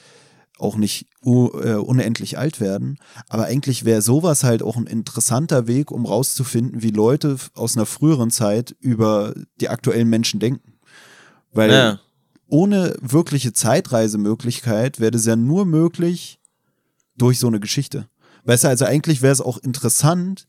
auch 0.58 0.76
nicht 0.76 1.06
uh, 1.24 1.50
unendlich 1.86 2.40
alt 2.40 2.60
werden. 2.60 2.98
Aber 3.30 3.46
eigentlich 3.46 3.86
wäre 3.86 4.02
sowas 4.02 4.44
halt 4.44 4.64
auch 4.64 4.76
ein 4.76 4.88
interessanter 4.88 5.68
Weg, 5.68 5.92
um 5.92 6.08
rauszufinden, 6.08 6.82
wie 6.82 6.90
Leute 6.90 7.38
aus 7.54 7.78
einer 7.78 7.86
früheren 7.86 8.32
Zeit 8.32 8.76
über 8.80 9.36
die 9.62 9.70
aktuellen 9.70 10.10
Menschen 10.10 10.40
denken. 10.40 10.74
Weil 11.54 11.72
ja. 11.72 12.00
ohne 12.48 12.96
wirkliche 13.02 13.54
Zeitreisemöglichkeit 13.54 15.00
wäre 15.00 15.16
es 15.16 15.28
ja 15.28 15.36
nur 15.36 15.68
möglich 15.68 16.37
durch 17.18 17.40
so 17.40 17.48
eine 17.48 17.60
Geschichte. 17.60 18.08
Weißt 18.46 18.64
du, 18.64 18.70
also 18.70 18.86
eigentlich 18.86 19.22
wäre 19.22 19.34
es 19.34 19.42
auch 19.42 19.58
interessant, 19.58 20.48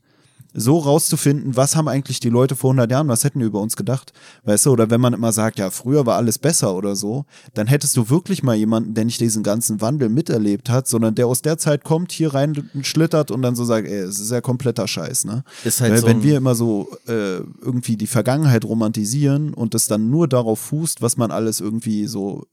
so 0.55 0.79
rauszufinden, 0.79 1.57
was 1.57 1.77
haben 1.77 1.89
eigentlich 1.89 2.21
die 2.21 2.31
Leute 2.31 2.57
vor 2.57 2.71
100 2.71 2.91
Jahren, 2.91 3.09
was 3.09 3.23
hätten 3.25 3.41
die 3.41 3.45
über 3.45 3.61
uns 3.61 3.77
gedacht, 3.77 4.13
weißt 4.45 4.67
du, 4.67 4.71
oder 4.71 4.91
wenn 4.91 5.01
man 5.01 5.13
immer 5.13 5.33
sagt, 5.33 5.59
ja, 5.59 5.71
früher 5.71 6.07
war 6.07 6.17
alles 6.17 6.39
besser 6.39 6.75
oder 6.75 6.97
so, 6.97 7.27
dann 7.55 7.67
hättest 7.67 7.97
du 7.97 8.09
wirklich 8.09 8.43
mal 8.43 8.57
jemanden, 8.57 8.95
der 8.95 9.05
nicht 9.05 9.21
diesen 9.21 9.43
ganzen 9.43 9.81
Wandel 9.81 10.09
miterlebt 10.09 10.71
hat, 10.71 10.89
sondern 10.89 11.15
der 11.15 11.27
aus 11.27 11.43
der 11.43 11.59
Zeit 11.59 11.85
kommt, 11.85 12.13
hier 12.13 12.33
rein 12.33 12.71
schlittert 12.83 13.31
und 13.31 13.43
dann 13.43 13.57
so 13.57 13.65
sagt, 13.65 13.87
ey, 13.87 13.99
es 13.99 14.19
ist 14.19 14.31
ja 14.31 14.41
kompletter 14.41 14.89
Scheiß, 14.89 15.27
ne? 15.27 15.45
Ist 15.65 15.81
halt 15.81 15.93
Weil 15.93 16.01
so 16.01 16.07
wenn 16.07 16.23
wir 16.23 16.39
immer 16.39 16.55
so 16.55 16.89
äh, 17.07 17.39
irgendwie 17.61 17.97
die 17.97 18.07
Vergangenheit 18.07 18.65
romantisieren 18.65 19.53
und 19.53 19.75
es 19.75 19.87
dann 19.87 20.09
nur 20.09 20.29
darauf 20.29 20.61
fußt, 20.61 21.03
was 21.03 21.17
man 21.17 21.31
alles 21.31 21.61
irgendwie 21.61 22.07
so 22.07 22.47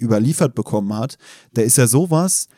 überliefert 0.00 0.54
bekommen 0.54 0.94
hat, 0.96 1.18
da 1.54 1.62
ist 1.62 1.76
ja 1.76 1.86
sowas, 1.86 2.48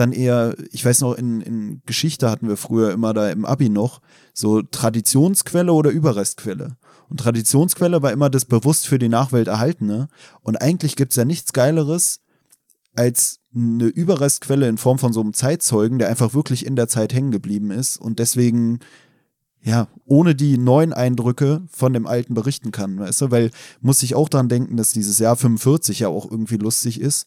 dann 0.00 0.12
eher, 0.12 0.56
ich 0.72 0.84
weiß 0.84 1.02
noch, 1.02 1.14
in, 1.14 1.40
in 1.40 1.82
Geschichte 1.86 2.30
hatten 2.30 2.48
wir 2.48 2.56
früher 2.56 2.92
immer 2.92 3.14
da 3.14 3.30
im 3.30 3.44
Abi 3.44 3.68
noch, 3.68 4.00
so 4.32 4.62
Traditionsquelle 4.62 5.72
oder 5.72 5.90
Überrestquelle. 5.90 6.76
Und 7.08 7.20
Traditionsquelle 7.20 8.02
war 8.02 8.12
immer 8.12 8.30
das 8.30 8.44
bewusst 8.44 8.86
für 8.86 8.98
die 8.98 9.08
Nachwelt 9.08 9.48
erhaltene. 9.48 10.08
Und 10.42 10.60
eigentlich 10.62 10.96
gibt's 10.96 11.16
ja 11.16 11.24
nichts 11.24 11.52
Geileres 11.52 12.20
als 12.94 13.40
eine 13.54 13.86
Überrestquelle 13.86 14.68
in 14.68 14.78
Form 14.78 14.98
von 14.98 15.12
so 15.12 15.20
einem 15.20 15.34
Zeitzeugen, 15.34 15.98
der 15.98 16.08
einfach 16.08 16.34
wirklich 16.34 16.66
in 16.66 16.76
der 16.76 16.88
Zeit 16.88 17.12
hängen 17.12 17.30
geblieben 17.30 17.70
ist 17.70 17.96
und 17.96 18.18
deswegen 18.18 18.78
ja, 19.62 19.88
ohne 20.06 20.34
die 20.34 20.56
neuen 20.56 20.94
Eindrücke 20.94 21.62
von 21.70 21.92
dem 21.92 22.06
Alten 22.06 22.32
berichten 22.32 22.72
kann, 22.72 22.98
weißt 22.98 23.20
du, 23.20 23.30
weil 23.30 23.50
muss 23.82 24.02
ich 24.02 24.14
auch 24.14 24.30
dran 24.30 24.48
denken, 24.48 24.78
dass 24.78 24.92
dieses 24.92 25.18
Jahr 25.18 25.36
45 25.36 26.00
ja 26.00 26.08
auch 26.08 26.30
irgendwie 26.30 26.56
lustig 26.56 26.98
ist 26.98 27.26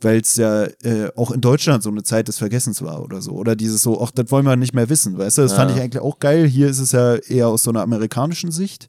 weil 0.00 0.20
es 0.20 0.36
ja 0.36 0.64
äh, 0.82 1.10
auch 1.16 1.30
in 1.30 1.40
Deutschland 1.40 1.82
so 1.82 1.90
eine 1.90 2.02
Zeit 2.02 2.28
des 2.28 2.38
Vergessens 2.38 2.82
war 2.82 3.02
oder 3.02 3.20
so. 3.20 3.32
Oder 3.32 3.56
dieses 3.56 3.82
so, 3.82 4.00
ach, 4.02 4.10
das 4.10 4.30
wollen 4.30 4.46
wir 4.46 4.56
nicht 4.56 4.74
mehr 4.74 4.88
wissen, 4.88 5.18
weißt 5.18 5.38
du? 5.38 5.42
Das 5.42 5.52
ja. 5.52 5.56
fand 5.58 5.72
ich 5.72 5.80
eigentlich 5.80 6.02
auch 6.02 6.18
geil. 6.18 6.46
Hier 6.46 6.68
ist 6.68 6.78
es 6.78 6.92
ja 6.92 7.16
eher 7.16 7.48
aus 7.48 7.62
so 7.62 7.70
einer 7.70 7.82
amerikanischen 7.82 8.50
Sicht. 8.50 8.88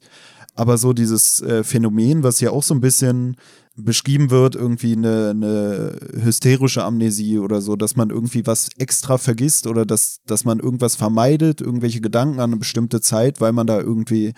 Aber 0.54 0.76
so 0.76 0.92
dieses 0.92 1.40
äh, 1.40 1.64
Phänomen, 1.64 2.22
was 2.22 2.38
hier 2.38 2.52
auch 2.52 2.62
so 2.62 2.74
ein 2.74 2.80
bisschen 2.80 3.36
beschrieben 3.74 4.30
wird, 4.30 4.54
irgendwie 4.54 4.92
eine, 4.92 5.30
eine 5.30 5.96
hysterische 6.22 6.84
Amnesie 6.84 7.38
oder 7.38 7.62
so, 7.62 7.74
dass 7.74 7.96
man 7.96 8.10
irgendwie 8.10 8.46
was 8.46 8.68
extra 8.76 9.16
vergisst 9.16 9.66
oder 9.66 9.86
dass, 9.86 10.18
dass 10.26 10.44
man 10.44 10.60
irgendwas 10.60 10.94
vermeidet, 10.94 11.62
irgendwelche 11.62 12.02
Gedanken 12.02 12.40
an 12.40 12.50
eine 12.50 12.58
bestimmte 12.58 13.00
Zeit, 13.00 13.40
weil 13.40 13.52
man 13.52 13.66
da 13.66 13.80
irgendwie 13.80 14.34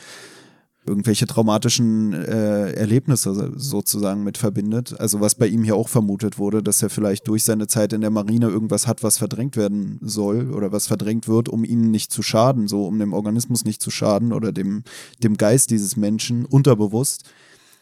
irgendwelche 0.87 1.27
traumatischen 1.27 2.13
äh, 2.13 2.73
Erlebnisse 2.73 3.53
sozusagen 3.57 4.23
mit 4.23 4.39
verbindet. 4.39 4.99
Also 5.01 5.21
was 5.21 5.35
bei 5.35 5.47
ihm 5.47 5.65
hier 5.65 5.77
auch 5.77 5.89
vermutet 5.89 6.39
wurde, 6.39 6.63
dass 6.63 6.83
er 6.83 6.91
vielleicht 6.91 7.27
durch 7.29 7.45
seine 7.45 7.67
Zeit 7.67 7.93
in 7.93 8.03
der 8.03 8.11
Marine 8.11 8.49
irgendwas 8.49 8.87
hat, 8.87 9.03
was 9.03 9.19
verdrängt 9.19 9.57
werden 9.57 9.99
soll 10.03 10.51
oder 10.51 10.73
was 10.73 10.87
verdrängt 10.87 11.27
wird, 11.27 11.49
um 11.49 11.65
ihm 11.65 11.91
nicht 11.91 12.13
zu 12.13 12.23
schaden, 12.23 12.69
so 12.69 12.87
um 12.87 12.99
dem 12.99 13.13
Organismus 13.13 13.65
nicht 13.65 13.83
zu 13.83 13.91
schaden 13.91 14.33
oder 14.33 14.53
dem, 14.53 14.85
dem 15.23 15.37
Geist 15.37 15.71
dieses 15.71 15.97
Menschen 15.97 16.45
unterbewusst. 16.45 17.25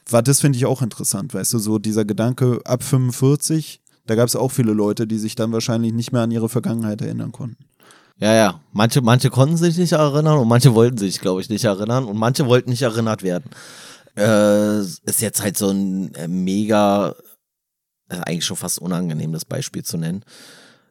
War 0.09 0.23
das 0.23 0.41
finde 0.41 0.59
ich 0.59 0.67
auch 0.67 0.83
interessant, 0.83 1.33
weißt 1.35 1.53
du, 1.55 1.59
so 1.59 1.79
dieser 1.79 2.05
Gedanke 2.05 2.61
ab 2.65 2.83
45, 2.83 3.81
da 4.07 4.17
gab 4.17 4.27
es 4.27 4.37
auch 4.37 4.51
viele 4.51 4.73
Leute, 4.73 5.07
die 5.07 5.19
sich 5.19 5.37
dann 5.37 5.53
wahrscheinlich 5.53 5.93
nicht 5.93 6.13
mehr 6.13 6.23
an 6.23 6.31
ihre 6.31 6.49
Vergangenheit 6.49 7.01
erinnern 7.01 7.31
konnten. 7.31 7.65
Ja, 8.23 8.35
ja. 8.35 8.61
Manche, 8.73 9.01
manche 9.01 9.31
konnten 9.31 9.57
sich 9.57 9.77
nicht 9.77 9.91
erinnern 9.91 10.39
und 10.39 10.47
manche 10.47 10.75
wollten 10.77 10.97
sich, 10.97 11.19
glaube 11.19 11.41
ich, 11.41 11.49
nicht 11.49 11.65
erinnern 11.65 12.05
und 12.05 12.17
manche 12.17 12.47
wollten 12.47 12.71
nicht 12.71 12.83
erinnert 12.83 13.25
werden. 13.25 13.51
Äh, 14.17 14.79
ist 14.79 15.21
jetzt 15.21 15.43
halt 15.43 15.59
so 15.59 15.71
ein 15.71 16.15
äh, 16.15 16.29
mega, 16.29 17.17
äh, 18.09 18.19
eigentlich 18.19 18.45
schon 18.45 18.57
fast 18.57 18.79
unangenehmes 18.79 19.45
Beispiel 19.45 19.83
zu 19.83 19.97
nennen, 19.97 20.25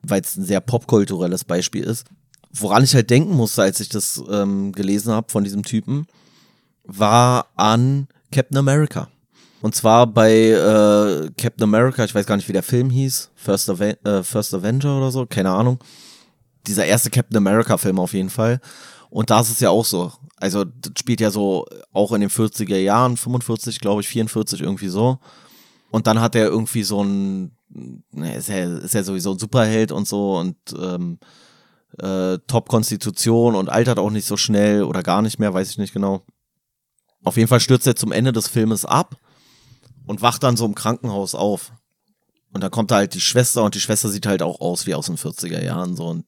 weil 0.03 0.19
es 0.19 0.35
ein 0.35 0.43
sehr 0.43 0.59
popkulturelles 0.59 1.45
Beispiel 1.45 1.85
ist. 1.85 2.05
Woran 2.51 2.83
ich 2.83 2.93
halt 2.93 3.09
denken 3.09 3.33
musste, 3.33 3.61
als 3.61 3.79
ich 3.79 3.87
das 3.87 4.21
ähm, 4.29 4.73
gelesen 4.73 5.13
habe 5.13 5.31
von 5.31 5.45
diesem 5.45 5.63
Typen, 5.63 6.07
war 6.83 7.47
an 7.55 8.09
Captain 8.33 8.57
America. 8.57 9.07
Und 9.61 9.73
zwar 9.73 10.05
bei 10.05 10.33
äh, 10.33 11.29
Captain 11.37 11.63
America, 11.63 12.03
ich 12.03 12.13
weiß 12.13 12.25
gar 12.25 12.35
nicht, 12.35 12.49
wie 12.49 12.53
der 12.53 12.61
Film 12.61 12.89
hieß, 12.89 13.29
First, 13.35 13.69
Aven 13.69 13.95
äh, 14.03 14.21
First 14.21 14.53
Avenger 14.53 14.97
oder 14.97 15.11
so, 15.11 15.25
keine 15.25 15.51
Ahnung 15.51 15.79
dieser 16.67 16.85
erste 16.85 17.09
Captain 17.09 17.37
America-Film 17.37 17.99
auf 17.99 18.13
jeden 18.13 18.29
Fall. 18.29 18.59
Und 19.09 19.29
da 19.29 19.41
ist 19.41 19.51
es 19.51 19.59
ja 19.59 19.69
auch 19.69 19.85
so. 19.85 20.11
Also, 20.37 20.63
das 20.63 20.93
spielt 20.97 21.21
ja 21.21 21.31
so 21.31 21.65
auch 21.91 22.13
in 22.13 22.21
den 22.21 22.29
40er 22.29 22.77
Jahren, 22.77 23.17
45, 23.17 23.79
glaube 23.79 24.01
ich, 24.01 24.07
44 24.07 24.61
irgendwie 24.61 24.87
so. 24.87 25.19
Und 25.91 26.07
dann 26.07 26.21
hat 26.21 26.35
er 26.35 26.47
irgendwie 26.47 26.83
so 26.83 27.03
ein, 27.03 27.51
ne, 27.69 28.35
ist 28.35 28.47
ja, 28.47 28.77
ist 28.77 28.93
ja 28.93 29.03
sowieso 29.03 29.33
ein 29.33 29.39
Superheld 29.39 29.91
und 29.91 30.07
so 30.07 30.37
und 30.37 30.55
ähm, 30.79 31.19
äh, 31.99 32.37
Top-Konstitution 32.47 33.55
und 33.55 33.69
altert 33.69 33.99
auch 33.99 34.09
nicht 34.09 34.25
so 34.25 34.37
schnell 34.37 34.83
oder 34.83 35.03
gar 35.03 35.21
nicht 35.21 35.39
mehr, 35.39 35.53
weiß 35.53 35.69
ich 35.69 35.77
nicht 35.77 35.93
genau. 35.93 36.23
Auf 37.23 37.35
jeden 37.35 37.49
Fall 37.49 37.59
stürzt 37.59 37.85
er 37.85 37.95
zum 37.95 38.13
Ende 38.13 38.31
des 38.31 38.47
Filmes 38.47 38.85
ab 38.85 39.17
und 40.07 40.21
wacht 40.21 40.43
dann 40.43 40.57
so 40.57 40.65
im 40.65 40.75
Krankenhaus 40.75 41.35
auf. 41.35 41.73
Und 42.53 42.61
dann 42.61 42.71
kommt 42.71 42.91
da 42.91 42.95
halt 42.95 43.13
die 43.13 43.21
Schwester 43.21 43.63
und 43.63 43.75
die 43.75 43.79
Schwester 43.79 44.09
sieht 44.09 44.25
halt 44.25 44.41
auch 44.41 44.59
aus 44.59 44.87
wie 44.87 44.95
aus 44.95 45.05
den 45.05 45.17
40er 45.17 45.63
Jahren 45.63 45.95
so 45.95 46.07
und 46.07 46.25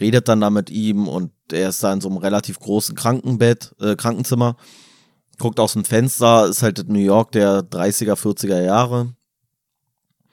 redet 0.00 0.28
dann 0.28 0.40
da 0.40 0.50
mit 0.50 0.70
ihm 0.70 1.08
und 1.08 1.32
er 1.52 1.70
ist 1.70 1.82
da 1.82 1.92
in 1.92 2.00
so 2.00 2.08
einem 2.08 2.18
relativ 2.18 2.58
großen 2.58 2.94
Krankenbett, 2.94 3.74
äh, 3.80 3.96
Krankenzimmer, 3.96 4.56
guckt 5.38 5.60
aus 5.60 5.74
dem 5.74 5.84
Fenster, 5.84 6.46
ist 6.46 6.62
halt 6.62 6.88
New 6.88 6.98
York 6.98 7.32
der 7.32 7.60
30er, 7.60 8.14
40er 8.14 8.60
Jahre. 8.62 9.14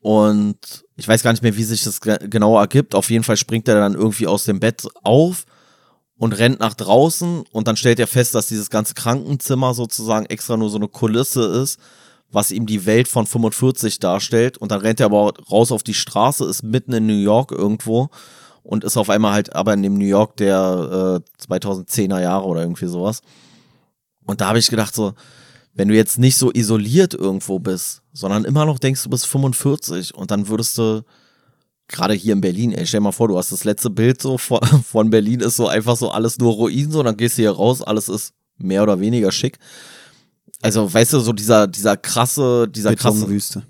Und 0.02 0.84
ich 0.98 1.08
weiß 1.08 1.24
gar 1.24 1.32
nicht 1.32 1.44
mehr, 1.44 1.56
wie 1.56 1.64
sich 1.64 1.84
das 1.84 2.02
genau 2.02 2.60
ergibt. 2.60 2.94
Auf 2.94 3.10
jeden 3.10 3.24
Fall 3.24 3.38
springt 3.38 3.68
er 3.68 3.76
dann 3.76 3.94
irgendwie 3.94 4.28
aus 4.28 4.44
dem 4.44 4.60
Bett 4.60 4.86
auf 5.02 5.46
und 6.18 6.34
rennt 6.34 6.60
nach 6.60 6.74
draußen 6.74 7.44
und 7.52 7.68
dann 7.68 7.78
stellt 7.78 8.00
er 8.00 8.08
fest, 8.08 8.36
dass 8.36 8.48
dieses 8.48 8.70
ganze 8.70 8.94
Krankenzimmer 8.94 9.74
sozusagen 9.74 10.26
extra 10.26 10.58
nur 10.58 10.70
so 10.70 10.78
eine 10.78 10.90
Kulisse 10.90 11.44
ist, 11.62 11.80
was 12.32 12.52
ihm 12.52 12.66
die 12.66 12.86
Welt 12.86 13.08
von 13.08 13.26
45 13.26 14.00
darstellt. 14.00 14.58
Und 14.58 14.72
dann 14.72 14.82
rennt 14.82 15.00
er 15.00 15.06
aber 15.06 15.34
raus 15.50 15.72
auf 15.72 15.84
die 15.84 15.94
Straße, 15.94 16.46
ist 16.46 16.64
mitten 16.64 16.94
in 16.94 17.08
New 17.08 17.14
York 17.14 17.52
irgendwo 17.52 18.10
und 18.64 18.84
ist 18.84 18.98
auf 18.98 19.10
einmal 19.10 19.34
halt 19.34 19.56
aber 19.56 19.74
in 19.74 19.84
dem 19.84 19.98
New 19.98 20.06
York 20.06 20.38
der 20.38 21.22
äh, 21.22 21.44
2010er 21.46 22.22
Jahre 22.22 22.46
oder 22.46 22.62
irgendwie 22.62 22.88
sowas. 22.88 23.22
Und 24.26 24.42
da 24.42 24.48
habe 24.48 24.60
ich 24.60 24.70
gedacht, 24.70 24.96
so, 24.96 25.14
wenn 25.74 25.90
du 25.90 25.96
jetzt 25.96 26.18
nicht 26.18 26.38
so 26.38 26.52
isoliert 26.52 27.14
irgendwo 27.14 27.60
bist, 27.60 28.02
sondern 28.14 28.46
immer 28.46 28.66
noch 28.66 28.80
denkst, 28.80 29.04
du 29.04 29.10
bist 29.10 29.28
45 29.28 30.16
und 30.16 30.32
dann 30.32 30.48
würdest 30.48 30.78
du, 30.78 31.04
gerade 31.88 32.14
hier 32.14 32.34
in 32.34 32.42
Berlin, 32.42 32.72
ey, 32.72 32.86
stell 32.86 33.00
dir 33.00 33.06
mal 33.06 33.12
vor, 33.12 33.28
du 33.28 33.38
hast 33.38 33.52
das 33.52 33.66
letzte 33.66 33.90
Bild 33.90 34.22
so 34.22 34.38
von, 34.38 34.62
von 34.84 35.10
Berlin, 35.10 35.42
ist 35.42 35.58
so 35.58 35.68
einfach 35.68 35.98
so 35.98 36.10
alles 36.10 36.38
nur 36.40 36.54
Ruinen, 36.54 36.92
so, 36.92 37.04
dann 37.04 37.18
gehst 37.18 37.38
du 37.38 37.42
hier 37.42 37.52
raus, 37.52 37.82
alles 37.82 38.10
ist 38.10 38.34
mehr 38.58 38.84
oder 38.84 39.00
weniger 39.00 39.32
schick. 39.32 39.58
Also, 40.62 40.92
weißt 40.92 41.14
du, 41.14 41.20
so 41.20 41.34
dieser, 41.34 41.68
dieser 41.68 41.98
krasse, 41.98 42.70
dieser 42.70 42.96
krasse. 42.96 43.20
Betonwüste. 43.20 43.64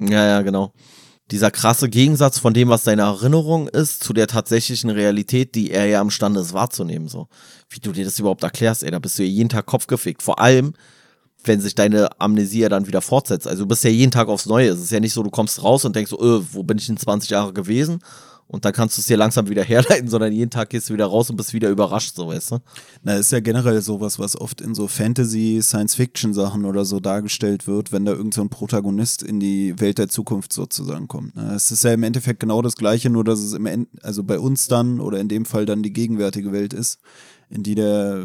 Ja, 0.00 0.26
ja, 0.26 0.42
genau. 0.42 0.72
Dieser 1.30 1.50
krasse 1.50 1.88
Gegensatz 1.88 2.38
von 2.38 2.54
dem, 2.54 2.68
was 2.68 2.84
deine 2.84 3.02
Erinnerung 3.02 3.68
ist, 3.68 4.04
zu 4.04 4.12
der 4.12 4.28
tatsächlichen 4.28 4.90
Realität, 4.90 5.54
die 5.56 5.72
er 5.72 5.86
ja 5.86 6.00
imstande 6.00 6.40
ist 6.40 6.52
wahrzunehmen, 6.52 7.08
so. 7.08 7.28
Wie 7.68 7.80
du 7.80 7.90
dir 7.90 8.04
das 8.04 8.18
überhaupt 8.18 8.44
erklärst, 8.44 8.84
ey, 8.84 8.92
da 8.92 9.00
bist 9.00 9.18
du 9.18 9.24
ja 9.24 9.28
jeden 9.28 9.48
Tag 9.48 9.66
Kopf 9.66 9.88
gefickt. 9.88 10.22
Vor 10.22 10.38
allem, 10.38 10.74
wenn 11.42 11.60
sich 11.60 11.74
deine 11.74 12.20
Amnesie 12.20 12.60
ja 12.60 12.68
dann 12.68 12.86
wieder 12.86 13.00
fortsetzt. 13.00 13.48
Also 13.48 13.64
du 13.64 13.68
bist 13.68 13.84
ja 13.84 13.90
jeden 13.90 14.12
Tag 14.12 14.28
aufs 14.28 14.46
Neue. 14.46 14.68
Es 14.68 14.80
ist 14.80 14.90
ja 14.92 15.00
nicht 15.00 15.12
so, 15.12 15.22
du 15.22 15.30
kommst 15.30 15.62
raus 15.62 15.84
und 15.84 15.96
denkst 15.96 16.10
so, 16.10 16.20
öh, 16.20 16.42
wo 16.52 16.62
bin 16.62 16.78
ich 16.78 16.88
in 16.88 16.96
20 16.96 17.30
Jahre 17.30 17.52
gewesen? 17.52 18.00
Und 18.48 18.64
dann 18.64 18.72
kannst 18.72 18.96
du 18.96 19.00
es 19.00 19.06
dir 19.06 19.16
langsam 19.16 19.48
wieder 19.48 19.64
herleiten, 19.64 20.08
sondern 20.08 20.32
jeden 20.32 20.50
Tag 20.50 20.70
gehst 20.70 20.88
du 20.88 20.94
wieder 20.94 21.06
raus 21.06 21.30
und 21.30 21.36
bist 21.36 21.52
wieder 21.52 21.68
überrascht, 21.68 22.14
so 22.14 22.28
weißt 22.28 22.52
du? 22.52 22.58
Na, 23.02 23.14
ist 23.14 23.32
ja 23.32 23.40
generell 23.40 23.82
sowas, 23.82 24.18
was 24.18 24.40
oft 24.40 24.60
in 24.60 24.74
so 24.74 24.86
Fantasy, 24.86 25.60
Science-Fiction-Sachen 25.60 26.64
oder 26.64 26.84
so 26.84 27.00
dargestellt 27.00 27.66
wird, 27.66 27.90
wenn 27.90 28.04
da 28.04 28.12
irgend 28.12 28.34
so 28.34 28.42
ein 28.42 28.48
Protagonist 28.48 29.22
in 29.22 29.40
die 29.40 29.78
Welt 29.80 29.98
der 29.98 30.08
Zukunft 30.08 30.52
sozusagen 30.52 31.08
kommt. 31.08 31.34
Ne? 31.34 31.54
Es 31.54 31.72
ist 31.72 31.82
ja 31.82 31.92
im 31.92 32.04
Endeffekt 32.04 32.40
genau 32.40 32.62
das 32.62 32.76
Gleiche, 32.76 33.10
nur 33.10 33.24
dass 33.24 33.40
es 33.40 33.52
im 33.52 33.66
End 33.66 33.88
also 34.02 34.22
bei 34.22 34.38
uns 34.38 34.68
dann 34.68 35.00
oder 35.00 35.18
in 35.18 35.28
dem 35.28 35.44
Fall 35.44 35.66
dann 35.66 35.82
die 35.82 35.92
gegenwärtige 35.92 36.52
Welt 36.52 36.72
ist, 36.72 37.00
in 37.48 37.62
die 37.62 37.74
der 37.74 38.24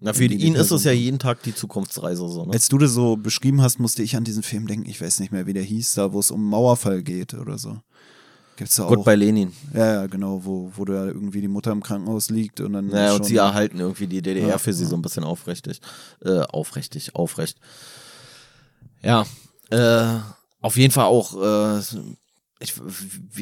Na, 0.00 0.12
für 0.12 0.24
ihn 0.24 0.54
ist 0.54 0.70
es 0.70 0.84
ja 0.84 0.92
jeden 0.92 1.18
Tag 1.18 1.42
die 1.42 1.54
Zukunftsreise, 1.54 2.28
so, 2.28 2.44
ne? 2.46 2.52
Als 2.52 2.68
du 2.68 2.78
das 2.78 2.92
so 2.92 3.16
beschrieben 3.16 3.60
hast, 3.60 3.78
musste 3.78 4.02
ich 4.02 4.16
an 4.16 4.24
diesen 4.24 4.42
Film 4.42 4.66
denken, 4.66 4.88
ich 4.88 5.00
weiß 5.00 5.20
nicht 5.20 5.32
mehr, 5.32 5.46
wie 5.46 5.52
der 5.52 5.62
hieß, 5.62 5.94
da 5.94 6.12
wo 6.12 6.20
es 6.20 6.30
um 6.30 6.44
Mauerfall 6.44 7.02
geht 7.02 7.34
oder 7.34 7.58
so. 7.58 7.78
Gibt's 8.56 8.76
da 8.76 8.86
Gut 8.86 8.98
auch. 8.98 9.04
bei 9.04 9.14
Lenin. 9.14 9.52
Ja, 9.74 9.94
ja, 9.94 10.06
genau, 10.06 10.44
wo, 10.44 10.70
wo 10.76 10.84
da 10.84 11.06
irgendwie 11.06 11.40
die 11.40 11.48
Mutter 11.48 11.72
im 11.72 11.82
Krankenhaus 11.82 12.30
liegt 12.30 12.60
und 12.60 12.74
dann. 12.74 12.88
Naja, 12.88 13.14
und 13.14 13.24
sie 13.24 13.36
erhalten 13.36 13.80
irgendwie 13.80 14.06
die 14.06 14.20
DDR 14.20 14.48
Ja, 14.48 14.58
für 14.58 14.72
sie 14.72 14.84
ja. 14.84 14.90
so 14.90 14.96
ein 14.96 15.02
bisschen 15.02 15.24
aufrichtig. 15.24 15.80
Äh, 16.24 16.40
aufrichtig, 16.40 17.14
aufrecht. 17.14 17.58
Ja, 19.02 19.24
äh, 19.70 20.18
auf 20.60 20.76
jeden 20.76 20.92
Fall 20.92 21.06
auch, 21.06 21.34
äh, 21.42 21.78
ich, 22.60 22.74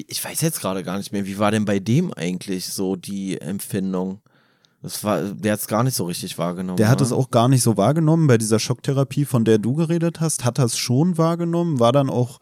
ich 0.07 0.25
weiß 0.25 0.41
jetzt 0.41 0.61
gerade 0.61 0.83
gar 0.83 0.97
nicht 0.97 1.13
mehr, 1.13 1.27
wie 1.27 1.39
war 1.39 1.51
denn 1.51 1.65
bei 1.67 1.79
dem 1.79 2.15
eigentlich 2.15 2.69
so 2.71 2.97
die 2.97 3.41
Empfindung? 3.41 4.21
Das 4.83 5.05
war, 5.05 5.21
der 5.23 5.53
hat 5.53 5.61
es 5.61 5.67
gar 5.67 5.85
nicht 5.85 5.95
so 5.95 6.07
richtig 6.07 6.39
wahrgenommen. 6.39 6.79
Der 6.79 6.89
hat 6.89 7.03
es 7.03 7.13
auch 7.13 7.31
gar 7.31 7.49
nicht 7.49 7.63
so 7.63 7.77
wahrgenommen. 7.77 8.27
Bei 8.27 8.39
dieser 8.39 8.59
Schocktherapie, 8.59 9.27
von 9.27 9.45
der 9.45 9.59
du 9.59 9.75
geredet 9.75 10.21
hast, 10.21 10.47
hat 10.47 10.59
er 10.59 10.65
es 10.65 10.79
schon 10.79 11.19
wahrgenommen, 11.19 11.81
war 11.81 11.93
dann 11.93 12.09
auch 12.09 12.41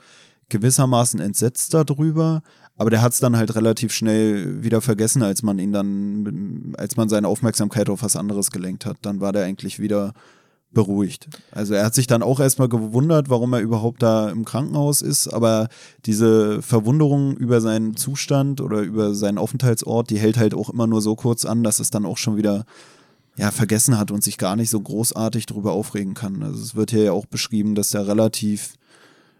gewissermaßen 0.48 1.20
entsetzt 1.20 1.74
darüber. 1.74 2.42
Aber 2.76 2.90
der 2.90 3.02
hat 3.02 3.12
es 3.12 3.20
dann 3.20 3.36
halt 3.36 3.54
relativ 3.56 3.92
schnell 3.92 4.62
wieder 4.62 4.80
vergessen, 4.80 5.22
als 5.22 5.42
man 5.42 5.58
ihn 5.58 5.72
dann, 5.72 6.74
als 6.78 6.96
man 6.96 7.08
seine 7.08 7.26
Aufmerksamkeit 7.26 7.90
auf 7.90 8.02
was 8.02 8.14
anderes 8.14 8.50
gelenkt 8.50 8.86
hat. 8.86 8.98
Dann 9.02 9.20
war 9.20 9.32
der 9.32 9.44
eigentlich 9.44 9.80
wieder 9.80 10.12
beruhigt. 10.70 11.28
Also 11.50 11.74
er 11.74 11.84
hat 11.84 11.94
sich 11.94 12.06
dann 12.06 12.22
auch 12.22 12.40
erstmal 12.40 12.68
gewundert, 12.68 13.30
warum 13.30 13.52
er 13.54 13.60
überhaupt 13.60 14.02
da 14.02 14.28
im 14.28 14.44
Krankenhaus 14.44 15.00
ist, 15.00 15.28
aber 15.28 15.68
diese 16.04 16.60
Verwunderung 16.60 17.36
über 17.36 17.60
seinen 17.60 17.96
Zustand 17.96 18.60
oder 18.60 18.80
über 18.82 19.14
seinen 19.14 19.38
Aufenthaltsort, 19.38 20.10
die 20.10 20.18
hält 20.18 20.36
halt 20.36 20.54
auch 20.54 20.68
immer 20.68 20.86
nur 20.86 21.00
so 21.00 21.16
kurz 21.16 21.46
an, 21.46 21.64
dass 21.64 21.80
es 21.80 21.90
dann 21.90 22.04
auch 22.04 22.18
schon 22.18 22.36
wieder 22.36 22.66
ja, 23.36 23.50
vergessen 23.50 23.98
hat 23.98 24.10
und 24.10 24.22
sich 24.22 24.36
gar 24.36 24.56
nicht 24.56 24.68
so 24.68 24.80
großartig 24.80 25.46
darüber 25.46 25.72
aufregen 25.72 26.14
kann. 26.14 26.42
Also 26.42 26.60
es 26.60 26.74
wird 26.74 26.90
hier 26.90 27.04
ja 27.04 27.12
auch 27.12 27.26
beschrieben, 27.26 27.74
dass 27.74 27.94
er 27.94 28.06
relativ 28.06 28.74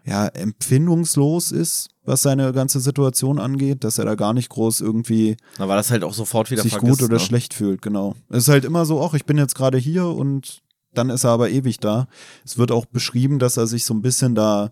ja, 0.09 0.25
empfindungslos 0.27 1.51
ist, 1.51 1.89
was 2.03 2.23
seine 2.23 2.51
ganze 2.51 2.79
Situation 2.79 3.37
angeht, 3.37 3.83
dass 3.83 3.99
er 3.99 4.05
da 4.05 4.15
gar 4.15 4.33
nicht 4.33 4.49
groß 4.49 4.81
irgendwie 4.81 5.37
Da 5.59 5.67
war 5.67 5.75
das 5.75 5.91
halt 5.91 6.03
auch 6.03 6.15
sofort 6.15 6.49
wieder 6.49 6.63
sich 6.63 6.71
vergisst, 6.71 6.99
gut 6.99 7.03
oder 7.03 7.17
ne? 7.17 7.19
schlecht 7.19 7.53
fühlt, 7.53 7.83
genau. 7.83 8.15
Es 8.27 8.39
ist 8.39 8.49
halt 8.49 8.65
immer 8.65 8.85
so, 8.85 9.03
ach, 9.03 9.13
ich 9.13 9.25
bin 9.25 9.37
jetzt 9.37 9.53
gerade 9.53 9.77
hier 9.77 10.07
und 10.07 10.63
dann 10.95 11.11
ist 11.11 11.25
er 11.25 11.29
aber 11.29 11.51
ewig 11.51 11.79
da. 11.79 12.07
Es 12.43 12.57
wird 12.57 12.71
auch 12.71 12.87
beschrieben, 12.87 13.37
dass 13.37 13.57
er 13.57 13.67
sich 13.67 13.85
so 13.85 13.93
ein 13.93 14.01
bisschen 14.01 14.33
da 14.33 14.71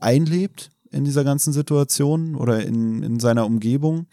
einlebt 0.00 0.70
in 0.90 1.04
dieser 1.04 1.22
ganzen 1.22 1.52
Situation 1.52 2.34
oder 2.34 2.64
in, 2.66 3.04
in 3.04 3.20
seiner 3.20 3.46
Umgebung. 3.46 4.06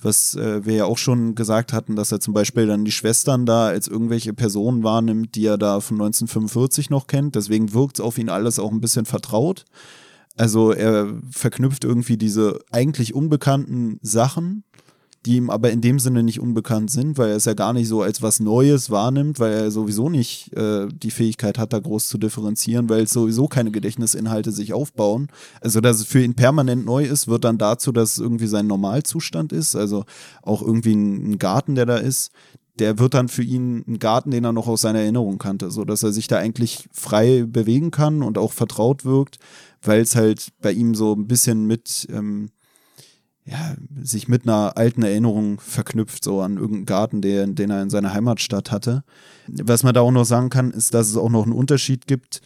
Was 0.00 0.34
äh, 0.34 0.66
wir 0.66 0.74
ja 0.74 0.84
auch 0.86 0.98
schon 0.98 1.36
gesagt 1.36 1.72
hatten, 1.72 1.94
dass 1.94 2.10
er 2.10 2.18
zum 2.18 2.34
Beispiel 2.34 2.66
dann 2.66 2.84
die 2.84 2.90
Schwestern 2.90 3.46
da 3.46 3.68
als 3.68 3.86
irgendwelche 3.86 4.34
Personen 4.34 4.82
wahrnimmt, 4.82 5.36
die 5.36 5.46
er 5.46 5.56
da 5.56 5.78
von 5.78 5.94
1945 5.96 6.90
noch 6.90 7.06
kennt. 7.06 7.36
Deswegen 7.36 7.72
wirkt 7.72 8.00
es 8.00 8.04
auf 8.04 8.18
ihn 8.18 8.28
alles 8.28 8.58
auch 8.58 8.72
ein 8.72 8.80
bisschen 8.80 9.06
vertraut. 9.06 9.64
Also 10.36 10.72
er 10.72 11.14
verknüpft 11.30 11.84
irgendwie 11.84 12.16
diese 12.16 12.60
eigentlich 12.70 13.14
unbekannten 13.14 13.98
Sachen, 14.02 14.64
die 15.26 15.36
ihm 15.36 15.50
aber 15.50 15.72
in 15.72 15.80
dem 15.80 15.98
Sinne 15.98 16.22
nicht 16.22 16.40
unbekannt 16.40 16.90
sind, 16.90 17.18
weil 17.18 17.30
er 17.30 17.36
es 17.36 17.46
ja 17.46 17.54
gar 17.54 17.72
nicht 17.72 17.88
so 17.88 18.00
als 18.00 18.22
was 18.22 18.38
Neues 18.38 18.90
wahrnimmt, 18.90 19.40
weil 19.40 19.52
er 19.52 19.70
sowieso 19.72 20.08
nicht 20.08 20.52
äh, 20.56 20.86
die 20.86 21.10
Fähigkeit 21.10 21.58
hat, 21.58 21.72
da 21.72 21.80
groß 21.80 22.06
zu 22.06 22.16
differenzieren, 22.16 22.88
weil 22.88 23.02
es 23.02 23.10
sowieso 23.10 23.48
keine 23.48 23.72
Gedächtnisinhalte 23.72 24.52
sich 24.52 24.72
aufbauen. 24.72 25.26
Also, 25.60 25.80
dass 25.80 25.98
es 25.98 26.06
für 26.06 26.22
ihn 26.22 26.34
permanent 26.34 26.86
neu 26.86 27.04
ist, 27.04 27.26
wird 27.26 27.42
dann 27.42 27.58
dazu, 27.58 27.90
dass 27.90 28.12
es 28.12 28.18
irgendwie 28.18 28.46
sein 28.46 28.68
Normalzustand 28.68 29.52
ist. 29.52 29.74
Also 29.74 30.04
auch 30.42 30.62
irgendwie 30.62 30.94
ein, 30.94 31.32
ein 31.32 31.38
Garten, 31.38 31.74
der 31.74 31.86
da 31.86 31.96
ist, 31.96 32.30
der 32.78 32.98
wird 32.98 33.14
dann 33.14 33.28
für 33.28 33.42
ihn 33.42 33.84
ein 33.88 33.98
Garten, 33.98 34.30
den 34.30 34.44
er 34.44 34.52
noch 34.52 34.68
aus 34.68 34.82
seiner 34.82 35.00
Erinnerung 35.00 35.38
kannte, 35.38 35.70
so 35.70 35.84
dass 35.84 36.02
er 36.02 36.12
sich 36.12 36.28
da 36.28 36.36
eigentlich 36.36 36.88
frei 36.92 37.44
bewegen 37.46 37.90
kann 37.90 38.22
und 38.22 38.38
auch 38.38 38.52
vertraut 38.52 39.04
wirkt, 39.04 39.38
weil 39.86 40.00
es 40.00 40.16
halt 40.16 40.52
bei 40.60 40.72
ihm 40.72 40.94
so 40.94 41.14
ein 41.14 41.26
bisschen 41.26 41.66
mit 41.66 42.06
ähm, 42.10 42.50
ja, 43.46 43.76
sich 44.02 44.26
mit 44.26 44.42
einer 44.42 44.76
alten 44.76 45.02
Erinnerung 45.02 45.60
verknüpft, 45.60 46.24
so 46.24 46.40
an 46.40 46.56
irgendeinen 46.56 46.86
Garten, 46.86 47.22
der, 47.22 47.46
den 47.46 47.70
er 47.70 47.80
in 47.80 47.90
seiner 47.90 48.12
Heimatstadt 48.12 48.72
hatte. 48.72 49.04
Was 49.46 49.84
man 49.84 49.94
da 49.94 50.00
auch 50.00 50.10
noch 50.10 50.24
sagen 50.24 50.50
kann, 50.50 50.72
ist, 50.72 50.94
dass 50.94 51.08
es 51.08 51.16
auch 51.16 51.30
noch 51.30 51.44
einen 51.44 51.52
Unterschied 51.52 52.08
gibt. 52.08 52.40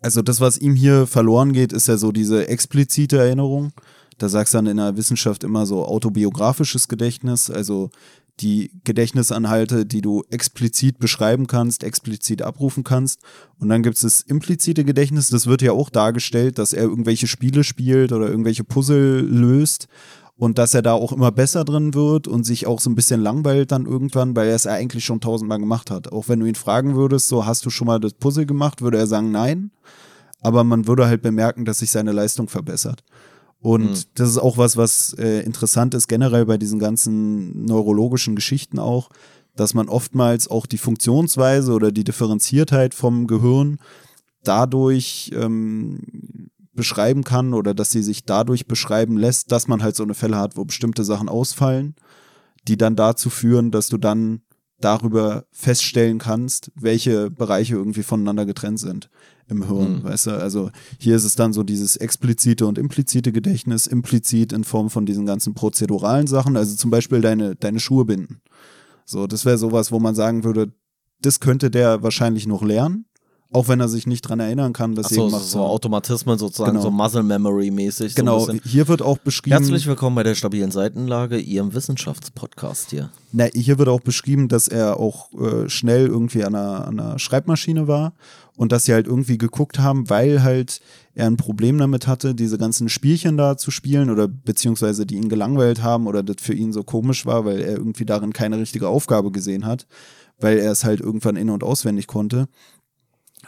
Also 0.00 0.22
das, 0.22 0.40
was 0.40 0.56
ihm 0.56 0.74
hier 0.74 1.06
verloren 1.06 1.52
geht, 1.52 1.74
ist 1.74 1.86
ja 1.86 1.98
so 1.98 2.12
diese 2.12 2.48
explizite 2.48 3.18
Erinnerung. 3.18 3.72
Da 4.16 4.30
sagst 4.30 4.54
du 4.54 4.58
dann 4.58 4.66
in 4.66 4.78
der 4.78 4.96
Wissenschaft 4.96 5.44
immer 5.44 5.66
so 5.66 5.84
autobiografisches 5.84 6.88
Gedächtnis, 6.88 7.50
also 7.50 7.90
die 8.40 8.80
Gedächtnisanhalte, 8.84 9.86
die 9.86 10.00
du 10.00 10.24
explizit 10.30 10.98
beschreiben 10.98 11.46
kannst, 11.46 11.84
explizit 11.84 12.42
abrufen 12.42 12.84
kannst. 12.84 13.20
Und 13.58 13.68
dann 13.68 13.82
gibt 13.82 13.96
es 13.96 14.02
das 14.02 14.20
implizite 14.22 14.84
Gedächtnis, 14.84 15.28
das 15.28 15.46
wird 15.46 15.62
ja 15.62 15.72
auch 15.72 15.90
dargestellt, 15.90 16.58
dass 16.58 16.72
er 16.72 16.84
irgendwelche 16.84 17.26
Spiele 17.26 17.64
spielt 17.64 18.12
oder 18.12 18.28
irgendwelche 18.28 18.64
Puzzle 18.64 19.20
löst 19.20 19.88
und 20.36 20.56
dass 20.56 20.72
er 20.72 20.80
da 20.80 20.94
auch 20.94 21.12
immer 21.12 21.30
besser 21.30 21.66
drin 21.66 21.92
wird 21.92 22.26
und 22.26 22.44
sich 22.44 22.66
auch 22.66 22.80
so 22.80 22.88
ein 22.88 22.94
bisschen 22.94 23.20
langweilt 23.20 23.72
dann 23.72 23.84
irgendwann, 23.84 24.34
weil 24.34 24.48
er 24.48 24.54
es 24.54 24.66
eigentlich 24.66 25.04
schon 25.04 25.20
tausendmal 25.20 25.58
gemacht 25.58 25.90
hat. 25.90 26.10
Auch 26.12 26.28
wenn 26.28 26.40
du 26.40 26.46
ihn 26.46 26.54
fragen 26.54 26.96
würdest, 26.96 27.28
so 27.28 27.44
hast 27.44 27.66
du 27.66 27.70
schon 27.70 27.86
mal 27.86 28.00
das 28.00 28.14
Puzzle 28.14 28.46
gemacht, 28.46 28.80
würde 28.80 28.96
er 28.96 29.06
sagen 29.06 29.30
nein. 29.30 29.70
Aber 30.40 30.64
man 30.64 30.86
würde 30.86 31.06
halt 31.06 31.20
bemerken, 31.20 31.66
dass 31.66 31.80
sich 31.80 31.90
seine 31.90 32.12
Leistung 32.12 32.48
verbessert. 32.48 33.04
Und 33.60 33.90
Mhm. 33.90 34.04
das 34.14 34.30
ist 34.30 34.38
auch 34.38 34.56
was, 34.56 34.76
was 34.76 35.14
äh, 35.18 35.40
interessant 35.40 35.94
ist 35.94 36.08
generell 36.08 36.46
bei 36.46 36.56
diesen 36.56 36.78
ganzen 36.78 37.64
neurologischen 37.66 38.34
Geschichten 38.34 38.78
auch, 38.78 39.10
dass 39.54 39.74
man 39.74 39.88
oftmals 39.88 40.48
auch 40.48 40.66
die 40.66 40.78
Funktionsweise 40.78 41.72
oder 41.72 41.92
die 41.92 42.04
Differenziertheit 42.04 42.94
vom 42.94 43.26
Gehirn 43.26 43.78
dadurch 44.42 45.30
ähm, 45.34 46.48
beschreiben 46.72 47.24
kann 47.24 47.52
oder 47.52 47.74
dass 47.74 47.90
sie 47.90 48.02
sich 48.02 48.24
dadurch 48.24 48.66
beschreiben 48.66 49.18
lässt, 49.18 49.52
dass 49.52 49.68
man 49.68 49.82
halt 49.82 49.96
so 49.96 50.02
eine 50.02 50.14
Fälle 50.14 50.38
hat, 50.38 50.56
wo 50.56 50.64
bestimmte 50.64 51.04
Sachen 51.04 51.28
ausfallen, 51.28 51.94
die 52.66 52.78
dann 52.78 52.96
dazu 52.96 53.28
führen, 53.28 53.70
dass 53.70 53.88
du 53.88 53.98
dann 53.98 54.40
darüber 54.80 55.44
feststellen 55.50 56.18
kannst, 56.18 56.70
welche 56.74 57.30
Bereiche 57.30 57.74
irgendwie 57.74 58.02
voneinander 58.02 58.46
getrennt 58.46 58.78
sind 58.80 59.10
im 59.48 59.66
Hirn, 59.66 59.98
Mhm. 59.98 60.04
weißt 60.04 60.26
du? 60.28 60.30
Also 60.32 60.70
hier 60.98 61.16
ist 61.16 61.24
es 61.24 61.34
dann 61.34 61.52
so 61.52 61.62
dieses 61.62 61.96
explizite 61.96 62.66
und 62.66 62.78
implizite 62.78 63.32
Gedächtnis, 63.32 63.86
implizit 63.86 64.52
in 64.52 64.64
Form 64.64 64.90
von 64.90 65.06
diesen 65.06 65.26
ganzen 65.26 65.54
prozeduralen 65.54 66.26
Sachen, 66.26 66.56
also 66.56 66.76
zum 66.76 66.90
Beispiel 66.90 67.20
deine, 67.20 67.56
deine 67.56 67.80
Schuhe 67.80 68.04
binden. 68.04 68.40
So, 69.04 69.26
das 69.26 69.44
wäre 69.44 69.58
sowas, 69.58 69.90
wo 69.90 69.98
man 69.98 70.14
sagen 70.14 70.44
würde, 70.44 70.72
das 71.20 71.40
könnte 71.40 71.70
der 71.70 72.02
wahrscheinlich 72.02 72.46
noch 72.46 72.62
lernen, 72.62 73.06
auch 73.52 73.66
wenn 73.68 73.80
er 73.80 73.88
sich 73.88 74.06
nicht 74.06 74.22
dran 74.22 74.38
erinnern 74.38 74.72
kann, 74.72 74.94
deswegen 74.94 75.22
Achso, 75.22 75.36
macht 75.36 75.44
so 75.44 75.60
Automatismen 75.60 76.38
sozusagen, 76.38 76.72
Genau. 76.72 76.82
so 76.82 76.90
Muscle 76.90 77.22
Memory 77.24 77.70
mäßig. 77.70 78.12
So 78.14 78.16
Genau, 78.16 78.38
bisschen. 78.46 78.60
hier 78.64 78.86
wird 78.86 79.02
auch 79.02 79.18
beschrieben. 79.18 79.56
Herzlich 79.56 79.86
willkommen 79.86 80.14
bei 80.14 80.22
der 80.22 80.34
stabilen 80.36 80.70
Seitenlage, 80.70 81.38
Ihrem 81.38 81.74
Wissenschaftspodcast 81.74 82.90
hier. 82.90 83.10
Na, 83.32 83.46
hier 83.52 83.78
wird 83.78 83.88
auch 83.88 84.00
beschrieben, 84.00 84.46
dass 84.48 84.68
er 84.68 84.98
auch 84.98 85.32
äh, 85.32 85.68
schnell 85.68 86.06
irgendwie 86.06 86.44
an 86.44 86.54
einer, 86.54 86.86
an 86.86 87.00
einer 87.00 87.18
Schreibmaschine 87.18 87.88
war 87.88 88.12
und 88.56 88.70
dass 88.72 88.84
sie 88.84 88.92
halt 88.92 89.06
irgendwie 89.08 89.38
geguckt 89.38 89.80
haben, 89.80 90.08
weil 90.10 90.42
halt 90.44 90.80
er 91.14 91.26
ein 91.26 91.36
Problem 91.36 91.76
damit 91.78 92.06
hatte, 92.06 92.34
diese 92.36 92.56
ganzen 92.56 92.88
Spielchen 92.88 93.36
da 93.36 93.56
zu 93.56 93.70
spielen 93.72 94.10
oder 94.10 94.28
beziehungsweise 94.28 95.06
die 95.06 95.16
ihn 95.16 95.28
gelangweilt 95.28 95.82
haben 95.82 96.06
oder 96.06 96.22
das 96.22 96.36
für 96.40 96.54
ihn 96.54 96.72
so 96.72 96.84
komisch 96.84 97.26
war, 97.26 97.44
weil 97.44 97.60
er 97.60 97.76
irgendwie 97.76 98.04
darin 98.04 98.32
keine 98.32 98.58
richtige 98.58 98.86
Aufgabe 98.88 99.32
gesehen 99.32 99.66
hat, 99.66 99.86
weil 100.38 100.58
er 100.58 100.70
es 100.70 100.84
halt 100.84 101.00
irgendwann 101.00 101.34
in- 101.36 101.50
und 101.50 101.64
auswendig 101.64 102.06
konnte, 102.06 102.46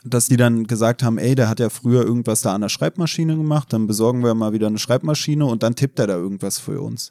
dass 0.05 0.27
die 0.27 0.37
dann 0.37 0.67
gesagt 0.67 1.03
haben, 1.03 1.19
ey, 1.19 1.35
der 1.35 1.49
hat 1.49 1.61
ja 1.61 1.71
früher 1.71 2.05
irgendwas 2.05 2.43
da 2.43 2.55
an 2.55 2.63
der 2.63 2.69
Schreibmaschine 2.69 3.37
gemacht, 3.37 3.73
dann 3.73 3.87
besorgen 3.87 4.23
wir 4.25 4.35
mal 4.35 4.53
wieder 4.53 4.67
eine 4.67 4.79
Schreibmaschine 4.79 5.45
und 5.45 5.63
dann 5.63 5.77
tippt 5.77 5.99
er 5.99 6.07
da 6.07 6.15
irgendwas 6.15 6.59
für 6.59 6.81
uns. 6.81 7.11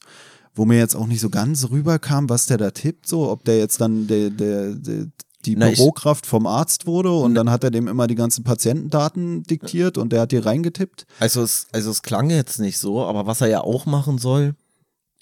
Wo 0.54 0.66
mir 0.66 0.78
jetzt 0.78 0.96
auch 0.96 1.08
nicht 1.08 1.22
so 1.22 1.30
ganz 1.30 1.70
rüberkam, 1.70 2.30
was 2.30 2.46
der 2.46 2.58
da 2.58 2.72
tippt, 2.72 3.08
so, 3.08 3.30
ob 3.30 3.46
der 3.46 3.58
jetzt 3.58 3.80
dann 3.80 4.08
der, 4.08 4.30
der, 4.30 4.76
der 4.76 5.08
die 5.46 5.56
Na, 5.56 5.70
Bürokraft 5.70 6.26
vom 6.26 6.46
Arzt 6.46 6.86
wurde 6.86 7.12
und 7.12 7.36
dann 7.36 7.50
hat 7.50 7.64
er 7.64 7.72
dem 7.72 7.88
immer 7.88 8.08
die 8.08 8.16
ganzen 8.16 8.44
Patientendaten 8.44 9.44
diktiert 9.44 9.98
und 9.98 10.12
der 10.12 10.22
hat 10.22 10.32
die 10.32 10.38
reingetippt. 10.38 11.06
Also 11.20 11.42
es, 11.42 11.68
also 11.72 11.90
es 11.90 12.02
klang 12.02 12.30
jetzt 12.30 12.60
nicht 12.60 12.78
so, 12.78 13.04
aber 13.06 13.26
was 13.26 13.42
er 13.42 13.48
ja 13.48 13.62
auch 13.62 13.86
machen 13.86 14.18
soll, 14.18 14.56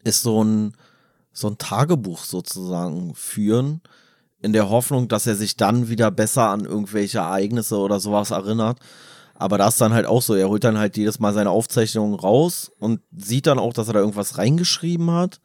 ist 0.04 0.22
so 0.22 0.44
ein, 0.44 0.74
so 1.32 1.48
ein 1.48 1.58
Tagebuch 1.58 2.24
sozusagen 2.24 3.14
führen, 3.16 3.82
in 4.42 4.54
der 4.54 4.70
Hoffnung, 4.70 5.08
dass 5.08 5.28
er 5.28 5.36
sich 5.36 5.58
dann 5.58 5.90
wieder 5.90 6.12
besser 6.12 6.50
an 6.50 6.66
irgendwelche 6.66 7.20
Ereignisse 7.20 7.78
oder 7.78 8.00
sowas 8.00 8.32
erinnert. 8.32 8.80
Aber 9.36 9.58
das 9.58 9.76
ist 9.76 9.82
dann 9.82 9.94
halt 9.94 10.06
auch 10.06 10.22
so, 10.22 10.36
er 10.36 10.50
holt 10.50 10.64
dann 10.64 10.78
halt 10.78 10.98
jedes 10.98 11.20
Mal 11.20 11.34
seine 11.34 11.50
Aufzeichnungen 11.50 12.16
raus 12.16 12.72
und 12.80 13.02
sieht 13.16 13.48
dann 13.48 13.60
auch, 13.60 13.74
dass 13.74 13.88
er 13.88 13.94
da 13.94 14.00
irgendwas 14.00 14.38
reingeschrieben 14.38 15.12
hat, 15.12 15.40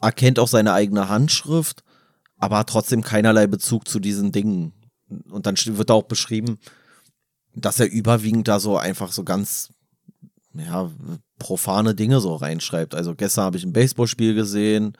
erkennt 0.00 0.38
auch 0.38 0.48
seine 0.48 0.72
eigene 0.72 1.08
Handschrift, 1.08 1.82
aber 2.38 2.58
hat 2.58 2.68
trotzdem 2.68 3.02
keinerlei 3.02 3.46
Bezug 3.46 3.88
zu 3.88 3.98
diesen 3.98 4.32
Dingen. 4.32 4.72
Und 5.30 5.46
dann 5.46 5.56
wird 5.56 5.90
da 5.90 5.94
auch 5.94 6.04
beschrieben, 6.04 6.58
dass 7.54 7.80
er 7.80 7.90
überwiegend 7.90 8.48
da 8.48 8.60
so 8.60 8.76
einfach 8.76 9.12
so 9.12 9.24
ganz, 9.24 9.72
ja, 10.54 10.90
profane 11.38 11.94
Dinge 11.94 12.20
so 12.20 12.36
reinschreibt. 12.36 12.94
Also 12.94 13.14
gestern 13.14 13.44
habe 13.44 13.56
ich 13.56 13.64
ein 13.64 13.72
Baseballspiel 13.72 14.34
gesehen, 14.34 14.96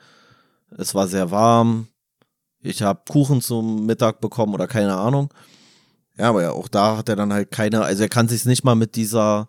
es 0.77 0.93
war 0.93 1.07
sehr 1.07 1.31
warm, 1.31 1.87
ich 2.63 2.81
habe 2.81 3.01
Kuchen 3.07 3.41
zum 3.41 3.85
Mittag 3.85 4.21
bekommen 4.21 4.53
oder 4.53 4.67
keine 4.67 4.95
Ahnung. 4.95 5.33
Ja, 6.17 6.29
aber 6.29 6.43
ja, 6.43 6.51
auch 6.51 6.67
da 6.67 6.97
hat 6.97 7.09
er 7.09 7.15
dann 7.15 7.33
halt 7.33 7.51
keine, 7.51 7.83
also 7.83 8.03
er 8.03 8.09
kann 8.09 8.27
sich 8.27 8.45
nicht 8.45 8.63
mal 8.63 8.75
mit 8.75 8.95
dieser 8.95 9.47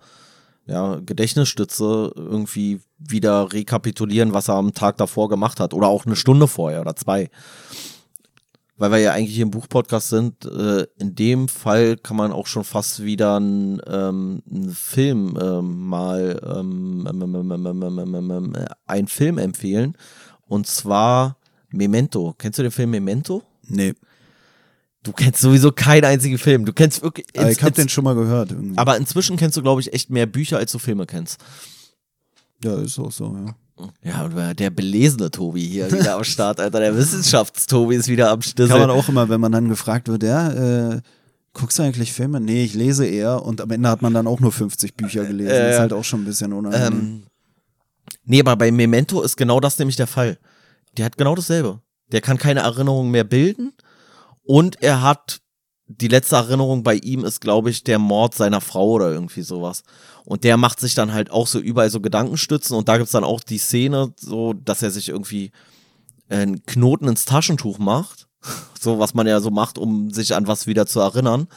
ja, 0.66 0.97
Gedächtnisstütze 0.97 2.12
irgendwie 2.16 2.81
wieder 2.99 3.53
rekapitulieren, 3.53 4.32
was 4.32 4.49
er 4.49 4.55
am 4.55 4.73
Tag 4.73 4.97
davor 4.97 5.28
gemacht 5.28 5.61
hat 5.61 5.74
oder 5.74 5.89
auch 5.89 6.07
eine 6.07 6.16
Stunde 6.16 6.49
vorher 6.49 6.81
oder 6.81 6.97
zwei. 6.97 7.31
Weil 8.77 8.91
wir 8.91 8.99
ja 8.99 9.12
eigentlich 9.12 9.36
hier 9.36 9.45
im 9.45 9.53
Buchpodcast 9.53 10.09
sind, 10.09 10.47
äh, 10.47 10.86
in 10.99 11.15
dem 11.15 11.47
Fall 11.47 11.97
kann 11.97 12.16
man 12.16 12.32
auch 12.32 12.49
schon 12.49 12.65
fast 12.65 13.05
wieder 13.05 13.36
einen, 13.36 13.81
ähm, 13.86 14.43
Film 14.73 15.39
ähm, 15.41 15.86
mal 15.86 16.41
ähm, 16.45 17.07
ähm, 17.09 17.35
ähm, 17.36 18.31
ähm 18.31 18.53
einen 18.86 19.07
Film 19.07 19.39
empfehlen. 19.39 19.97
Und 20.47 20.66
zwar 20.66 21.36
Memento. 21.76 22.34
Kennst 22.38 22.59
du 22.59 22.62
den 22.62 22.70
Film 22.72 22.90
Memento? 22.90 23.42
Nee, 23.68 23.94
Du 25.02 25.12
kennst 25.12 25.42
sowieso 25.42 25.70
keinen 25.70 26.05
einzigen 26.06 26.38
Film. 26.38 26.64
Du 26.64 26.72
kennst 26.72 27.02
wirklich. 27.02 27.26
aber 27.36 27.51
ich 27.51 27.59
habe 27.59 27.68
ins- 27.68 27.76
den 27.76 27.88
schon 27.90 28.05
mal 28.05 28.14
gehört 28.14 28.52
irgendwie. 28.52 28.78
aber 28.78 28.96
inzwischen 28.96 29.36
kennst 29.36 29.55
du, 29.56 29.60
glaube 29.62 29.82
ich, 29.82 29.92
echt 29.92 30.09
mehr 30.09 30.24
Bücher, 30.24 30.56
als 30.56 30.72
du 30.72 30.78
Filme 30.78 31.05
kennst. 31.05 31.38
ja, 32.62 32.76
ist 32.80 32.98
auch 32.98 33.12
so, 33.12 33.36
ja. 33.36 33.55
Ja, 34.02 34.55
der 34.55 34.70
belesene 34.70 35.30
Tobi 35.30 35.66
hier 35.66 35.90
wieder 35.92 36.14
am 36.16 36.24
Start, 36.24 36.59
Alter. 36.60 36.78
Der 36.80 36.96
Wissenschaftstobi 36.96 37.96
ist 37.96 38.09
wieder 38.09 38.30
am 38.30 38.40
Stissel. 38.40 38.68
Kann 38.68 38.78
man 38.80 38.90
auch 38.90 39.09
immer, 39.09 39.28
wenn 39.28 39.40
man 39.40 39.51
dann 39.52 39.68
gefragt 39.68 40.09
wird, 40.09 40.22
ja, 40.22 40.92
äh, 40.94 41.01
guckst 41.52 41.78
du 41.78 41.82
eigentlich 41.82 42.12
Filme? 42.12 42.40
Nee, 42.40 42.64
ich 42.64 42.72
lese 42.74 43.05
eher 43.05 43.42
und 43.42 43.60
am 43.60 43.70
Ende 43.72 43.88
hat 43.90 44.01
man 44.01 44.14
dann 44.14 44.26
auch 44.28 44.38
nur 44.40 44.52
50 44.52 44.94
Bücher 44.96 45.24
gelesen. 45.26 45.51
Äh, 45.51 45.72
ist 45.72 45.78
halt 45.80 45.92
auch 45.92 46.05
schon 46.05 46.22
ein 46.22 46.24
bisschen 46.24 46.52
unangenehm. 46.52 46.86
Ähm, 46.92 47.22
nee, 48.24 48.40
aber 48.40 48.56
bei 48.56 48.70
Memento 48.70 49.20
ist 49.22 49.36
genau 49.36 49.59
das 49.60 49.76
nämlich 49.78 49.96
der 49.96 50.06
Fall. 50.06 50.38
Der 50.96 51.06
hat 51.06 51.16
genau 51.16 51.34
dasselbe. 51.34 51.80
Der 52.12 52.20
kann 52.20 52.38
keine 52.38 52.60
Erinnerungen 52.60 53.10
mehr 53.10 53.24
bilden 53.24 53.72
und 54.42 54.82
er 54.82 55.02
hat 55.02 55.40
die 55.86 56.08
letzte 56.08 56.36
Erinnerung 56.36 56.82
bei 56.82 56.96
ihm 56.96 57.24
ist, 57.24 57.40
glaube 57.40 57.70
ich, 57.70 57.84
der 57.84 57.98
Mord 57.98 58.34
seiner 58.34 58.60
Frau 58.60 58.92
oder 58.92 59.12
irgendwie 59.12 59.42
sowas. 59.42 59.82
Und 60.24 60.44
der 60.44 60.56
macht 60.56 60.80
sich 60.80 60.94
dann 60.94 61.12
halt 61.12 61.30
auch 61.30 61.46
so 61.46 61.58
überall 61.58 61.90
so 61.90 62.00
Gedankenstützen 62.00 62.76
und 62.76 62.88
da 62.88 62.96
gibt's 62.96 63.12
dann 63.12 63.24
auch 63.24 63.40
die 63.40 63.58
Szene, 63.58 64.14
so, 64.18 64.54
dass 64.54 64.82
er 64.82 64.90
sich 64.90 65.10
irgendwie 65.10 65.52
einen 66.28 66.64
Knoten 66.64 67.08
ins 67.08 67.24
Taschentuch 67.24 67.78
macht. 67.78 68.28
So, 68.78 68.98
was 68.98 69.14
man 69.14 69.26
ja 69.26 69.40
so 69.40 69.48
macht, 69.48 69.78
um 69.78 70.10
sich 70.10 70.34
an 70.34 70.46
was 70.46 70.66
wieder 70.66 70.84
zu 70.84 71.00
erinnern. 71.00 71.48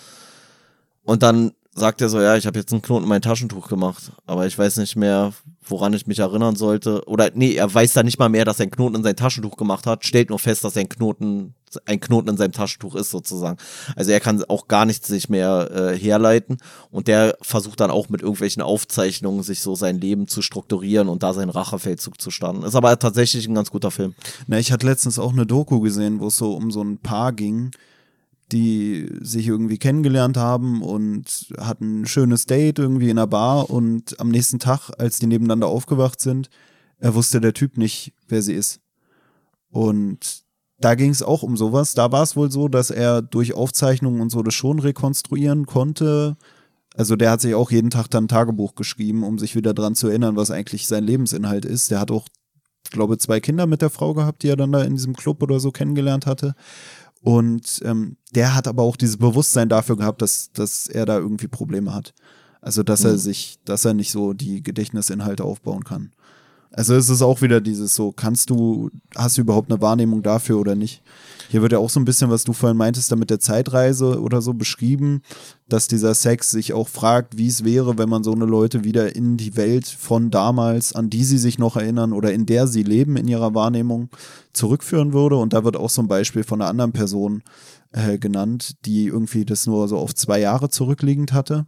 Und 1.03 1.23
dann 1.23 1.51
sagt 1.77 2.01
er 2.01 2.09
so, 2.09 2.19
ja, 2.19 2.35
ich 2.35 2.47
habe 2.47 2.57
jetzt 2.57 2.71
einen 2.71 2.81
Knoten 2.81 3.03
in 3.03 3.09
mein 3.09 3.21
Taschentuch 3.21 3.67
gemacht, 3.67 4.11
aber 4.25 4.47
ich 4.47 4.57
weiß 4.57 4.77
nicht 4.77 4.95
mehr, 4.95 5.33
woran 5.61 5.93
ich 5.93 6.07
mich 6.07 6.19
erinnern 6.19 6.55
sollte. 6.55 7.07
Oder 7.07 7.29
nee, 7.33 7.53
er 7.53 7.71
weiß 7.71 7.93
da 7.93 8.03
nicht 8.03 8.19
mal 8.19 8.29
mehr, 8.29 8.45
dass 8.45 8.59
er 8.59 8.63
einen 8.63 8.71
Knoten 8.71 8.95
in 8.95 9.03
sein 9.03 9.15
Taschentuch 9.15 9.57
gemacht 9.57 9.85
hat, 9.85 10.05
stellt 10.05 10.29
nur 10.29 10.39
fest, 10.39 10.63
dass 10.63 10.75
er 10.75 10.81
ein 10.81 10.89
Knoten, 10.89 11.53
ein 11.85 11.99
Knoten 11.99 12.29
in 12.29 12.37
seinem 12.37 12.51
Taschentuch 12.51 12.95
ist 12.95 13.11
sozusagen. 13.11 13.57
Also 13.95 14.11
er 14.11 14.19
kann 14.19 14.43
auch 14.45 14.67
gar 14.67 14.85
nichts 14.85 15.07
sich 15.07 15.29
mehr 15.29 15.69
äh, 15.71 15.97
herleiten 15.97 16.57
und 16.89 17.07
der 17.07 17.37
versucht 17.41 17.79
dann 17.79 17.91
auch 17.91 18.09
mit 18.09 18.21
irgendwelchen 18.21 18.63
Aufzeichnungen 18.63 19.43
sich 19.43 19.61
so 19.61 19.75
sein 19.75 19.99
Leben 19.99 20.27
zu 20.27 20.41
strukturieren 20.41 21.09
und 21.09 21.21
da 21.21 21.33
seinen 21.33 21.49
Rachefeldzug 21.49 22.19
zu 22.19 22.31
starten. 22.31 22.63
Ist 22.63 22.75
aber 22.75 22.97
tatsächlich 22.97 23.47
ein 23.47 23.55
ganz 23.55 23.69
guter 23.69 23.91
Film. 23.91 24.15
Na, 24.47 24.57
ich 24.57 24.71
hatte 24.71 24.87
letztens 24.87 25.19
auch 25.19 25.31
eine 25.31 25.45
Doku 25.45 25.79
gesehen, 25.79 26.19
wo 26.19 26.27
es 26.27 26.37
so 26.37 26.53
um 26.53 26.71
so 26.71 26.81
ein 26.81 26.97
Paar 26.97 27.33
ging, 27.33 27.71
die 28.51 29.09
sich 29.21 29.47
irgendwie 29.47 29.77
kennengelernt 29.77 30.37
haben 30.37 30.81
und 30.81 31.53
hatten 31.59 32.01
ein 32.01 32.05
schönes 32.05 32.45
Date 32.45 32.79
irgendwie 32.79 33.09
in 33.09 33.17
einer 33.17 33.27
Bar 33.27 33.69
und 33.69 34.19
am 34.19 34.29
nächsten 34.29 34.59
Tag, 34.59 34.89
als 34.97 35.19
die 35.19 35.27
nebeneinander 35.27 35.67
aufgewacht 35.67 36.21
sind, 36.21 36.49
er 36.99 37.13
wusste 37.13 37.41
der 37.41 37.53
Typ 37.53 37.77
nicht, 37.77 38.13
wer 38.27 38.41
sie 38.41 38.53
ist. 38.53 38.79
Und 39.69 40.43
da 40.79 40.95
ging 40.95 41.11
es 41.11 41.23
auch 41.23 41.43
um 41.43 41.57
sowas. 41.57 41.93
Da 41.93 42.11
war 42.11 42.23
es 42.23 42.35
wohl 42.35 42.51
so, 42.51 42.67
dass 42.67 42.89
er 42.89 43.21
durch 43.21 43.53
Aufzeichnungen 43.53 44.21
und 44.21 44.29
so 44.29 44.43
das 44.43 44.53
schon 44.53 44.79
rekonstruieren 44.79 45.65
konnte. 45.65 46.37
Also 46.95 47.15
der 47.15 47.31
hat 47.31 47.41
sich 47.41 47.53
auch 47.55 47.71
jeden 47.71 47.89
Tag 47.89 48.07
dann 48.07 48.25
ein 48.25 48.27
Tagebuch 48.27 48.75
geschrieben, 48.75 49.23
um 49.23 49.37
sich 49.37 49.55
wieder 49.55 49.73
dran 49.73 49.95
zu 49.95 50.07
erinnern, 50.07 50.35
was 50.35 50.51
eigentlich 50.51 50.87
sein 50.87 51.03
Lebensinhalt 51.03 51.65
ist. 51.65 51.91
Der 51.91 51.99
hat 51.99 52.11
auch, 52.11 52.27
glaube 52.91 53.17
zwei 53.17 53.39
Kinder 53.39 53.67
mit 53.67 53.81
der 53.81 53.89
Frau 53.89 54.13
gehabt, 54.13 54.43
die 54.43 54.49
er 54.49 54.55
dann 54.55 54.71
da 54.71 54.81
in 54.81 54.95
diesem 54.95 55.15
Club 55.15 55.43
oder 55.43 55.59
so 55.59 55.71
kennengelernt 55.71 56.25
hatte. 56.25 56.55
Und 57.27 57.81
ähm, 57.83 58.15
der 58.35 58.55
hat 58.55 58.69
aber 58.69 58.83
auch 58.83 58.95
dieses 58.95 59.17
Bewusstsein 59.17 59.67
dafür 59.67 59.97
gehabt, 59.97 60.21
dass, 60.21 60.49
dass 60.53 60.87
er 60.87 61.05
da 61.05 61.17
irgendwie 61.17 61.49
Probleme 61.49 61.93
hat. 61.93 62.13
Also, 62.61 62.83
dass 62.83 63.03
er 63.03 63.13
Mhm. 63.13 63.17
sich, 63.17 63.59
dass 63.65 63.83
er 63.83 63.93
nicht 63.93 64.11
so 64.11 64.31
die 64.31 64.63
Gedächtnisinhalte 64.63 65.43
aufbauen 65.43 65.83
kann. 65.83 66.13
Also 66.71 66.95
es 66.95 67.09
ist 67.09 67.21
auch 67.21 67.41
wieder 67.41 67.59
dieses 67.59 67.95
so, 67.95 68.13
kannst 68.13 68.49
du, 68.49 68.91
hast 69.13 69.37
du 69.37 69.41
überhaupt 69.41 69.69
eine 69.69 69.81
Wahrnehmung 69.81 70.23
dafür 70.23 70.57
oder 70.57 70.75
nicht? 70.75 71.01
Hier 71.49 71.61
wird 71.61 71.71
ja 71.71 71.77
auch 71.77 71.89
so 71.89 71.99
ein 71.99 72.05
bisschen, 72.05 72.29
was 72.29 72.43
du 72.43 72.53
vorhin 72.53 72.77
meintest, 72.77 73.11
da 73.11 73.15
mit 73.15 73.29
der 73.29 73.39
Zeitreise 73.39 74.21
oder 74.21 74.41
so 74.41 74.53
beschrieben, 74.53 75.21
dass 75.69 75.87
dieser 75.87 76.13
Sex 76.13 76.51
sich 76.51 76.73
auch 76.73 76.87
fragt, 76.87 77.37
wie 77.37 77.47
es 77.47 77.63
wäre, 77.63 77.97
wenn 77.97 78.09
man 78.09 78.23
so 78.23 78.33
eine 78.33 78.45
Leute 78.45 78.83
wieder 78.83 79.15
in 79.15 79.37
die 79.37 79.55
Welt 79.55 79.87
von 79.87 80.29
damals, 80.29 80.93
an 80.93 81.09
die 81.09 81.23
sie 81.23 81.37
sich 81.37 81.57
noch 81.57 81.77
erinnern 81.77 82.13
oder 82.13 82.33
in 82.33 82.45
der 82.45 82.67
sie 82.67 82.83
leben 82.83 83.15
in 83.15 83.27
ihrer 83.27 83.53
Wahrnehmung, 83.53 84.09
zurückführen 84.53 85.13
würde. 85.13 85.37
Und 85.37 85.53
da 85.53 85.63
wird 85.63 85.77
auch 85.77 85.89
so 85.89 86.01
ein 86.01 86.07
Beispiel 86.07 86.43
von 86.43 86.61
einer 86.61 86.69
anderen 86.69 86.91
Person 86.91 87.43
äh, 87.91 88.17
genannt, 88.17 88.75
die 88.85 89.05
irgendwie 89.07 89.45
das 89.45 89.67
nur 89.67 89.87
so 89.87 89.97
auf 89.97 90.13
zwei 90.15 90.39
Jahre 90.39 90.69
zurückliegend 90.69 91.31
hatte 91.33 91.65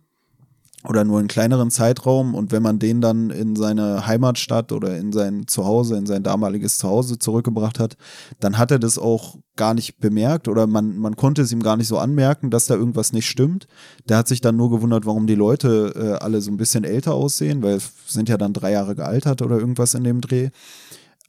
oder 0.87 1.03
nur 1.03 1.19
einen 1.19 1.27
kleineren 1.27 1.71
Zeitraum 1.71 2.35
und 2.35 2.53
wenn 2.53 2.63
man 2.63 2.79
den 2.79 3.01
dann 3.01 3.31
in 3.31 3.57
seine 3.57 4.07
Heimatstadt 4.07 4.71
oder 4.71 4.97
in 4.97 5.11
sein 5.11 5.45
Zuhause, 5.45 5.97
in 5.97 6.05
sein 6.05 6.23
damaliges 6.23 6.77
Zuhause 6.77 7.19
zurückgebracht 7.19 7.79
hat, 7.79 7.97
dann 8.39 8.57
hat 8.57 8.71
er 8.71 8.79
das 8.79 8.97
auch 8.97 9.35
gar 9.57 9.73
nicht 9.73 9.99
bemerkt 9.99 10.47
oder 10.47 10.67
man, 10.67 10.97
man 10.97 11.17
konnte 11.17 11.41
es 11.41 11.51
ihm 11.51 11.61
gar 11.61 11.75
nicht 11.75 11.89
so 11.89 11.97
anmerken, 11.97 12.49
dass 12.49 12.67
da 12.67 12.75
irgendwas 12.75 13.11
nicht 13.11 13.27
stimmt. 13.27 13.67
Der 14.07 14.17
hat 14.17 14.29
sich 14.29 14.39
dann 14.39 14.55
nur 14.55 14.69
gewundert, 14.69 15.05
warum 15.05 15.27
die 15.27 15.35
Leute 15.35 15.93
äh, 15.95 16.23
alle 16.23 16.39
so 16.39 16.49
ein 16.49 16.55
bisschen 16.57 16.85
älter 16.85 17.13
aussehen, 17.13 17.61
weil 17.61 17.75
es 17.75 17.91
sind 18.07 18.29
ja 18.29 18.37
dann 18.37 18.53
drei 18.53 18.71
Jahre 18.71 18.95
gealtert 18.95 19.41
oder 19.41 19.59
irgendwas 19.59 19.95
in 19.95 20.05
dem 20.05 20.21
Dreh. 20.21 20.49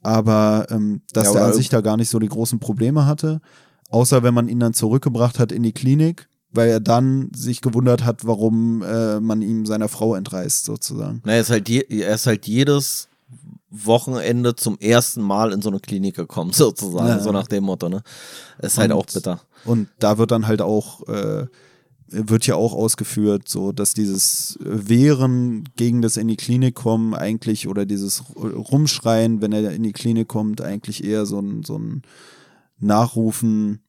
Aber 0.01 0.67
ähm, 0.69 1.01
dass 1.11 1.27
Ja, 1.27 1.33
der 1.33 1.45
an 1.45 1.53
sich 1.53 1.67
da 1.67 1.81
gar 1.81 1.97
nicht 1.97 2.09
so 2.09 2.19
die 2.19 2.29
großen 2.29 2.59
Probleme 2.59 3.05
hatte, 3.05 3.41
außer 3.89 4.23
wenn 4.23 4.33
man 4.33 4.47
ihn 4.47 4.59
dann 4.59 4.73
zurückgebracht 4.73 5.39
hat 5.39 5.51
in 5.51 5.63
die 5.63 5.73
Klinik, 5.73 6.29
weil 6.53 6.69
er 6.69 6.79
dann 6.79 7.31
sich 7.33 7.61
gewundert 7.61 8.03
hat, 8.03 8.25
warum 8.25 8.81
äh, 8.83 9.19
man 9.19 9.41
ihm 9.41 9.65
seiner 9.65 9.87
Frau 9.89 10.15
entreißt, 10.15 10.65
sozusagen. 10.65 11.21
Na, 11.25 11.33
er 11.33 11.41
ist 11.41 11.49
halt, 11.49 11.69
je, 11.69 11.85
er 11.89 12.15
ist 12.15 12.27
halt 12.27 12.45
jedes 12.47 13.07
Wochenende 13.69 14.55
zum 14.55 14.77
ersten 14.79 15.21
Mal 15.21 15.53
in 15.53 15.61
so 15.61 15.69
eine 15.69 15.79
Klinik 15.79 16.15
gekommen, 16.15 16.51
sozusagen, 16.53 17.07
Ja. 17.07 17.19
so 17.19 17.31
nach 17.31 17.47
dem 17.47 17.63
Motto, 17.63 17.87
ne? 17.89 18.03
Ist 18.61 18.77
halt 18.77 18.91
Und- 18.91 18.97
auch 18.97 19.05
bitter. 19.05 19.41
Und 19.63 19.87
da 19.99 20.17
wird 20.17 20.31
dann 20.31 20.47
halt 20.47 20.61
auch, 20.61 21.07
äh, 21.07 21.45
wird 22.13 22.45
ja 22.47 22.55
auch 22.55 22.73
ausgeführt, 22.73 23.47
so 23.47 23.71
dass 23.71 23.93
dieses 23.93 24.57
Wehren 24.59 25.63
gegen 25.77 26.01
das 26.01 26.17
in 26.17 26.27
die 26.27 26.35
Klinik 26.35 26.75
kommen 26.75 27.13
eigentlich 27.13 27.69
oder 27.69 27.85
dieses 27.85 28.23
Rumschreien, 28.35 29.39
wenn 29.41 29.53
er 29.53 29.71
in 29.71 29.83
die 29.83 29.93
Klinik 29.93 30.27
kommt, 30.27 30.59
eigentlich 30.59 31.05
eher 31.05 31.25
so 31.25 31.39
ein, 31.39 31.63
so 31.63 31.77
ein 31.77 32.01
Nachrufen 32.79 33.79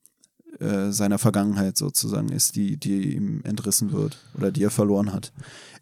äh, 0.63 0.93
seiner 0.93 1.19
Vergangenheit 1.19 1.77
sozusagen 1.77 2.29
ist, 2.31 2.57
die, 2.57 2.77
die 2.77 3.15
ihm 3.17 3.41
entrissen 3.45 3.93
wird 3.93 4.19
oder 4.37 4.51
die 4.51 4.63
er 4.63 4.71
verloren 4.71 5.13
hat. 5.13 5.33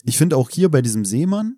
Ich 0.05 0.17
finde 0.19 0.37
auch 0.37 0.51
hier 0.51 0.71
bei 0.71 0.83
diesem 0.83 1.05
Seemann, 1.05 1.57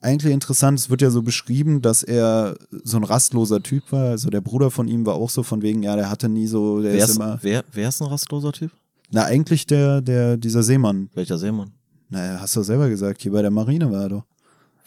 eigentlich 0.00 0.32
interessant. 0.32 0.78
Es 0.78 0.90
wird 0.90 1.00
ja 1.02 1.10
so 1.10 1.22
beschrieben, 1.22 1.80
dass 1.80 2.02
er 2.02 2.56
so 2.70 2.98
ein 2.98 3.04
rastloser 3.04 3.62
Typ 3.62 3.90
war. 3.90 4.10
Also 4.10 4.28
der 4.28 4.42
Bruder 4.42 4.70
von 4.70 4.86
ihm 4.86 5.06
war 5.06 5.14
auch 5.14 5.30
so 5.30 5.42
von 5.42 5.62
wegen, 5.62 5.82
ja, 5.82 5.96
der 5.96 6.10
hatte 6.10 6.28
nie 6.28 6.46
so, 6.46 6.82
der 6.82 6.92
Wer 6.92 7.04
ist 7.04 7.10
ist, 7.10 7.16
immer. 7.16 7.38
wer, 7.42 7.64
wer 7.72 7.88
ist 7.88 8.02
ein 8.02 8.08
rastloser 8.08 8.52
Typ? 8.52 8.70
Na, 9.10 9.24
eigentlich 9.24 9.66
der, 9.66 10.02
der, 10.02 10.36
dieser 10.36 10.62
Seemann. 10.62 11.08
Welcher 11.14 11.38
Seemann? 11.38 11.72
Naja, 12.10 12.38
hast 12.40 12.54
du 12.54 12.62
selber 12.62 12.88
gesagt, 12.88 13.22
hier 13.22 13.32
bei 13.32 13.42
der 13.42 13.50
Marine 13.50 13.90
war 13.90 14.02
er 14.02 14.08
doch. 14.10 14.24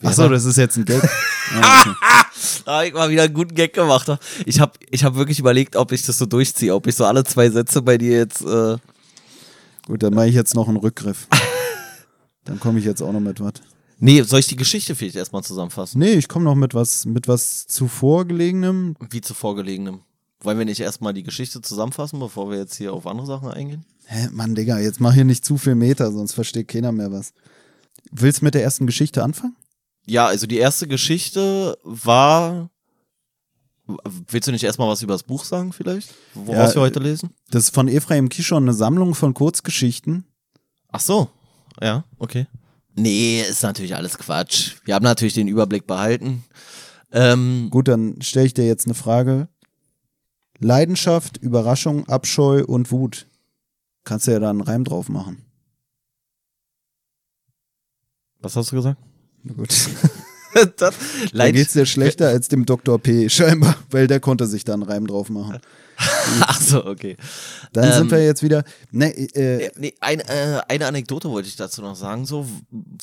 Achso, 0.04 0.24
war- 0.24 0.30
das 0.30 0.46
ist 0.46 0.58
jetzt 0.58 0.78
ein 0.78 0.86
Gag. 0.86 1.02
Ah, 1.50 1.80
okay. 1.80 1.94
Da 2.66 2.80
hab 2.80 2.84
ich 2.86 2.94
mal 2.94 3.10
wieder 3.10 3.24
einen 3.24 3.34
guten 3.34 3.56
Gag 3.56 3.74
gemacht. 3.74 4.12
Ich 4.46 4.60
habe 4.60 4.74
ich 4.92 5.06
hab 5.06 5.16
wirklich 5.16 5.40
überlegt, 5.40 5.78
ob 5.78 5.94
ich 5.94 6.06
das 6.06 6.18
so 6.18 6.26
durchziehe, 6.26 6.76
ob 6.76 6.88
ich 6.88 6.96
so 6.96 7.06
alle 7.06 7.24
zwei 7.24 7.50
Sätze 7.50 7.82
bei 7.82 7.98
dir 7.98 8.18
jetzt. 8.18 8.42
Äh 8.42 8.76
Gut, 9.86 10.04
dann 10.04 10.14
mache 10.14 10.28
ich 10.28 10.36
jetzt 10.36 10.54
noch 10.56 10.68
einen 10.68 10.76
Rückgriff. 10.76 11.28
Dann 12.44 12.60
komme 12.60 12.80
ich 12.80 12.86
jetzt 12.86 13.02
auch 13.02 13.14
noch 13.14 13.22
mit 13.22 13.40
was. 13.40 13.54
nee, 14.00 14.22
soll 14.24 14.40
ich 14.40 14.48
die 14.48 14.58
Geschichte 14.58 14.94
vielleicht 14.96 15.16
erstmal 15.16 15.44
zusammenfassen? 15.44 16.00
Nee, 16.00 16.14
ich 16.16 16.28
komme 16.28 16.44
noch 16.46 16.56
mit 16.56 16.74
was, 16.74 17.06
mit 17.06 17.28
was 17.30 17.66
zuvor 17.68 18.26
gelegenem. 18.26 18.96
Wie 19.10 19.22
zuvor 19.22 19.56
gelegenem. 19.56 20.02
Wollen 20.42 20.58
wir 20.58 20.66
nicht 20.66 20.82
erstmal 20.82 21.14
die 21.14 21.24
Geschichte 21.24 21.62
zusammenfassen, 21.62 22.20
bevor 22.20 22.50
wir 22.52 22.58
jetzt 22.58 22.76
hier 22.76 22.92
auf 22.94 23.08
andere 23.08 23.26
Sachen 23.28 23.50
eingehen? 23.50 23.86
Hä, 24.06 24.28
Mann, 24.32 24.54
Digga, 24.56 24.80
jetzt 24.80 25.00
mach 25.00 25.14
hier 25.14 25.24
nicht 25.26 25.46
zu 25.46 25.58
viel 25.58 25.76
Meter, 25.76 26.12
sonst 26.12 26.34
versteht 26.34 26.68
keiner 26.68 26.92
mehr 26.92 27.12
was. 27.12 27.32
Willst 28.12 28.42
du 28.42 28.46
mit 28.46 28.54
der 28.54 28.64
ersten 28.64 28.86
Geschichte 28.86 29.24
anfangen? 29.24 29.56
Ja, 30.08 30.26
also 30.26 30.48
die 30.48 30.58
erste 30.58 30.88
Geschichte 30.88 31.78
war. 31.84 32.70
Willst 34.30 34.48
du 34.48 34.52
nicht 34.52 34.64
erstmal 34.64 34.90
was 34.90 35.02
über 35.02 35.14
das 35.14 35.24
Buch 35.24 35.44
sagen, 35.46 35.72
vielleicht? 35.72 36.14
Woraus 36.34 36.70
Ja, 36.74 36.76
wir 36.76 36.82
heute 36.82 37.00
lesen? 37.00 37.30
Das 37.52 37.64
ist 37.66 37.74
von 37.74 37.88
Ephraim 37.88 38.28
Kishon 38.30 38.64
eine 38.64 38.74
Sammlung 38.74 39.16
von 39.16 39.34
Kurzgeschichten. 39.34 40.26
Ach 40.90 41.00
so. 41.00 41.30
Ja, 41.82 42.04
okay. 42.18 42.48
Nee, 42.96 43.42
ist 43.42 43.64
natürlich 43.64 43.96
alles 43.96 44.18
Quatsch. 44.18 44.76
Wir 44.84 44.96
haben 44.96 45.04
natürlich 45.04 45.36
den 45.36 45.48
Überblick 45.48 45.88
behalten. 45.88 46.44
Ähm, 47.12 47.68
Gut, 47.70 47.88
dann 47.88 48.22
stelle 48.22 48.48
ich 48.48 48.54
dir 48.54 48.66
jetzt 48.66 48.88
eine 48.88 48.96
Frage. 48.96 49.48
Leidenschaft, 50.60 51.38
Überraschung, 51.38 52.08
Abscheu 52.10 52.64
und 52.66 52.92
Wut. 52.92 53.28
Kannst 54.04 54.28
du 54.28 54.32
ja 54.32 54.40
da 54.40 54.50
einen 54.50 54.62
Reim 54.62 54.84
drauf 54.84 55.08
machen. 55.10 55.46
was 58.40 58.56
hast 58.56 58.72
du 58.72 58.78
gesagt? 58.78 59.02
Na 59.48 59.54
gut. 59.54 59.70
das, 60.78 60.96
Da 61.34 61.52
geht's 61.52 61.74
dir 61.74 61.86
schlechter 61.86 62.28
als 62.30 62.48
dem 62.48 62.66
Dr. 62.66 63.00
P. 63.00 63.30
scheinbar, 63.30 63.76
weil 63.90 64.08
der 64.08 64.20
konnte 64.20 64.46
sich 64.48 64.64
da 64.64 64.74
einen 64.74 64.84
Reim 64.84 65.08
drauf 65.08 65.30
machen. 65.30 65.60
Ach 66.42 66.60
so, 66.62 66.86
okay. 66.86 67.16
Dann 67.74 67.86
Ähm, 67.86 67.94
sind 67.94 68.12
wir 68.12 68.24
jetzt 68.24 68.44
wieder. 68.44 68.64
Ne, 68.92 69.12
äh, 69.16 69.66
Ja, 69.66 69.72
nee, 69.78 69.94
ein, 70.00 70.20
äh, 70.20 70.62
eine 70.68 70.86
Anekdote 70.88 71.30
wollte 71.30 71.48
ich 71.50 71.56
dazu 71.56 71.82
noch 71.82 71.96
sagen, 71.96 72.26
so, 72.26 72.46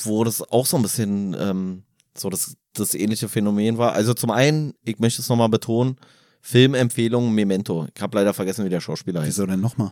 wo 0.03 0.23
das 0.23 0.41
auch 0.41 0.65
so 0.65 0.77
ein 0.77 0.81
bisschen 0.83 1.35
ähm, 1.39 1.83
so 2.17 2.29
das, 2.29 2.55
das 2.73 2.93
ähnliche 2.93 3.27
Phänomen 3.29 3.77
war. 3.77 3.93
Also 3.93 4.13
zum 4.13 4.31
einen, 4.31 4.73
ich 4.83 4.99
möchte 4.99 5.21
es 5.21 5.29
nochmal 5.29 5.49
betonen, 5.49 5.97
Filmempfehlung 6.41 7.33
Memento. 7.33 7.87
Ich 7.95 8.01
habe 8.01 8.17
leider 8.17 8.33
vergessen, 8.33 8.63
wie 8.65 8.69
der 8.69 8.79
Schauspieler 8.81 9.21
heißt. 9.21 9.29
wieso 9.29 9.45
denn 9.45 9.61
nochmal? 9.61 9.91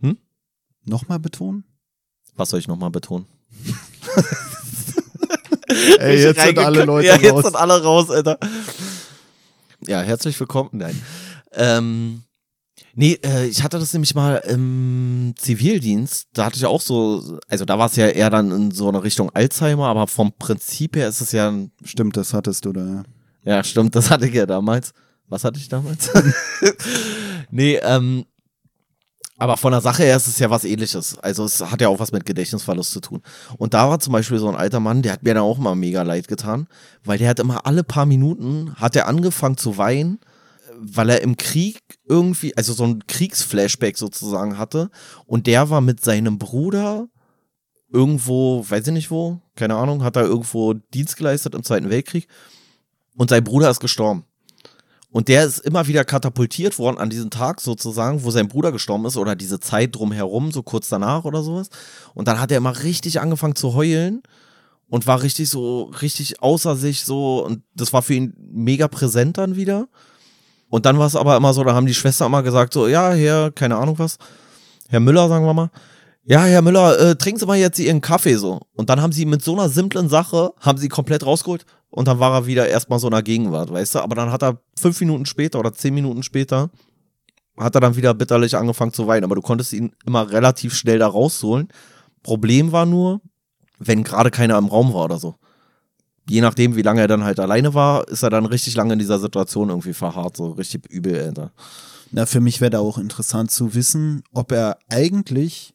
Hm? 0.00 0.18
Nochmal 0.84 1.18
betonen? 1.18 1.64
Was 2.36 2.50
soll 2.50 2.60
ich 2.60 2.68
nochmal 2.68 2.90
betonen? 2.90 3.26
Ey, 5.68 6.22
jetzt 6.22 6.40
sind 6.40 6.58
alle 6.58 6.84
Leute 6.84 7.06
ja, 7.08 7.16
jetzt 7.16 7.32
raus. 7.32 7.44
sind 7.44 7.56
alle 7.56 7.82
raus, 7.82 8.10
Alter. 8.10 8.38
Ja, 9.86 10.00
herzlich 10.00 10.38
willkommen. 10.40 10.70
Nein. 10.72 11.00
Ähm, 11.52 12.22
nee, 12.94 13.18
äh, 13.24 13.46
ich 13.46 13.62
hatte 13.62 13.78
das 13.78 13.92
nämlich 13.92 14.14
mal 14.14 14.36
im 14.48 15.34
Zivildienst. 15.36 16.28
Da 16.32 16.46
hatte 16.46 16.56
ich 16.56 16.66
auch 16.66 16.80
so, 16.80 17.38
also 17.48 17.64
da 17.64 17.78
war 17.78 17.86
es 17.86 17.96
ja 17.96 18.08
eher 18.08 18.30
dann 18.30 18.50
in 18.50 18.70
so 18.70 18.88
eine 18.88 19.02
Richtung 19.02 19.30
Alzheimer, 19.34 19.86
aber 19.88 20.06
vom 20.06 20.32
Prinzip 20.32 20.96
her 20.96 21.08
ist 21.08 21.20
es 21.20 21.32
ja, 21.32 21.48
ein- 21.50 21.70
Stimmt, 21.84 22.16
das 22.16 22.32
hattest 22.32 22.64
du 22.64 22.72
da. 22.72 22.84
ja. 22.86 23.02
ja, 23.56 23.64
stimmt, 23.64 23.94
das 23.94 24.10
hatte 24.10 24.26
ich 24.26 24.34
ja 24.34 24.46
damals. 24.46 24.92
Was 25.28 25.44
hatte 25.44 25.58
ich 25.58 25.68
damals? 25.68 26.10
nee, 27.50 27.76
ähm, 27.76 28.24
aber 29.38 29.56
von 29.56 29.70
der 29.70 29.80
Sache 29.80 30.02
her 30.02 30.16
ist 30.16 30.26
es 30.26 30.40
ja 30.40 30.50
was 30.50 30.64
ähnliches. 30.64 31.16
Also 31.18 31.44
es 31.44 31.60
hat 31.60 31.80
ja 31.80 31.88
auch 31.88 32.00
was 32.00 32.10
mit 32.10 32.26
Gedächtnisverlust 32.26 32.90
zu 32.90 33.00
tun. 33.00 33.22
Und 33.56 33.72
da 33.72 33.88
war 33.88 34.00
zum 34.00 34.12
Beispiel 34.12 34.38
so 34.38 34.48
ein 34.48 34.56
alter 34.56 34.80
Mann, 34.80 35.00
der 35.02 35.12
hat 35.12 35.22
mir 35.22 35.32
dann 35.32 35.44
auch 35.44 35.58
mal 35.58 35.76
mega 35.76 36.02
leid 36.02 36.26
getan, 36.26 36.66
weil 37.04 37.18
der 37.18 37.28
hat 37.28 37.38
immer 37.38 37.64
alle 37.64 37.84
paar 37.84 38.04
Minuten, 38.04 38.74
hat 38.74 38.96
er 38.96 39.06
angefangen 39.06 39.56
zu 39.56 39.78
weinen, 39.78 40.18
weil 40.76 41.08
er 41.08 41.22
im 41.22 41.36
Krieg 41.36 41.80
irgendwie, 42.08 42.56
also 42.56 42.72
so 42.72 42.82
ein 42.82 43.06
Kriegsflashback 43.06 43.96
sozusagen 43.96 44.58
hatte. 44.58 44.90
Und 45.24 45.46
der 45.46 45.70
war 45.70 45.80
mit 45.80 46.02
seinem 46.02 46.38
Bruder 46.38 47.06
irgendwo, 47.92 48.68
weiß 48.68 48.88
ich 48.88 48.92
nicht 48.92 49.10
wo, 49.12 49.40
keine 49.54 49.76
Ahnung, 49.76 50.02
hat 50.02 50.16
er 50.16 50.24
irgendwo 50.24 50.74
Dienst 50.74 51.16
geleistet 51.16 51.54
im 51.54 51.62
Zweiten 51.62 51.90
Weltkrieg. 51.90 52.26
Und 53.16 53.30
sein 53.30 53.44
Bruder 53.44 53.70
ist 53.70 53.80
gestorben. 53.80 54.24
Und 55.18 55.26
der 55.26 55.44
ist 55.44 55.58
immer 55.58 55.88
wieder 55.88 56.04
katapultiert 56.04 56.78
worden 56.78 56.98
an 56.98 57.10
diesen 57.10 57.28
Tag 57.28 57.60
sozusagen, 57.60 58.22
wo 58.22 58.30
sein 58.30 58.46
Bruder 58.46 58.70
gestorben 58.70 59.04
ist 59.04 59.16
oder 59.16 59.34
diese 59.34 59.58
Zeit 59.58 59.96
drumherum, 59.96 60.52
so 60.52 60.62
kurz 60.62 60.88
danach 60.88 61.24
oder 61.24 61.42
sowas. 61.42 61.70
Und 62.14 62.28
dann 62.28 62.40
hat 62.40 62.52
er 62.52 62.58
immer 62.58 62.84
richtig 62.84 63.20
angefangen 63.20 63.56
zu 63.56 63.74
heulen 63.74 64.22
und 64.88 65.08
war 65.08 65.20
richtig 65.20 65.50
so, 65.50 65.90
richtig 66.00 66.40
außer 66.40 66.76
sich 66.76 67.04
so. 67.04 67.44
Und 67.44 67.64
das 67.74 67.92
war 67.92 68.02
für 68.02 68.14
ihn 68.14 68.32
mega 68.52 68.86
präsent 68.86 69.38
dann 69.38 69.56
wieder. 69.56 69.88
Und 70.68 70.86
dann 70.86 71.00
war 71.00 71.08
es 71.08 71.16
aber 71.16 71.36
immer 71.36 71.52
so, 71.52 71.64
da 71.64 71.74
haben 71.74 71.86
die 71.86 71.94
Schwestern 71.94 72.28
immer 72.28 72.44
gesagt, 72.44 72.72
so, 72.72 72.86
ja, 72.86 73.10
Herr, 73.10 73.50
keine 73.50 73.74
Ahnung 73.74 73.98
was, 73.98 74.18
Herr 74.88 75.00
Müller, 75.00 75.28
sagen 75.28 75.44
wir 75.44 75.52
mal, 75.52 75.70
ja, 76.28 76.42
Herr 76.44 76.60
Müller, 76.60 77.00
äh, 77.00 77.16
trinken 77.16 77.40
Sie 77.40 77.46
mal 77.46 77.56
jetzt 77.56 77.78
Ihren 77.78 78.02
Kaffee 78.02 78.36
so. 78.36 78.60
Und 78.74 78.90
dann 78.90 79.00
haben 79.00 79.12
sie 79.12 79.24
mit 79.24 79.42
so 79.42 79.54
einer 79.54 79.70
simplen 79.70 80.10
Sache, 80.10 80.52
haben 80.60 80.76
sie 80.76 80.90
komplett 80.90 81.24
rausgeholt 81.24 81.64
und 81.88 82.06
dann 82.06 82.20
war 82.20 82.34
er 82.34 82.46
wieder 82.46 82.68
erstmal 82.68 82.98
so 82.98 83.06
in 83.06 83.12
der 83.12 83.22
Gegenwart, 83.22 83.72
weißt 83.72 83.94
du? 83.94 84.00
Aber 84.00 84.14
dann 84.14 84.30
hat 84.30 84.42
er 84.42 84.60
fünf 84.78 85.00
Minuten 85.00 85.24
später 85.24 85.58
oder 85.58 85.72
zehn 85.72 85.94
Minuten 85.94 86.22
später, 86.22 86.68
hat 87.56 87.74
er 87.74 87.80
dann 87.80 87.96
wieder 87.96 88.12
bitterlich 88.12 88.54
angefangen 88.58 88.92
zu 88.92 89.06
weinen. 89.06 89.24
Aber 89.24 89.36
du 89.36 89.40
konntest 89.40 89.72
ihn 89.72 89.92
immer 90.04 90.30
relativ 90.30 90.74
schnell 90.74 90.98
da 90.98 91.06
rausholen. 91.06 91.68
Problem 92.22 92.72
war 92.72 92.84
nur, 92.84 93.22
wenn 93.78 94.04
gerade 94.04 94.30
keiner 94.30 94.58
im 94.58 94.66
Raum 94.66 94.92
war 94.92 95.06
oder 95.06 95.18
so. 95.18 95.36
Je 96.28 96.42
nachdem, 96.42 96.76
wie 96.76 96.82
lange 96.82 97.00
er 97.00 97.08
dann 97.08 97.24
halt 97.24 97.40
alleine 97.40 97.72
war, 97.72 98.06
ist 98.06 98.22
er 98.22 98.28
dann 98.28 98.44
richtig 98.44 98.74
lange 98.74 98.92
in 98.92 98.98
dieser 98.98 99.18
Situation 99.18 99.70
irgendwie 99.70 99.94
verharrt, 99.94 100.36
so 100.36 100.50
richtig 100.50 100.90
übel, 100.90 101.18
Alter. 101.18 101.52
Na, 102.10 102.26
für 102.26 102.40
mich 102.40 102.60
wäre 102.60 102.70
da 102.70 102.80
auch 102.80 102.98
interessant 102.98 103.50
zu 103.50 103.74
wissen, 103.74 104.22
ob 104.34 104.52
er 104.52 104.76
eigentlich 104.90 105.72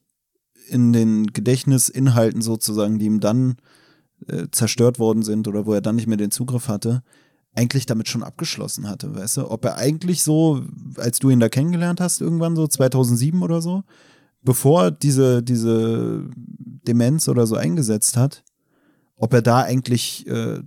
in 0.67 0.93
den 0.93 1.27
Gedächtnisinhalten 1.27 2.41
sozusagen, 2.41 2.99
die 2.99 3.05
ihm 3.05 3.19
dann 3.19 3.57
äh, 4.27 4.47
zerstört 4.51 4.99
worden 4.99 5.23
sind 5.23 5.47
oder 5.47 5.65
wo 5.65 5.73
er 5.73 5.81
dann 5.81 5.95
nicht 5.95 6.07
mehr 6.07 6.17
den 6.17 6.31
Zugriff 6.31 6.67
hatte, 6.67 7.03
eigentlich 7.55 7.85
damit 7.85 8.07
schon 8.07 8.23
abgeschlossen 8.23 8.89
hatte, 8.89 9.13
weißt 9.15 9.37
du? 9.37 9.51
Ob 9.51 9.63
er 9.65 9.75
eigentlich 9.75 10.23
so, 10.23 10.63
als 10.97 11.19
du 11.19 11.29
ihn 11.29 11.39
da 11.39 11.49
kennengelernt 11.49 12.01
hast, 12.01 12.21
irgendwann 12.21 12.55
so 12.55 12.67
2007 12.67 13.43
oder 13.43 13.61
so, 13.61 13.83
bevor 14.41 14.91
diese, 14.91 15.43
diese 15.43 16.29
Demenz 16.35 17.27
oder 17.27 17.45
so 17.45 17.55
eingesetzt 17.55 18.17
hat, 18.17 18.43
ob 19.15 19.33
er 19.33 19.41
da 19.41 19.61
eigentlich 19.61 20.27
äh, 20.27 20.59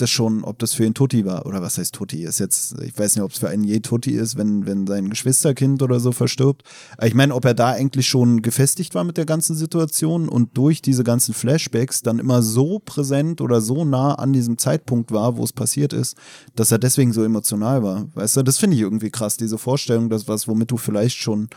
das 0.00 0.10
schon, 0.10 0.44
ob 0.44 0.58
das 0.58 0.74
für 0.74 0.84
ihn 0.84 0.94
Tutti 0.94 1.24
war 1.24 1.46
oder 1.46 1.62
was 1.62 1.78
heißt 1.78 1.94
Tutti 1.94 2.22
ist 2.24 2.38
jetzt, 2.38 2.74
ich 2.82 2.98
weiß 2.98 3.16
nicht, 3.16 3.22
ob 3.24 3.32
es 3.32 3.38
für 3.38 3.48
einen 3.48 3.64
je 3.64 3.80
Tutti 3.80 4.12
ist, 4.12 4.36
wenn, 4.36 4.66
wenn 4.66 4.86
sein 4.86 5.10
Geschwisterkind 5.10 5.82
oder 5.82 6.00
so 6.00 6.12
verstirbt. 6.12 6.62
Aber 6.96 7.06
ich 7.06 7.14
meine, 7.14 7.34
ob 7.34 7.44
er 7.44 7.54
da 7.54 7.70
eigentlich 7.70 8.08
schon 8.08 8.42
gefestigt 8.42 8.94
war 8.94 9.04
mit 9.04 9.16
der 9.16 9.26
ganzen 9.26 9.54
Situation 9.56 10.28
und 10.28 10.56
durch 10.56 10.82
diese 10.82 11.04
ganzen 11.04 11.34
Flashbacks 11.34 12.02
dann 12.02 12.18
immer 12.18 12.42
so 12.42 12.78
präsent 12.78 13.40
oder 13.40 13.60
so 13.60 13.84
nah 13.84 14.14
an 14.14 14.32
diesem 14.32 14.58
Zeitpunkt 14.58 15.12
war, 15.12 15.36
wo 15.36 15.44
es 15.44 15.52
passiert 15.52 15.92
ist, 15.92 16.16
dass 16.56 16.72
er 16.72 16.78
deswegen 16.78 17.12
so 17.12 17.22
emotional 17.22 17.82
war. 17.82 18.06
Weißt 18.14 18.36
du, 18.36 18.42
das 18.42 18.58
finde 18.58 18.76
ich 18.76 18.82
irgendwie 18.82 19.10
krass, 19.10 19.36
diese 19.36 19.58
Vorstellung, 19.58 20.10
dass 20.10 20.28
was, 20.28 20.48
womit 20.48 20.70
du 20.70 20.76
vielleicht 20.76 21.18
schon 21.18 21.48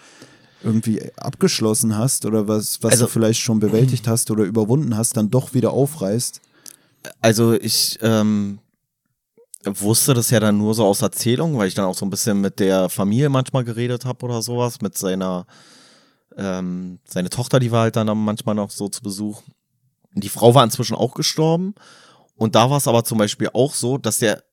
irgendwie 0.63 1.01
abgeschlossen 1.17 1.97
hast 1.97 2.25
oder 2.25 2.47
was, 2.47 2.81
was 2.81 2.93
Also- 2.93 3.05
du 3.05 3.11
vielleicht 3.11 3.41
schon 3.41 3.59
bewältigt 3.59 4.07
hast 4.07 4.31
oder 4.31 4.43
überwunden 4.43 4.95
hast, 4.95 5.17
dann 5.17 5.29
doch 5.29 5.53
wieder 5.53 5.71
aufreißt. 5.71 6.39
Also 7.21 7.53
ich 7.53 7.99
ähm, 8.01 8.59
wusste 9.65 10.13
das 10.13 10.29
ja 10.29 10.39
dann 10.39 10.57
nur 10.57 10.73
so 10.73 10.85
aus 10.85 11.01
Erzählung, 11.01 11.57
weil 11.57 11.67
ich 11.67 11.73
dann 11.73 11.85
auch 11.85 11.97
so 11.97 12.05
ein 12.05 12.09
bisschen 12.09 12.41
mit 12.41 12.59
der 12.59 12.89
Familie 12.89 13.29
manchmal 13.29 13.63
geredet 13.63 14.05
habe 14.05 14.25
oder 14.25 14.41
sowas, 14.41 14.81
mit 14.81 14.97
seiner 14.97 15.45
ähm, 16.37 16.99
seine 17.05 17.29
Tochter, 17.29 17.59
die 17.59 17.71
war 17.71 17.83
halt 17.83 17.95
dann 17.95 18.17
manchmal 18.17 18.55
noch 18.55 18.71
so 18.71 18.89
zu 18.89 19.01
Besuch. 19.01 19.41
Die 20.15 20.29
Frau 20.29 20.53
war 20.55 20.63
inzwischen 20.63 20.95
auch 20.95 21.13
gestorben 21.13 21.75
und 22.35 22.55
da 22.55 22.69
war 22.69 22.77
es 22.77 22.87
aber 22.87 23.03
zum 23.03 23.17
Beispiel 23.17 23.49
auch 23.53 23.73
so, 23.73 23.97
dass 23.97 24.19
der 24.19 24.43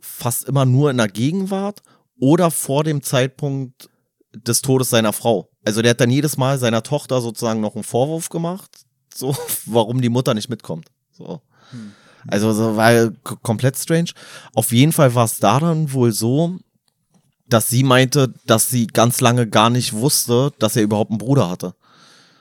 fast 0.00 0.44
immer 0.44 0.64
nur 0.64 0.90
in 0.90 0.96
der 0.98 1.08
Gegenwart 1.08 1.82
oder 2.18 2.50
vor 2.50 2.84
dem 2.84 3.02
Zeitpunkt 3.02 3.88
des 4.34 4.62
Todes 4.62 4.90
seiner 4.90 5.12
Frau. 5.12 5.50
Also 5.64 5.82
der 5.82 5.90
hat 5.90 6.00
dann 6.00 6.10
jedes 6.10 6.36
Mal 6.36 6.58
seiner 6.58 6.82
Tochter 6.82 7.20
sozusagen 7.20 7.60
noch 7.60 7.74
einen 7.74 7.84
Vorwurf 7.84 8.28
gemacht, 8.28 8.70
so 9.14 9.34
warum 9.66 10.00
die 10.00 10.08
Mutter 10.08 10.34
nicht 10.34 10.48
mitkommt. 10.48 10.88
So. 11.12 11.40
Also 12.28 12.52
so 12.52 12.76
war 12.76 13.10
komplett 13.42 13.76
strange. 13.76 14.10
Auf 14.54 14.72
jeden 14.72 14.92
Fall 14.92 15.14
war 15.14 15.24
es 15.24 15.38
da 15.38 15.60
dann 15.60 15.92
wohl 15.92 16.12
so, 16.12 16.58
dass 17.48 17.68
sie 17.68 17.82
meinte, 17.82 18.34
dass 18.46 18.70
sie 18.70 18.86
ganz 18.86 19.20
lange 19.20 19.46
gar 19.46 19.70
nicht 19.70 19.92
wusste, 19.92 20.52
dass 20.58 20.76
er 20.76 20.82
überhaupt 20.82 21.10
einen 21.10 21.18
Bruder 21.18 21.48
hatte. 21.48 21.74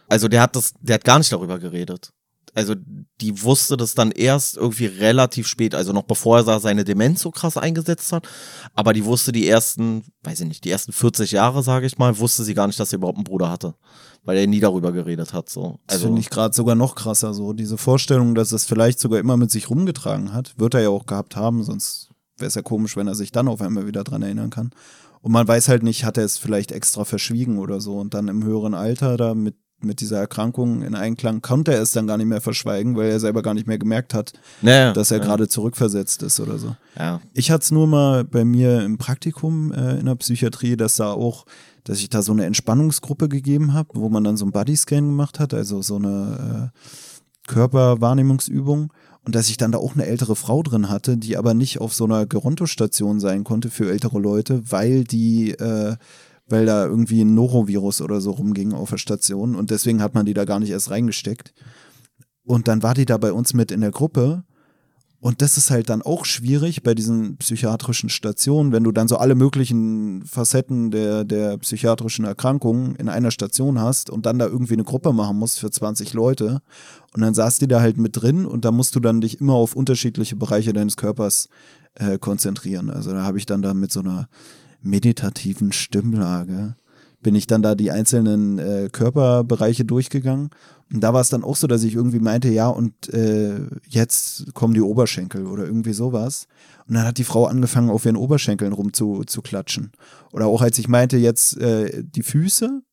Also 0.07 0.27
der 0.27 0.41
hat 0.41 0.55
das, 0.55 0.73
der 0.81 0.95
hat 0.95 1.03
gar 1.03 1.19
nicht 1.19 1.31
darüber 1.31 1.59
geredet. 1.59 2.11
Also 2.55 2.73
die 3.21 3.43
wusste 3.43 3.75
das 3.75 3.95
dann 3.95 4.11
erst 4.11 4.55
irgendwie 4.55 4.85
relativ 4.85 5.45
spät, 5.45 5.75
also 5.75 5.91
noch 5.91 6.03
bevor 6.03 6.39
er 6.39 6.59
seine 6.61 6.85
Demenz 6.85 7.21
so 7.21 7.29
krass 7.29 7.57
eingesetzt 7.57 8.13
hat. 8.13 8.27
Aber 8.73 8.93
die 8.93 9.03
wusste 9.03 9.33
die 9.33 9.47
ersten, 9.47 10.05
weiß 10.23 10.39
ich 10.39 10.47
nicht, 10.47 10.63
die 10.63 10.71
ersten 10.71 10.93
40 10.93 11.31
Jahre, 11.31 11.63
sage 11.63 11.85
ich 11.85 11.97
mal, 11.97 12.17
wusste 12.17 12.45
sie 12.45 12.53
gar 12.53 12.67
nicht, 12.67 12.79
dass 12.79 12.91
sie 12.91 12.95
überhaupt 12.95 13.17
einen 13.17 13.25
Bruder 13.25 13.51
hatte. 13.51 13.75
Weil 14.23 14.37
er 14.37 14.47
nie 14.47 14.61
darüber 14.61 14.93
geredet 14.93 15.33
hat. 15.33 15.49
So. 15.49 15.61
Also, 15.65 15.79
das 15.87 16.01
finde 16.01 16.21
ich 16.21 16.29
gerade 16.29 16.55
sogar 16.55 16.75
noch 16.75 16.95
krasser 16.95 17.33
so. 17.33 17.51
Diese 17.51 17.77
Vorstellung, 17.77 18.35
dass 18.35 18.53
es 18.53 18.63
vielleicht 18.65 18.99
sogar 18.99 19.19
immer 19.19 19.35
mit 19.35 19.51
sich 19.51 19.69
rumgetragen 19.69 20.33
hat, 20.33 20.57
wird 20.57 20.73
er 20.73 20.81
ja 20.81 20.89
auch 20.89 21.05
gehabt 21.05 21.35
haben, 21.35 21.61
sonst 21.61 22.09
wäre 22.37 22.47
es 22.47 22.55
ja 22.55 22.61
komisch, 22.61 22.95
wenn 22.95 23.07
er 23.07 23.15
sich 23.15 23.33
dann 23.33 23.49
auf 23.49 23.61
einmal 23.61 23.85
wieder 23.85 24.05
dran 24.05 24.23
erinnern 24.23 24.49
kann. 24.49 24.71
Und 25.21 25.31
man 25.31 25.47
weiß 25.47 25.67
halt 25.67 25.83
nicht, 25.83 26.05
hat 26.05 26.17
er 26.17 26.23
es 26.23 26.37
vielleicht 26.37 26.71
extra 26.71 27.03
verschwiegen 27.03 27.59
oder 27.59 27.81
so 27.81 27.97
und 27.97 28.13
dann 28.13 28.27
im 28.27 28.43
höheren 28.43 28.75
Alter 28.75 29.17
da 29.17 29.33
mit 29.33 29.55
mit 29.79 30.01
dieser 30.01 30.19
Erkrankung 30.19 30.81
in 30.81 30.95
Einklang 30.95 31.41
konnte 31.41 31.73
er 31.73 31.81
es 31.81 31.91
dann 31.91 32.07
gar 32.07 32.17
nicht 32.17 32.27
mehr 32.27 32.41
verschweigen, 32.41 32.95
weil 32.95 33.09
er 33.09 33.19
selber 33.19 33.41
gar 33.41 33.53
nicht 33.53 33.67
mehr 33.67 33.77
gemerkt 33.77 34.13
hat, 34.13 34.33
naja, 34.61 34.93
dass 34.93 35.11
er 35.11 35.19
ja. 35.19 35.23
gerade 35.23 35.47
zurückversetzt 35.47 36.23
ist 36.23 36.39
oder 36.39 36.57
so. 36.57 36.75
Ja. 36.97 37.21
Ich 37.33 37.51
hatte 37.51 37.63
es 37.63 37.71
nur 37.71 37.87
mal 37.87 38.23
bei 38.23 38.45
mir 38.45 38.83
im 38.83 38.97
Praktikum 38.97 39.71
äh, 39.71 39.99
in 39.99 40.05
der 40.05 40.15
Psychiatrie, 40.15 40.77
dass 40.77 40.95
da 40.95 41.11
auch, 41.11 41.45
dass 41.83 41.99
ich 41.99 42.09
da 42.09 42.21
so 42.21 42.31
eine 42.31 42.45
Entspannungsgruppe 42.45 43.29
gegeben 43.29 43.73
habe, 43.73 43.89
wo 43.93 44.09
man 44.09 44.23
dann 44.23 44.37
so 44.37 44.45
einen 44.45 44.51
Bodyscan 44.51 45.07
gemacht 45.07 45.39
hat, 45.39 45.53
also 45.53 45.81
so 45.81 45.97
eine 45.97 46.71
äh, 46.73 47.51
Körperwahrnehmungsübung. 47.51 48.91
Und 49.25 49.33
dass 49.33 49.49
ich 49.49 49.57
dann 49.57 49.71
da 49.71 49.79
auch 49.79 49.95
eine 49.95 50.05
ältere 50.05 50.35
Frau 50.35 50.61
drin 50.61 50.87
hatte, 50.87 51.17
die 51.17 51.35
aber 51.35 51.55
nicht 51.55 51.81
auf 51.81 51.95
so 51.95 52.05
einer 52.05 52.27
Gerontostation 52.27 53.19
sein 53.19 53.43
konnte 53.43 53.71
für 53.71 53.89
ältere 53.89 54.19
Leute, 54.19 54.71
weil 54.71 55.03
die 55.03 55.49
äh, 55.53 55.95
weil 56.47 56.65
da 56.65 56.85
irgendwie 56.85 57.21
ein 57.21 57.33
Norovirus 57.33 58.01
oder 58.01 58.21
so 58.21 58.31
rumging 58.31 58.73
auf 58.73 58.91
der 58.91 58.97
Station 58.97 59.55
und 59.55 59.71
deswegen 59.71 60.01
hat 60.01 60.13
man 60.13 60.25
die 60.25 60.33
da 60.33 60.45
gar 60.45 60.59
nicht 60.59 60.69
erst 60.69 60.91
reingesteckt. 60.91 61.53
Und 62.45 62.67
dann 62.67 62.83
war 62.83 62.93
die 62.93 63.05
da 63.05 63.17
bei 63.17 63.33
uns 63.33 63.53
mit 63.53 63.71
in 63.71 63.81
der 63.81 63.91
Gruppe. 63.91 64.43
Und 65.19 65.41
das 65.41 65.57
ist 65.57 65.71
halt 65.71 65.89
dann 65.89 66.03
auch 66.03 66.23
schwierig 66.23 66.83
bei 66.83 66.93
diesen 66.93 67.37
psychiatrischen 67.37 68.09
Stationen, 68.09 68.71
wenn 68.71 68.83
du 68.83 68.91
dann 68.91 69.07
so 69.07 69.17
alle 69.17 69.33
möglichen 69.33 70.23
Facetten 70.23 70.91
der, 70.91 71.23
der 71.23 71.57
psychiatrischen 71.57 72.25
Erkrankungen 72.25 72.95
in 72.95 73.09
einer 73.09 73.31
Station 73.31 73.81
hast 73.81 74.11
und 74.11 74.27
dann 74.27 74.37
da 74.37 74.45
irgendwie 74.45 74.73
eine 74.73 74.83
Gruppe 74.83 75.13
machen 75.13 75.39
musst 75.39 75.59
für 75.59 75.71
20 75.71 76.13
Leute. 76.13 76.61
Und 77.15 77.21
dann 77.21 77.33
saß 77.33 77.57
die 77.57 77.67
da 77.67 77.81
halt 77.81 77.97
mit 77.97 78.21
drin 78.21 78.45
und 78.45 78.65
da 78.65 78.71
musst 78.71 78.95
du 78.95 78.99
dann 78.99 79.19
dich 79.19 79.41
immer 79.41 79.53
auf 79.53 79.75
unterschiedliche 79.75 80.35
Bereiche 80.35 80.73
deines 80.73 80.95
Körpers 80.95 81.49
äh, 81.95 82.19
konzentrieren. 82.19 82.91
Also 82.91 83.11
da 83.11 83.23
habe 83.23 83.39
ich 83.39 83.47
dann 83.47 83.63
da 83.63 83.73
mit 83.73 83.91
so 83.91 84.01
einer 84.01 84.27
meditativen 84.85 85.71
Stimmlage 85.71 86.75
bin 87.25 87.33
ich 87.33 87.47
dann 87.47 87.63
da 87.63 87.73
die 87.73 87.89
einzelnen 87.89 88.59
äh, 88.59 88.87
Körperbereiche 88.91 89.83
durchgegangen. 89.83 90.51
Und 90.93 91.01
da 91.01 91.11
war 91.11 91.21
es 91.21 91.29
dann 91.29 91.43
auch 91.43 91.55
so, 91.55 91.65
dass 91.65 91.83
ich 91.83 91.95
irgendwie 91.95 92.19
meinte, 92.19 92.49
ja, 92.49 92.67
und 92.67 93.11
äh, 93.11 93.61
jetzt 93.87 94.53
kommen 94.53 94.75
die 94.75 94.81
Oberschenkel 94.81 95.47
oder 95.47 95.65
irgendwie 95.65 95.93
sowas. 95.93 96.45
Und 96.87 96.93
dann 96.93 97.05
hat 97.05 97.17
die 97.17 97.23
Frau 97.23 97.47
angefangen, 97.47 97.89
auf 97.89 98.05
ihren 98.05 98.15
Oberschenkeln 98.15 98.73
rumzuklatschen. 98.73 99.91
Oder 100.33 100.45
auch 100.45 100.61
als 100.61 100.77
ich 100.77 100.87
meinte, 100.87 101.17
jetzt 101.17 101.57
äh, 101.57 102.03
die 102.03 102.21
Füße, 102.21 102.83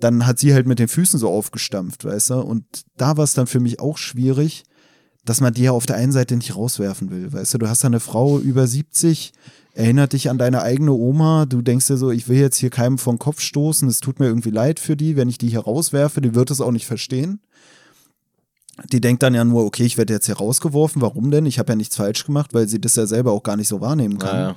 dann 0.00 0.26
hat 0.26 0.40
sie 0.40 0.52
halt 0.52 0.66
mit 0.66 0.80
den 0.80 0.88
Füßen 0.88 1.20
so 1.20 1.28
aufgestampft, 1.28 2.04
weißt 2.04 2.30
du? 2.30 2.40
Und 2.40 2.64
da 2.96 3.16
war 3.16 3.24
es 3.24 3.34
dann 3.34 3.46
für 3.46 3.60
mich 3.60 3.78
auch 3.78 3.96
schwierig, 3.96 4.64
dass 5.24 5.40
man 5.40 5.54
die 5.54 5.62
ja 5.62 5.70
auf 5.70 5.86
der 5.86 5.96
einen 5.96 6.12
Seite 6.12 6.34
nicht 6.34 6.56
rauswerfen 6.56 7.10
will, 7.10 7.32
weißt 7.32 7.54
du? 7.54 7.58
Du 7.58 7.68
hast 7.68 7.84
da 7.84 7.86
eine 7.86 8.00
Frau 8.00 8.40
über 8.40 8.66
70, 8.66 9.32
erinnert 9.74 10.12
dich 10.12 10.30
an 10.30 10.38
deine 10.38 10.62
eigene 10.62 10.92
Oma. 10.92 11.46
Du 11.46 11.62
denkst 11.62 11.86
dir 11.86 11.96
so, 11.96 12.10
ich 12.10 12.28
will 12.28 12.38
jetzt 12.38 12.56
hier 12.56 12.70
keinem 12.70 12.98
vom 12.98 13.18
Kopf 13.18 13.40
stoßen. 13.40 13.88
Es 13.88 14.00
tut 14.00 14.20
mir 14.20 14.26
irgendwie 14.26 14.50
leid 14.50 14.80
für 14.80 14.96
die, 14.96 15.16
wenn 15.16 15.28
ich 15.28 15.38
die 15.38 15.48
hier 15.48 15.60
rauswerfe. 15.60 16.20
Die 16.20 16.34
wird 16.34 16.50
es 16.50 16.60
auch 16.60 16.72
nicht 16.72 16.86
verstehen. 16.86 17.40
Die 18.92 19.00
denkt 19.00 19.22
dann 19.22 19.34
ja 19.34 19.44
nur, 19.44 19.64
okay, 19.64 19.84
ich 19.84 19.98
werde 19.98 20.14
jetzt 20.14 20.26
hier 20.26 20.38
rausgeworfen. 20.38 21.02
Warum 21.02 21.30
denn? 21.30 21.46
Ich 21.46 21.58
habe 21.58 21.72
ja 21.72 21.76
nichts 21.76 21.96
falsch 21.96 22.24
gemacht, 22.24 22.54
weil 22.54 22.66
sie 22.66 22.80
das 22.80 22.96
ja 22.96 23.06
selber 23.06 23.32
auch 23.32 23.42
gar 23.42 23.56
nicht 23.56 23.68
so 23.68 23.80
wahrnehmen 23.80 24.18
kann. 24.18 24.36
Ja, 24.36 24.48
ja. 24.50 24.56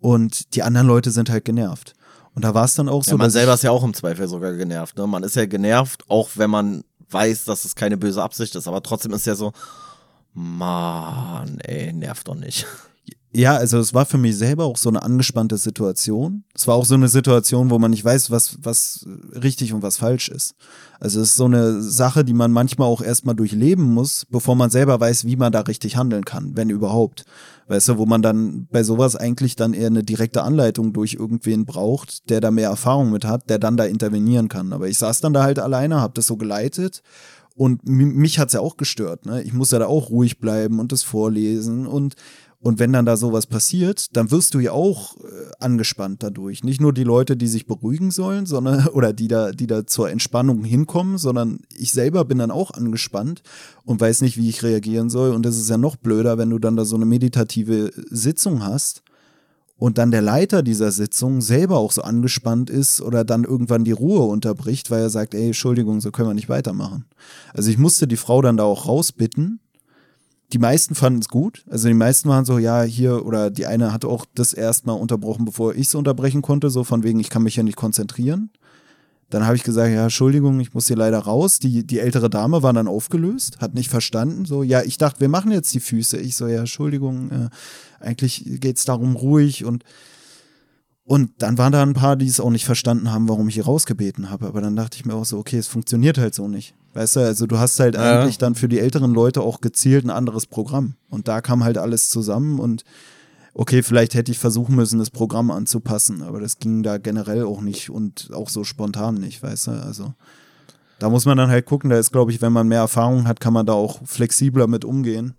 Und 0.00 0.54
die 0.56 0.62
anderen 0.62 0.88
Leute 0.88 1.12
sind 1.12 1.30
halt 1.30 1.44
genervt. 1.44 1.94
Und 2.34 2.44
da 2.44 2.54
war 2.54 2.64
es 2.64 2.74
dann 2.74 2.88
auch 2.88 3.04
so. 3.04 3.12
Ja, 3.12 3.16
man 3.18 3.30
selber 3.30 3.54
ist 3.54 3.62
ja 3.62 3.70
auch 3.70 3.84
im 3.84 3.94
Zweifel 3.94 4.26
sogar 4.26 4.52
genervt. 4.54 4.96
Ne? 4.96 5.06
Man 5.06 5.22
ist 5.22 5.36
ja 5.36 5.46
genervt, 5.46 6.04
auch 6.08 6.30
wenn 6.34 6.50
man 6.50 6.82
weiß, 7.10 7.44
dass 7.44 7.64
es 7.64 7.76
keine 7.76 7.96
böse 7.96 8.22
Absicht 8.22 8.54
ist. 8.56 8.66
Aber 8.66 8.82
trotzdem 8.82 9.12
ist 9.12 9.26
ja 9.26 9.34
so, 9.34 9.52
Mann, 10.34 11.58
ey, 11.60 11.92
nervt 11.92 12.26
doch 12.26 12.34
nicht. 12.34 12.66
Ja, 13.34 13.56
also 13.56 13.78
es 13.78 13.94
war 13.94 14.04
für 14.04 14.18
mich 14.18 14.36
selber 14.36 14.66
auch 14.66 14.76
so 14.76 14.90
eine 14.90 15.02
angespannte 15.02 15.56
Situation. 15.56 16.44
Es 16.54 16.66
war 16.66 16.74
auch 16.74 16.84
so 16.84 16.94
eine 16.94 17.08
Situation, 17.08 17.70
wo 17.70 17.78
man 17.78 17.90
nicht 17.90 18.04
weiß, 18.04 18.30
was, 18.30 18.58
was 18.60 19.06
richtig 19.34 19.72
und 19.72 19.82
was 19.82 19.96
falsch 19.96 20.28
ist. 20.28 20.54
Also 21.00 21.22
es 21.22 21.30
ist 21.30 21.36
so 21.36 21.46
eine 21.46 21.80
Sache, 21.80 22.26
die 22.26 22.34
man 22.34 22.52
manchmal 22.52 22.88
auch 22.88 23.00
erstmal 23.00 23.34
durchleben 23.34 23.84
muss, 23.94 24.26
bevor 24.28 24.54
man 24.54 24.68
selber 24.68 25.00
weiß, 25.00 25.24
wie 25.24 25.36
man 25.36 25.50
da 25.50 25.60
richtig 25.60 25.96
handeln 25.96 26.26
kann, 26.26 26.56
wenn 26.56 26.68
überhaupt. 26.68 27.24
Weißt 27.68 27.88
du, 27.88 27.96
wo 27.96 28.04
man 28.04 28.20
dann 28.20 28.68
bei 28.70 28.82
sowas 28.82 29.16
eigentlich 29.16 29.56
dann 29.56 29.72
eher 29.72 29.86
eine 29.86 30.04
direkte 30.04 30.42
Anleitung 30.42 30.92
durch 30.92 31.14
irgendwen 31.14 31.64
braucht, 31.64 32.28
der 32.28 32.42
da 32.42 32.50
mehr 32.50 32.68
Erfahrung 32.68 33.10
mit 33.10 33.24
hat, 33.24 33.48
der 33.48 33.58
dann 33.58 33.78
da 33.78 33.84
intervenieren 33.84 34.48
kann. 34.48 34.74
Aber 34.74 34.88
ich 34.88 34.98
saß 34.98 35.22
dann 35.22 35.32
da 35.32 35.42
halt 35.42 35.58
alleine, 35.58 36.02
hab 36.02 36.14
das 36.16 36.26
so 36.26 36.36
geleitet 36.36 37.02
und 37.54 37.86
mich 37.86 38.38
hat's 38.38 38.52
ja 38.52 38.60
auch 38.60 38.76
gestört. 38.76 39.26
Ne? 39.26 39.42
Ich 39.42 39.52
muss 39.52 39.70
ja 39.70 39.78
da 39.78 39.86
auch 39.86 40.10
ruhig 40.10 40.38
bleiben 40.38 40.80
und 40.80 40.92
das 40.92 41.02
vorlesen 41.02 41.86
und 41.86 42.14
und 42.62 42.78
wenn 42.78 42.92
dann 42.92 43.04
da 43.04 43.16
sowas 43.16 43.46
passiert, 43.46 44.16
dann 44.16 44.30
wirst 44.30 44.54
du 44.54 44.60
ja 44.60 44.70
auch 44.70 45.16
äh, 45.16 45.50
angespannt 45.58 46.22
dadurch. 46.22 46.62
Nicht 46.62 46.80
nur 46.80 46.92
die 46.92 47.02
Leute, 47.02 47.36
die 47.36 47.48
sich 47.48 47.66
beruhigen 47.66 48.12
sollen, 48.12 48.46
sondern 48.46 48.86
oder 48.94 49.12
die 49.12 49.26
da, 49.26 49.50
die 49.50 49.66
da 49.66 49.84
zur 49.84 50.10
Entspannung 50.10 50.62
hinkommen, 50.62 51.18
sondern 51.18 51.58
ich 51.76 51.90
selber 51.90 52.24
bin 52.24 52.38
dann 52.38 52.52
auch 52.52 52.70
angespannt 52.70 53.42
und 53.84 54.00
weiß 54.00 54.20
nicht, 54.20 54.36
wie 54.36 54.48
ich 54.48 54.62
reagieren 54.62 55.10
soll. 55.10 55.32
Und 55.32 55.44
das 55.44 55.58
ist 55.58 55.70
ja 55.70 55.76
noch 55.76 55.96
blöder, 55.96 56.38
wenn 56.38 56.50
du 56.50 56.60
dann 56.60 56.76
da 56.76 56.84
so 56.84 56.94
eine 56.94 57.04
meditative 57.04 57.90
Sitzung 58.10 58.62
hast 58.64 59.02
und 59.76 59.98
dann 59.98 60.12
der 60.12 60.22
Leiter 60.22 60.62
dieser 60.62 60.92
Sitzung 60.92 61.40
selber 61.40 61.78
auch 61.78 61.90
so 61.90 62.02
angespannt 62.02 62.70
ist 62.70 63.00
oder 63.00 63.24
dann 63.24 63.42
irgendwann 63.42 63.82
die 63.82 63.90
Ruhe 63.90 64.20
unterbricht, 64.20 64.88
weil 64.92 65.02
er 65.02 65.10
sagt, 65.10 65.34
ey, 65.34 65.46
Entschuldigung, 65.46 66.00
so 66.00 66.12
können 66.12 66.28
wir 66.28 66.34
nicht 66.34 66.48
weitermachen. 66.48 67.06
Also 67.54 67.70
ich 67.70 67.78
musste 67.78 68.06
die 68.06 68.16
Frau 68.16 68.40
dann 68.40 68.56
da 68.56 68.62
auch 68.62 68.86
rausbitten 68.86 69.58
die 70.52 70.58
meisten 70.58 70.94
fanden 70.94 71.20
es 71.20 71.28
gut. 71.28 71.64
Also 71.70 71.88
die 71.88 71.94
meisten 71.94 72.28
waren 72.28 72.44
so, 72.44 72.58
ja, 72.58 72.82
hier, 72.82 73.24
oder 73.24 73.50
die 73.50 73.66
eine 73.66 73.92
hat 73.92 74.04
auch 74.04 74.26
das 74.34 74.52
erstmal 74.52 74.98
unterbrochen, 74.98 75.44
bevor 75.44 75.74
ich 75.74 75.86
es 75.86 75.94
unterbrechen 75.94 76.42
konnte, 76.42 76.68
so 76.68 76.84
von 76.84 77.02
wegen, 77.02 77.20
ich 77.20 77.30
kann 77.30 77.42
mich 77.42 77.56
ja 77.56 77.62
nicht 77.62 77.76
konzentrieren. 77.76 78.50
Dann 79.30 79.46
habe 79.46 79.56
ich 79.56 79.62
gesagt, 79.62 79.90
ja, 79.90 80.02
Entschuldigung, 80.02 80.60
ich 80.60 80.74
muss 80.74 80.88
hier 80.88 80.96
leider 80.96 81.18
raus. 81.18 81.58
Die, 81.58 81.86
die 81.86 82.00
ältere 82.00 82.28
Dame 82.28 82.62
war 82.62 82.74
dann 82.74 82.86
aufgelöst, 82.86 83.60
hat 83.60 83.72
nicht 83.72 83.88
verstanden. 83.88 84.44
So, 84.44 84.62
ja, 84.62 84.82
ich 84.82 84.98
dachte, 84.98 85.20
wir 85.20 85.30
machen 85.30 85.52
jetzt 85.52 85.72
die 85.72 85.80
Füße. 85.80 86.18
Ich 86.18 86.36
so, 86.36 86.46
ja, 86.46 86.60
Entschuldigung, 86.60 87.30
äh, 87.30 87.48
eigentlich 88.04 88.44
geht 88.60 88.76
es 88.76 88.84
darum 88.84 89.16
ruhig 89.16 89.64
und 89.64 89.84
und 91.04 91.30
dann 91.38 91.58
waren 91.58 91.72
da 91.72 91.82
ein 91.82 91.94
paar, 91.94 92.16
die 92.16 92.26
es 92.26 92.38
auch 92.38 92.50
nicht 92.50 92.64
verstanden 92.64 93.10
haben, 93.10 93.28
warum 93.28 93.48
ich 93.48 93.54
hier 93.54 93.64
rausgebeten 93.64 94.30
habe. 94.30 94.46
Aber 94.46 94.60
dann 94.60 94.76
dachte 94.76 94.96
ich 94.96 95.04
mir 95.04 95.14
auch 95.14 95.24
so, 95.24 95.38
okay, 95.38 95.58
es 95.58 95.66
funktioniert 95.66 96.16
halt 96.16 96.34
so 96.34 96.46
nicht. 96.46 96.74
Weißt 96.94 97.16
du, 97.16 97.20
also 97.20 97.46
du 97.46 97.58
hast 97.58 97.80
halt 97.80 97.96
ja. 97.96 98.20
eigentlich 98.20 98.38
dann 98.38 98.54
für 98.54 98.68
die 98.68 98.78
älteren 98.78 99.12
Leute 99.12 99.40
auch 99.40 99.60
gezielt 99.60 100.04
ein 100.04 100.10
anderes 100.10 100.46
Programm. 100.46 100.94
Und 101.08 101.26
da 101.26 101.40
kam 101.40 101.64
halt 101.64 101.76
alles 101.76 102.08
zusammen 102.08 102.60
und 102.60 102.84
okay, 103.54 103.82
vielleicht 103.82 104.14
hätte 104.14 104.30
ich 104.30 104.38
versuchen 104.38 104.76
müssen, 104.76 104.98
das 104.98 105.10
Programm 105.10 105.50
anzupassen, 105.50 106.22
aber 106.22 106.40
das 106.40 106.58
ging 106.58 106.82
da 106.82 106.98
generell 106.98 107.44
auch 107.44 107.60
nicht 107.60 107.90
und 107.90 108.30
auch 108.32 108.48
so 108.48 108.64
spontan 108.64 109.16
nicht, 109.16 109.42
weißt 109.42 109.66
du, 109.66 109.70
also 109.72 110.14
da 110.98 111.10
muss 111.10 111.26
man 111.26 111.36
dann 111.36 111.50
halt 111.50 111.66
gucken, 111.66 111.90
da 111.90 111.98
ist, 111.98 112.12
glaube 112.12 112.30
ich, 112.30 112.40
wenn 112.40 112.52
man 112.52 112.68
mehr 112.68 112.78
Erfahrung 112.78 113.26
hat, 113.26 113.40
kann 113.40 113.52
man 113.52 113.66
da 113.66 113.72
auch 113.72 114.00
flexibler 114.04 114.68
mit 114.68 114.84
umgehen. 114.84 115.34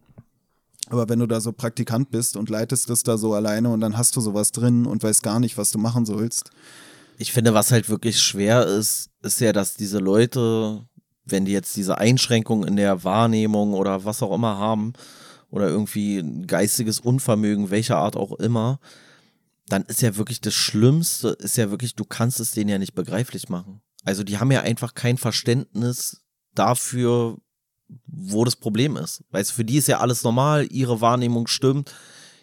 Aber 0.90 1.08
wenn 1.10 1.20
du 1.20 1.28
da 1.28 1.40
so 1.40 1.52
Praktikant 1.54 2.12
bist 2.12 2.36
und 2.36 2.50
leitest 2.50 2.90
das 2.90 3.04
da 3.04 3.18
so 3.18 3.34
alleine 3.34 3.70
und 3.70 3.80
dann 3.80 3.98
hast 3.98 4.16
du 4.16 4.22
sowas 4.22 4.52
drin 4.52 4.86
und 4.86 5.02
weißt 5.04 5.24
gar 5.24 5.40
nicht, 5.40 5.58
was 5.58 5.72
du 5.72 5.80
machen 5.80 6.06
sollst. 6.06 6.52
Ich 7.18 7.32
finde, 7.32 7.54
was 7.54 7.72
halt 7.72 7.90
wirklich 7.90 8.22
schwer 8.22 8.66
ist, 8.66 9.10
ist 9.22 9.40
ja, 9.40 9.54
dass 9.54 9.76
diese 9.76 10.00
Leute, 10.00 10.86
wenn 11.26 11.46
die 11.46 11.52
jetzt 11.52 11.76
diese 11.78 12.00
Einschränkungen 12.00 12.68
in 12.68 12.76
der 12.76 13.04
Wahrnehmung 13.04 13.74
oder 13.74 14.04
was 14.04 14.22
auch 14.22 14.34
immer 14.34 14.58
haben 14.58 14.94
oder 15.50 15.70
irgendwie 15.70 16.24
geistiges 16.48 17.00
Unvermögen, 17.00 17.70
welcher 17.70 17.98
Art 17.98 18.16
auch 18.16 18.34
immer, 18.34 18.80
dann 19.68 19.84
ist 19.84 20.02
ja 20.02 20.18
wirklich 20.18 20.42
das 20.42 20.54
Schlimmste, 20.54 21.30
ist 21.30 21.58
ja 21.58 21.72
wirklich, 21.72 21.96
du 21.96 22.04
kannst 22.04 22.40
es 22.40 22.52
denen 22.52 22.70
ja 22.70 22.78
nicht 22.78 22.96
begreiflich 22.96 23.48
machen. 23.50 23.82
Also 24.04 24.24
die 24.24 24.40
haben 24.40 24.52
ja 24.52 24.62
einfach 24.62 24.96
kein 24.96 25.18
Verständnis 25.18 26.24
dafür, 26.54 27.38
wo 28.06 28.46
das 28.46 28.56
Problem 28.56 28.98
ist. 28.98 29.24
Weißt 29.32 29.52
du, 29.52 29.56
für 29.56 29.66
die 29.66 29.78
ist 29.78 29.88
ja 29.88 30.00
alles 30.00 30.24
normal, 30.24 30.68
ihre 30.72 31.02
Wahrnehmung 31.02 31.48
stimmt, 31.48 31.94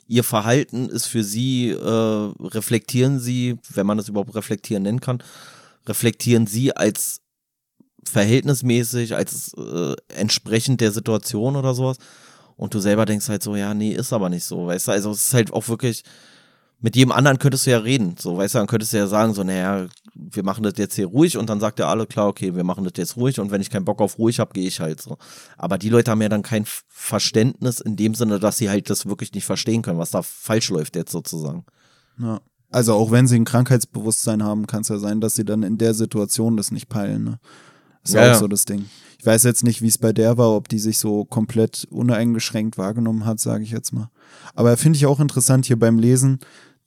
ihr 0.07 0.25
Verhalten 0.25 0.89
ist 0.89 1.07
für 1.07 1.23
sie, 1.23 1.71
äh, 1.71 2.33
reflektieren 2.41 3.21
sie, 3.21 3.59
wenn 3.69 3.87
man 3.87 3.97
das 3.97 4.09
überhaupt 4.09 4.35
reflektieren 4.35 4.83
nennen 4.83 5.01
kann, 5.01 5.23
reflektieren 5.87 6.47
sie 6.47 6.77
als 6.77 7.21
verhältnismäßig, 8.05 9.15
als 9.15 9.55
äh, 9.55 9.95
entsprechend 10.09 10.81
der 10.81 10.91
Situation 10.93 11.57
oder 11.57 11.75
sowas. 11.75 11.99
Und 12.57 12.75
du 12.75 12.81
selber 12.81 13.07
denkst 13.07 13.29
halt 13.29 13.43
so, 13.43 13.57
ja, 13.57 13.73
nee, 13.73 13.93
ist 13.93 14.13
aber 14.13 14.29
nicht 14.29 14.45
so, 14.45 14.67
weißt 14.67 14.89
du, 14.89 14.93
also 14.93 15.11
es 15.13 15.29
ist 15.29 15.35
halt 15.35 15.53
auch 15.53 15.69
wirklich, 15.69 16.03
mit 16.81 16.97
jedem 16.97 17.13
anderen 17.13 17.39
könntest 17.39 17.67
du 17.67 17.71
ja 17.71 17.79
reden. 17.79 18.15
So, 18.19 18.37
weißt 18.37 18.55
du, 18.55 18.59
dann 18.59 18.67
könntest 18.67 18.93
du 18.93 18.97
ja 18.97 19.07
sagen, 19.07 19.35
so, 19.35 19.45
naja, 19.45 19.87
wir 20.15 20.43
machen 20.43 20.63
das 20.63 20.75
jetzt 20.77 20.95
hier 20.95 21.07
ruhig 21.07 21.37
und 21.37 21.49
dann 21.51 21.61
sagt 21.61 21.79
der 21.79 21.89
alle, 21.89 22.07
klar, 22.07 22.29
okay, 22.29 22.55
wir 22.55 22.65
machen 22.65 22.85
das 22.85 22.95
jetzt 22.97 23.17
ruhig 23.17 23.39
und 23.39 23.51
wenn 23.51 23.61
ich 23.61 23.71
keinen 23.71 23.85
Bock 23.85 24.01
auf 24.01 24.19
ruhig 24.19 24.41
habe, 24.41 24.53
gehe 24.53 24.67
ich 24.67 24.81
halt 24.81 25.01
so. 25.01 25.19
Aber 25.57 25.79
die 25.79 25.91
Leute 25.91 26.11
haben 26.11 26.23
ja 26.23 26.29
dann 26.29 26.43
kein 26.43 26.65
Verständnis 26.89 27.81
in 27.81 27.97
dem 27.97 28.15
Sinne, 28.15 28.39
dass 28.41 28.57
sie 28.57 28.71
halt 28.71 28.89
das 28.89 29.07
wirklich 29.07 29.33
nicht 29.33 29.45
verstehen 29.45 29.83
können, 29.83 29.99
was 29.99 30.11
da 30.11 30.23
falsch 30.23 30.71
läuft 30.71 30.97
jetzt 30.97 31.13
sozusagen. 31.13 31.65
Ja. 32.19 32.41
Also 32.71 32.95
auch 32.95 33.11
wenn 33.11 33.27
sie 33.27 33.37
ein 33.37 33.45
Krankheitsbewusstsein 33.45 34.43
haben, 34.43 34.67
kann 34.67 34.83
es 34.83 34.89
ja 34.89 34.99
sein, 34.99 35.21
dass 35.21 35.35
sie 35.35 35.45
dann 35.45 35.63
in 35.63 35.77
der 35.77 35.93
Situation 35.93 36.57
das 36.57 36.71
nicht 36.71 36.89
peilen. 36.89 37.25
Ne? 37.25 37.41
Ist 38.05 38.15
Ja, 38.15 38.23
auch 38.23 38.27
ja. 38.27 38.35
so 38.37 38.49
das 38.49 38.65
Ding. 38.65 38.87
Ich 39.19 39.27
weiß 39.27 39.43
jetzt 39.43 39.65
nicht, 39.65 39.83
wie 39.83 39.89
es 39.89 39.99
bei 39.99 40.15
der 40.15 40.39
war, 40.39 40.51
ob 40.53 40.69
die 40.69 40.79
sich 40.79 40.99
so 40.99 41.27
komplett 41.27 41.87
uneingeschränkt 41.91 42.79
wahrgenommen 42.79 43.27
hat, 43.27 43.39
sage 43.39 43.65
ich 43.65 43.71
jetzt 43.71 43.93
mal. 43.93 44.09
Aber 44.55 44.75
finde 44.79 44.97
ich 44.97 45.05
auch 45.05 45.21
interessant 45.21 45.67
hier 45.67 45.79
beim 45.79 45.99
Lesen, 45.99 46.39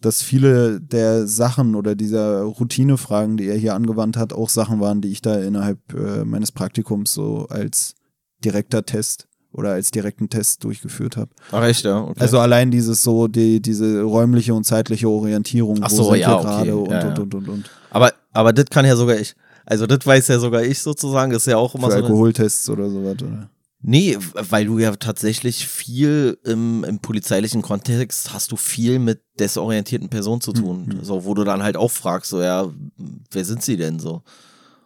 dass 0.05 0.21
viele 0.21 0.81
der 0.81 1.27
Sachen 1.27 1.75
oder 1.75 1.95
dieser 1.95 2.43
Routinefragen, 2.43 3.38
die 3.38 3.47
er 3.47 3.57
hier 3.57 3.73
angewandt 3.73 4.17
hat, 4.17 4.34
auch 4.34 4.49
Sachen 4.49 4.80
waren, 4.80 5.01
die 5.01 5.09
ich 5.09 5.21
da 5.21 5.39
innerhalb 5.39 5.80
äh, 5.93 6.25
meines 6.25 6.51
Praktikums 6.51 7.13
so 7.13 7.47
als 7.49 7.95
direkter 8.43 8.85
Test 8.85 9.27
oder 9.53 9.71
als 9.71 9.91
direkten 9.91 10.30
Test 10.30 10.63
durchgeführt 10.63 11.15
habe. 11.15 11.30
Ach 11.51 11.63
echt, 11.63 11.85
ja. 11.85 12.01
Okay. 12.01 12.19
Also 12.19 12.39
allein 12.39 12.71
dieses 12.71 13.01
so, 13.01 13.27
die, 13.27 13.61
diese 13.61 14.01
räumliche 14.01 14.53
und 14.53 14.65
zeitliche 14.65 15.07
Orientierung, 15.07 15.80
Ach 15.81 15.91
wo 15.91 15.95
so, 15.95 16.03
sind 16.11 16.21
ja, 16.21 16.30
wir 16.30 16.35
okay. 16.35 16.43
gerade 16.43 16.75
und, 16.75 16.91
Ja, 16.91 16.99
ja. 16.99 17.07
und, 17.07 17.19
und, 17.19 17.35
und, 17.35 17.49
und. 17.49 17.69
aber, 17.91 18.13
aber 18.34 18.51
das 18.51 18.65
kann 18.65 18.85
ja 18.85 18.95
sogar 18.95 19.17
ich. 19.17 19.35
Also 19.65 19.88
das 19.88 20.05
weiß 20.05 20.27
ja 20.27 20.39
sogar 20.39 20.63
ich 20.63 20.80
sozusagen, 20.80 21.31
ist 21.31 21.47
ja 21.47 21.57
auch 21.57 21.73
immer 21.75 21.88
Für 21.88 21.99
so. 21.99 22.03
Alkoholtests 22.03 22.69
oder 22.69 22.89
sowas, 22.89 23.15
oder? 23.21 23.49
Nee, 23.84 24.18
weil 24.34 24.65
du 24.65 24.80
ja 24.80 24.95
tatsächlich 24.95 25.68
viel 25.68 26.39
im, 26.43 26.84
im 26.84 26.99
polizeilichen 26.99 27.61
Kontext 27.61 28.34
hast 28.34 28.51
du 28.51 28.55
viel 28.55 28.97
mit 28.97 29.22
desorientierten 29.39 30.10
Personen 30.10 30.41
zu 30.41 30.53
tun. 30.53 30.85
Mhm. 30.85 31.03
So, 31.03 31.26
wo 31.26 31.34
du 31.34 31.43
dann 31.43 31.61
halt 31.61 31.77
auch 31.77 31.91
fragst, 31.91 32.31
so, 32.31 32.41
ja, 32.41 32.68
wer 33.31 33.45
sind 33.45 33.61
sie 33.61 33.77
denn 33.77 33.99
so? 33.99 34.23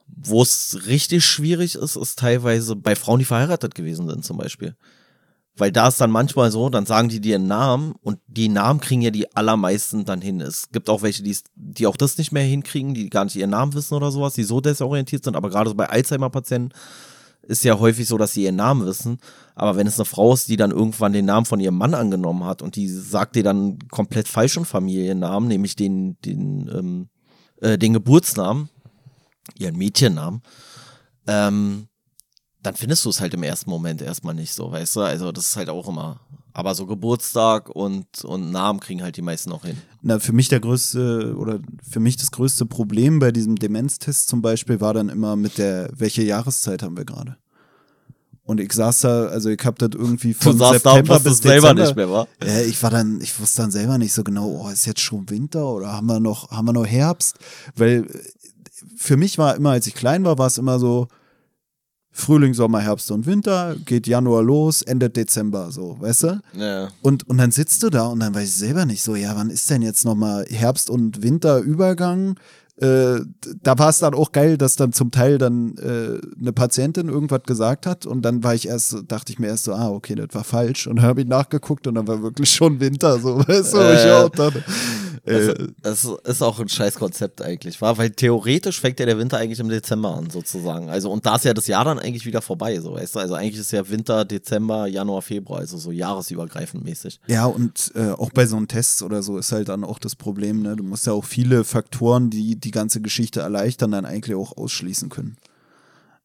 Wo 0.08 0.42
es 0.42 0.80
richtig 0.88 1.26
schwierig 1.26 1.76
ist, 1.76 1.96
ist 1.96 2.20
teilweise 2.20 2.76
bei 2.76 2.96
Frauen, 2.96 3.20
die 3.20 3.26
verheiratet 3.26 3.76
gewesen 3.76 4.10
sind, 4.10 4.26
zum 4.26 4.38
Beispiel. 4.38 4.76
Weil 5.56 5.72
da 5.72 5.88
ist 5.88 6.00
dann 6.00 6.12
manchmal 6.12 6.52
so, 6.52 6.70
dann 6.70 6.86
sagen 6.86 7.10
die 7.10 7.20
dir 7.20 7.36
einen 7.36 7.48
Namen 7.48 7.96
und 8.02 8.20
die 8.28 8.48
Namen 8.48 8.80
kriegen 8.80 9.02
ja 9.02 9.10
die 9.10 9.36
allermeisten 9.36 10.06
dann 10.06 10.22
hin. 10.22 10.40
Es 10.40 10.70
gibt 10.72 10.90
auch 10.90 11.02
welche, 11.02 11.24
die, 11.24 11.36
die 11.56 11.88
auch 11.88 11.98
das 11.98 12.18
nicht 12.18 12.32
mehr 12.32 12.44
hinkriegen, 12.44 12.94
die 12.94 13.10
gar 13.10 13.26
nicht 13.26 13.36
ihren 13.36 13.50
Namen 13.50 13.74
wissen 13.74 13.96
oder 13.96 14.12
sowas, 14.12 14.34
die 14.34 14.44
so 14.44 14.62
desorientiert 14.62 15.24
sind. 15.24 15.36
Aber 15.36 15.50
gerade 15.50 15.70
so 15.70 15.76
bei 15.76 15.90
Alzheimer-Patienten 15.90 16.74
ist 17.48 17.64
ja 17.64 17.80
häufig 17.80 18.08
so, 18.08 18.18
dass 18.18 18.34
sie 18.34 18.44
ihren 18.44 18.58
Namen 18.58 18.86
wissen. 18.86 19.20
Aber 19.56 19.76
wenn 19.76 19.88
es 19.88 19.98
eine 19.98 20.06
Frau 20.06 20.34
ist, 20.34 20.50
die 20.50 20.58
dann 20.58 20.72
irgendwann 20.72 21.14
den 21.14 21.26
Namen 21.26 21.46
von 21.46 21.60
ihrem 21.60 21.78
Mann 21.78 21.94
angenommen 21.94 22.44
hat 22.44 22.62
und 22.62 22.76
die 22.76 22.88
sagt 22.88 23.36
dir 23.36 23.44
dann 23.44 23.80
komplett 23.90 24.28
falschen 24.28 24.66
Familiennamen, 24.66 25.48
nämlich 25.48 25.76
den, 25.76 26.18
den, 26.22 26.70
ähm, 26.74 27.10
äh, 27.62 27.78
den 27.78 27.94
Geburtsnamen, 27.94 28.70
ihren 29.58 29.78
Mädchennamen, 29.78 30.42
ähm, 31.26 31.88
dann 32.64 32.76
findest 32.76 33.06
du 33.06 33.10
es 33.10 33.22
halt 33.22 33.34
im 33.34 33.44
ersten 33.44 33.70
Moment 33.70 34.02
erstmal 34.02 34.34
nicht 34.34 34.54
so, 34.54 34.72
weißt 34.72 34.96
du? 34.96 35.02
Also 35.02 35.32
das 35.32 35.48
ist 35.48 35.56
halt 35.56 35.70
auch 35.70 35.88
immer. 35.88 36.20
Aber 36.54 36.74
so 36.74 36.88
Geburtstag 36.88 37.70
und, 37.70 38.26
und 38.26 38.52
Namen 38.52 38.80
kriegen 38.80 39.04
halt 39.04 39.16
die 39.16 39.22
meisten 39.22 39.52
auch 39.52 39.64
hin. 39.64 39.78
Na, 40.02 40.18
für 40.18 40.34
mich 40.34 40.50
der 40.50 40.60
größte 40.60 41.36
oder 41.38 41.60
für 41.88 42.00
mich 42.00 42.18
das 42.18 42.32
größte 42.32 42.66
Problem 42.66 43.20
bei 43.20 43.32
diesem 43.32 43.58
Demenztest 43.58 44.28
zum 44.28 44.42
Beispiel 44.42 44.82
war 44.82 44.96
dann 44.96 45.10
immer 45.10 45.36
mit 45.36 45.60
der, 45.60 45.92
welche 45.96 46.24
Jahreszeit 46.24 46.82
haben 46.82 46.98
wir 46.98 47.06
gerade? 47.06 47.38
Und 48.44 48.62
ich 48.62 48.72
saß 48.72 49.02
da, 49.02 49.26
also 49.26 49.50
ich 49.50 49.60
hab 49.64 49.78
das 49.78 49.90
irgendwie 49.94 50.32
Du 50.34 50.40
von 50.40 50.58
da 50.58 50.70
und 50.70 50.74
September 50.76 51.16
wusstest 51.16 51.44
bis 51.44 51.52
selber 51.52 51.76
Dezember. 51.76 51.84
nicht 51.84 51.96
mehr, 51.96 52.10
wa? 52.10 52.28
Ja, 52.44 52.62
ich 52.62 52.82
war 52.82 52.90
dann, 52.90 53.20
ich 53.22 53.40
wusste 53.40 53.62
dann 53.62 53.72
selber 53.72 53.98
nicht 53.98 54.14
so 54.14 54.24
genau, 54.24 54.48
oh, 54.48 54.70
ist 54.70 54.86
jetzt 54.86 55.02
schon 55.02 55.30
Winter 55.30 55.68
oder 55.68 55.92
haben 55.92 56.08
wir 56.08 56.22
noch, 56.22 56.50
haben 56.50 56.66
wir 56.66 56.74
noch 56.74 56.88
Herbst? 56.88 57.38
Weil 57.76 58.06
äh, 58.06 58.20
für 58.96 59.18
mich 59.18 59.38
war 59.38 59.56
immer, 59.56 59.72
als 59.72 59.86
ich 59.86 59.94
klein 59.94 60.24
war, 60.24 60.38
war 60.38 60.48
es 60.48 60.58
immer 60.58 60.80
so 60.80 61.08
Frühling, 62.12 62.54
Sommer, 62.54 62.80
Herbst 62.80 63.12
und 63.12 63.26
Winter, 63.28 63.76
geht 63.86 64.08
Januar 64.08 64.42
los, 64.44 64.82
endet 64.82 65.16
Dezember, 65.16 65.72
so, 65.72 65.98
weißt 66.00 66.24
du? 66.24 66.42
Ja. 66.54 66.88
Und, 67.02 67.30
und 67.30 67.38
dann 67.38 67.52
sitzt 67.52 67.84
du 67.84 67.90
da 67.90 68.08
und 68.08 68.20
dann 68.22 68.34
weiß 68.34 68.48
ich 68.50 68.56
selber 68.56 68.86
nicht 68.86 69.04
so, 69.04 69.16
ja, 69.16 69.36
wann 69.36 69.50
ist 69.50 69.70
denn 69.70 69.82
jetzt 69.84 70.04
nochmal 70.04 70.46
Herbst- 70.50 70.90
und 70.90 71.22
Winterübergang? 71.22 72.40
Äh, 72.80 73.22
da 73.64 73.80
war 73.80 73.90
es 73.90 74.00
dann 74.00 74.14
auch 74.14 74.32
geil, 74.32 74.56
dass 74.58 74.76
dann 74.76 74.94
zum 74.94 75.10
Teil 75.10 75.40
dann 75.40 75.76
äh, 75.78 76.20
eine 76.40 76.54
Patientin 76.54 77.10
irgendwas 77.10 77.42
gesagt 77.44 77.88
hat 77.88 78.06
und 78.06 78.22
dann 78.22 78.44
war 78.44 78.54
ich 78.54 78.68
erst, 78.68 78.98
dachte 79.08 79.32
ich 79.32 79.40
mir 79.40 79.48
erst 79.48 79.64
so, 79.64 79.74
ah, 79.74 79.90
okay, 79.90 80.14
das 80.14 80.28
war 80.34 80.44
falsch. 80.44 80.86
Und 80.86 80.98
dann 80.98 81.06
habe 81.06 81.22
ich 81.22 81.28
nachgeguckt 81.28 81.88
und 81.88 81.96
dann 81.96 82.08
war 82.08 82.22
wirklich 82.22 82.52
schon 82.52 82.80
Winter, 82.80 83.20
so, 83.20 83.40
weißt 83.48 83.74
du, 83.74 83.78
wo 83.78 83.94
ich 83.94 84.06
Äh, 84.06 84.12
auch 84.12 84.30
dachte, 84.30 84.64
Das, 85.28 85.48
äh, 85.48 85.68
das 85.82 86.08
ist 86.24 86.42
auch 86.42 86.60
ein 86.60 86.70
scheiß 86.70 86.96
Konzept 86.96 87.42
eigentlich, 87.42 87.82
war, 87.82 87.98
weil 87.98 88.12
theoretisch 88.12 88.80
fängt 88.80 89.00
ja 89.00 89.06
der 89.06 89.18
Winter 89.18 89.38
eigentlich 89.38 89.60
im 89.60 89.70
Dezember 89.70 90.16
an, 90.16 90.30
sozusagen. 90.30 90.90
Also, 90.90 91.12
und 91.12 91.26
da 91.26 91.36
ist 91.36 91.46
ja 91.46 91.54
das 91.54 91.68
Jahr 91.68 91.86
dann 91.86 92.00
eigentlich 92.00 92.26
wieder 92.26 92.42
vorbei, 92.42 92.80
so, 92.80 92.94
weißt 92.94 93.16
du? 93.16 93.20
Also, 93.20 93.34
eigentlich 93.34 93.60
ist 93.60 93.72
ja 93.72 93.88
Winter, 93.90 94.26
Dezember, 94.26 94.88
Januar, 94.88 95.22
Februar, 95.22 95.60
also 95.60 95.78
so 95.78 95.92
jahresübergreifend 95.92 96.84
mäßig. 96.84 97.20
Ja, 97.28 97.46
und 97.46 97.92
äh, 97.96 98.12
auch 98.12 98.32
bei 98.32 98.46
so 98.46 98.56
einem 98.56 98.68
Test 98.68 99.04
oder 99.04 99.22
so 99.22 99.38
ist 99.38 99.52
halt 99.52 99.70
dann 99.70 99.84
auch 99.84 100.00
das 100.00 100.16
Problem, 100.16 100.62
ne? 100.62 100.76
Du 100.76 100.84
musst 100.84 101.06
ja 101.08 101.14
auch 101.14 101.26
viele 101.26 101.64
Faktoren, 101.64 102.30
die 102.30 102.60
die 102.60 102.72
ganze 102.72 103.02
Geschichte 103.02 103.42
erleichtern, 103.42 103.92
dann 103.92 104.06
eigentlich 104.06 104.36
auch 104.36 104.56
ausschließen 104.58 105.10
können. 105.10 105.38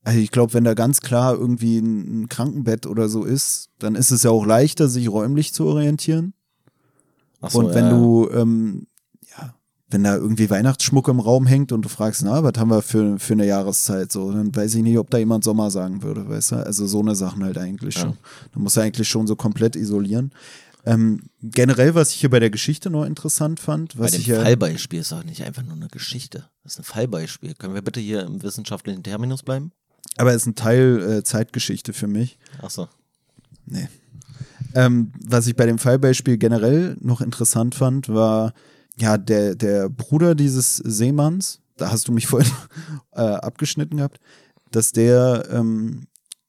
Also 0.05 0.19
ich 0.19 0.31
glaube, 0.31 0.55
wenn 0.55 0.65
da 0.65 0.75
ganz 0.75 1.01
klar 1.01 1.35
irgendwie 1.35 1.79
ein, 1.79 2.29
Krankenbett 2.29 2.87
oder 2.87 3.09
so 3.09 3.25
ist, 3.25 3.71
dann 3.79 3.95
ist 3.95 4.11
es 4.11 4.25
ja 4.25 4.31
auch 4.31 4.45
leichter, 4.45 4.89
sich 4.89 5.09
räumlich 5.09 5.55
zu 5.55 5.67
orientieren. 5.67 6.35
So, 7.49 7.61
und 7.61 7.75
wenn 7.75 7.87
ja, 7.87 7.91
du, 7.91 8.29
ähm, 8.33 8.87
wenn 9.93 10.05
da 10.05 10.17
irgendwie 10.17 10.51
Weihnachtsschmuck 10.51 11.09
im 11.09 11.21
Raum 11.21 11.47
hängt 11.47 11.73
und 11.73 11.83
du 11.83 11.89
fragst, 11.89 12.23
na, 12.25 12.43
was 12.43 12.53
haben 12.59 12.71
wir 12.71 12.83
für, 12.83 13.19
für 13.19 13.35
eine 13.35 13.47
Jahreszeit, 13.47 14.13
so, 14.13 14.33
dann 14.33 14.55
weiß 14.55 14.75
ich 14.75 14.83
nicht, 14.83 14.99
ob 14.99 15.11
da 15.11 15.19
jemand 15.19 15.45
Sommer 15.45 15.71
sagen 15.71 16.03
würde, 16.03 16.29
weißt 16.29 16.53
du? 16.53 16.57
Also 16.57 16.87
so 16.87 17.01
eine 17.01 17.15
Sachen 17.15 17.45
halt 17.45 17.59
eigentlich 17.59 17.95
schon. 17.95 18.17
Da 18.53 18.61
musst 18.61 18.77
du 18.77 18.81
eigentlich 18.81 19.09
schon 19.09 19.27
so 19.27 19.37
komplett 19.37 19.77
isolieren. 19.77 20.33
Ähm, 20.85 21.23
generell, 21.43 21.95
was 21.95 22.11
ich 22.11 22.17
hier 22.17 22.31
bei 22.31 22.41
der 22.41 22.51
Geschichte 22.51 22.91
noch 22.91 23.05
interessant 23.05 23.61
fand, 23.61 23.97
Bei 23.97 24.05
was 24.05 24.13
dem 24.13 24.21
ich 24.21 24.27
ja, 24.27 24.43
Fallbeispiel 24.43 25.01
ist 25.01 25.13
doch 25.13 25.23
nicht 25.23 25.45
einfach 25.45 25.63
nur 25.63 25.77
eine 25.77 25.87
Geschichte. 25.87 26.49
Das 26.65 26.73
ist 26.73 26.81
ein 26.81 26.85
Fallbeispiel. 26.85 27.55
Können 27.55 27.75
wir 27.75 27.83
bitte 27.83 28.01
hier 28.01 28.23
im 28.23 28.43
wissenschaftlichen 28.43 29.03
Terminus 29.03 29.43
bleiben? 29.43 29.73
aber 30.17 30.35
ist 30.35 30.47
ein 30.47 30.55
Teil 30.55 31.03
äh, 31.03 31.25
Zeitgeschichte 31.25 31.93
für 31.93 32.07
mich. 32.07 32.39
Ach 32.61 32.71
so. 32.71 32.89
Nee. 33.67 33.89
Ähm, 34.75 35.13
was 35.27 35.47
ich 35.47 35.57
bei 35.57 35.67
dem 35.67 35.79
Fallbeispiel 35.79 36.39
generell 36.39 36.97
noch 37.01 37.21
interessant 37.21 37.75
fand, 37.75 38.09
war 38.09 38.53
ja 38.99 39.17
der, 39.19 39.55
der 39.55 39.89
Bruder 39.89 40.35
dieses 40.35 40.77
Seemanns, 40.77 41.61
da 41.77 41.91
hast 41.91 42.09
du 42.09 42.13
mich 42.13 42.27
vorhin 42.29 42.53
äh, 43.13 43.21
abgeschnitten 43.21 43.97
gehabt, 43.99 44.19
dass 44.71 44.93
der 44.93 45.49
ähm, 45.51 46.07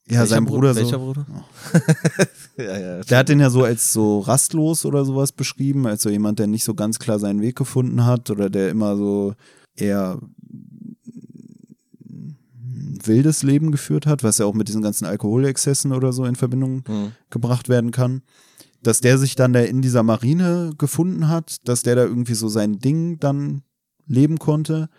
ja 0.08 0.20
Welcher 0.20 0.28
sein 0.28 0.46
Bru- 0.46 0.56
Bruder 0.56 0.76
Welcher 0.76 1.00
so, 1.00 1.00
Bruder? 1.00 1.26
ja, 2.58 2.78
ja. 2.80 3.00
der 3.02 3.18
hat 3.18 3.30
den 3.30 3.40
ja 3.40 3.50
so 3.50 3.64
als 3.64 3.94
so 3.94 4.20
rastlos 4.20 4.86
oder 4.86 5.06
sowas 5.06 5.32
beschrieben, 5.32 5.88
als 5.88 6.04
so 6.04 6.10
jemand, 6.10 6.40
der 6.40 6.48
nicht 6.48 6.64
so 6.66 6.74
ganz 6.74 7.00
klar 7.00 7.20
seinen 7.20 7.42
Weg 7.42 7.56
gefunden 7.56 8.06
hat 8.06 8.30
oder 8.30 8.50
der 8.50 8.70
immer 8.70 8.98
so 8.98 9.34
eher 9.76 10.20
ein 12.10 13.00
wildes 13.06 13.44
Leben 13.44 13.72
geführt 13.72 14.06
hat, 14.06 14.24
was 14.24 14.38
ja 14.38 14.46
auch 14.46 14.54
mit 14.54 14.68
diesen 14.68 14.82
ganzen 14.82 15.06
Alkoholexzessen 15.06 15.92
oder 15.92 16.14
so 16.14 16.26
in 16.26 16.36
Verbindung 16.36 16.84
Hm. 16.88 17.12
gebracht 17.30 17.70
werden 17.70 17.92
kann. 17.92 18.22
Dass 18.84 19.02
der 19.02 19.18
sich 19.18 19.36
dann 19.36 19.54
da 19.54 19.62
in 19.62 19.82
dieser 19.82 20.04
Marine 20.04 20.72
gefunden 20.78 21.28
hat, 21.30 21.68
dass 21.68 21.84
der 21.84 21.96
da 21.96 22.04
irgendwie 22.04 22.36
so 22.36 22.48
sein 22.48 22.80
Ding 22.80 23.20
dann 23.20 23.64
leben 24.06 24.38
konnte 24.38 24.90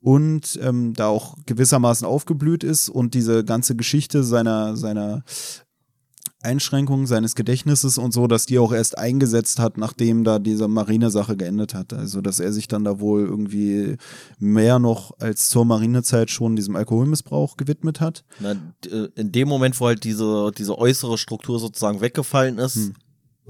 und 0.00 0.58
ähm, 0.62 0.94
da 0.94 1.08
auch 1.08 1.36
gewissermaßen 1.46 2.06
aufgeblüht 2.06 2.64
ist 2.64 2.88
und 2.88 3.14
diese 3.14 3.44
ganze 3.44 3.76
Geschichte 3.76 4.22
seiner, 4.24 4.76
seiner 4.76 5.24
Einschränkungen 6.42 7.06
seines 7.06 7.34
Gedächtnisses 7.34 7.98
und 7.98 8.12
so, 8.12 8.26
dass 8.26 8.46
die 8.46 8.58
auch 8.58 8.72
erst 8.72 8.96
eingesetzt 8.96 9.58
hat, 9.58 9.76
nachdem 9.76 10.24
da 10.24 10.38
diese 10.38 10.68
Marinesache 10.68 11.36
geendet 11.36 11.74
hat. 11.74 11.92
Also, 11.92 12.22
dass 12.22 12.40
er 12.40 12.52
sich 12.52 12.66
dann 12.66 12.82
da 12.84 12.98
wohl 12.98 13.26
irgendwie 13.26 13.96
mehr 14.38 14.78
noch 14.78 15.12
als 15.18 15.50
zur 15.50 15.66
Marinezeit 15.66 16.30
schon 16.30 16.56
diesem 16.56 16.76
Alkoholmissbrauch 16.76 17.58
gewidmet 17.58 18.00
hat. 18.00 18.24
Na, 18.38 18.52
äh, 18.52 19.08
in 19.16 19.32
dem 19.32 19.48
Moment, 19.48 19.78
wo 19.80 19.86
halt 19.86 20.04
diese, 20.04 20.50
diese 20.56 20.78
äußere 20.78 21.18
Struktur 21.18 21.58
sozusagen 21.58 22.00
weggefallen 22.00 22.58
ist, 22.58 22.76
Hm. 22.76 22.94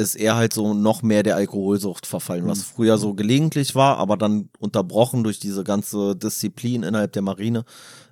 Ist 0.00 0.16
er 0.16 0.36
halt 0.36 0.52
so 0.52 0.74
noch 0.74 1.02
mehr 1.02 1.22
der 1.22 1.36
Alkoholsucht 1.36 2.06
verfallen, 2.06 2.46
was 2.46 2.62
früher 2.62 2.98
so 2.98 3.14
gelegentlich 3.14 3.74
war, 3.74 3.98
aber 3.98 4.16
dann 4.16 4.48
unterbrochen 4.58 5.22
durch 5.22 5.38
diese 5.38 5.62
ganze 5.62 6.16
Disziplin 6.16 6.82
innerhalb 6.82 7.12
der 7.12 7.22
Marine, 7.22 7.64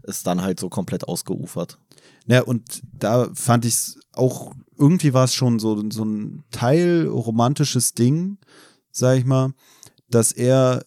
ist 0.02 0.26
dann 0.26 0.42
halt 0.42 0.60
so 0.60 0.68
komplett 0.68 1.08
ausgeufert. 1.08 1.78
Ja, 2.26 2.42
und 2.42 2.82
da 2.92 3.30
fand 3.34 3.64
ich 3.64 3.74
es 3.74 4.00
auch, 4.12 4.52
irgendwie 4.76 5.14
war 5.14 5.24
es 5.24 5.34
schon 5.34 5.58
so, 5.58 5.82
so 5.90 6.04
ein 6.04 6.44
Teil 6.50 7.08
romantisches 7.08 7.94
Ding, 7.94 8.38
sag 8.92 9.18
ich 9.18 9.24
mal, 9.24 9.54
dass 10.10 10.32
er 10.32 10.84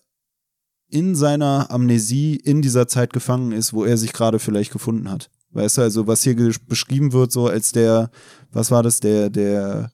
in 0.90 1.16
seiner 1.16 1.72
Amnesie 1.72 2.36
in 2.36 2.62
dieser 2.62 2.88
Zeit 2.88 3.14
gefangen 3.14 3.54
ist, 3.54 3.74
wo 3.74 3.86
er 3.86 3.98
sich 3.98 4.14
gerade 4.14 4.40
vielleicht 4.40 4.72
gefunden 4.72 5.10
hat. 5.10 5.30
Weißt 5.52 5.78
du, 5.78 5.82
also 5.82 6.08
was 6.08 6.24
hier 6.24 6.36
beschrieben 6.68 7.12
wird, 7.12 7.32
so 7.32 7.48
als 7.48 7.72
der, 7.72 8.12
was 8.52 8.72
war 8.72 8.84
das, 8.84 9.00
der, 9.00 9.30
der, 9.30 9.92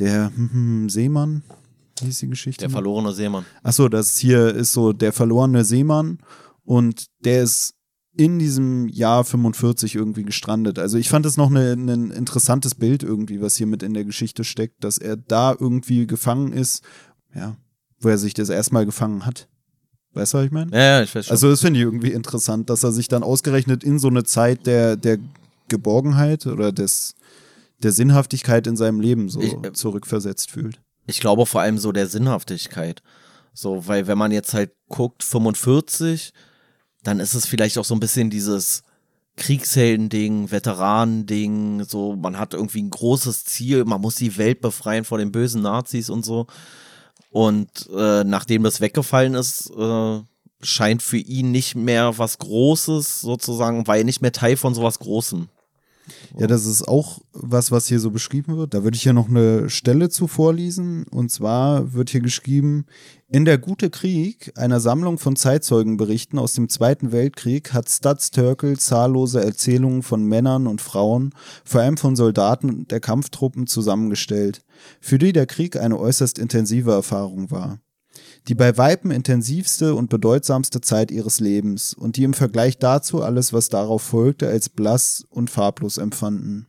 der 0.00 0.32
hm, 0.34 0.50
hm, 0.52 0.88
Seemann? 0.88 1.42
Wie 2.00 2.06
hieß 2.06 2.18
die 2.20 2.28
Geschichte? 2.28 2.62
Der 2.62 2.70
verlorene 2.70 3.12
Seemann. 3.12 3.44
Achso, 3.62 3.88
das 3.88 4.18
hier 4.18 4.54
ist 4.54 4.72
so 4.72 4.92
der 4.92 5.12
verlorene 5.12 5.64
Seemann 5.64 6.18
und 6.64 7.06
der 7.24 7.42
ist 7.42 7.74
in 8.16 8.38
diesem 8.38 8.88
Jahr 8.88 9.24
45 9.24 9.94
irgendwie 9.94 10.24
gestrandet. 10.24 10.78
Also 10.78 10.98
ich 10.98 11.08
fand 11.08 11.26
es 11.26 11.36
noch 11.36 11.50
ein 11.50 11.84
ne, 11.84 11.96
ne 11.96 12.14
interessantes 12.14 12.74
Bild 12.74 13.02
irgendwie, 13.02 13.40
was 13.40 13.56
hier 13.56 13.66
mit 13.66 13.82
in 13.82 13.94
der 13.94 14.04
Geschichte 14.04 14.44
steckt, 14.44 14.82
dass 14.82 14.98
er 14.98 15.16
da 15.16 15.54
irgendwie 15.58 16.06
gefangen 16.06 16.52
ist, 16.52 16.82
ja, 17.34 17.56
wo 18.00 18.08
er 18.08 18.18
sich 18.18 18.34
das 18.34 18.48
erstmal 18.48 18.84
gefangen 18.84 19.26
hat. 19.26 19.48
Weißt 20.12 20.34
du, 20.34 20.38
was 20.38 20.44
ich 20.46 20.50
meine? 20.50 20.72
Ja, 20.72 20.82
ja, 20.98 21.02
ich 21.02 21.14
weiß 21.14 21.26
schon. 21.26 21.32
Also 21.32 21.50
das 21.50 21.60
finde 21.60 21.78
ich 21.78 21.84
irgendwie 21.84 22.12
interessant, 22.12 22.68
dass 22.68 22.82
er 22.82 22.90
sich 22.90 23.06
dann 23.06 23.22
ausgerechnet 23.22 23.84
in 23.84 23.98
so 23.98 24.08
eine 24.08 24.24
Zeit 24.24 24.66
der, 24.66 24.96
der 24.96 25.18
Geborgenheit 25.68 26.46
oder 26.46 26.72
des, 26.72 27.14
der 27.82 27.92
Sinnhaftigkeit 27.92 28.66
in 28.66 28.76
seinem 28.76 29.00
Leben 29.00 29.28
so 29.28 29.40
ich, 29.40 29.52
äh, 29.64 29.72
zurückversetzt 29.72 30.50
fühlt. 30.50 30.80
Ich 31.06 31.20
glaube 31.20 31.46
vor 31.46 31.60
allem 31.60 31.78
so 31.78 31.92
der 31.92 32.06
Sinnhaftigkeit. 32.06 33.02
So, 33.52 33.86
weil 33.86 34.06
wenn 34.06 34.18
man 34.18 34.32
jetzt 34.32 34.54
halt 34.54 34.72
guckt, 34.88 35.22
45, 35.24 36.32
dann 37.02 37.20
ist 37.20 37.34
es 37.34 37.46
vielleicht 37.46 37.78
auch 37.78 37.84
so 37.84 37.94
ein 37.94 38.00
bisschen 38.00 38.30
dieses 38.30 38.82
Kriegshelden-Ding, 39.36 40.50
Veteranen-Ding, 40.50 41.84
so, 41.84 42.14
man 42.14 42.38
hat 42.38 42.54
irgendwie 42.54 42.82
ein 42.82 42.90
großes 42.90 43.44
Ziel, 43.44 43.84
man 43.84 44.00
muss 44.00 44.16
die 44.16 44.36
Welt 44.36 44.60
befreien 44.60 45.04
vor 45.04 45.18
den 45.18 45.32
bösen 45.32 45.62
Nazis 45.62 46.10
und 46.10 46.24
so. 46.24 46.46
Und 47.30 47.88
äh, 47.96 48.24
nachdem 48.24 48.62
das 48.62 48.80
weggefallen 48.80 49.34
ist, 49.34 49.70
äh, 49.70 50.20
scheint 50.62 51.02
für 51.02 51.16
ihn 51.16 51.52
nicht 51.52 51.74
mehr 51.74 52.18
was 52.18 52.38
Großes 52.38 53.20
sozusagen, 53.20 53.86
war 53.86 53.96
er 53.96 54.04
nicht 54.04 54.20
mehr 54.20 54.32
Teil 54.32 54.56
von 54.56 54.74
sowas 54.74 54.98
Großem. 54.98 55.48
Ja, 56.38 56.46
das 56.46 56.66
ist 56.66 56.86
auch 56.86 57.20
was, 57.32 57.70
was 57.70 57.86
hier 57.86 58.00
so 58.00 58.10
beschrieben 58.10 58.56
wird. 58.56 58.74
Da 58.74 58.84
würde 58.84 58.96
ich 58.96 59.02
hier 59.02 59.12
noch 59.12 59.28
eine 59.28 59.68
Stelle 59.70 60.08
zu 60.08 60.26
vorlesen. 60.26 61.04
Und 61.10 61.30
zwar 61.30 61.92
wird 61.92 62.10
hier 62.10 62.20
geschrieben, 62.20 62.86
in 63.28 63.44
der 63.44 63.58
Gute 63.58 63.90
Krieg, 63.90 64.52
einer 64.56 64.80
Sammlung 64.80 65.18
von 65.18 65.36
Zeitzeugenberichten 65.36 66.38
aus 66.38 66.54
dem 66.54 66.68
Zweiten 66.68 67.12
Weltkrieg, 67.12 67.72
hat 67.72 67.88
Studs 67.88 68.30
Turkel 68.30 68.78
zahllose 68.78 69.42
Erzählungen 69.44 70.02
von 70.02 70.24
Männern 70.24 70.66
und 70.66 70.80
Frauen, 70.80 71.32
vor 71.64 71.80
allem 71.80 71.96
von 71.96 72.16
Soldaten 72.16 72.88
der 72.88 73.00
Kampftruppen, 73.00 73.66
zusammengestellt, 73.66 74.62
für 75.00 75.18
die 75.18 75.32
der 75.32 75.46
Krieg 75.46 75.76
eine 75.76 75.98
äußerst 75.98 76.38
intensive 76.38 76.90
Erfahrung 76.92 77.50
war 77.50 77.78
die 78.48 78.54
bei 78.54 78.76
Weipen 78.76 79.10
intensivste 79.10 79.94
und 79.94 80.10
bedeutsamste 80.10 80.80
Zeit 80.80 81.10
ihres 81.10 81.40
Lebens 81.40 81.94
und 81.94 82.16
die 82.16 82.24
im 82.24 82.34
Vergleich 82.34 82.78
dazu 82.78 83.22
alles, 83.22 83.52
was 83.52 83.68
darauf 83.68 84.02
folgte, 84.02 84.48
als 84.48 84.68
blass 84.68 85.24
und 85.30 85.50
farblos 85.50 85.98
empfanden. 85.98 86.66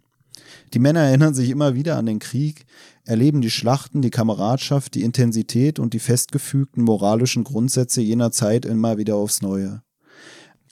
Die 0.73 0.80
Männer 0.80 1.02
erinnern 1.02 1.34
sich 1.34 1.49
immer 1.49 1.76
wieder 1.76 1.98
an 1.98 2.06
den 2.06 2.19
Krieg, 2.19 2.65
erleben 3.06 3.41
die 3.41 3.49
Schlachten, 3.49 4.02
die 4.02 4.10
Kameradschaft, 4.10 4.93
die 4.95 5.03
Intensität 5.03 5.80
und 5.80 5.93
die 5.93 5.99
festgefügten 5.99 6.84
moralischen 6.84 7.43
Grundsätze 7.43 8.02
jener 8.02 8.31
Zeit 8.31 8.65
immer 8.65 8.98
wieder 8.98 9.15
aufs 9.15 9.41
Neue. 9.41 9.81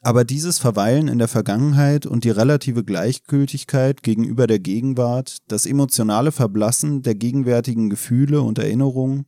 Aber 0.02 0.24
dieses 0.24 0.60
Verweilen 0.60 1.10
in 1.10 1.18
der 1.18 1.28
Vergangenheit 1.28 2.06
und 2.06 2.24
die 2.24 2.30
relative 2.30 2.86
Gleichgültigkeit 2.86 4.02
gegenüber 4.02 4.48
der 4.48 4.60
Gegenwart, 4.60 5.38
das 5.50 5.66
emotionale 5.66 6.32
Verblassen 6.32 7.02
der 7.02 7.16
gegenwärtigen 7.16 7.90
Gefühle 7.90 8.42
und 8.42 8.60
Erinnerungen 8.60 9.26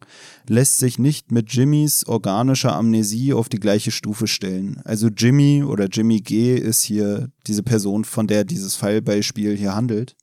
lässt 0.48 0.78
sich 0.78 0.98
nicht 0.98 1.32
mit 1.32 1.52
Jimmys 1.52 2.08
organischer 2.08 2.74
Amnesie 2.74 3.34
auf 3.34 3.50
die 3.50 3.60
gleiche 3.60 3.92
Stufe 3.92 4.28
stellen. 4.28 4.80
Also 4.86 5.08
Jimmy 5.08 5.64
oder 5.64 5.88
Jimmy 5.88 6.22
G 6.22 6.56
ist 6.56 6.84
hier 6.84 7.30
diese 7.48 7.64
Person, 7.64 8.06
von 8.06 8.28
der 8.28 8.46
dieses 8.46 8.76
Fallbeispiel 8.76 9.58
hier 9.58 9.76
handelt. 9.76 10.16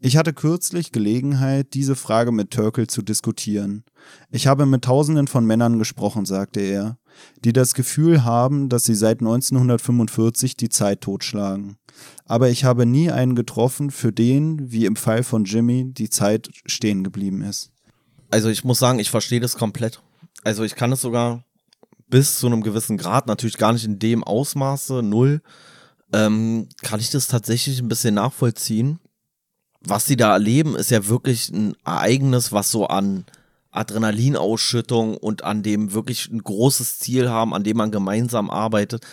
Ich 0.00 0.16
hatte 0.16 0.32
kürzlich 0.32 0.92
Gelegenheit, 0.92 1.74
diese 1.74 1.94
Frage 1.94 2.32
mit 2.32 2.50
Turkel 2.50 2.86
zu 2.86 3.02
diskutieren. 3.02 3.84
Ich 4.30 4.46
habe 4.46 4.64
mit 4.64 4.84
Tausenden 4.84 5.26
von 5.26 5.44
Männern 5.44 5.78
gesprochen, 5.78 6.24
sagte 6.24 6.60
er 6.60 6.96
die 7.44 7.52
das 7.52 7.74
Gefühl 7.74 8.24
haben, 8.24 8.68
dass 8.68 8.84
sie 8.84 8.94
seit 8.94 9.20
1945 9.20 10.56
die 10.56 10.68
Zeit 10.68 11.00
totschlagen. 11.00 11.76
Aber 12.26 12.48
ich 12.48 12.64
habe 12.64 12.86
nie 12.86 13.10
einen 13.10 13.34
getroffen, 13.34 13.90
für 13.90 14.12
den, 14.12 14.70
wie 14.70 14.86
im 14.86 14.96
Fall 14.96 15.22
von 15.22 15.44
Jimmy, 15.44 15.92
die 15.92 16.10
Zeit 16.10 16.50
stehen 16.66 17.04
geblieben 17.04 17.42
ist. 17.42 17.70
Also 18.30 18.48
ich 18.48 18.64
muss 18.64 18.78
sagen, 18.78 18.98
ich 18.98 19.10
verstehe 19.10 19.40
das 19.40 19.56
komplett. 19.56 20.00
Also 20.44 20.62
ich 20.64 20.76
kann 20.76 20.92
es 20.92 21.00
sogar 21.00 21.44
bis 22.08 22.38
zu 22.38 22.46
einem 22.46 22.62
gewissen 22.62 22.96
Grad, 22.96 23.26
natürlich 23.26 23.58
gar 23.58 23.72
nicht 23.72 23.84
in 23.84 23.98
dem 23.98 24.24
Ausmaße, 24.24 25.02
null, 25.02 25.42
ähm, 26.12 26.68
kann 26.82 27.00
ich 27.00 27.10
das 27.10 27.28
tatsächlich 27.28 27.80
ein 27.80 27.88
bisschen 27.88 28.14
nachvollziehen. 28.14 28.98
Was 29.82 30.06
sie 30.06 30.16
da 30.16 30.32
erleben, 30.32 30.76
ist 30.76 30.90
ja 30.90 31.06
wirklich 31.06 31.48
ein 31.50 31.74
Ereignis, 31.84 32.52
was 32.52 32.70
so 32.70 32.86
an 32.86 33.24
Adrenalinausschüttung 33.70 35.16
und 35.16 35.44
an 35.44 35.62
dem 35.62 35.92
wirklich 35.92 36.28
ein 36.28 36.42
großes 36.42 36.98
Ziel 36.98 37.30
haben, 37.30 37.54
an 37.54 37.64
dem 37.64 37.76
man 37.76 37.90
gemeinsam 37.90 38.50
arbeitet, 38.50 39.06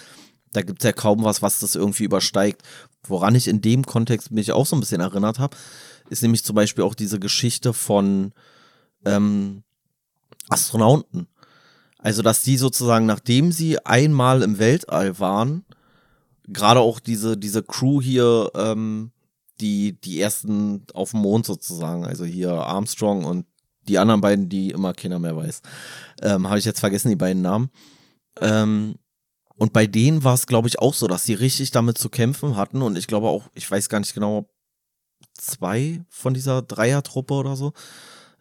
da 0.51 0.61
gibt 0.61 0.81
es 0.81 0.85
ja 0.85 0.93
kaum 0.93 1.23
was, 1.23 1.41
was 1.41 1.59
das 1.59 1.75
irgendwie 1.75 2.03
übersteigt. 2.03 2.63
Woran 3.03 3.35
ich 3.35 3.47
in 3.47 3.61
dem 3.61 3.85
Kontext 3.85 4.31
mich 4.31 4.51
auch 4.51 4.65
so 4.65 4.75
ein 4.75 4.79
bisschen 4.79 5.01
erinnert 5.01 5.39
habe, 5.39 5.55
ist 6.09 6.21
nämlich 6.21 6.43
zum 6.43 6.55
Beispiel 6.55 6.83
auch 6.83 6.95
diese 6.95 7.19
Geschichte 7.19 7.73
von 7.73 8.33
ähm, 9.05 9.63
Astronauten. 10.49 11.27
Also, 11.99 12.21
dass 12.21 12.43
die 12.43 12.57
sozusagen, 12.57 13.05
nachdem 13.05 13.51
sie 13.51 13.83
einmal 13.85 14.41
im 14.41 14.59
Weltall 14.59 15.19
waren, 15.19 15.65
gerade 16.47 16.79
auch 16.79 16.99
diese, 16.99 17.37
diese 17.37 17.63
Crew 17.63 18.01
hier, 18.01 18.51
ähm, 18.55 19.11
die, 19.59 19.99
die 19.99 20.19
ersten 20.21 20.85
auf 20.93 21.11
dem 21.11 21.21
Mond 21.21 21.45
sozusagen, 21.45 22.05
also 22.05 22.25
hier 22.25 22.51
Armstrong 22.51 23.25
und 23.25 23.45
die 23.87 23.97
anderen 23.97 24.21
beiden, 24.21 24.49
die 24.49 24.71
immer 24.71 24.93
keiner 24.93 25.19
mehr 25.19 25.35
weiß. 25.35 25.61
Ähm, 26.21 26.47
Habe 26.47 26.59
ich 26.59 26.65
jetzt 26.65 26.79
vergessen, 26.79 27.09
die 27.09 27.15
beiden 27.15 27.41
Namen. 27.41 27.69
Ähm, 28.41 28.95
und 29.55 29.73
bei 29.73 29.87
denen 29.87 30.23
war 30.23 30.35
es, 30.35 30.45
glaube 30.45 30.67
ich, 30.67 30.79
auch 30.79 30.93
so, 30.93 31.07
dass 31.07 31.23
sie 31.23 31.33
richtig 31.33 31.71
damit 31.71 31.97
zu 31.97 32.09
kämpfen 32.09 32.55
hatten. 32.57 32.81
Und 32.81 32.97
ich 32.97 33.07
glaube 33.07 33.27
auch, 33.27 33.49
ich 33.55 33.69
weiß 33.69 33.89
gar 33.89 33.99
nicht 33.99 34.13
genau, 34.13 34.47
zwei 35.33 36.03
von 36.09 36.33
dieser 36.33 36.61
Dreiertruppe 36.61 37.33
oder 37.33 37.55
so, 37.55 37.73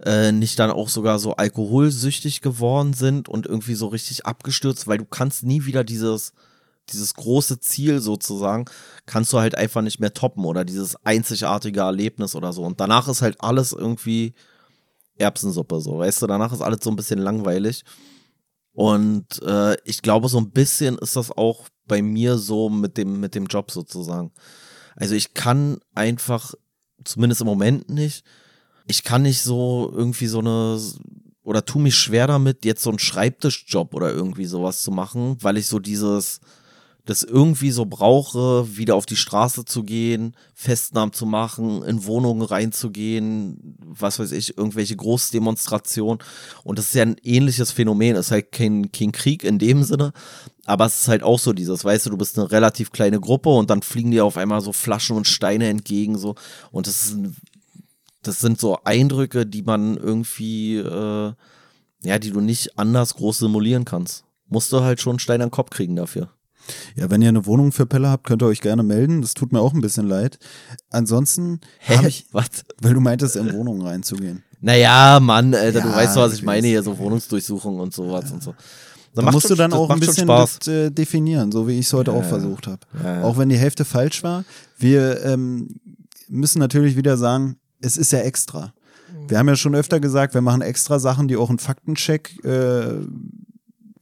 äh, 0.04 0.32
nicht 0.32 0.58
dann 0.58 0.70
auch 0.70 0.88
sogar 0.88 1.18
so 1.18 1.36
alkoholsüchtig 1.36 2.42
geworden 2.42 2.92
sind 2.92 3.28
und 3.28 3.46
irgendwie 3.46 3.74
so 3.74 3.86
richtig 3.86 4.26
abgestürzt, 4.26 4.86
weil 4.86 4.98
du 4.98 5.06
kannst 5.06 5.42
nie 5.42 5.64
wieder 5.64 5.84
dieses, 5.84 6.32
dieses 6.90 7.14
große 7.14 7.60
Ziel 7.60 8.00
sozusagen, 8.00 8.66
kannst 9.06 9.32
du 9.32 9.38
halt 9.38 9.54
einfach 9.54 9.82
nicht 9.82 10.00
mehr 10.00 10.14
toppen 10.14 10.44
oder 10.44 10.64
dieses 10.64 10.96
einzigartige 11.04 11.80
Erlebnis 11.80 12.34
oder 12.34 12.52
so. 12.52 12.62
Und 12.62 12.80
danach 12.80 13.08
ist 13.08 13.22
halt 13.22 13.36
alles 13.40 13.72
irgendwie 13.72 14.34
Erbsensuppe, 15.18 15.80
so, 15.80 15.98
weißt 15.98 16.22
du, 16.22 16.26
danach 16.26 16.52
ist 16.52 16.60
alles 16.60 16.80
so 16.82 16.90
ein 16.90 16.96
bisschen 16.96 17.18
langweilig. 17.18 17.84
Und 18.72 19.42
äh, 19.42 19.76
ich 19.84 20.02
glaube, 20.02 20.28
so 20.28 20.38
ein 20.38 20.50
bisschen 20.50 20.98
ist 20.98 21.16
das 21.16 21.30
auch 21.32 21.68
bei 21.86 22.02
mir 22.02 22.36
so 22.36 22.68
mit 22.68 22.98
dem, 22.98 23.20
mit 23.20 23.34
dem 23.34 23.46
Job 23.46 23.70
sozusagen. 23.70 24.32
Also 24.94 25.14
ich 25.14 25.34
kann 25.34 25.78
einfach, 25.94 26.54
zumindest 27.04 27.40
im 27.40 27.46
Moment 27.46 27.88
nicht, 27.88 28.24
ich 28.86 29.02
kann 29.02 29.22
nicht 29.22 29.42
so 29.42 29.90
irgendwie 29.94 30.26
so 30.26 30.40
eine, 30.40 30.78
oder 31.42 31.64
tu 31.64 31.78
mich 31.78 31.96
schwer 31.96 32.26
damit, 32.26 32.64
jetzt 32.64 32.82
so 32.82 32.90
einen 32.90 32.98
Schreibtischjob 32.98 33.94
oder 33.94 34.12
irgendwie 34.12 34.46
sowas 34.46 34.82
zu 34.82 34.90
machen, 34.90 35.36
weil 35.40 35.56
ich 35.56 35.66
so 35.66 35.78
dieses, 35.78 36.40
das 37.06 37.22
irgendwie 37.22 37.70
so 37.70 37.86
brauche, 37.86 38.76
wieder 38.76 38.96
auf 38.96 39.06
die 39.06 39.16
Straße 39.16 39.64
zu 39.64 39.84
gehen, 39.84 40.36
Festnahmen 40.54 41.12
zu 41.12 41.24
machen, 41.24 41.84
in 41.84 42.04
Wohnungen 42.04 42.42
reinzugehen, 42.42 43.76
was 43.78 44.18
weiß 44.18 44.32
ich, 44.32 44.58
irgendwelche 44.58 44.96
Großdemonstrationen. 44.96 46.18
Und 46.64 46.78
das 46.78 46.86
ist 46.86 46.94
ja 46.94 47.02
ein 47.02 47.16
ähnliches 47.22 47.70
Phänomen. 47.70 48.16
Es 48.16 48.26
ist 48.26 48.32
halt 48.32 48.50
kein, 48.50 48.90
kein 48.90 49.12
Krieg 49.12 49.44
in 49.44 49.60
dem 49.60 49.84
Sinne, 49.84 50.12
aber 50.64 50.86
es 50.86 51.02
ist 51.02 51.08
halt 51.08 51.22
auch 51.22 51.38
so 51.38 51.52
dieses, 51.52 51.84
weißt 51.84 52.06
du, 52.06 52.10
du 52.10 52.18
bist 52.18 52.38
eine 52.38 52.50
relativ 52.50 52.90
kleine 52.90 53.20
Gruppe 53.20 53.50
und 53.50 53.70
dann 53.70 53.82
fliegen 53.82 54.10
dir 54.10 54.24
auf 54.24 54.36
einmal 54.36 54.60
so 54.60 54.72
Flaschen 54.72 55.16
und 55.16 55.28
Steine 55.28 55.68
entgegen, 55.68 56.18
so. 56.18 56.34
Und 56.72 56.88
das 56.88 57.06
ist, 57.06 57.18
das 58.22 58.40
sind 58.40 58.58
so 58.58 58.82
Eindrücke, 58.82 59.46
die 59.46 59.62
man 59.62 59.96
irgendwie, 59.96 60.78
äh, 60.78 61.32
ja, 62.02 62.18
die 62.18 62.32
du 62.32 62.40
nicht 62.40 62.76
anders 62.76 63.14
groß 63.14 63.38
simulieren 63.38 63.84
kannst. 63.84 64.24
Musst 64.48 64.72
du 64.72 64.80
halt 64.80 65.00
schon 65.00 65.12
einen 65.12 65.18
Stein 65.20 65.40
an 65.40 65.48
den 65.48 65.52
Kopf 65.52 65.70
kriegen 65.70 65.94
dafür. 65.94 66.35
Ja, 66.94 67.10
wenn 67.10 67.22
ihr 67.22 67.28
eine 67.28 67.46
Wohnung 67.46 67.72
für 67.72 67.86
Pelle 67.86 68.08
habt, 68.08 68.26
könnt 68.26 68.42
ihr 68.42 68.46
euch 68.46 68.60
gerne 68.60 68.82
melden. 68.82 69.22
Das 69.22 69.34
tut 69.34 69.52
mir 69.52 69.60
auch 69.60 69.74
ein 69.74 69.80
bisschen 69.80 70.06
leid. 70.06 70.38
Ansonsten 70.90 71.60
habe 71.88 72.08
ich, 72.08 72.26
was? 72.32 72.48
weil 72.80 72.94
du 72.94 73.00
meintest, 73.00 73.36
in 73.36 73.52
Wohnungen 73.52 73.82
reinzugehen. 73.82 74.42
Naja, 74.60 75.20
Mann, 75.20 75.54
Alter, 75.54 75.80
ja, 75.80 75.86
du 75.86 75.92
weißt, 75.92 76.16
was 76.16 76.34
ich 76.34 76.42
meine 76.42 76.66
hier, 76.66 76.82
so 76.82 76.98
Wohnungsdurchsuchung 76.98 77.78
und 77.78 77.94
sowas 77.94 78.24
ja. 78.28 78.34
und 78.34 78.42
so. 78.42 78.54
Da 79.14 79.22
musst 79.22 79.48
schon, 79.48 79.56
du 79.56 79.62
dann 79.62 79.72
auch 79.72 79.88
ein 79.88 80.00
bisschen 80.00 80.26
das, 80.26 80.66
äh, 80.66 80.90
definieren, 80.90 81.50
so 81.50 81.66
wie 81.66 81.78
ich 81.78 81.86
es 81.86 81.92
heute 81.92 82.10
ja, 82.10 82.18
auch 82.18 82.24
versucht 82.24 82.66
habe. 82.66 82.80
Auch 83.22 83.38
wenn 83.38 83.48
die 83.48 83.56
Hälfte 83.56 83.84
falsch 83.84 84.22
war. 84.22 84.44
Wir 84.78 85.24
ähm, 85.24 85.80
müssen 86.28 86.58
natürlich 86.58 86.96
wieder 86.96 87.16
sagen, 87.16 87.56
es 87.80 87.96
ist 87.96 88.12
ja 88.12 88.20
extra. 88.20 88.74
Wir 89.28 89.38
haben 89.38 89.48
ja 89.48 89.56
schon 89.56 89.74
öfter 89.74 90.00
gesagt, 90.00 90.34
wir 90.34 90.40
machen 90.40 90.62
extra 90.62 90.98
Sachen, 90.98 91.28
die 91.28 91.36
auch 91.36 91.48
einen 91.48 91.58
Faktencheck 91.58 92.44
äh, 92.44 93.00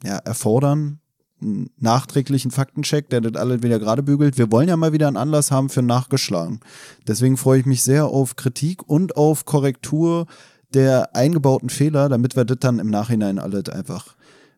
ja, 0.04 0.18
erfordern 0.18 1.00
nachträglichen 1.40 2.50
Faktencheck, 2.50 3.10
der 3.10 3.20
das 3.20 3.40
alle 3.40 3.62
wieder 3.62 3.78
gerade 3.78 4.02
bügelt. 4.02 4.38
Wir 4.38 4.50
wollen 4.50 4.68
ja 4.68 4.76
mal 4.76 4.92
wieder 4.92 5.08
einen 5.08 5.16
Anlass 5.16 5.50
haben 5.50 5.68
für 5.68 5.82
nachgeschlagen. 5.82 6.60
Deswegen 7.06 7.36
freue 7.36 7.60
ich 7.60 7.66
mich 7.66 7.82
sehr 7.82 8.06
auf 8.06 8.36
Kritik 8.36 8.88
und 8.88 9.16
auf 9.16 9.44
Korrektur 9.44 10.26
der 10.72 11.14
eingebauten 11.14 11.70
Fehler, 11.70 12.08
damit 12.08 12.36
wir 12.36 12.44
das 12.44 12.58
dann 12.60 12.78
im 12.78 12.90
Nachhinein 12.90 13.38
alles 13.38 13.68
einfach 13.68 14.16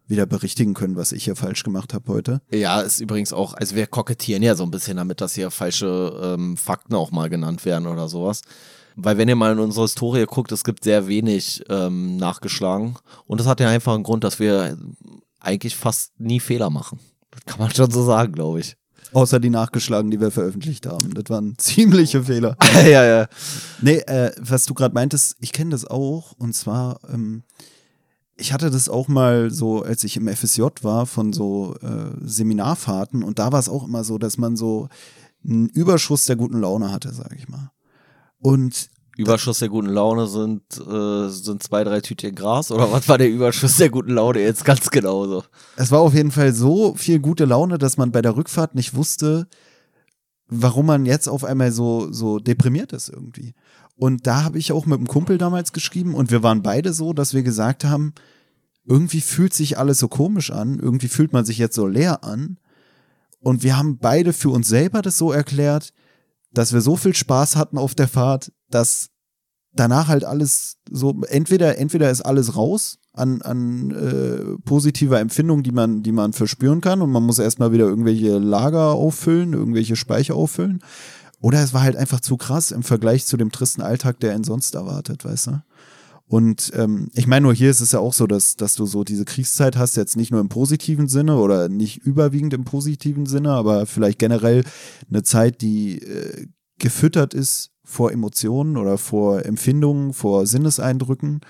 wieder 0.09 0.27
berichtigen 0.27 0.75
können, 0.75 0.97
was 0.97 1.13
ich 1.13 1.25
hier 1.25 1.37
falsch 1.37 1.65
gemacht 1.65 1.93
habe 1.93 2.13
heute. 2.13 2.41
Ja, 2.51 2.81
ist 2.81 3.01
übrigens 3.01 3.33
auch, 3.33 3.55
also 3.55 3.75
wir 3.75 3.87
kokettieren 3.87 4.43
ja 4.43 4.55
so 4.55 4.63
ein 4.63 4.71
bisschen 4.71 4.97
damit, 4.97 5.21
dass 5.21 5.35
hier 5.35 5.51
falsche 5.51 6.21
ähm, 6.23 6.57
Fakten 6.57 6.95
auch 6.95 7.11
mal 7.11 7.29
genannt 7.29 7.65
werden 7.65 7.89
oder 7.89 8.09
sowas. 8.09 8.43
Weil 8.95 9.19
wenn 9.19 9.29
ihr 9.29 9.37
mal 9.37 9.53
in 9.53 9.59
unsere 9.59 9.85
Historie 9.85 10.25
guckt, 10.25 10.53
es 10.53 10.65
gibt 10.65 10.85
sehr 10.85 11.07
wenig 11.07 11.65
ähm, 11.69 12.17
nachgeschlagen. 12.17 12.97
Und 13.27 13.41
das 13.41 13.47
hat 13.47 13.61
ja 13.61 13.69
einfach 13.69 13.95
einen 13.95 14.05
Grund, 14.05 14.25
dass 14.25 14.39
wir 14.39 14.79
eigentlich 15.47 15.77
fast 15.77 16.19
nie 16.21 16.41
Fehler 16.41 16.71
machen. 16.71 16.99
Das 17.31 17.45
kann 17.45 17.59
man 17.59 17.75
schon 17.75 17.91
so 17.91 18.05
sagen, 18.05 18.33
glaube 18.33 18.61
ich. 18.61 18.77
Außer 19.13 19.39
die 19.41 19.51
nachgeschlagen, 19.51 20.11
die 20.11 20.21
wir 20.21 20.31
veröffentlicht 20.31 20.87
haben. 20.87 21.15
Das 21.15 21.25
waren 21.29 21.55
ziemliche 21.59 22.25
Fehler. 22.25 22.57
ja, 22.85 23.05
ja. 23.05 23.27
Nee, 23.81 23.99
äh, 23.99 24.33
was 24.39 24.67
du 24.67 24.75
gerade 24.75 24.95
meintest, 24.95 25.37
ich 25.41 25.53
kenne 25.53 25.71
das 25.71 25.85
auch. 25.85 26.33
Und 26.33 26.55
zwar, 26.55 27.01
ähm, 27.09 27.45
ich 28.37 28.53
hatte 28.53 28.71
das 28.71 28.89
auch 28.89 29.09
mal 29.09 29.51
so, 29.51 29.83
als 29.83 30.05
ich 30.05 30.17
im 30.17 30.29
FSJ 30.29 30.63
war, 30.83 31.07
von 31.07 31.33
so 31.33 31.77
äh, 31.81 32.11
Seminarfahrten. 32.23 33.23
Und 33.23 33.39
da 33.39 33.53
war 33.53 33.61
es 33.61 33.69
auch 33.69 33.85
immer 33.85 34.05
so, 34.05 34.19
dass 34.19 34.39
man 34.39 34.57
so 34.57 34.89
einen 35.45 35.69
Überschuss 35.69 36.27
der 36.27 36.37
guten 36.37 36.61
Laune 36.61 36.91
hatte, 36.91 37.13
sage 37.13 37.37
ich 37.37 37.49
mal. 37.49 37.71
Und 38.39 38.89
Überschuss 39.17 39.61
der 39.61 39.69
guten 39.69 39.89
Laune 39.89 40.27
sind, 40.27 40.63
äh, 40.79 41.29
sind 41.29 41.63
zwei, 41.63 41.85
drei 41.85 42.01
Tütchen 42.01 42.35
Gras 42.35 42.71
oder 42.71 42.91
was 42.93 43.09
war 43.09 43.19
der 43.19 43.31
Überschuss 43.31 43.77
der 43.77 43.91
guten 43.91 44.13
Laune 44.13 44.41
jetzt 44.41 44.65
ganz 44.65 44.91
genauso? 44.91 45.45
es 45.77 45.91
war 45.91 46.01
auf 46.01 46.15
jeden 46.15 46.31
Fall 46.31 46.53
so 46.53 46.95
viel 46.95 47.19
gute 47.19 47.45
Laune, 47.45 47.79
dass 47.79 47.97
man 47.97 48.13
bei 48.13 48.23
der 48.23 48.37
Rückfahrt 48.37 48.75
nicht 48.75 48.95
wusste, 48.95 49.49
warum 50.49 50.87
man 50.87 51.07
jetzt 51.07 51.29
auf 51.29 51.45
einmal 51.45 51.73
so, 51.73 52.13
so 52.13 52.39
deprimiert 52.39 52.93
ist 52.93 53.09
irgendwie. 53.09 53.55
Und 53.97 54.27
da 54.27 54.45
habe 54.45 54.59
ich 54.59 54.73
auch 54.73 54.87
mit 54.87 54.99
einem 54.99 55.09
Kumpel 55.09 55.39
damals 55.39 55.73
geschrieben 55.73 56.15
und 56.15 56.31
wir 56.31 56.43
waren 56.43 56.63
beide 56.63 56.93
so, 56.93 57.13
dass 57.13 57.33
wir 57.33 57.43
gesagt 57.43 57.85
haben, 57.85 58.13
irgendwie 58.85 59.21
fühlt 59.21 59.55
sich 59.55 59.79
alles 59.79 59.99
so 59.99 60.09
komisch 60.09 60.51
an, 60.51 60.79
irgendwie 60.79 61.09
fühlt 61.09 61.33
man 61.33 61.45
sich 61.45 61.59
jetzt 61.59 61.75
so 61.75 61.87
leer 61.87 62.23
an. 62.23 62.59
Und 63.41 63.63
wir 63.63 63.77
haben 63.77 63.99
beide 63.99 64.33
für 64.33 64.51
uns 64.51 64.69
selber 64.69 65.03
das 65.03 65.19
so 65.19 65.33
erklärt, 65.33 65.93
dass 66.53 66.73
wir 66.73 66.81
so 66.81 66.97
viel 66.97 67.15
Spaß 67.15 67.57
hatten 67.57 67.79
auf 67.79 67.95
der 67.95 68.09
Fahrt, 68.09 68.53
dass 68.71 69.09
danach 69.73 70.09
halt 70.09 70.25
alles 70.25 70.79
so, 70.91 71.23
entweder, 71.29 71.79
entweder 71.79 72.11
ist 72.11 72.23
alles 72.23 72.57
raus 72.57 72.99
an, 73.13 73.43
an 73.43 73.91
äh, 73.91 74.59
positiver 74.65 75.21
Empfindung, 75.21 75.63
die 75.63 75.73
man, 75.73 76.03
die 76.03 76.13
man 76.13 76.33
verspüren 76.33 76.81
kann 76.81 77.03
und 77.03 77.11
man 77.11 77.23
muss 77.23 77.39
erstmal 77.39 77.73
wieder 77.73 77.87
irgendwelche 77.87 78.39
Lager 78.39 78.93
auffüllen, 78.93 79.53
irgendwelche 79.53 79.97
Speicher 79.97 80.35
auffüllen. 80.35 80.81
Oder 81.41 81.63
es 81.63 81.75
war 81.75 81.83
halt 81.83 81.97
einfach 81.97 82.21
zu 82.21 82.37
krass 82.37 82.71
im 82.71 82.83
Vergleich 82.83 83.27
zu 83.27 83.37
dem 83.37 83.53
tristen 83.53 83.83
Alltag, 83.83 84.21
der 84.21 84.35
ihn 84.35 84.45
sonst 84.45 84.75
erwartet, 84.75 85.25
weißt 85.25 85.49
du? 85.49 85.63
Und 86.29 86.73
ähm, 86.75 87.09
ich 87.15 87.29
meine, 87.29 87.45
nur 87.45 87.55
hier 87.55 87.71
ist 87.71 87.81
es 87.81 87.93
ja 87.93 88.01
auch 88.01 88.13
so, 88.13 88.27
dass, 88.27 88.57
dass 88.57 88.75
du 88.75 88.85
so 88.85 89.05
diese 89.05 89.25
Kriegszeit 89.25 89.77
hast, 89.77 89.97
jetzt 89.97 90.17
nicht 90.17 90.33
nur 90.33 90.41
im 90.41 90.49
positiven 90.49 91.07
Sinne 91.07 91.37
oder 91.37 91.69
nicht 91.69 91.99
überwiegend 91.99 92.53
im 92.53 92.65
positiven 92.65 93.27
Sinne, 93.27 93.53
aber 93.53 93.87
vielleicht 93.87 94.19
generell 94.19 94.65
eine 95.09 95.23
Zeit, 95.23 95.61
die 95.61 96.03
äh, 96.03 96.49
gefüttert 96.79 97.33
ist 97.33 97.71
vor 97.87 98.13
Emotionen 98.13 98.77
oder 98.77 98.99
vor 98.99 99.47
Empfindungen, 99.47 100.13
vor 100.13 100.45
Sinneseindrücken, 100.47 101.41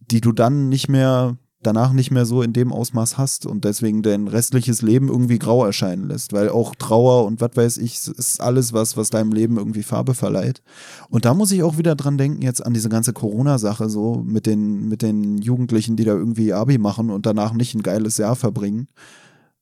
die 0.00 0.20
du 0.20 0.32
dann 0.32 0.68
nicht 0.68 0.88
mehr 0.88 1.38
danach 1.62 1.92
nicht 1.92 2.10
mehr 2.10 2.26
so 2.26 2.42
in 2.42 2.52
dem 2.52 2.72
Ausmaß 2.72 3.18
hast 3.18 3.46
und 3.46 3.64
deswegen 3.64 4.02
dein 4.02 4.28
restliches 4.28 4.82
Leben 4.82 5.08
irgendwie 5.08 5.38
grau 5.38 5.64
erscheinen 5.64 6.08
lässt, 6.08 6.32
weil 6.32 6.48
auch 6.48 6.74
Trauer 6.74 7.24
und 7.24 7.40
was 7.40 7.50
weiß 7.54 7.78
ich, 7.78 8.06
ist 8.06 8.40
alles 8.40 8.72
was, 8.72 8.96
was 8.96 9.10
deinem 9.10 9.32
Leben 9.32 9.56
irgendwie 9.56 9.82
Farbe 9.82 10.14
verleiht. 10.14 10.62
Und 11.08 11.24
da 11.24 11.34
muss 11.34 11.50
ich 11.50 11.62
auch 11.62 11.78
wieder 11.78 11.96
dran 11.96 12.18
denken, 12.18 12.42
jetzt 12.42 12.64
an 12.64 12.74
diese 12.74 12.88
ganze 12.88 13.12
Corona-Sache 13.12 13.88
so 13.88 14.22
mit 14.24 14.46
den, 14.46 14.88
mit 14.88 15.02
den 15.02 15.38
Jugendlichen, 15.38 15.96
die 15.96 16.04
da 16.04 16.12
irgendwie 16.12 16.52
Abi 16.52 16.78
machen 16.78 17.10
und 17.10 17.26
danach 17.26 17.52
nicht 17.52 17.74
ein 17.74 17.82
geiles 17.82 18.16
Jahr 18.18 18.36
verbringen, 18.36 18.88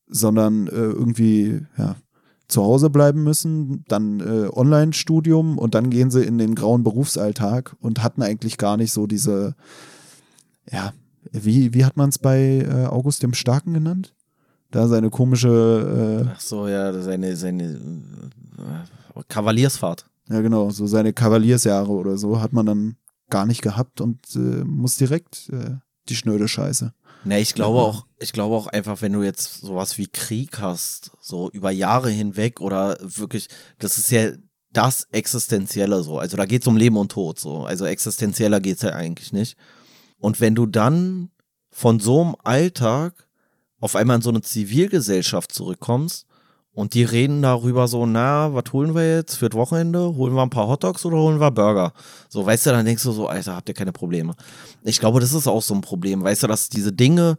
sondern 0.06 0.66
äh, 0.66 0.72
irgendwie, 0.72 1.62
ja, 1.78 1.96
zu 2.48 2.62
Hause 2.62 2.90
bleiben 2.90 3.22
müssen, 3.22 3.84
dann 3.88 4.20
äh, 4.20 4.48
Online-Studium 4.48 5.58
und 5.58 5.74
dann 5.74 5.90
gehen 5.90 6.10
sie 6.10 6.24
in 6.24 6.38
den 6.38 6.54
grauen 6.54 6.82
Berufsalltag 6.82 7.76
und 7.80 8.02
hatten 8.02 8.22
eigentlich 8.22 8.58
gar 8.58 8.76
nicht 8.76 8.92
so 8.92 9.06
diese, 9.06 9.54
ja, 10.70 10.92
wie, 11.32 11.72
wie 11.74 11.84
hat 11.84 11.96
man 11.96 12.10
es 12.10 12.18
bei 12.18 12.66
äh, 12.68 12.86
August 12.86 13.22
dem 13.22 13.34
Starken 13.34 13.72
genannt? 13.72 14.14
Da 14.70 14.88
seine 14.88 15.10
komische. 15.10 16.24
Äh, 16.26 16.30
Ach 16.34 16.40
so, 16.40 16.68
ja, 16.68 16.92
seine, 17.00 17.36
seine 17.36 17.64
äh, 17.64 19.22
Kavaliersfahrt. 19.28 20.06
Ja, 20.28 20.40
genau, 20.40 20.70
so 20.70 20.86
seine 20.86 21.12
Kavaliersjahre 21.12 21.90
oder 21.90 22.16
so 22.16 22.40
hat 22.40 22.52
man 22.52 22.66
dann 22.66 22.96
gar 23.30 23.46
nicht 23.46 23.62
gehabt 23.62 24.00
und 24.00 24.18
äh, 24.34 24.64
muss 24.64 24.96
direkt 24.96 25.48
äh, 25.50 25.76
die 26.08 26.16
schnöde 26.16 26.48
Scheiße. 26.48 26.92
Ne, 27.24 27.40
ich 27.40 27.54
glaube 27.54 27.78
auch, 27.78 28.06
ich 28.18 28.32
glaube 28.32 28.54
auch 28.54 28.66
einfach, 28.66 29.00
wenn 29.00 29.14
du 29.14 29.22
jetzt 29.22 29.62
sowas 29.62 29.96
wie 29.96 30.06
Krieg 30.06 30.58
hast, 30.58 31.12
so 31.20 31.50
über 31.50 31.70
Jahre 31.70 32.10
hinweg 32.10 32.60
oder 32.60 32.98
wirklich, 33.00 33.48
das 33.78 33.96
ist 33.96 34.10
ja 34.10 34.32
das 34.72 35.08
Existenzielle 35.12 36.02
so. 36.02 36.18
Also 36.18 36.36
da 36.36 36.44
geht 36.44 36.62
es 36.62 36.68
um 36.68 36.76
Leben 36.76 36.96
und 36.96 37.12
Tod 37.12 37.40
so. 37.40 37.64
Also 37.64 37.86
existenzieller 37.86 38.60
geht 38.60 38.76
es 38.76 38.82
ja 38.82 38.90
eigentlich 38.90 39.32
nicht. 39.32 39.56
Und 40.18 40.40
wenn 40.40 40.54
du 40.54 40.66
dann 40.66 41.30
von 41.70 41.98
so 42.00 42.22
einem 42.22 42.36
Alltag 42.44 43.28
auf 43.80 43.96
einmal 43.96 44.16
in 44.16 44.22
so 44.22 44.30
eine 44.30 44.42
Zivilgesellschaft 44.42 45.52
zurückkommst 45.52 46.26
und 46.74 46.94
die 46.94 47.04
reden 47.04 47.40
darüber 47.40 47.86
so, 47.86 48.04
na, 48.04 48.52
was 48.52 48.72
holen 48.72 48.96
wir 48.96 49.16
jetzt 49.16 49.36
für 49.36 49.48
das 49.48 49.56
Wochenende? 49.56 50.16
Holen 50.16 50.34
wir 50.34 50.42
ein 50.42 50.50
paar 50.50 50.66
Hotdogs 50.66 51.04
oder 51.06 51.18
holen 51.18 51.38
wir 51.38 51.52
Burger? 51.52 51.92
So, 52.28 52.44
weißt 52.44 52.66
du, 52.66 52.70
dann 52.70 52.84
denkst 52.84 53.04
du 53.04 53.12
so, 53.12 53.28
Alter, 53.28 53.54
habt 53.54 53.68
ihr 53.68 53.74
keine 53.74 53.92
Probleme. 53.92 54.34
Ich 54.82 54.98
glaube, 54.98 55.20
das 55.20 55.32
ist 55.32 55.46
auch 55.46 55.62
so 55.62 55.72
ein 55.72 55.82
Problem, 55.82 56.24
weißt 56.24 56.42
du, 56.42 56.46
dass 56.48 56.68
diese 56.68 56.92
Dinge, 56.92 57.38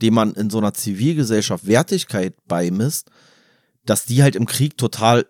denen 0.00 0.14
man 0.14 0.32
in 0.34 0.48
so 0.48 0.58
einer 0.58 0.74
Zivilgesellschaft 0.74 1.66
Wertigkeit 1.66 2.34
beimisst, 2.46 3.10
dass 3.84 4.04
die 4.04 4.22
halt 4.22 4.36
im 4.36 4.46
Krieg 4.46 4.78
total 4.78 5.26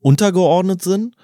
untergeordnet 0.00 0.82
sind, 0.82 1.16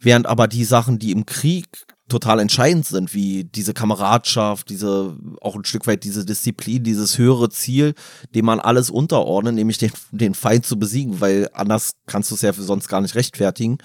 während 0.00 0.26
aber 0.26 0.48
die 0.48 0.64
Sachen, 0.64 0.98
die 0.98 1.12
im 1.12 1.24
Krieg 1.24 1.68
total 2.12 2.38
entscheidend 2.38 2.86
sind, 2.86 3.14
wie 3.14 3.44
diese 3.44 3.74
Kameradschaft, 3.74 4.68
diese 4.68 5.16
auch 5.40 5.56
ein 5.56 5.64
Stück 5.64 5.86
weit 5.86 6.04
diese 6.04 6.24
Disziplin, 6.24 6.84
dieses 6.84 7.18
höhere 7.18 7.48
Ziel, 7.48 7.94
dem 8.34 8.44
man 8.44 8.60
alles 8.60 8.90
unterordnet, 8.90 9.54
nämlich 9.54 9.78
den, 9.78 9.90
den 10.12 10.34
Feind 10.34 10.64
zu 10.64 10.78
besiegen, 10.78 11.20
weil 11.20 11.48
anders 11.54 11.94
kannst 12.06 12.30
du 12.30 12.34
es 12.34 12.42
ja 12.42 12.52
sonst 12.52 12.88
gar 12.88 13.00
nicht 13.00 13.14
rechtfertigen, 13.14 13.78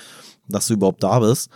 dass 0.48 0.68
du 0.68 0.74
überhaupt 0.74 1.04
da 1.04 1.20
bist, 1.20 1.49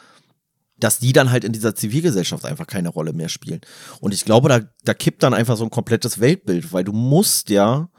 dass 0.80 0.98
die 0.98 1.14
dann 1.14 1.30
halt 1.30 1.44
in 1.44 1.54
dieser 1.54 1.76
Zivilgesellschaft 1.76 2.46
einfach 2.46 2.68
keine 2.68 2.90
Rolle 2.90 3.14
mehr 3.14 3.30
spielen. 3.30 3.62
Und 4.00 4.14
ich 4.14 4.26
glaube, 4.26 4.50
da, 4.50 4.62
da 4.84 4.94
kippt 4.94 5.24
dann 5.24 5.34
einfach 5.34 5.58
so 5.58 5.64
ein 5.66 5.70
komplettes 5.70 6.20
Weltbild, 6.20 6.74
weil 6.74 6.84
du 6.84 6.94
musst 6.94 7.50
ja 7.50 7.90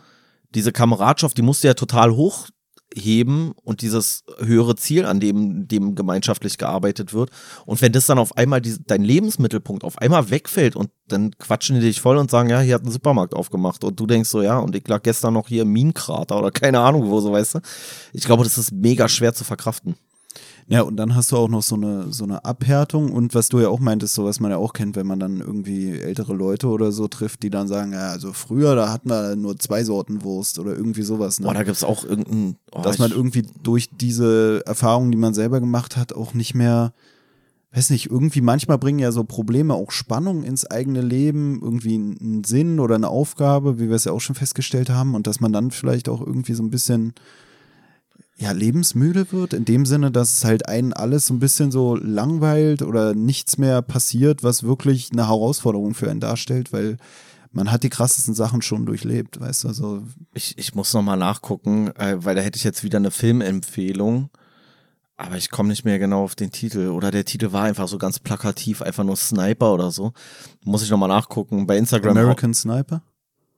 diese 0.55 0.73
Kameradschaft, 0.73 1.36
die 1.36 1.43
musst 1.43 1.62
du 1.62 1.69
ja 1.69 1.74
total 1.74 2.12
hoch 2.12 2.49
heben 2.94 3.52
und 3.62 3.82
dieses 3.82 4.24
höhere 4.39 4.77
Ziel, 4.77 5.06
an 5.06 5.20
dem, 5.20 5.69
dem 5.69 5.94
gemeinschaftlich 5.94 6.59
gearbeitet 6.59 7.12
wird. 7.12 7.31
Und 7.66 7.81
wenn 7.82 7.93
das 7.93 8.06
dann 8.06 8.19
auf 8.19 8.36
einmal 8.36 8.60
die, 8.60 8.77
dein 8.86 9.02
Lebensmittelpunkt 9.02 9.85
auf 9.85 9.98
einmal 9.98 10.31
wegfällt 10.31 10.77
und 10.77 10.90
dann 11.09 11.36
quatschen 11.39 11.77
die 11.77 11.82
dich 11.82 12.01
voll 12.01 12.16
und 12.16 12.31
sagen, 12.31 12.48
ja, 12.48 12.60
hier 12.60 12.74
hat 12.74 12.85
ein 12.85 12.90
Supermarkt 12.90 13.35
aufgemacht 13.35 13.85
und 13.85 13.98
du 13.98 14.06
denkst 14.06 14.28
so, 14.28 14.43
ja, 14.43 14.59
und 14.59 14.74
ich 14.77 14.86
lag 14.89 15.02
gestern 15.02 15.35
noch 15.35 15.48
hier 15.48 15.62
im 15.62 15.73
Minenkrater 15.73 16.39
oder 16.39 16.51
keine 16.51 16.81
Ahnung 16.81 17.09
wo, 17.09 17.20
so 17.20 17.32
weißt 17.32 17.56
du. 17.56 17.60
Ich 18.12 18.24
glaube, 18.24 18.44
das 18.44 18.59
ist 18.59 18.73
mega 18.73 19.09
schwer 19.09 19.35
zu 19.35 19.44
verkraften. 19.44 19.97
Ja, 20.68 20.82
und 20.82 20.96
dann 20.96 21.14
hast 21.14 21.32
du 21.32 21.36
auch 21.36 21.48
noch 21.48 21.62
so 21.62 21.74
eine, 21.74 22.12
so 22.12 22.24
eine 22.24 22.44
Abhärtung 22.44 23.12
und 23.12 23.34
was 23.34 23.48
du 23.48 23.60
ja 23.60 23.68
auch 23.68 23.80
meintest, 23.80 24.14
so 24.14 24.24
was 24.24 24.40
man 24.40 24.50
ja 24.50 24.56
auch 24.56 24.72
kennt, 24.72 24.96
wenn 24.96 25.06
man 25.06 25.18
dann 25.18 25.40
irgendwie 25.40 25.90
ältere 25.90 26.34
Leute 26.34 26.68
oder 26.68 26.92
so 26.92 27.09
trifft, 27.09 27.42
die 27.42 27.50
dann 27.50 27.68
sagen, 27.68 27.92
ja, 27.92 28.09
also 28.10 28.32
früher, 28.32 28.74
da 28.74 28.90
hatten 28.90 29.10
wir 29.10 29.36
nur 29.36 29.59
zwei 29.59 29.84
Sorten 29.84 30.22
Wurst 30.22 30.59
oder 30.59 30.74
irgendwie 30.74 31.02
sowas. 31.02 31.40
Ne? 31.40 31.46
Boah, 31.46 31.54
da 31.54 31.62
gibt's 31.64 31.84
auch 31.84 32.04
irgendein. 32.04 32.56
Oh, 32.70 32.80
Dass 32.82 32.98
man 32.98 33.10
irgendwie 33.10 33.44
durch 33.62 33.90
diese 33.90 34.62
Erfahrungen, 34.64 35.10
die 35.10 35.18
man 35.18 35.34
selber 35.34 35.60
gemacht 35.60 35.96
hat, 35.96 36.14
auch 36.14 36.32
nicht 36.32 36.54
mehr, 36.54 36.94
weiß 37.72 37.90
nicht, 37.90 38.10
irgendwie 38.10 38.40
manchmal 38.40 38.78
bringen 38.78 38.98
ja 38.98 39.12
so 39.12 39.24
Probleme 39.24 39.74
auch 39.74 39.90
Spannung 39.90 40.42
ins 40.42 40.64
eigene 40.64 41.02
Leben, 41.02 41.60
irgendwie 41.60 41.94
einen 41.94 42.44
Sinn 42.44 42.80
oder 42.80 42.94
eine 42.94 43.09
Aufgabe, 43.09 43.78
wie 43.78 43.88
wir 43.88 43.96
es 43.96 44.04
ja 44.04 44.12
auch 44.12 44.20
schon 44.20 44.36
festgestellt 44.36 44.90
haben, 44.90 45.14
und 45.14 45.26
dass 45.26 45.40
man 45.40 45.52
dann 45.52 45.70
vielleicht 45.70 46.09
auch 46.09 46.24
irgendwie 46.24 46.54
so 46.54 46.62
ein 46.62 46.70
bisschen 46.70 47.14
ja, 48.43 48.51
lebensmüde 48.51 49.31
wird, 49.31 49.55
in 49.55 49.64
dem 49.64 49.86
Sinne, 49.86 50.10
dass 50.10 50.39
es 50.39 50.44
halt 50.44 50.69
einen 50.69 50.93
alles 50.93 51.27
so 51.28 51.35
ein 51.35 51.39
bisschen 51.39 51.70
so 51.70 51.94
langweilt 51.94 52.82
oder 52.82 53.14
nichts 53.14 53.56
mehr 53.56 53.82
passiert, 53.82 54.43
was 54.43 54.64
wirklich 54.64 55.10
eine 55.12 55.28
Herausforderung 55.28 55.94
für 55.94 56.10
einen 56.10 56.19
darstellt, 56.19 56.73
weil 56.73 56.97
man 57.52 57.70
hat 57.70 57.85
die 57.85 57.89
krassesten 57.89 58.35
Sachen 58.35 58.60
schon 58.60 58.85
durchlebt, 58.85 59.39
weißt 59.39 59.62
du, 59.62 59.69
also. 59.69 60.02
Ich, 60.35 60.59
ich 60.59 60.74
muss 60.74 60.93
nochmal 60.93 61.19
nachgucken, 61.19 61.93
äh, 61.97 62.16
weil 62.19 62.35
da 62.35 62.40
hätte 62.40 62.56
ich 62.56 62.64
jetzt 62.64 62.82
wieder 62.82 62.98
eine 62.98 63.12
Filmempfehlung. 63.12 64.31
Aber 65.16 65.36
ich 65.36 65.51
komme 65.51 65.69
nicht 65.69 65.85
mehr 65.85 66.01
genau 66.01 66.24
auf 66.24 66.35
den 66.35 66.51
Titel. 66.51 66.89
Oder 66.89 67.12
der 67.12 67.24
Titel 67.24 67.52
war 67.52 67.62
einfach 67.62 67.86
so 67.86 67.97
ganz 67.97 68.19
plakativ, 68.19 68.82
einfach 68.82 69.05
nur 69.05 69.14
Sniper 69.14 69.73
oder 69.73 69.93
so. 69.93 70.12
Muss 70.64 70.82
ich 70.82 70.90
nochmal 70.90 71.10
nachgucken. 71.10 71.66
Bei 71.66 71.77
Instagram. 71.77 72.16
American 72.16 72.55
Sniper? 72.55 73.02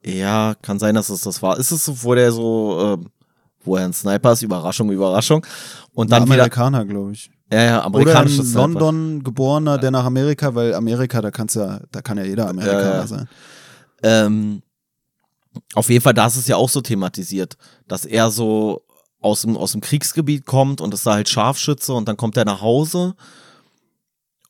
Ja, 0.05 0.56
kann 0.61 0.78
sein, 0.78 0.94
dass 0.94 1.09
es 1.09 1.23
das 1.23 1.40
war. 1.40 1.59
Ist 1.59 1.70
es 1.70 1.86
so, 1.86 2.02
wo 2.02 2.15
der 2.15 2.32
so, 2.32 2.98
äh, 3.01 3.23
wo 3.65 3.77
er 3.77 3.85
ein 3.85 3.93
Sniper 3.93 4.32
ist, 4.32 4.43
Überraschung, 4.43 4.91
Überraschung. 4.91 5.45
Und 5.93 6.11
dann 6.12 6.23
Amerikaner, 6.23 6.85
glaube 6.85 7.12
ich. 7.12 7.31
Ja, 7.53 7.62
ja, 7.62 7.77
Oder 7.78 7.85
amerikanisches 7.86 8.41
ein 8.41 8.47
Sniper. 8.47 8.69
London 8.69 9.23
geborener, 9.24 9.78
der 9.78 9.91
nach 9.91 10.05
Amerika, 10.05 10.55
weil 10.55 10.74
Amerika, 10.74 11.20
da 11.20 11.31
kannst 11.31 11.57
ja, 11.57 11.81
da 11.91 12.01
kann 12.01 12.19
ja 12.19 12.24
jeder 12.24 12.49
Amerikaner 12.49 12.82
Ja, 12.82 12.97
ja. 13.01 13.07
sein. 13.07 13.28
Ähm, 14.03 14.62
auf 15.74 15.89
jeden 15.89 16.03
Fall, 16.03 16.15
da 16.15 16.27
ist 16.27 16.36
es 16.36 16.49
ja 16.49 16.57
auch 16.57 16.69
so 16.69 16.81
thematisiert, 16.81 17.57
dass 17.86 18.05
er 18.05 18.31
so 18.31 18.82
aus 19.20 19.43
dem, 19.43 19.57
aus 19.57 19.73
dem 19.73 19.81
Kriegsgebiet 19.81 20.47
kommt 20.47 20.81
und 20.81 20.93
ist 20.93 21.07
da 21.07 21.15
halt 21.15 21.28
Scharfschütze 21.28 21.93
und 21.93 22.09
dann 22.09 22.16
kommt 22.16 22.36
er 22.36 22.45
nach 22.45 22.61
Hause 22.61 23.15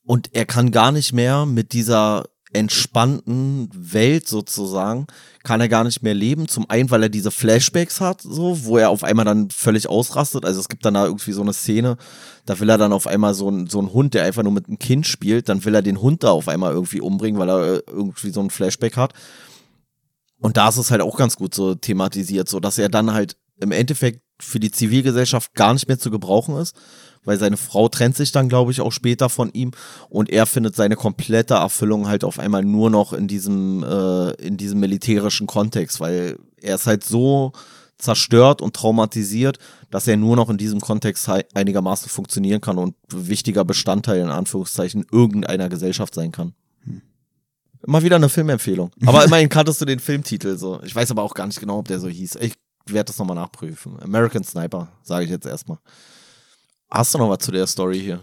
und 0.07 0.35
er 0.35 0.47
kann 0.47 0.71
gar 0.71 0.93
nicht 0.93 1.13
mehr 1.13 1.47
mit 1.47 1.73
dieser 1.73 2.25
entspannten 2.55 3.69
Welt 3.75 4.29
sozusagen, 4.29 5.07
kann 5.43 5.61
er 5.61 5.69
gar 5.69 5.85
nicht 5.85 6.03
mehr 6.03 6.15
leben. 6.15 6.49
Zum 6.49 6.71
einen, 6.71 6.91
weil 6.91 7.03
er 7.03 7.09
diese 7.09 7.31
Flashbacks 7.31 8.01
hat, 8.01 8.23
so, 8.23 8.65
wo 8.65 8.79
er 8.79 8.91
auf 8.91 9.05
einmal 9.05 9.25
dann 9.25 9.51
völlig 9.51 9.89
ausrastet. 9.89 10.45
Also 10.45 10.61
es 10.61 10.69
gibt 10.69 10.85
dann 10.85 10.95
da 10.95 11.05
irgendwie 11.05 11.33
so 11.33 11.43
eine 11.43 11.53
Szene, 11.53 11.97
da 12.47 12.59
will 12.61 12.71
er 12.71 12.79
dann 12.79 12.93
auf 12.93 13.07
einmal 13.07 13.35
so 13.35 13.51
ein, 13.51 13.67
so 13.67 13.81
ein 13.81 13.93
Hund, 13.93 14.15
der 14.15 14.25
einfach 14.25 14.43
nur 14.43 14.53
mit 14.53 14.69
einem 14.69 14.79
Kind 14.79 15.07
spielt, 15.07 15.49
dann 15.49 15.65
will 15.65 15.75
er 15.75 15.83
den 15.83 16.01
Hund 16.01 16.23
da 16.23 16.31
auf 16.31 16.49
einmal 16.49 16.73
irgendwie 16.73 17.01
umbringen, 17.01 17.41
weil 17.41 17.51
er 17.51 17.75
äh, 17.75 17.83
irgendwie 17.89 18.31
so 18.31 18.41
ein 18.41 18.51
Flashback 18.51 18.97
hat. 18.97 19.13
Und 20.41 20.57
da 20.57 20.69
ist 20.69 20.77
es 20.77 20.91
halt 20.91 21.01
auch 21.01 21.17
ganz 21.17 21.37
gut 21.37 21.55
so 21.55 21.75
thematisiert, 21.75 22.49
so 22.49 22.61
dass 22.61 22.79
er 22.79 22.89
dann 22.89 23.13
halt 23.13 23.37
im 23.61 23.73
Endeffekt 23.73 24.21
für 24.41 24.61
die 24.61 24.71
Zivilgesellschaft 24.71 25.55
gar 25.55 25.73
nicht 25.73 25.89
mehr 25.89 25.99
zu 25.99 26.11
gebrauchen 26.11 26.57
ist, 26.57 26.77
weil 27.25 27.39
seine 27.39 27.57
Frau 27.57 27.89
trennt 27.89 28.17
sich 28.17 28.33
dann, 28.33 28.49
glaube 28.49 28.73
ich, 28.73 28.81
auch 28.81 28.93
später 28.93 29.29
von 29.29 29.51
ihm 29.53 29.73
und 30.09 30.31
er 30.31 30.47
findet 30.47 30.77
seine 30.77 30.97
komplette 30.97 31.55
Erfüllung 31.55 32.09
halt 32.09 32.25
auf 32.25 32.39
einmal 32.39 32.65
nur 32.65 32.91
noch 32.91 33.13
in 33.13 33.29
diesem, 33.29 33.83
äh, 33.83 34.31
in 34.35 34.57
diesem 34.57 34.81
militärischen 34.81 35.47
Kontext, 35.47 36.01
weil 36.01 36.39
er 36.61 36.77
ist 36.77 36.87
halt 36.87 37.05
so 37.05 37.53
zerstört 37.99 38.61
und 38.61 38.75
traumatisiert, 38.75 39.59
dass 39.91 40.07
er 40.07 40.17
nur 40.17 40.37
noch 40.37 40.51
in 40.51 40.59
diesem 40.59 40.81
Kontext 40.81 41.29
einigermaßen 41.55 42.09
funktionieren 42.09 42.61
kann 42.61 42.79
und 42.79 42.95
wichtiger 43.09 43.65
Bestandteil 43.65 44.21
in 44.21 44.29
Anführungszeichen 44.29 45.07
irgendeiner 45.11 45.69
Gesellschaft 45.69 46.15
sein 46.15 46.33
kann. 46.33 46.55
Mal 47.87 48.03
wieder 48.03 48.17
eine 48.17 48.29
Filmempfehlung. 48.29 48.91
Aber 49.05 49.25
immerhin 49.25 49.49
kanntest 49.49 49.81
du 49.81 49.85
den 49.85 50.01
Filmtitel 50.01 50.57
so. 50.57 50.81
Ich 50.85 50.95
weiß 50.95 51.11
aber 51.11 51.23
auch 51.23 51.35
gar 51.35 51.47
nicht 51.47 51.61
genau, 51.61 51.79
ob 51.79 51.89
der 51.89 52.01
so 52.01 52.09
hieß. 52.09 52.37
Ich 52.41 52.55
werde 52.87 53.09
das 53.09 53.19
nochmal 53.19 53.37
nachprüfen. 53.37 53.99
American 54.03 54.43
Sniper, 54.43 54.89
sage 55.03 55.25
ich 55.25 55.31
jetzt 55.31 55.47
erstmal. 55.47 55.79
Hast 56.95 57.13
du 57.13 57.19
noch 57.19 57.29
was 57.29 57.39
zu 57.41 57.51
der 57.51 57.67
Story 57.67 57.99
hier? 57.99 58.21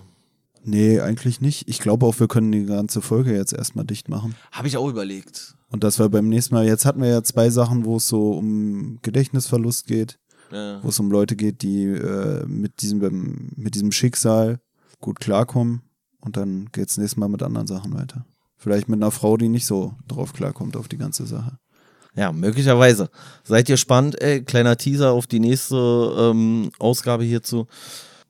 Nee, 0.63 1.01
eigentlich 1.01 1.41
nicht. 1.41 1.67
Ich 1.67 1.79
glaube 1.79 2.05
auch, 2.05 2.17
wir 2.21 2.29
können 2.29 2.53
die 2.53 2.65
ganze 2.65 3.01
Folge 3.01 3.35
jetzt 3.35 3.51
erstmal 3.51 3.83
dicht 3.83 4.07
machen. 4.07 4.33
Habe 4.53 4.69
ich 4.69 4.77
auch 4.77 4.87
überlegt. 4.87 5.55
Und 5.69 5.83
das 5.83 5.99
war 5.99 6.07
beim 6.07 6.29
nächsten 6.29 6.55
Mal. 6.55 6.65
Jetzt 6.65 6.85
hatten 6.85 7.01
wir 7.01 7.09
ja 7.09 7.21
zwei 7.21 7.49
Sachen, 7.49 7.83
wo 7.83 7.97
es 7.97 8.07
so 8.07 8.31
um 8.31 8.99
Gedächtnisverlust 9.01 9.87
geht, 9.87 10.19
Ja. 10.53 10.81
wo 10.83 10.87
es 10.87 10.99
um 11.01 11.11
Leute 11.11 11.35
geht, 11.35 11.63
die 11.63 11.83
äh, 11.83 12.45
mit, 12.45 12.81
diesem, 12.81 13.49
mit 13.57 13.75
diesem 13.75 13.91
Schicksal 13.91 14.61
gut 15.01 15.19
klarkommen. 15.19 15.81
Und 16.21 16.37
dann 16.37 16.69
geht's 16.71 16.97
nächstes 16.97 17.17
Mal 17.17 17.27
mit 17.27 17.43
anderen 17.43 17.67
Sachen 17.67 17.93
weiter. 17.93 18.25
Vielleicht 18.55 18.87
mit 18.87 18.99
einer 19.01 19.11
Frau, 19.11 19.35
die 19.35 19.49
nicht 19.49 19.65
so 19.65 19.95
drauf 20.07 20.31
klarkommt 20.31 20.77
auf 20.77 20.87
die 20.87 20.97
ganze 20.97 21.25
Sache. 21.25 21.57
Ja, 22.15 22.31
möglicherweise. 22.31 23.09
Seid 23.43 23.67
ihr 23.67 23.77
spannend? 23.77 24.21
Ey, 24.21 24.43
kleiner 24.43 24.77
Teaser 24.77 25.11
auf 25.11 25.27
die 25.27 25.39
nächste 25.41 25.75
ähm, 26.17 26.71
Ausgabe 26.79 27.25
hierzu. 27.25 27.67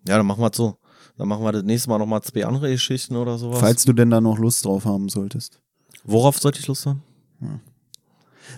Ja, 0.07 0.17
dann 0.17 0.25
machen 0.25 0.41
wir 0.41 0.51
so. 0.53 0.77
Dann 1.17 1.27
machen 1.27 1.43
wir 1.43 1.51
das 1.51 1.63
nächste 1.63 1.89
Mal 1.89 1.99
nochmal 1.99 2.21
zwei 2.21 2.45
andere 2.45 2.71
Geschichten 2.71 3.15
oder 3.15 3.37
sowas. 3.37 3.59
Falls 3.59 3.85
du 3.85 3.93
denn 3.93 4.09
da 4.09 4.21
noch 4.21 4.37
Lust 4.37 4.65
drauf 4.65 4.85
haben 4.85 5.09
solltest. 5.09 5.59
Worauf 6.03 6.39
sollte 6.39 6.59
ich 6.59 6.67
Lust 6.67 6.85
haben? 6.85 7.03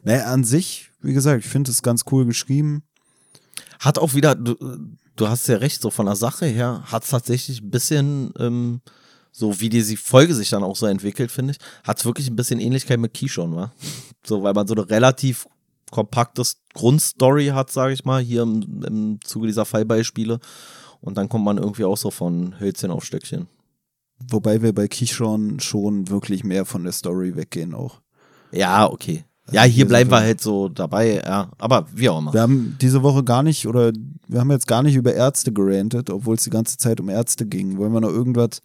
Naja, 0.03 0.25
an 0.25 0.43
sich, 0.43 0.91
wie 1.01 1.13
gesagt, 1.13 1.43
ich 1.43 1.49
finde 1.49 1.71
es 1.71 1.81
ganz 1.81 2.03
cool 2.11 2.25
geschrieben. 2.25 2.83
Hat 3.79 3.99
auch 3.99 4.13
wieder, 4.13 4.35
du, 4.35 4.55
du 5.15 5.27
hast 5.27 5.47
ja 5.47 5.57
recht, 5.57 5.81
so 5.81 5.89
von 5.89 6.05
der 6.05 6.15
Sache 6.15 6.45
her, 6.45 6.83
hat 6.85 7.03
es 7.03 7.09
tatsächlich 7.09 7.61
ein 7.61 7.69
bisschen, 7.69 8.33
ähm, 8.39 8.81
so 9.31 9.59
wie 9.59 9.69
die 9.69 9.97
Folge 9.97 10.33
sich 10.35 10.49
dann 10.49 10.63
auch 10.63 10.75
so 10.75 10.85
entwickelt, 10.85 11.31
finde 11.31 11.53
ich, 11.53 11.57
hat 11.83 11.99
es 11.99 12.05
wirklich 12.05 12.29
ein 12.29 12.35
bisschen 12.35 12.59
Ähnlichkeit 12.59 12.99
mit 12.99 13.13
Kishon, 13.13 13.55
wa? 13.55 13.73
So, 14.25 14.43
weil 14.43 14.53
man 14.53 14.67
so 14.67 14.73
eine 14.73 14.89
relativ 14.89 15.47
kompaktes 15.91 16.57
Grundstory 16.73 17.47
hat, 17.47 17.71
sage 17.71 17.93
ich 17.93 18.05
mal, 18.05 18.21
hier 18.21 18.43
im, 18.43 18.83
im 18.83 19.19
Zuge 19.23 19.47
dieser 19.47 19.65
Fallbeispiele. 19.65 20.39
Und 21.03 21.17
dann 21.17 21.27
kommt 21.29 21.43
man 21.45 21.57
irgendwie 21.57 21.83
auch 21.83 21.97
so 21.97 22.09
von 22.09 22.59
Hölzchen 22.59 22.89
auf 22.89 23.03
Stöckchen. 23.03 23.47
Wobei 24.29 24.61
wir 24.61 24.73
bei 24.73 24.87
Kishon 24.87 25.59
schon 25.59 26.09
wirklich 26.09 26.43
mehr 26.43 26.65
von 26.65 26.83
der 26.83 26.93
Story 26.93 27.35
weggehen 27.35 27.73
auch. 27.73 27.99
Ja, 28.51 28.89
okay. 28.89 29.25
Ja, 29.51 29.61
Also 29.61 29.73
hier 29.73 29.75
hier 29.75 29.87
bleiben 29.89 30.09
wir 30.09 30.21
halt 30.21 30.39
so 30.39 30.69
dabei, 30.69 31.15
ja. 31.15 31.51
Aber 31.57 31.87
wie 31.93 32.07
auch 32.07 32.19
immer. 32.19 32.33
Wir 32.33 32.41
haben 32.41 32.77
diese 32.79 33.03
Woche 33.03 33.25
gar 33.25 33.43
nicht, 33.43 33.67
oder 33.67 33.91
wir 34.27 34.39
haben 34.39 34.51
jetzt 34.51 34.67
gar 34.67 34.81
nicht 34.81 34.95
über 34.95 35.13
Ärzte 35.13 35.51
gerantet, 35.51 36.09
obwohl 36.09 36.35
es 36.35 36.43
die 36.43 36.49
ganze 36.49 36.77
Zeit 36.77 37.01
um 37.01 37.09
Ärzte 37.09 37.45
ging. 37.45 37.77
Wollen 37.77 37.91
wir 37.91 37.99
noch 37.99 38.09
irgendwas 38.09 38.61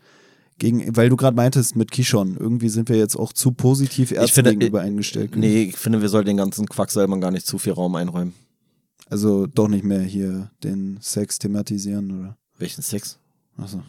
gegen, 0.59 0.97
weil 0.97 1.09
du 1.09 1.16
gerade 1.16 1.36
meintest 1.36 1.74
mit 1.74 1.90
Kishon, 1.90 2.36
irgendwie 2.39 2.69
sind 2.69 2.89
wir 2.89 2.97
jetzt 2.97 3.16
auch 3.16 3.32
zu 3.32 3.51
positiv 3.51 4.12
Ärzten 4.12 4.35
finde, 4.35 4.51
gegenüber 4.52 4.81
eingestellt. 4.81 5.35
Nee, 5.35 5.65
ich 5.65 5.77
finde, 5.77 6.01
wir 6.01 6.09
sollten 6.09 6.28
den 6.28 6.36
ganzen 6.36 6.66
Quacksalbern 6.66 7.20
gar 7.20 7.32
nicht 7.32 7.47
zu 7.47 7.59
viel 7.59 7.73
Raum 7.73 7.97
einräumen. 7.97 8.35
Also 9.10 9.47
doch 9.47 9.68
nicht 9.68 9.85
mehr 9.85 10.01
hier 10.02 10.51
den 10.62 10.98
Sex 11.01 11.39
thematisieren, 11.39 12.18
oder? 12.20 12.36
Welchen 12.59 12.82
Sex? 12.82 13.18
Achso. 13.56 13.82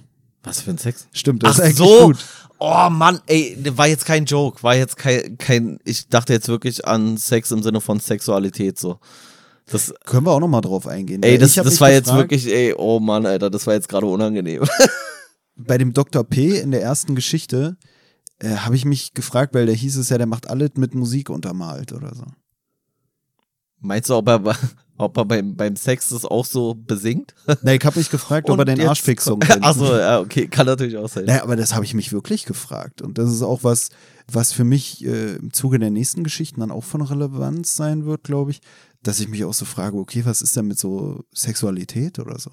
Was 0.44 0.62
für 0.62 0.72
ein 0.72 0.78
Sex? 0.78 1.08
Stimmt, 1.12 1.44
das 1.44 1.52
Ach 1.52 1.60
ist 1.60 1.66
eigentlich 1.66 1.78
so. 1.78 2.06
gut. 2.08 2.18
Oh 2.60 2.90
Mann, 2.90 3.20
ey, 3.28 3.58
war 3.76 3.88
jetzt 3.88 4.06
kein 4.06 4.26
Joke, 4.26 4.64
war 4.64 4.76
jetzt 4.76 4.96
kein, 4.98 5.38
kein, 5.38 5.80
ich 5.84 6.08
dachte 6.08 6.34
jetzt 6.34 6.48
wirklich 6.48 6.86
an 6.86 7.18
Sex 7.18 7.52
im 7.52 7.62
Sinne 7.64 7.82
von 7.82 8.00
Sexualität 8.00 8.78
so. 8.80 9.00
Das, 9.66 9.94
Können 10.06 10.26
wir 10.26 10.32
auch 10.32 10.40
nochmal 10.40 10.62
drauf 10.62 10.88
eingehen. 10.88 11.22
ey, 11.24 11.34
Weil 11.34 11.38
das, 11.38 11.54
das 11.56 11.80
war 11.80 11.92
jetzt 11.92 12.06
gefragt, 12.06 12.32
wirklich, 12.32 12.48
ey, 12.48 12.74
oh 12.76 13.00
Mann, 13.00 13.26
Alter, 13.26 13.50
das 13.50 13.68
war 13.68 13.76
jetzt 13.76 13.88
gerade 13.90 14.06
unangenehm. 14.08 14.64
Bei 15.56 15.78
dem 15.78 15.94
Dr. 15.94 16.24
P 16.24 16.58
in 16.58 16.72
der 16.72 16.82
ersten 16.82 17.16
Geschichte 17.16 17.78
äh, 18.40 18.56
habe 18.56 18.76
ich 18.76 18.86
mich 18.86 19.14
gefragt, 19.14 19.54
weil 19.54 19.66
der 19.66 19.76
hieß 19.76 19.98
es 19.98 20.10
ja, 20.10 20.18
der 20.18 20.26
macht 20.28 20.50
alles 20.50 20.72
mit 20.76 20.96
Musik 20.96 21.30
untermalt 21.30 21.94
oder 21.94 22.16
so. 22.16 22.24
Meinst 23.82 24.10
du, 24.10 24.16
ob 24.16 24.28
er, 24.28 24.42
ob 24.98 25.18
er 25.18 25.26
beim, 25.26 25.56
beim 25.56 25.76
Sex 25.76 26.10
das 26.10 26.26
auch 26.26 26.46
so 26.46 26.74
besingt? 26.76 27.34
Nee, 27.64 27.76
ich 27.76 27.86
habe 27.86 27.98
mich 28.00 28.10
gefragt, 28.10 28.50
ob 28.50 28.60
er 28.60 28.66
den 28.66 28.82
Arschfix-Song 28.82 29.40
kommt- 29.40 29.52
kennt. 29.52 29.64
Achso, 29.66 29.96
ja, 29.98 30.20
okay, 30.20 30.48
kann 30.48 30.66
natürlich 30.66 30.98
auch 30.98 31.10
sein. 31.10 31.26
Naja, 31.26 31.44
aber 31.44 31.56
das 31.56 31.74
habe 31.74 31.86
ich 31.86 31.94
mich 31.94 32.12
wirklich 32.12 32.46
gefragt. 32.46 33.02
Und 33.02 33.18
das 33.18 33.32
ist 33.32 33.42
auch 33.42 33.64
was, 33.64 33.90
was 34.32 34.52
für 34.52 34.64
mich 34.64 35.06
äh, 35.06 35.36
im 35.36 35.54
Zuge 35.54 35.80
der 35.80 35.90
nächsten 35.92 36.24
Geschichten 36.24 36.60
dann 36.60 36.72
auch 36.72 36.84
von 36.84 37.02
Relevanz 37.02 37.76
sein 37.76 38.06
wird, 38.06 38.24
glaube 38.24 38.52
ich, 38.52 38.62
dass 39.04 39.20
ich 39.20 39.28
mich 39.30 39.46
auch 39.46 39.54
so 39.54 39.66
frage, 39.66 39.98
okay, 39.98 40.26
was 40.26 40.42
ist 40.42 40.56
denn 40.58 40.68
mit 40.68 40.78
so 40.80 41.24
Sexualität 41.34 42.20
oder 42.20 42.38
so? 42.38 42.52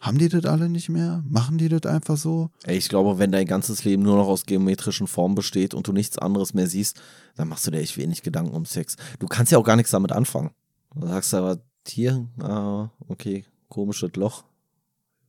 Haben 0.00 0.18
die 0.18 0.30
das 0.30 0.46
alle 0.46 0.68
nicht 0.70 0.88
mehr? 0.88 1.22
Machen 1.28 1.58
die 1.58 1.68
das 1.68 1.84
einfach 1.84 2.16
so? 2.16 2.50
Ey, 2.64 2.78
ich 2.78 2.88
glaube, 2.88 3.18
wenn 3.18 3.32
dein 3.32 3.46
ganzes 3.46 3.84
Leben 3.84 4.02
nur 4.02 4.16
noch 4.16 4.28
aus 4.28 4.46
geometrischen 4.46 5.06
Formen 5.06 5.34
besteht 5.34 5.74
und 5.74 5.86
du 5.86 5.92
nichts 5.92 6.16
anderes 6.16 6.54
mehr 6.54 6.66
siehst, 6.66 7.00
dann 7.36 7.48
machst 7.48 7.66
du 7.66 7.70
dir 7.70 7.80
echt 7.80 7.98
wenig 7.98 8.22
Gedanken 8.22 8.54
um 8.54 8.64
Sex. 8.64 8.96
Du 9.18 9.26
kannst 9.26 9.52
ja 9.52 9.58
auch 9.58 9.64
gar 9.64 9.76
nichts 9.76 9.90
damit 9.90 10.12
anfangen. 10.12 10.50
Du 10.94 11.06
sagst 11.06 11.34
aber, 11.34 11.58
hier, 11.86 12.26
ah, 12.40 12.88
okay, 13.08 13.44
komisches 13.68 14.12
Loch. 14.16 14.44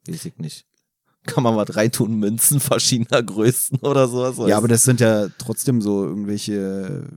Weiß 0.07 0.25
ich 0.25 0.37
nicht. 0.37 0.65
Kann 1.23 1.43
man 1.43 1.55
was 1.55 1.75
reintun, 1.75 2.15
Münzen 2.15 2.59
verschiedener 2.59 3.21
Größen 3.21 3.79
oder 3.79 4.07
sowas? 4.07 4.37
Ja, 4.49 4.57
aber 4.57 4.67
das 4.67 4.83
sind 4.83 5.01
ja 5.01 5.27
trotzdem 5.37 5.81
so 5.81 6.05
irgendwelche 6.05 7.09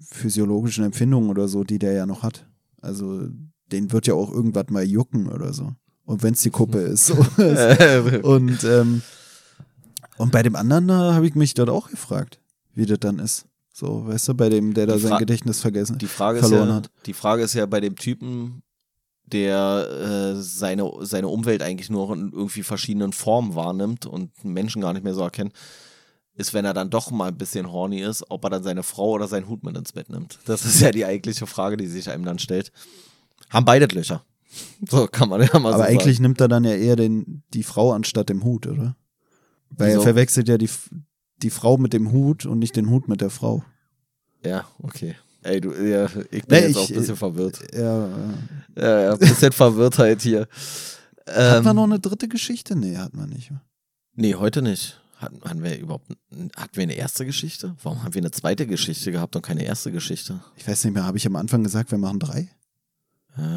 physiologischen 0.00 0.84
Empfindungen 0.84 1.30
oder 1.30 1.48
so, 1.48 1.64
die 1.64 1.78
der 1.78 1.92
ja 1.92 2.06
noch 2.06 2.22
hat. 2.22 2.46
Also 2.80 3.28
den 3.70 3.92
wird 3.92 4.06
ja 4.06 4.14
auch 4.14 4.32
irgendwas 4.32 4.66
mal 4.70 4.84
jucken 4.84 5.28
oder 5.28 5.52
so. 5.52 5.72
Und 6.04 6.22
wenn 6.22 6.34
es 6.34 6.42
die 6.42 6.50
Kuppe 6.50 6.78
ist. 6.80 7.10
Und, 8.22 8.64
ähm, 8.64 9.02
und 10.16 10.30
bei 10.30 10.42
dem 10.42 10.54
anderen 10.54 10.86
da 10.88 11.14
habe 11.14 11.26
ich 11.26 11.34
mich 11.34 11.54
dort 11.54 11.70
auch 11.70 11.90
gefragt, 11.90 12.38
wie 12.74 12.86
das 12.86 13.00
dann 13.00 13.18
ist. 13.18 13.46
So, 13.72 14.06
weißt 14.06 14.28
du, 14.28 14.34
bei 14.34 14.48
dem, 14.48 14.72
der 14.72 14.86
da 14.86 14.96
sein 14.96 15.18
Gedächtnis 15.18 15.60
vergessen 15.60 15.98
Die 15.98 16.06
Frage, 16.06 16.38
verloren 16.38 16.68
ja, 16.68 16.74
hat. 16.76 16.90
die 17.06 17.12
Frage 17.12 17.42
ist 17.42 17.54
ja 17.54 17.66
bei 17.66 17.80
dem 17.80 17.96
Typen, 17.96 18.62
der 19.26 19.88
äh, 20.36 20.40
seine, 20.40 20.88
seine 21.00 21.26
Umwelt 21.26 21.62
eigentlich 21.62 21.90
nur 21.90 22.12
in 22.14 22.30
irgendwie 22.32 22.62
verschiedenen 22.62 23.12
Formen 23.12 23.56
wahrnimmt 23.56 24.06
und 24.06 24.30
Menschen 24.44 24.82
gar 24.82 24.92
nicht 24.92 25.02
mehr 25.02 25.14
so 25.14 25.22
erkennt, 25.22 25.52
ist, 26.36 26.54
wenn 26.54 26.64
er 26.64 26.74
dann 26.74 26.90
doch 26.90 27.10
mal 27.10 27.28
ein 27.28 27.38
bisschen 27.38 27.72
horny 27.72 28.00
ist, 28.00 28.24
ob 28.28 28.44
er 28.44 28.50
dann 28.50 28.62
seine 28.62 28.84
Frau 28.84 29.10
oder 29.10 29.26
seinen 29.26 29.48
Hut 29.48 29.64
mit 29.64 29.76
ins 29.76 29.92
Bett 29.92 30.08
nimmt. 30.08 30.38
Das 30.44 30.64
ist 30.64 30.80
ja 30.80 30.92
die 30.92 31.04
eigentliche 31.04 31.46
Frage, 31.48 31.76
die 31.76 31.88
sich 31.88 32.10
einem 32.10 32.24
dann 32.24 32.38
stellt. 32.38 32.70
Haben 33.50 33.64
beide 33.64 33.86
Löcher. 33.86 34.24
So 34.88 35.06
kann 35.06 35.28
man 35.28 35.40
ja 35.40 35.48
mal 35.58 35.70
so 35.70 35.74
Aber 35.74 35.78
sagen. 35.84 35.98
eigentlich 35.98 36.20
nimmt 36.20 36.40
er 36.40 36.48
dann 36.48 36.64
ja 36.64 36.74
eher 36.74 36.96
den, 36.96 37.42
die 37.52 37.62
Frau 37.62 37.92
anstatt 37.92 38.28
dem 38.28 38.44
Hut, 38.44 38.66
oder? 38.66 38.96
Weil 39.70 39.88
Wieso? 39.90 40.00
er 40.00 40.02
verwechselt 40.04 40.48
ja 40.48 40.58
die, 40.58 40.68
die 41.42 41.50
Frau 41.50 41.76
mit 41.78 41.92
dem 41.92 42.12
Hut 42.12 42.46
und 42.46 42.58
nicht 42.58 42.76
den 42.76 42.90
Hut 42.90 43.08
mit 43.08 43.20
der 43.20 43.30
Frau. 43.30 43.64
Ja, 44.44 44.66
okay. 44.82 45.14
Ey, 45.42 45.60
du, 45.60 45.72
ja, 45.72 46.06
ich 46.30 46.44
bin 46.46 46.58
Nee, 46.58 46.58
jetzt 46.60 46.70
ich- 46.70 46.76
auch 46.78 46.88
ein 46.90 46.94
bisschen 46.96 47.16
verwirrt. 47.16 47.60
Ja, 47.74 48.06
äh, 48.06 48.10
Ja, 48.76 49.00
ja, 49.02 49.12
ein 49.12 49.18
bisschen 49.18 49.52
Verwirrtheit 49.52 50.22
hier. 50.22 50.48
hat 51.26 51.58
Ähm, 51.58 51.64
man 51.64 51.76
noch 51.76 51.84
eine 51.84 51.98
dritte 52.00 52.28
Geschichte? 52.28 52.76
Nee, 52.76 52.96
hat 52.96 53.14
man 53.14 53.28
nicht. 53.30 53.50
Nee, 54.14 54.34
heute 54.36 54.62
nicht. 54.62 55.00
Hatten, 55.16 55.40
hatten 55.42 55.62
wir 55.62 55.78
überhaupt 55.78 56.08
hatten 56.56 56.76
wir 56.76 56.82
eine 56.82 56.94
erste 56.94 57.24
Geschichte? 57.24 57.74
Warum 57.82 58.02
haben 58.02 58.14
wir 58.14 58.20
eine 58.20 58.30
zweite 58.30 58.66
Geschichte 58.66 59.10
gehabt 59.12 59.34
und 59.36 59.42
keine 59.42 59.64
erste 59.64 59.90
Geschichte? 59.92 60.40
Ich 60.56 60.66
weiß 60.68 60.84
nicht 60.84 60.92
mehr, 60.94 61.04
habe 61.04 61.16
ich 61.18 61.26
am 61.26 61.36
Anfang 61.36 61.62
gesagt, 61.62 61.90
wir 61.90 61.98
machen 61.98 62.18
drei? 62.20 62.48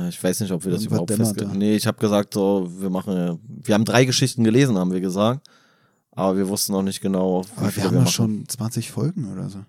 Ich 0.10 0.24
weiß 0.24 0.40
nicht, 0.40 0.52
ob 0.52 0.64
wir 0.66 0.72
das 0.72 0.82
was 0.82 0.86
überhaupt 0.88 1.12
festgelegt 1.12 1.54
da? 1.54 1.58
Nee, 1.58 1.76
ich 1.76 1.86
habe 1.86 2.00
gesagt, 2.00 2.34
so, 2.34 2.68
wir 2.80 2.90
machen, 2.90 3.40
wir 3.64 3.76
haben 3.76 3.86
drei 3.86 4.06
Geschichten 4.06 4.44
gelesen, 4.44 4.78
haben 4.78 4.92
wir 4.92 5.02
gesagt. 5.02 5.48
Aber 6.12 6.36
wir 6.36 6.48
wussten 6.48 6.72
noch 6.72 6.82
nicht 6.82 7.00
genau, 7.00 7.44
wie 7.44 7.62
Aber 7.62 7.76
wir 7.76 7.84
haben 7.84 7.92
wir 7.92 7.98
ja 8.00 8.04
machen. 8.06 8.12
schon 8.12 8.44
20 8.48 8.90
Folgen 8.90 9.32
oder 9.32 9.50
so. 9.50 9.60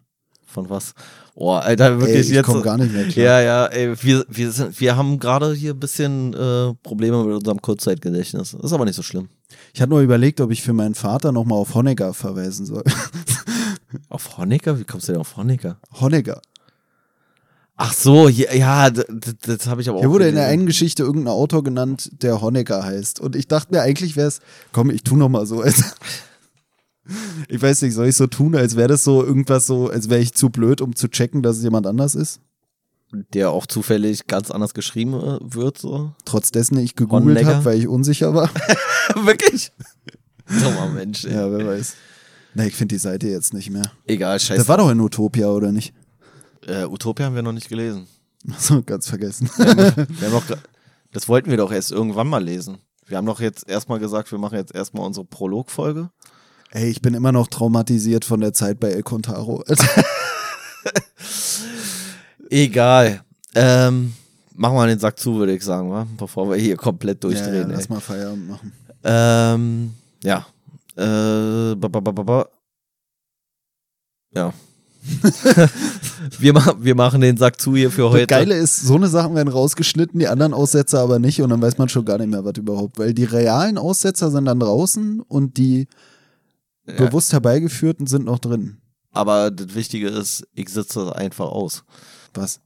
Von 0.47 0.71
was? 0.71 0.95
Oh, 1.35 1.53
Alter, 1.53 1.93
Ey, 1.93 2.01
wirklich 2.01 2.21
ich 2.21 2.31
jetzt. 2.31 2.47
komme 2.47 2.63
gar 2.63 2.79
nicht 2.79 2.91
mehr 2.91 3.07
klar. 3.07 3.27
Ja, 3.27 3.41
ja, 3.43 3.67
ey, 3.67 4.03
wir, 4.03 4.25
wir, 4.31 4.51
sind, 4.51 4.81
wir 4.81 4.97
haben 4.97 5.19
gerade 5.19 5.53
hier 5.53 5.75
ein 5.75 5.79
bisschen 5.79 6.33
äh, 6.33 6.73
Probleme 6.83 7.23
mit 7.23 7.35
unserem 7.37 7.61
Kurzzeitgedächtnis. 7.61 8.55
Ist 8.55 8.73
aber 8.73 8.87
nicht 8.87 8.97
so 8.97 9.03
schlimm. 9.03 9.29
Ich 9.75 9.83
hatte 9.83 9.91
nur 9.91 10.01
überlegt, 10.01 10.41
ob 10.41 10.51
ich 10.51 10.63
für 10.63 10.73
meinen 10.73 10.95
Vater 10.95 11.33
nochmal 11.33 11.59
auf 11.59 11.75
Honecker 11.75 12.15
verweisen 12.15 12.65
soll. 12.65 12.83
Auf 14.09 14.39
Honecker? 14.39 14.79
Wie 14.79 14.85
kommst 14.85 15.09
du 15.09 15.13
denn 15.13 15.21
auf 15.21 15.37
Honecker? 15.37 15.79
Honecker. 16.01 16.41
Ach 17.81 17.93
so, 17.93 18.29
ja, 18.29 18.53
ja 18.53 18.91
das, 18.91 19.07
das 19.41 19.69
habe 19.69 19.81
ich 19.81 19.89
aber 19.89 19.99
auch. 19.99 20.03
Hier 20.03 20.11
wurde 20.11 20.29
in 20.29 20.35
der 20.35 20.49
einen 20.49 20.67
Geschichte 20.67 21.05
irgendein 21.05 21.33
Autor 21.33 21.63
genannt, 21.63 22.11
der 22.23 22.41
Honecker 22.41 22.85
heißt. 22.85 23.21
Und 23.21 23.37
ich 23.37 23.47
dachte 23.47 23.73
mir, 23.73 23.83
eigentlich 23.83 24.17
wäre 24.17 24.27
es, 24.27 24.41
komm, 24.73 24.91
ich 24.91 25.05
tu 25.05 25.17
noch 25.17 25.29
mal 25.29 25.47
so. 25.47 25.61
Als 25.61 25.95
ich 27.49 27.63
weiß 27.63 27.83
nicht, 27.83 27.95
soll 27.95 28.09
ich 28.09 28.17
so 28.17 28.27
tun, 28.27 28.57
als 28.57 28.75
wäre 28.75 28.89
das 28.89 29.05
so 29.05 29.25
irgendwas 29.25 29.69
so, 29.69 29.89
als 29.89 30.11
wäre 30.11 30.21
ich 30.21 30.35
zu 30.35 30.51
blöd, 30.51 30.81
um 30.81 30.97
zu 30.97 31.07
checken, 31.07 31.45
dass 31.45 31.59
es 31.59 31.63
jemand 31.63 31.87
anders 31.87 32.17
ist? 32.17 32.41
Der 33.33 33.53
auch 33.53 33.67
zufällig 33.67 34.27
ganz 34.27 34.51
anders 34.51 34.75
geschrieben 34.75 35.15
äh, 35.15 35.39
wird, 35.41 35.79
so. 35.79 36.13
Trotz 36.25 36.51
dessen 36.51 36.79
ich 36.79 36.97
gegoogelt 36.97 37.45
habe, 37.45 37.65
weil 37.65 37.79
ich 37.79 37.87
unsicher 37.87 38.35
war. 38.35 38.51
Wirklich? 39.15 39.71
Dummer 40.49 40.89
Mensch, 40.89 41.25
ey. 41.25 41.33
ja, 41.33 41.51
wer 41.51 41.65
weiß. 41.65 41.95
Na, 42.55 42.67
ich 42.67 42.75
finde 42.75 42.97
die 42.97 42.99
Seite 42.99 43.29
jetzt 43.29 43.55
nicht 43.55 43.71
mehr. 43.71 43.93
Egal, 44.09 44.41
scheiße. 44.41 44.59
Das 44.59 44.69
war 44.69 44.79
doch 44.79 44.91
in 44.91 45.01
Utopia, 45.01 45.47
oder 45.47 45.71
nicht? 45.71 45.95
Äh, 46.69 46.85
Utopia 46.87 47.27
haben 47.27 47.35
wir 47.35 47.43
noch 47.43 47.53
nicht 47.53 47.69
gelesen. 47.69 48.07
So, 48.59 48.83
ganz 48.83 49.09
vergessen. 49.09 49.51
Wir 49.57 49.67
haben 49.67 50.33
noch, 50.33 50.45
gra- 50.49 50.59
das 51.13 51.29
wollten 51.29 51.51
wir 51.51 51.57
doch 51.57 51.73
erst 51.73 51.91
irgendwann 51.91 52.29
mal 52.29 52.43
lesen. 52.43 52.79
Wir 53.07 53.17
haben 53.17 53.27
doch 53.27 53.41
jetzt 53.41 53.69
erstmal 53.69 53.99
gesagt, 53.99 54.31
wir 54.31 54.39
machen 54.39 54.57
jetzt 54.57 54.75
erstmal 54.75 55.05
unsere 55.05 55.27
Prologfolge. 55.27 56.11
Ey, 56.71 56.89
ich 56.89 57.03
bin 57.03 57.15
immer 57.15 57.33
noch 57.33 57.49
traumatisiert 57.49 58.25
von 58.25 58.41
der 58.41 58.53
Zeit 58.53 58.79
bei 58.79 58.91
El 58.91 59.03
Contaro. 59.03 59.65
Egal. 62.51 63.23
Ähm, 63.55 64.15
machen 64.55 64.77
wir 64.77 64.87
den 64.87 64.99
Sack 64.99 65.19
zu, 65.19 65.37
würde 65.37 65.55
ich 65.55 65.65
sagen, 65.65 65.91
wa? 65.91 66.07
bevor 66.17 66.49
wir 66.51 66.57
hier 66.57 66.77
komplett 66.77 67.23
ja, 67.25 67.31
ja, 67.31 67.37
durchdrehen. 67.37 67.71
ey. 67.71 67.77
lass 67.77 67.89
mal 67.89 68.01
Feierabend 68.01 68.49
machen. 68.49 68.73
Ähm, 69.05 69.95
ja. 70.23 70.47
Äh, 70.97 71.75
ba, 71.75 71.89
ba, 71.89 72.01
ba, 72.01 72.13
ba, 72.13 72.23
ba. 72.23 72.49
Ja. 74.35 74.53
wir, 76.39 76.53
ma 76.53 76.75
wir 76.79 76.95
machen 76.95 77.21
den 77.21 77.37
Sack 77.37 77.61
zu 77.61 77.75
hier 77.77 77.91
für 77.91 78.11
heute. 78.11 78.27
Das 78.27 78.39
Geile 78.39 78.55
ist, 78.55 78.81
so 78.81 78.95
eine 78.97 79.09
Sachen 79.09 79.35
werden 79.35 79.49
rausgeschnitten, 79.49 80.19
die 80.21 80.29
anderen 80.29 80.55
Aussetzer 80.55 81.01
aber 81.01 81.19
nicht 81.19 81.41
und 81.43 81.51
dann 81.51 81.61
weiß 81.63 81.79
man 81.79 81.89
schon 81.89 82.05
gar 82.05 82.19
nicht 82.19 82.31
mehr, 82.31 82.45
was 82.45 82.57
überhaupt. 82.57 82.99
Weil 82.99 83.15
die 83.15 83.25
realen 83.25 83.79
Aussetzer 83.79 84.31
sind 84.31 84.45
dann 84.45 84.61
draußen 84.61 85.21
und 85.21 85.57
die 85.57 85.89
Ja. 86.87 86.95
bewusst 86.95 87.33
herbeigeführten 87.33 88.07
sind 88.07 88.25
noch 88.25 88.39
drin. 88.39 88.79
Aber 89.13 89.51
das 89.51 89.75
Wichtige 89.75 90.09
ist, 90.09 90.47
ich 90.55 90.69
sitze 90.69 91.05
das 91.05 91.13
einfach 91.13 91.47
aus. 91.47 91.83
Was? 92.35 92.61